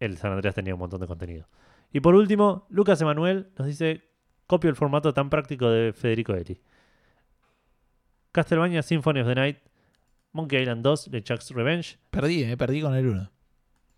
el 0.00 0.16
San 0.18 0.32
Andreas 0.32 0.54
tenía 0.54 0.74
un 0.74 0.80
montón 0.80 1.00
de 1.00 1.06
contenido. 1.06 1.46
Y 1.92 2.00
por 2.00 2.14
último, 2.14 2.66
Lucas 2.70 3.00
Emanuel 3.00 3.48
nos 3.58 3.66
dice: 3.66 4.02
Copio 4.46 4.68
el 4.70 4.76
formato 4.76 5.14
tan 5.14 5.30
práctico 5.30 5.70
de 5.70 5.92
Federico 5.92 6.34
Eri. 6.34 6.60
Castlevania 8.32 8.82
Symphony 8.82 9.20
of 9.20 9.26
the 9.26 9.34
Night, 9.34 9.58
Monkey 10.32 10.60
Island 10.62 10.82
2, 10.82 11.10
The 11.10 11.22
Chuck's 11.22 11.50
Revenge. 11.50 11.98
Perdí, 12.10 12.44
eh, 12.44 12.56
perdí 12.56 12.80
con 12.82 12.94
el 12.94 13.06
1. 13.06 13.30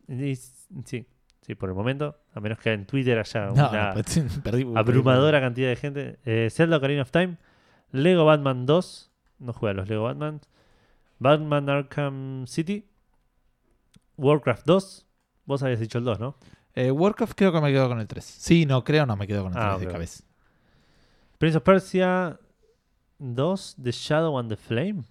Y- 0.08 0.36
sí, 0.36 1.06
sí, 1.42 1.54
por 1.54 1.68
el 1.68 1.74
momento, 1.74 2.16
a 2.34 2.40
menos 2.40 2.58
que 2.58 2.72
en 2.72 2.86
Twitter 2.86 3.18
haya 3.18 3.46
No, 3.46 3.52
una 3.68 3.94
no, 3.94 4.02
perdí. 4.42 4.66
abrumadora 4.74 5.40
cantidad 5.40 5.68
de 5.68 5.76
gente. 5.76 6.18
Eh, 6.24 6.48
Zelda 6.50 6.76
Ocarina 6.78 7.02
of 7.02 7.10
Time, 7.10 7.36
Lego 7.92 8.24
Batman 8.24 8.66
2, 8.66 9.10
no 9.40 9.52
juega 9.52 9.74
los 9.74 9.88
Lego 9.88 10.04
Batman, 10.04 10.40
Batman 11.20 11.68
Arkham 11.68 12.46
City, 12.46 12.88
Warcraft 14.16 14.66
2, 14.66 15.06
vos 15.44 15.62
habías 15.62 15.80
dicho 15.80 15.98
el 15.98 16.04
2, 16.04 16.18
¿no? 16.18 16.36
Eh, 16.74 16.90
Warcraft 16.90 17.34
creo 17.36 17.52
que 17.52 17.60
me 17.60 17.70
quedo 17.72 17.88
con 17.88 18.00
el 18.00 18.06
3. 18.06 18.24
Sí, 18.24 18.66
no, 18.66 18.82
creo 18.84 19.06
no 19.06 19.16
me 19.16 19.26
quedo 19.26 19.42
con 19.44 19.52
el 19.52 19.58
3 19.58 19.64
Ah, 19.74 19.78
de 19.78 19.86
ok. 19.86 19.92
cabeza. 19.92 20.24
Prince 21.38 21.56
of 21.58 21.62
Persia 21.64 22.38
2, 23.18 23.76
The 23.82 23.90
Shadow 23.92 24.38
and 24.38 24.48
the 24.50 24.56
Flame. 24.56 25.04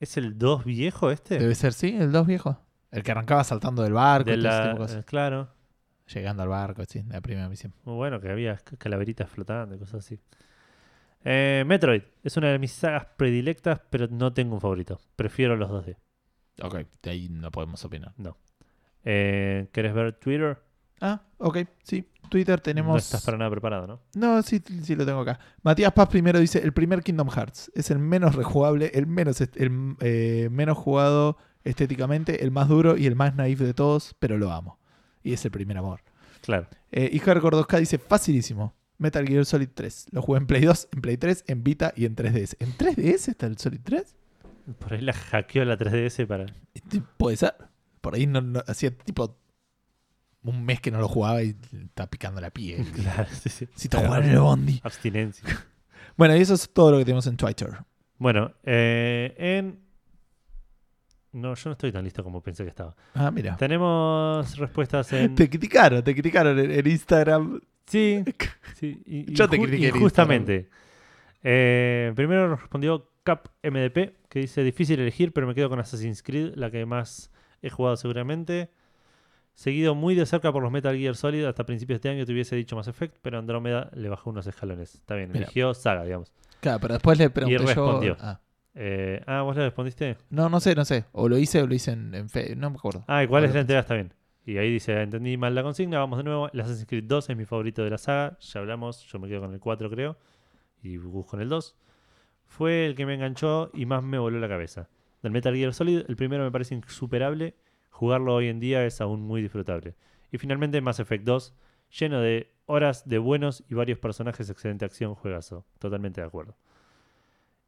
¿Es 0.00 0.16
el 0.16 0.38
2 0.38 0.64
viejo 0.64 1.10
este? 1.10 1.38
Debe 1.38 1.54
ser, 1.54 1.72
sí, 1.72 1.96
el 1.98 2.12
2 2.12 2.26
viejo. 2.26 2.58
El 2.90 3.02
que 3.02 3.10
arrancaba 3.10 3.44
saltando 3.44 3.82
del 3.82 3.92
barco 3.94 4.30
De 4.30 4.36
y 4.36 4.38
todo 4.42 4.48
ese 4.48 4.58
la- 4.58 4.62
tipo 4.68 4.74
de 4.74 4.86
cosas. 4.86 5.02
eh, 5.02 5.04
claro, 5.04 5.48
Llegando 6.12 6.42
al 6.44 6.48
barco, 6.48 6.84
sí, 6.86 7.02
la 7.08 7.20
primera 7.20 7.48
misión. 7.48 7.74
muy 7.84 7.96
bueno 7.96 8.20
que 8.20 8.30
había 8.30 8.56
ca- 8.58 8.76
calaveritas 8.76 9.28
flotando 9.28 9.74
y 9.74 9.78
cosas 9.78 10.04
así. 10.04 10.20
Eh, 11.28 11.64
Metroid 11.66 12.02
es 12.22 12.36
una 12.36 12.52
de 12.52 12.58
mis 12.60 12.70
sagas 12.70 13.04
predilectas, 13.16 13.80
pero 13.90 14.06
no 14.06 14.32
tengo 14.32 14.54
un 14.54 14.60
favorito. 14.60 15.00
Prefiero 15.16 15.56
los 15.56 15.68
2D. 15.68 15.96
Ok, 16.62 16.76
de 17.02 17.10
ahí 17.10 17.28
no 17.28 17.50
podemos 17.50 17.84
opinar. 17.84 18.14
Eh, 19.02 19.68
¿Querés 19.72 19.92
ver 19.92 20.12
Twitter? 20.12 20.56
Ah, 21.00 21.22
ok, 21.38 21.58
sí. 21.82 22.08
Twitter 22.28 22.60
tenemos. 22.60 22.92
No 22.92 22.98
estás 22.98 23.24
para 23.24 23.36
nada 23.36 23.50
preparado, 23.50 23.88
¿no? 23.88 24.00
No, 24.14 24.40
sí, 24.42 24.62
sí 24.82 24.94
lo 24.94 25.04
tengo 25.04 25.20
acá. 25.20 25.40
Matías 25.62 25.92
Paz 25.92 26.08
primero 26.08 26.38
dice: 26.38 26.60
el 26.60 26.72
primer 26.72 27.02
Kingdom 27.02 27.28
Hearts 27.28 27.72
es 27.74 27.90
el 27.90 27.98
menos 27.98 28.36
rejugable, 28.36 28.92
el 28.94 29.08
menos, 29.08 29.40
el, 29.40 29.96
eh, 30.00 30.48
menos 30.52 30.78
jugado 30.78 31.38
estéticamente, 31.64 32.44
el 32.44 32.52
más 32.52 32.68
duro 32.68 32.96
y 32.96 33.06
el 33.06 33.16
más 33.16 33.34
naif 33.34 33.58
de 33.58 33.74
todos, 33.74 34.14
pero 34.20 34.38
lo 34.38 34.52
amo. 34.52 34.78
Y 35.24 35.32
es 35.32 35.44
el 35.44 35.50
primer 35.50 35.76
amor. 35.76 36.02
Claro. 36.42 36.68
Eh, 36.92 37.10
y 37.12 37.18
Hardcore 37.18 37.56
2K 37.56 37.80
dice: 37.80 37.98
facilísimo. 37.98 38.74
Metal 38.98 39.26
Gear 39.26 39.44
Solid 39.44 39.68
3. 39.74 40.06
Lo 40.12 40.22
jugué 40.22 40.38
en 40.38 40.46
Play 40.46 40.62
2, 40.64 40.88
en 40.92 41.00
Play 41.00 41.16
3, 41.16 41.44
en 41.48 41.62
Vita 41.64 41.92
y 41.96 42.04
en 42.06 42.16
3DS. 42.16 42.56
¿En 42.60 42.72
3DS 42.76 43.28
está 43.28 43.46
el 43.46 43.58
Solid 43.58 43.80
3? 43.82 44.16
Por 44.78 44.94
ahí 44.94 45.00
la 45.00 45.12
hackeó 45.12 45.64
la 45.64 45.76
3DS 45.78 46.26
para. 46.26 46.46
Este, 46.74 47.00
Puede 47.16 47.36
ser. 47.36 47.54
Por 48.00 48.14
ahí 48.14 48.26
no, 48.26 48.40
no- 48.40 48.62
hacía 48.66 48.90
tipo 48.96 49.38
un 50.42 50.64
mes 50.64 50.80
que 50.80 50.90
no 50.90 50.98
lo 51.00 51.08
jugaba 51.08 51.42
y 51.42 51.56
está 51.84 52.08
picando 52.08 52.40
la 52.40 52.50
piel. 52.50 52.84
Claro, 52.94 53.28
sí, 53.32 53.48
sí. 53.48 53.68
Si 53.74 53.88
te 53.88 53.96
jugar 53.98 54.22
en 54.24 54.30
el 54.30 54.40
Bondi. 54.40 54.80
Abstinencia. 54.82 55.44
Bueno, 56.16 56.34
y 56.34 56.40
eso 56.40 56.54
es 56.54 56.70
todo 56.72 56.92
lo 56.92 56.98
que 56.98 57.04
tenemos 57.04 57.26
en 57.26 57.36
Twitter. 57.36 57.68
Bueno, 58.16 58.54
eh, 58.64 59.34
en. 59.36 59.80
No, 61.32 61.54
yo 61.54 61.68
no 61.68 61.72
estoy 61.72 61.92
tan 61.92 62.04
listo 62.04 62.24
como 62.24 62.42
pensé 62.42 62.62
que 62.62 62.70
estaba. 62.70 62.96
Ah, 63.12 63.30
mira. 63.30 63.54
Tenemos 63.58 64.56
respuestas 64.56 65.12
en. 65.12 65.34
Te 65.34 65.50
criticaron, 65.50 66.02
te 66.02 66.14
criticaron 66.14 66.58
en, 66.58 66.70
en 66.70 66.86
Instagram. 66.86 67.60
Sí, 67.86 68.24
sí. 68.74 69.00
y- 69.06 69.32
Yo 69.34 69.48
te 69.48 69.58
critiqué 69.58 69.88
en 69.88 69.96
Injustamente. 69.96 70.68
Eh, 71.42 72.12
primero 72.16 72.48
nos 72.48 72.60
respondió 72.60 73.08
Cap 73.22 73.48
MDP, 73.62 74.14
que 74.28 74.40
dice: 74.40 74.62
Difícil 74.64 74.98
elegir, 75.00 75.32
pero 75.32 75.46
me 75.46 75.54
quedo 75.54 75.68
con 75.68 75.78
Assassin's 75.78 76.22
Creed, 76.22 76.54
la 76.56 76.70
que 76.70 76.84
más 76.86 77.30
he 77.62 77.70
jugado 77.70 77.96
seguramente. 77.96 78.70
Seguido 79.54 79.94
muy 79.94 80.14
de 80.14 80.26
cerca 80.26 80.52
por 80.52 80.62
los 80.62 80.70
Metal 80.70 80.94
Gear 80.96 81.16
Solid, 81.16 81.44
hasta 81.44 81.64
principios 81.64 81.94
de 81.96 82.08
este 82.08 82.08
año 82.10 82.26
te 82.26 82.32
hubiese 82.32 82.56
dicho 82.56 82.76
Mass 82.76 82.88
Effect, 82.88 83.16
pero 83.22 83.38
Andrómeda 83.38 83.90
le 83.94 84.08
bajó 84.10 84.28
unos 84.30 84.46
escalones. 84.46 84.94
Está 84.96 85.14
bien, 85.14 85.30
Mira. 85.32 85.44
eligió 85.44 85.72
Saga, 85.72 86.04
digamos. 86.04 86.30
Claro, 86.60 86.80
pero 86.80 86.94
después 86.94 87.18
le 87.18 87.30
pregunté 87.30 87.64
respondió. 87.64 88.16
yo. 88.18 88.22
Ah, 88.22 88.40
Eh, 88.74 89.22
ah, 89.26 89.40
¿vos 89.42 89.56
le 89.56 89.64
respondiste? 89.64 90.18
no, 90.28 90.50
no 90.50 90.60
sé, 90.60 90.74
no 90.74 90.84
sé. 90.84 91.04
O 91.12 91.28
lo 91.30 91.38
hice 91.38 91.62
o 91.62 91.66
lo 91.66 91.74
hice 91.74 91.92
en, 91.92 92.14
en 92.14 92.28
fe. 92.28 92.54
No 92.54 92.68
me 92.68 92.76
acuerdo. 92.76 93.04
Ah, 93.06 93.24
¿y 93.24 93.26
cuál 93.28 93.44
es 93.44 93.54
la 93.54 93.60
entrega? 93.60 93.80
Está 93.80 93.94
bien. 93.94 94.12
Y 94.46 94.58
ahí 94.58 94.70
dice, 94.70 95.02
entendí 95.02 95.36
mal 95.36 95.56
la 95.56 95.64
consigna, 95.64 95.98
vamos 95.98 96.18
de 96.18 96.24
nuevo. 96.24 96.48
El 96.52 96.60
Assassin's 96.60 96.86
Creed 96.86 97.04
2 97.04 97.30
es 97.30 97.36
mi 97.36 97.44
favorito 97.44 97.82
de 97.82 97.90
la 97.90 97.98
saga, 97.98 98.38
ya 98.38 98.60
hablamos, 98.60 99.02
yo 99.02 99.18
me 99.18 99.26
quedo 99.26 99.40
con 99.40 99.52
el 99.52 99.58
4 99.58 99.90
creo, 99.90 100.16
y 100.82 100.98
busco 100.98 101.32
con 101.32 101.40
el 101.40 101.48
2. 101.48 101.76
Fue 102.44 102.86
el 102.86 102.94
que 102.94 103.06
me 103.06 103.14
enganchó 103.14 103.72
y 103.74 103.86
más 103.86 104.04
me 104.04 104.18
voló 104.18 104.38
la 104.38 104.48
cabeza. 104.48 104.88
Del 105.20 105.32
Metal 105.32 105.52
Gear 105.52 105.74
Solid, 105.74 106.04
el 106.06 106.14
primero 106.14 106.44
me 106.44 106.52
parece 106.52 106.76
insuperable, 106.76 107.56
jugarlo 107.90 108.36
hoy 108.36 108.46
en 108.46 108.60
día 108.60 108.86
es 108.86 109.00
aún 109.00 109.20
muy 109.20 109.42
disfrutable. 109.42 109.96
Y 110.30 110.38
finalmente 110.38 110.80
Mass 110.80 111.00
Effect 111.00 111.24
2, 111.24 111.52
lleno 111.98 112.20
de 112.20 112.52
horas 112.66 113.08
de 113.08 113.18
buenos 113.18 113.64
y 113.68 113.74
varios 113.74 113.98
personajes, 113.98 114.48
excelente 114.48 114.84
acción, 114.84 115.16
juegazo. 115.16 115.66
Totalmente 115.80 116.20
de 116.20 116.26
acuerdo. 116.28 116.56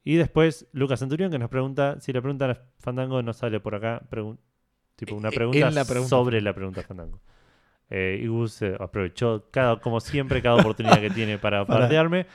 Y 0.05 0.15
después 0.15 0.69
Lucas 0.73 1.01
Centurión 1.01 1.33
que 1.33 1.41
nos 1.41 1.51
pregunta, 1.51 2.01
si 2.01 2.13
la 2.13 2.21
pregunta 2.21 2.49
a 2.49 2.63
Fandango 2.79 3.21
no 3.23 3.33
sale 3.33 3.59
por 3.59 3.75
acá, 3.75 4.07
tipo 4.99 5.15
una 5.15 5.29
Eh, 5.29 5.33
pregunta, 5.35 5.69
en 5.69 5.75
la 5.75 5.85
pregunta. 5.85 6.09
sobre 6.11 6.41
la 6.41 6.53
pregunta 6.53 6.83
Fandango. 6.83 7.21
Eh, 7.91 8.21
y 8.23 8.27
Gus 8.27 8.61
eh, 8.63 8.75
aprovechó, 8.79 9.47
cada, 9.51 9.81
como 9.81 10.01
siempre, 10.01 10.43
cada 10.43 10.57
oportunidad 10.57 11.01
que 11.01 11.09
tiene 11.11 11.39
para 11.39 11.65
partearme. 11.65 12.27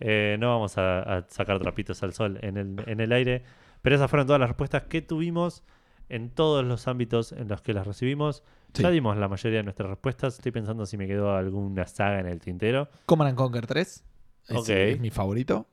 Eh, 0.00 0.36
no 0.40 0.48
vamos 0.48 0.76
a, 0.78 1.00
a 1.18 1.24
sacar 1.28 1.58
trapitos 1.60 2.02
al 2.02 2.12
sol 2.12 2.38
en 2.42 2.56
el, 2.56 2.76
en 2.86 3.00
el 3.00 3.12
aire, 3.12 3.42
pero 3.82 3.96
esas 3.96 4.08
fueron 4.10 4.26
todas 4.26 4.40
las 4.40 4.48
respuestas 4.48 4.84
que 4.84 5.02
tuvimos 5.02 5.62
en 6.08 6.30
todos 6.30 6.64
los 6.64 6.88
ámbitos 6.88 7.32
en 7.32 7.48
los 7.48 7.60
que 7.62 7.72
las 7.74 7.86
recibimos. 7.86 8.42
Sí. 8.72 8.82
Ya 8.82 8.90
dimos 8.90 9.16
la 9.16 9.28
mayoría 9.28 9.58
de 9.58 9.64
nuestras 9.64 9.88
respuestas. 9.90 10.34
Estoy 10.36 10.52
pensando 10.52 10.84
si 10.86 10.96
me 10.96 11.06
quedó 11.06 11.34
alguna 11.34 11.86
saga 11.86 12.20
en 12.20 12.26
el 12.26 12.40
tintero. 12.40 12.88
Command 13.06 13.28
and 13.30 13.38
Conquer 13.38 13.66
3. 13.66 14.04
Ese 14.48 14.56
Ok. 14.58 14.68
Es 14.70 15.00
mi 15.00 15.10
favorito. 15.10 15.66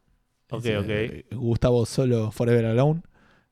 Ok, 0.52 0.66
Ese, 0.66 1.26
ok. 1.32 1.36
Gustavo 1.40 1.86
solo 1.86 2.32
Forever 2.32 2.66
Alone. 2.68 3.02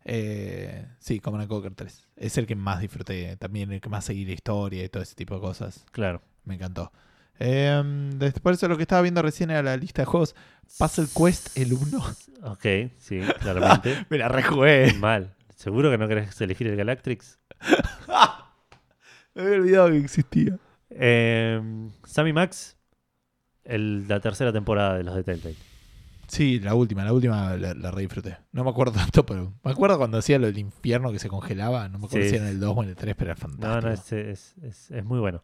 Eh, 0.05 0.85
sí, 0.99 1.19
Command 1.19 1.43
and 1.43 1.49
Conquer 1.49 1.73
3. 1.75 2.07
Es 2.17 2.37
el 2.37 2.45
que 2.45 2.55
más 2.55 2.81
disfruté. 2.81 3.35
También 3.37 3.71
el 3.71 3.81
que 3.81 3.89
más 3.89 4.05
seguí 4.05 4.25
la 4.25 4.33
historia 4.33 4.83
y 4.83 4.89
todo 4.89 5.03
ese 5.03 5.15
tipo 5.15 5.35
de 5.35 5.41
cosas. 5.41 5.85
Claro. 5.91 6.21
Me 6.45 6.55
encantó. 6.55 6.91
Eh, 7.39 7.81
después 8.15 8.59
de 8.59 8.67
lo 8.67 8.75
que 8.77 8.83
estaba 8.83 9.01
viendo 9.01 9.21
recién 9.21 9.49
era 9.49 9.63
la 9.63 9.77
lista 9.77 10.01
de 10.01 10.05
juegos. 10.05 10.35
Puzzle 10.77 11.07
Quest 11.15 11.57
el 11.57 11.73
1. 11.73 12.03
Ok, 12.45 12.65
sí, 12.97 13.21
claramente. 13.39 14.05
Me 14.09 14.17
la 14.17 14.27
rejugué. 14.27 14.93
Mal. 14.99 15.33
¿Seguro 15.55 15.89
que 15.89 15.97
no 15.97 16.09
querés 16.09 16.39
elegir 16.41 16.67
el 16.67 16.75
Galactrix? 16.75 17.39
Me 19.33 19.41
había 19.43 19.55
olvidado 19.55 19.89
que 19.91 19.97
existía. 19.97 20.57
Eh, 20.89 21.61
Sammy 22.03 22.33
Max, 22.33 22.75
el- 23.63 24.07
la 24.09 24.19
tercera 24.19 24.51
temporada 24.51 24.97
de 24.97 25.03
los 25.03 25.15
de 25.15 25.23
Telltale. 25.23 25.55
Sí, 26.27 26.59
la 26.59 26.73
última, 26.73 27.03
la 27.03 27.13
última 27.13 27.55
la, 27.57 27.73
la 27.73 27.91
re 27.91 28.01
disfruté. 28.01 28.37
No 28.53 28.63
me 28.63 28.69
acuerdo 28.69 28.93
tanto, 28.93 29.25
pero 29.25 29.53
me 29.63 29.71
acuerdo 29.71 29.97
cuando 29.97 30.17
hacía 30.17 30.39
lo 30.39 30.47
del 30.47 30.57
infierno 30.57 31.11
que 31.11 31.19
se 31.19 31.29
congelaba. 31.29 31.89
No 31.89 31.99
me 31.99 32.05
acuerdo 32.05 32.23
Sí. 32.25 32.29
si 32.31 32.35
era 32.37 32.45
en 32.45 32.51
el 32.51 32.59
2 32.59 32.75
o 32.77 32.83
en 32.83 32.89
el 32.89 32.95
3, 32.95 33.15
pero 33.15 33.31
era 33.31 33.39
No, 33.41 33.49
fantástico. 33.49 33.87
no, 33.87 33.93
es, 33.93 34.11
es- 34.13 34.55
es- 34.63 34.91
es 34.91 35.05
muy 35.05 35.19
bueno. 35.19 35.43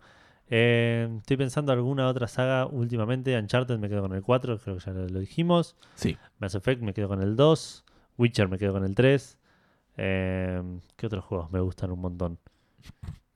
Eh, 0.52 1.08
estoy 1.20 1.38
pensando 1.38 1.72
alguna 1.72 2.08
otra 2.08 2.28
saga 2.28 2.66
últimamente. 2.66 3.38
Uncharted 3.38 3.78
me 3.78 3.88
quedo 3.90 4.02
con 4.02 4.14
el 4.14 4.24
4, 4.24 4.58
creo 4.58 4.78
que 4.78 4.84
ya 4.86 4.92
lo, 4.94 5.08
lo 5.08 5.20
dijimos. 5.20 5.76
Sí. 5.96 6.18
Mass 6.40 6.56
Effect 6.56 6.82
me 6.82 6.94
quedo 6.94 7.08
con 7.08 7.22
el 7.22 7.36
2. 7.36 7.86
Witcher 8.18 8.48
me 8.50 8.58
quedo 8.58 8.74
con 8.74 8.84
el 8.84 8.96
3. 8.96 9.38
Eh, 9.98 10.62
¿Qué 10.96 11.06
otros 11.08 11.24
juegos 11.26 11.52
me 11.52 11.60
gustan 11.60 11.92
un 11.92 12.00
montón? 12.00 12.40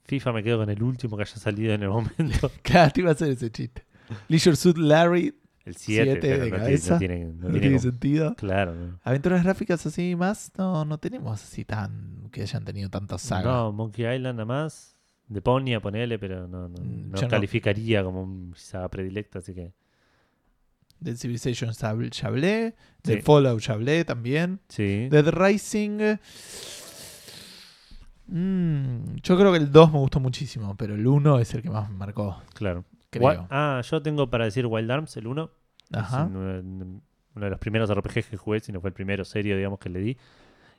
FIFA 0.06 0.32
me 0.34 0.44
quedo 0.44 0.58
con 0.60 0.70
el 0.70 0.82
último 0.82 1.18
que 1.18 1.24
haya 1.24 1.36
salido 1.36 1.74
en 1.74 1.84
el 1.84 1.90
momento. 1.90 2.50
Claro, 2.64 2.92
te 2.92 3.02
iba 3.02 3.10
a 3.10 3.14
hacer 3.14 3.30
ese 3.30 3.52
chiste. 3.52 3.86
Leisure 4.28 4.56
Suit 4.56 4.78
Larry, 4.78 5.36
El 5.66 5.76
7, 5.78 6.04
Siete 6.04 6.20
pero 6.20 6.34
de 6.34 6.38
no, 6.40 6.44
tiene- 6.46 6.58
cabeza. 6.64 6.94
no 6.94 7.00
tiene, 7.00 7.26
no 7.26 7.32
no 7.34 7.40
tiene 7.42 7.60
tiene 7.60 7.76
como- 7.78 7.82
sentido. 7.92 8.36
Claro, 8.36 8.76
no. 8.76 9.00
Aventuras 9.04 9.44
gráficas 9.44 9.86
así 9.86 10.16
más, 10.16 10.52
no, 10.58 10.84
no 10.86 10.98
tenemos 10.98 11.42
así 11.42 11.64
tan 11.66 12.30
que 12.32 12.42
hayan 12.42 12.66
tenido 12.66 12.90
tantas 12.90 13.22
sagas. 13.22 13.46
No, 13.46 13.72
Monkey 13.72 14.06
Island 14.06 14.36
nada 14.40 14.46
más. 14.46 14.98
Deponia, 15.28 15.80
ponele, 15.80 16.20
pero 16.20 16.48
no, 16.48 16.68
no, 16.68 16.78
Mm, 16.84 17.12
no 17.12 17.28
calificaría 17.30 18.04
como 18.04 18.24
un 18.24 18.54
saga 18.58 18.90
predilecta, 18.90 19.40
así 19.40 19.54
que 19.54 19.72
Dead 21.00 21.16
Civilization 21.16 21.72
ya 21.72 21.94
habl- 21.94 22.12
ya 22.12 22.28
hablé. 22.28 22.76
De 23.04 23.16
Sí. 23.16 23.22
Fallout 23.22 23.62
ya 23.62 23.74
hablé 23.74 24.04
también. 24.06 24.60
sí. 24.68 25.08
Dead 25.10 25.28
Rising. 25.30 26.18
mm, 28.28 29.16
yo 29.24 29.38
creo 29.38 29.52
que 29.52 29.58
el 29.58 29.72
2 29.72 29.92
me 29.92 30.00
gustó 30.00 30.20
muchísimo, 30.20 30.76
pero 30.78 30.96
el 30.96 31.06
1 31.08 31.40
es 31.40 31.54
el 31.54 31.62
que 31.62 31.70
más 31.70 31.90
me 31.90 31.96
marcó, 31.98 32.42
Claro. 32.54 32.84
Creo. 33.20 33.42
Wa- 33.42 33.48
Ah, 33.50 33.82
yo 33.84 34.02
tengo 34.02 34.30
para 34.30 34.46
decir 34.46 34.66
Wild 34.66 34.92
Arms, 34.92 35.16
el 35.18 35.28
1. 35.28 35.50
Ajá. 35.92 36.24
Un- 36.26 37.02
uno 37.36 37.46
de 37.46 37.50
los 37.50 37.60
primeros 37.60 37.90
RPGs 37.90 38.28
que 38.28 38.38
jugué, 38.38 38.60
si 38.60 38.72
no 38.72 38.80
fue 38.80 38.90
el 38.90 38.94
primero 38.94 39.26
serio, 39.26 39.58
digamos, 39.58 39.80
que 39.80 39.90
le 39.90 40.00
di. 40.00 40.18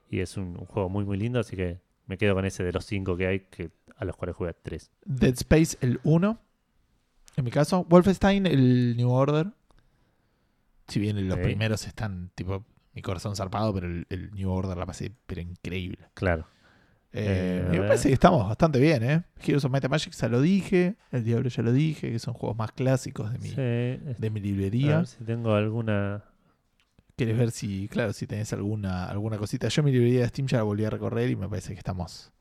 Y 0.09 0.21
es 0.21 0.37
un, 0.37 0.57
un 0.59 0.67
juego 0.67 0.89
muy, 0.89 1.05
muy 1.05 1.17
lindo, 1.17 1.41
así 1.41 1.57
que 1.57 1.81
me 2.07 2.17
quedo 2.19 2.35
con 2.35 2.45
ese 2.45 2.63
de 2.63 2.73
los 2.73 2.85
cinco 2.85 3.17
que 3.17 3.27
hay, 3.27 3.41
que 3.41 3.71
a 3.97 4.05
los 4.05 4.17
cuales 4.17 4.37
jugué 4.37 4.55
tres. 4.55 4.91
Dead 5.05 5.33
Space 5.35 5.77
el 5.81 5.99
1. 6.05 6.39
En 7.37 7.45
mi 7.45 7.51
caso. 7.51 7.85
Wolfenstein 7.89 8.47
el 8.47 8.97
New 8.97 9.11
Order. 9.11 9.49
Si 10.89 11.01
bien 11.01 11.27
los 11.29 11.39
primeros 11.39 11.87
están 11.87 12.31
tipo 12.35 12.65
mi 12.93 13.03
corazón 13.03 13.35
zarpado, 13.35 13.73
pero 13.75 13.87
el, 13.87 14.07
el 14.11 14.31
New 14.33 14.51
Order 14.51 14.77
la 14.77 14.87
pasé 14.87 15.11
pero 15.27 15.41
increíble. 15.41 16.07
Claro. 16.15 16.47
Eh, 17.17 17.63
Eh, 17.63 17.65
a 17.69 17.71
me 17.81 17.87
parece 17.87 18.09
que 18.09 18.15
estamos 18.15 18.47
bastante 18.49 18.81
bien, 18.81 19.03
¿eh? 19.05 19.23
Heroes 19.43 19.65
of 19.65 19.71
Might 19.71 19.85
and 19.85 19.93
Magic 19.93 20.13
ya 20.15 20.29
lo 20.29 20.41
dije. 20.41 20.97
El 21.13 21.23
Diablo 21.25 21.49
ya 21.49 21.63
lo 21.63 21.73
dije, 21.73 22.11
que 22.11 22.19
son 22.19 22.35
juegos 22.35 22.59
más 22.59 22.73
clásicos 22.73 23.33
de 23.33 23.39
mi, 23.39 23.49
Sí, 23.49 23.55
de 24.19 24.31
mi 24.31 24.41
a 24.41 24.43
librería. 24.43 24.97
ver 24.99 25.07
si 25.07 25.25
tengo 25.25 25.55
alguna. 25.55 26.25
¿Querés 27.17 27.39
ver 27.39 27.53
si, 27.53 27.87
claro, 27.89 28.13
si 28.13 28.27
tenés 28.27 28.53
alguna, 28.53 29.05
alguna 29.07 29.39
cosita? 29.39 29.69
Yo 29.69 29.83
mi 29.85 29.93
librería 29.93 30.23
de 30.23 30.29
Steam 30.29 30.49
ya 30.49 30.57
la 30.59 30.65
volví 30.65 30.85
a 30.85 30.91
recorrer 30.91 31.31
y 31.31 31.37
me 31.37 31.49
parece 31.49 31.73
que 31.73 31.79
estamos. 31.79 32.33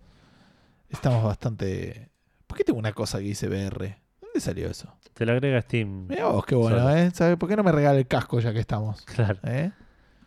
Estamos 0.89 1.23
bastante. 1.23 2.09
¿Por 2.47 2.57
qué 2.57 2.63
tengo 2.63 2.79
una 2.79 2.93
cosa 2.93 3.19
que 3.19 3.25
dice 3.25 3.47
BR? 3.47 3.95
¿Dónde 4.21 4.39
salió 4.39 4.67
eso? 4.67 4.91
Te 5.13 5.25
lo 5.27 5.33
agrega 5.33 5.61
Steam. 5.61 6.07
Mira 6.07 6.25
vos, 6.25 6.43
qué 6.45 6.55
bueno, 6.55 6.79
Solo. 6.79 6.95
¿eh? 6.95 7.11
¿Sabes? 7.13 7.37
¿Por 7.37 7.47
qué 7.49 7.55
no 7.55 7.63
me 7.63 7.71
regala 7.71 7.99
el 7.99 8.07
casco 8.07 8.39
ya 8.39 8.51
que 8.51 8.59
estamos? 8.59 9.01
Claro. 9.05 9.39
¿Eh? 9.43 9.71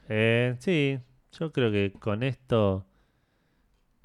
Eh, 0.08 0.54
sí, 0.60 1.00
yo 1.38 1.52
creo 1.52 1.72
que 1.72 1.92
con 1.98 2.22
esto, 2.22 2.86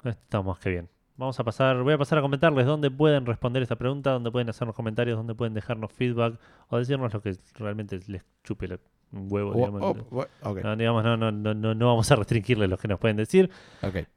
estamos 0.04 0.46
más 0.46 0.58
que 0.58 0.70
bien. 0.70 0.88
Vamos 1.16 1.38
a 1.38 1.44
pasar, 1.44 1.82
voy 1.82 1.92
a 1.92 1.98
pasar 1.98 2.18
a 2.18 2.22
comentarles 2.22 2.66
dónde 2.66 2.90
pueden 2.90 3.26
responder 3.26 3.62
esta 3.62 3.76
pregunta, 3.76 4.10
dónde 4.10 4.30
pueden 4.30 4.48
hacernos 4.48 4.74
comentarios, 4.74 5.16
dónde 5.16 5.34
pueden 5.34 5.54
dejarnos 5.54 5.92
feedback 5.92 6.38
o 6.68 6.78
decirnos 6.78 7.12
lo 7.12 7.20
que 7.20 7.36
realmente 7.54 8.00
les 8.06 8.24
chupe 8.42 8.66
un 9.12 9.28
huevo. 9.30 9.52
Digamos. 9.52 9.82
oh, 9.82 10.26
oh, 10.42 10.54
No, 10.54 10.76
digamos, 10.76 11.04
no, 11.04 11.16
no, 11.16 11.30
no, 11.30 11.54
no, 11.54 11.86
vamos 11.86 12.10
a 12.10 12.16
restringirles 12.16 12.68
lo 12.68 12.78
que 12.78 12.88
nos 12.88 12.98
pueden 12.98 13.16
decir. 13.16 13.50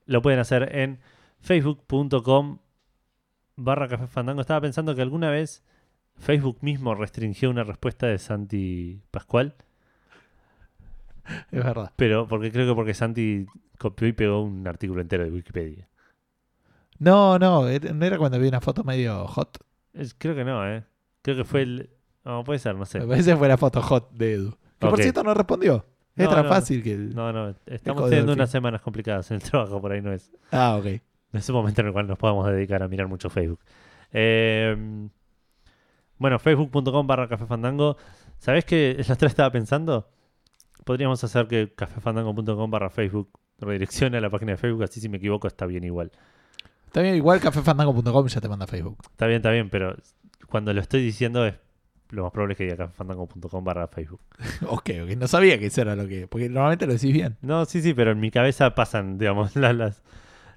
Lo 0.06 0.22
pueden 0.22 0.40
hacer 0.40 0.76
en 0.76 1.00
facebook.com 1.42 2.60
barra 3.58 3.88
café 3.88 4.08
fandango. 4.08 4.42
Estaba 4.42 4.62
pensando 4.62 4.96
que 4.96 5.02
alguna 5.02 5.30
vez 5.30 5.64
Facebook 6.18 6.60
mismo 6.62 6.96
restringió 6.96 7.50
una 7.50 7.64
respuesta 7.64 8.08
de 8.08 8.18
Santi 8.18 9.02
Pascual. 9.12 9.56
Es 11.52 11.64
verdad. 11.64 11.92
Pero 11.96 12.28
porque 12.28 12.52
creo 12.52 12.68
que 12.68 12.76
porque 12.76 12.94
Santi 12.94 13.46
copió 13.78 14.08
y 14.08 14.14
pegó 14.14 14.42
un 14.44 14.68
artículo 14.68 15.02
entero 15.02 15.24
de 15.24 15.32
Wikipedia. 15.32 15.88
No, 17.00 17.38
no, 17.40 17.68
era- 17.68 17.92
no 17.94 18.06
era 18.06 18.18
cuando 18.18 18.40
vi 18.40 18.48
una 18.48 18.62
foto 18.62 18.84
medio 18.84 19.26
hot. 19.28 19.58
Es- 19.94 20.16
creo 20.18 20.36
que 20.36 20.46
no, 20.46 20.68
¿eh? 20.68 20.84
Creo 21.22 21.36
que 21.38 21.44
fue 21.44 21.64
el... 21.64 21.90
No, 22.24 22.44
puede 22.44 22.60
ser, 22.60 22.76
no 22.76 22.86
sé. 22.86 23.00
Me 23.00 23.08
parece 23.08 23.32
que 23.32 23.38
fue 23.38 23.48
la 23.48 23.58
foto 23.58 23.82
hot 23.82 24.12
de 24.12 24.34
Edu. 24.34 24.52
Que 24.80 24.88
por 24.88 25.00
cierto 25.02 25.24
no 25.24 25.34
respondió. 25.34 25.86
Es 26.16 26.26
No, 26.26 26.34
tan 26.34 26.44
no, 26.44 26.50
fácil 26.50 26.82
que 26.82 26.94
el. 26.94 27.14
No, 27.14 27.32
no, 27.34 27.54
estamos 27.66 28.10
teniendo 28.10 28.34
unas 28.34 28.50
semanas 28.50 28.82
complicadas 28.82 29.30
en 29.32 29.36
el 29.36 29.44
trabajo, 29.44 29.82
por 29.82 29.92
ahí 29.92 30.02
no 30.02 30.14
es. 30.14 30.32
Ah, 30.52 30.78
ok. 30.78 30.86
No 31.34 31.40
es 31.40 31.50
un 31.50 31.56
momento 31.56 31.82
en 31.82 31.88
el 31.88 31.94
cual 31.94 32.08
nos 32.08 32.18
podamos 32.18 32.48
dedicar 32.48 32.82
a 32.82 32.88
mirar 32.88 33.08
mucho 33.08 33.30
Facebook. 33.30 33.60
Eh, 34.14 35.08
bueno, 36.18 36.40
facebook.com 36.40 37.06
barra 37.06 37.28
café 37.28 37.46
fandango. 37.46 37.98
¿Sabés 38.38 38.64
que 38.66 39.04
la 39.06 39.14
otra 39.14 39.28
estaba 39.28 39.52
pensando? 39.52 40.10
Podríamos 40.86 41.22
hacer 41.24 41.48
que 41.48 41.74
cafefandango.com 41.76 42.72
barra 42.72 42.90
Facebook 42.90 43.30
redireccione 43.60 44.18
a 44.18 44.22
la 44.22 44.30
página 44.30 44.52
de 44.54 44.58
Facebook, 44.58 44.84
así 44.84 45.02
si 45.02 45.10
me 45.10 45.18
equivoco 45.18 45.48
está 45.48 45.66
bien 45.66 45.84
igual. 45.84 46.12
También 46.94 47.16
igual 47.16 47.42
cafefandango.com 47.42 48.28
ya 48.28 48.40
te 48.40 48.48
manda 48.48 48.68
Facebook. 48.68 48.98
Está 49.12 49.28
bien, 49.28 49.38
está 49.38 49.52
bien, 49.52 49.70
pero 49.70 49.98
cuando 50.48 50.72
lo 50.74 50.80
estoy 50.80 51.02
diciendo 51.04 51.46
es 51.46 51.56
lo 52.12 52.24
más 52.24 52.32
probable 52.32 52.54
es 52.54 52.58
que 52.60 52.64
diga 52.66 52.78
cafefandango.com 52.78 53.64
barra 53.64 53.88
Facebook. 53.88 54.22
ok, 54.70 54.90
ok. 55.04 55.10
No 55.18 55.28
sabía 55.28 55.60
que 55.60 55.66
eso 55.66 55.82
era 55.82 55.96
lo 55.96 56.08
que. 56.08 56.28
Porque 56.28 56.48
normalmente 56.50 56.86
lo 56.88 56.94
decís 56.94 57.12
bien. 57.12 57.36
No, 57.42 57.66
sí, 57.66 57.82
sí, 57.82 57.94
pero 57.94 58.12
en 58.12 58.20
mi 58.20 58.32
cabeza 58.32 58.76
pasan, 58.76 59.18
digamos, 59.18 59.56
la- 59.58 59.74
las, 59.74 60.04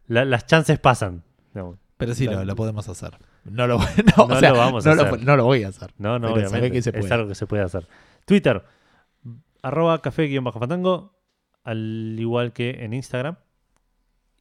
la- 0.07 0.25
las 0.25 0.47
chances 0.47 0.79
pasan. 0.79 1.23
digamos. 1.55 1.79
Pero 1.97 2.15
sí, 2.15 2.27
lo, 2.27 2.45
lo 2.45 2.55
podemos 2.55 2.89
hacer. 2.89 3.19
No 3.45 3.67
lo, 3.67 3.79
no, 4.17 4.27
No 4.29 4.35
o 4.37 4.39
sea, 4.39 4.51
lo 4.53 4.59
vamos 4.59 4.87
a 4.87 4.93
hacer. 4.93 5.11
Lo, 5.11 5.17
no 5.17 5.37
lo 5.37 5.45
voy 5.47 5.65
a 5.65 5.69
hacer. 5.69 5.91
No, 5.99 6.19
no, 6.19 6.33
obviamente. 6.35 6.71
que 6.71 6.83
se 6.83 6.91
Es 6.91 6.97
puede. 7.01 7.15
algo 7.15 7.29
que 7.29 7.35
se 7.35 7.47
puede 7.47 7.63
hacer. 7.65 7.89
Twitter, 8.27 8.63
arroba 9.63 10.01
café-fandango, 10.03 11.19
al 11.65 12.17
igual 12.19 12.53
que 12.53 12.85
en 12.85 12.95
Instagram. 12.95 13.37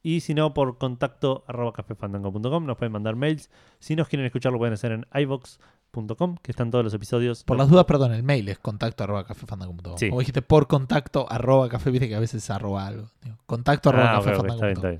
Y 0.02 0.20
si 0.20 0.34
no, 0.34 0.54
por 0.54 0.78
contacto 0.78 1.44
arroba 1.48 1.72
cafefandango.com 1.72 2.64
nos 2.64 2.76
pueden 2.76 2.92
mandar 2.92 3.16
mails. 3.16 3.50
Si 3.80 3.96
nos 3.96 4.08
quieren 4.08 4.26
escuchar, 4.26 4.52
lo 4.52 4.58
pueden 4.58 4.74
hacer 4.74 4.92
en 4.92 5.06
iVox.com, 5.12 6.36
que 6.42 6.52
están 6.52 6.70
todos 6.70 6.84
los 6.84 6.94
episodios. 6.94 7.44
Por 7.44 7.58
las 7.58 7.68
dudas, 7.68 7.84
perdón, 7.84 8.12
el 8.12 8.22
mail 8.22 8.48
es 8.48 8.58
contacto 8.58 9.04
arroba 9.04 9.24
cafefandango.com. 9.24 9.98
Sí. 9.98 10.08
Como 10.08 10.20
dijiste, 10.20 10.42
por 10.42 10.66
contacto 10.66 11.30
arroba 11.30 11.68
café, 11.68 11.90
viste 11.90 12.08
que 12.08 12.14
a 12.14 12.20
veces 12.20 12.44
es 12.44 12.50
arroba 12.50 12.86
algo. 12.86 13.10
Contacto 13.46 13.90
arroba 13.90 14.16
Ah, 14.16 14.22
cafefandango.com. 14.22 14.98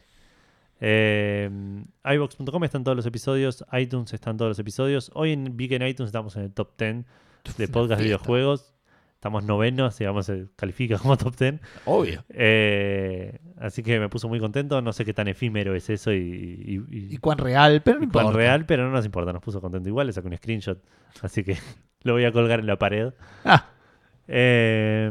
Eh, 0.81 1.51
iVox.com 2.05 2.65
están 2.65 2.85
todos 2.85 2.97
los 2.97 3.07
episodios, 3.07 3.65
iTunes 3.73 4.13
están 4.13 4.37
todos 4.37 4.51
los 4.51 4.59
episodios. 4.59 5.11
Hoy 5.15 5.33
en, 5.33 5.57
que 5.57 5.75
en 5.77 5.83
iTunes 5.87 6.09
estamos 6.09 6.37
en 6.37 6.43
el 6.43 6.53
top 6.53 6.71
10 6.79 7.05
de 7.57 7.69
podcast 7.69 7.99
de 7.99 8.05
videojuegos. 8.05 8.75
Estamos 9.19 9.43
novenos, 9.43 9.99
digamos, 9.99 10.27
se 10.27 10.47
califica 10.55 10.97
como 10.97 11.17
top 11.17 11.35
10. 11.37 11.61
Obvio. 11.87 12.25
Eh, 12.29 13.41
así 13.57 13.83
que 13.83 13.99
me 13.99 14.09
puso 14.09 14.29
muy 14.29 14.39
contento. 14.39 14.81
No 14.81 14.93
sé 14.93 15.05
qué 15.05 15.13
tan 15.13 15.27
efímero 15.27 15.75
es 15.75 15.91
eso 15.91 16.13
y, 16.13 16.19
y- 16.19 16.97
y- 16.97 17.15
Y 17.15 17.17
cuán 17.19 17.39
real, 17.39 17.83
pero 17.83 17.99
no 17.99 18.05
y 18.05 18.09
cuán 18.09 18.27
importa. 18.27 18.39
real, 18.39 18.65
pero 18.65 18.85
no 18.85 18.93
nos 18.93 19.05
importa. 19.05 19.33
Nos 19.33 19.43
puso 19.43 19.61
contento 19.61 19.89
igual. 19.89 20.07
Le 20.07 20.13
saqué 20.13 20.29
un 20.29 20.37
screenshot. 20.37 20.81
Así 21.21 21.43
que 21.43 21.57
lo 22.03 22.13
voy 22.13 22.25
a 22.27 22.33
colgar 22.33 22.61
en 22.61 22.67
la 22.67 22.79
pared. 22.79 23.13
Ah, 23.45 23.67
Eh, 24.29 25.11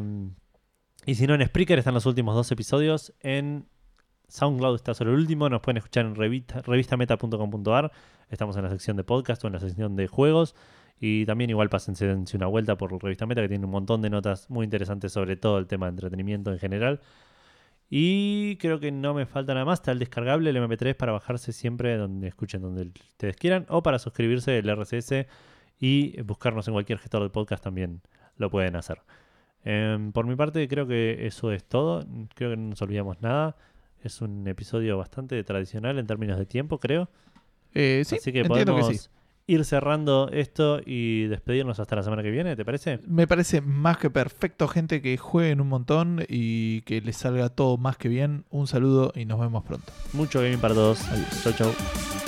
y 1.06 1.16
si 1.16 1.28
no, 1.28 1.36
en 1.36 1.46
Spreaker 1.46 1.78
están 1.80 1.94
los 1.94 2.06
últimos 2.06 2.34
dos 2.34 2.50
episodios. 2.52 3.14
En 3.20 3.68
SoundCloud 4.30 4.76
está 4.76 4.94
solo 4.94 5.12
el 5.12 5.18
último. 5.18 5.50
Nos 5.50 5.60
pueden 5.62 5.78
escuchar 5.78 6.06
en 6.06 6.16
revista, 6.16 6.62
revistameta.com.ar. 6.62 7.92
Estamos 8.30 8.56
en 8.58 8.64
la 8.64 8.70
sección 8.70 8.96
de 8.96 9.04
podcast 9.04 9.44
o 9.44 9.48
en 9.48 9.54
la 9.54 9.60
sección 9.60 9.96
de 9.98 10.08
juegos. 10.08 10.56
Y 11.00 11.26
también 11.26 11.50
igual 11.50 11.70
pásense 11.70 12.16
una 12.34 12.48
vuelta 12.48 12.76
por 12.78 12.92
Revista 13.02 13.26
Meta 13.26 13.42
que 13.42 13.50
tiene 13.50 13.66
un 13.66 13.72
montón 13.72 14.02
de 14.02 14.10
notas 14.10 14.50
muy 14.50 14.64
interesantes 14.64 15.12
sobre 15.12 15.36
todo 15.36 15.60
el 15.60 15.68
tema 15.68 15.86
de 15.86 15.92
entretenimiento 15.92 16.52
en 16.52 16.60
general. 16.60 17.02
Y 17.90 18.58
creo 18.58 18.80
que 18.80 18.92
no 18.92 19.14
me 19.14 19.26
falta 19.26 19.54
nada 19.54 19.66
más. 19.66 19.80
Está 19.80 19.92
el 19.92 20.00
descargable, 20.00 20.50
el 20.50 20.58
MP3 20.58 20.96
para 20.96 21.12
bajarse 21.14 21.54
siempre 21.54 21.96
donde 21.98 22.28
escuchen 22.28 22.62
donde 22.62 22.92
ustedes 23.12 23.36
quieran. 23.38 23.66
O 23.70 23.84
para 23.84 24.00
suscribirse 24.00 24.58
el 24.58 24.70
RSS 24.76 25.28
y 25.80 26.20
buscarnos 26.24 26.68
en 26.68 26.74
cualquier 26.74 27.00
gestor 27.00 27.24
de 27.24 27.30
podcast 27.30 27.64
también 27.64 28.02
lo 28.36 28.50
pueden 28.50 28.76
hacer. 28.76 29.02
Em, 29.64 30.12
por 30.12 30.26
mi 30.26 30.36
parte, 30.36 30.68
creo 30.68 30.88
que 30.88 31.28
eso 31.28 31.52
es 31.52 31.64
todo. 31.64 32.06
Creo 32.36 32.52
que 32.52 32.58
no 32.58 32.70
nos 32.70 32.82
olvidamos 32.82 33.22
nada. 33.22 33.56
Es 34.04 34.22
un 34.22 34.48
episodio 34.48 34.98
bastante 34.98 35.42
tradicional 35.44 35.98
en 36.00 36.08
términos 36.08 36.38
de 36.38 36.46
tiempo, 36.46 36.80
creo. 36.80 37.10
eh, 37.74 38.04
sí, 38.06 38.16
Así 38.16 38.32
que 38.32 38.44
podemos 38.46 38.90
que 38.90 38.96
sí. 38.96 39.10
Ir 39.48 39.64
cerrando 39.66 40.30
esto 40.32 40.82
y 40.86 41.28
despedirnos 41.28 41.80
hasta 41.80 41.96
la 41.96 42.04
semana 42.04 42.22
que 42.22 42.30
viene, 42.30 42.56
¿te 42.56 42.66
parece? 42.66 43.00
Me 43.08 43.28
parece 43.28 43.62
más 43.62 43.98
que 43.98 44.10
perfecto, 44.10 44.68
gente, 44.68 45.02
que 45.02 45.18
jueguen 45.18 45.62
un 45.62 45.70
montón 45.70 46.24
y 46.28 46.82
que 46.82 47.02
les 47.02 47.18
salga 47.18 47.50
todo 47.50 47.78
más 47.78 47.98
que 47.98 48.10
bien. 48.10 48.44
Un 48.50 48.68
saludo 48.68 49.14
y 49.16 49.26
nos 49.26 49.40
vemos 49.40 49.64
pronto. 49.64 49.92
Mucho 50.14 50.42
gaming 50.42 50.60
para 50.60 50.74
todos. 50.74 51.02
Adiós. 51.10 51.44
Chau, 51.44 51.54
chau. 51.54 52.27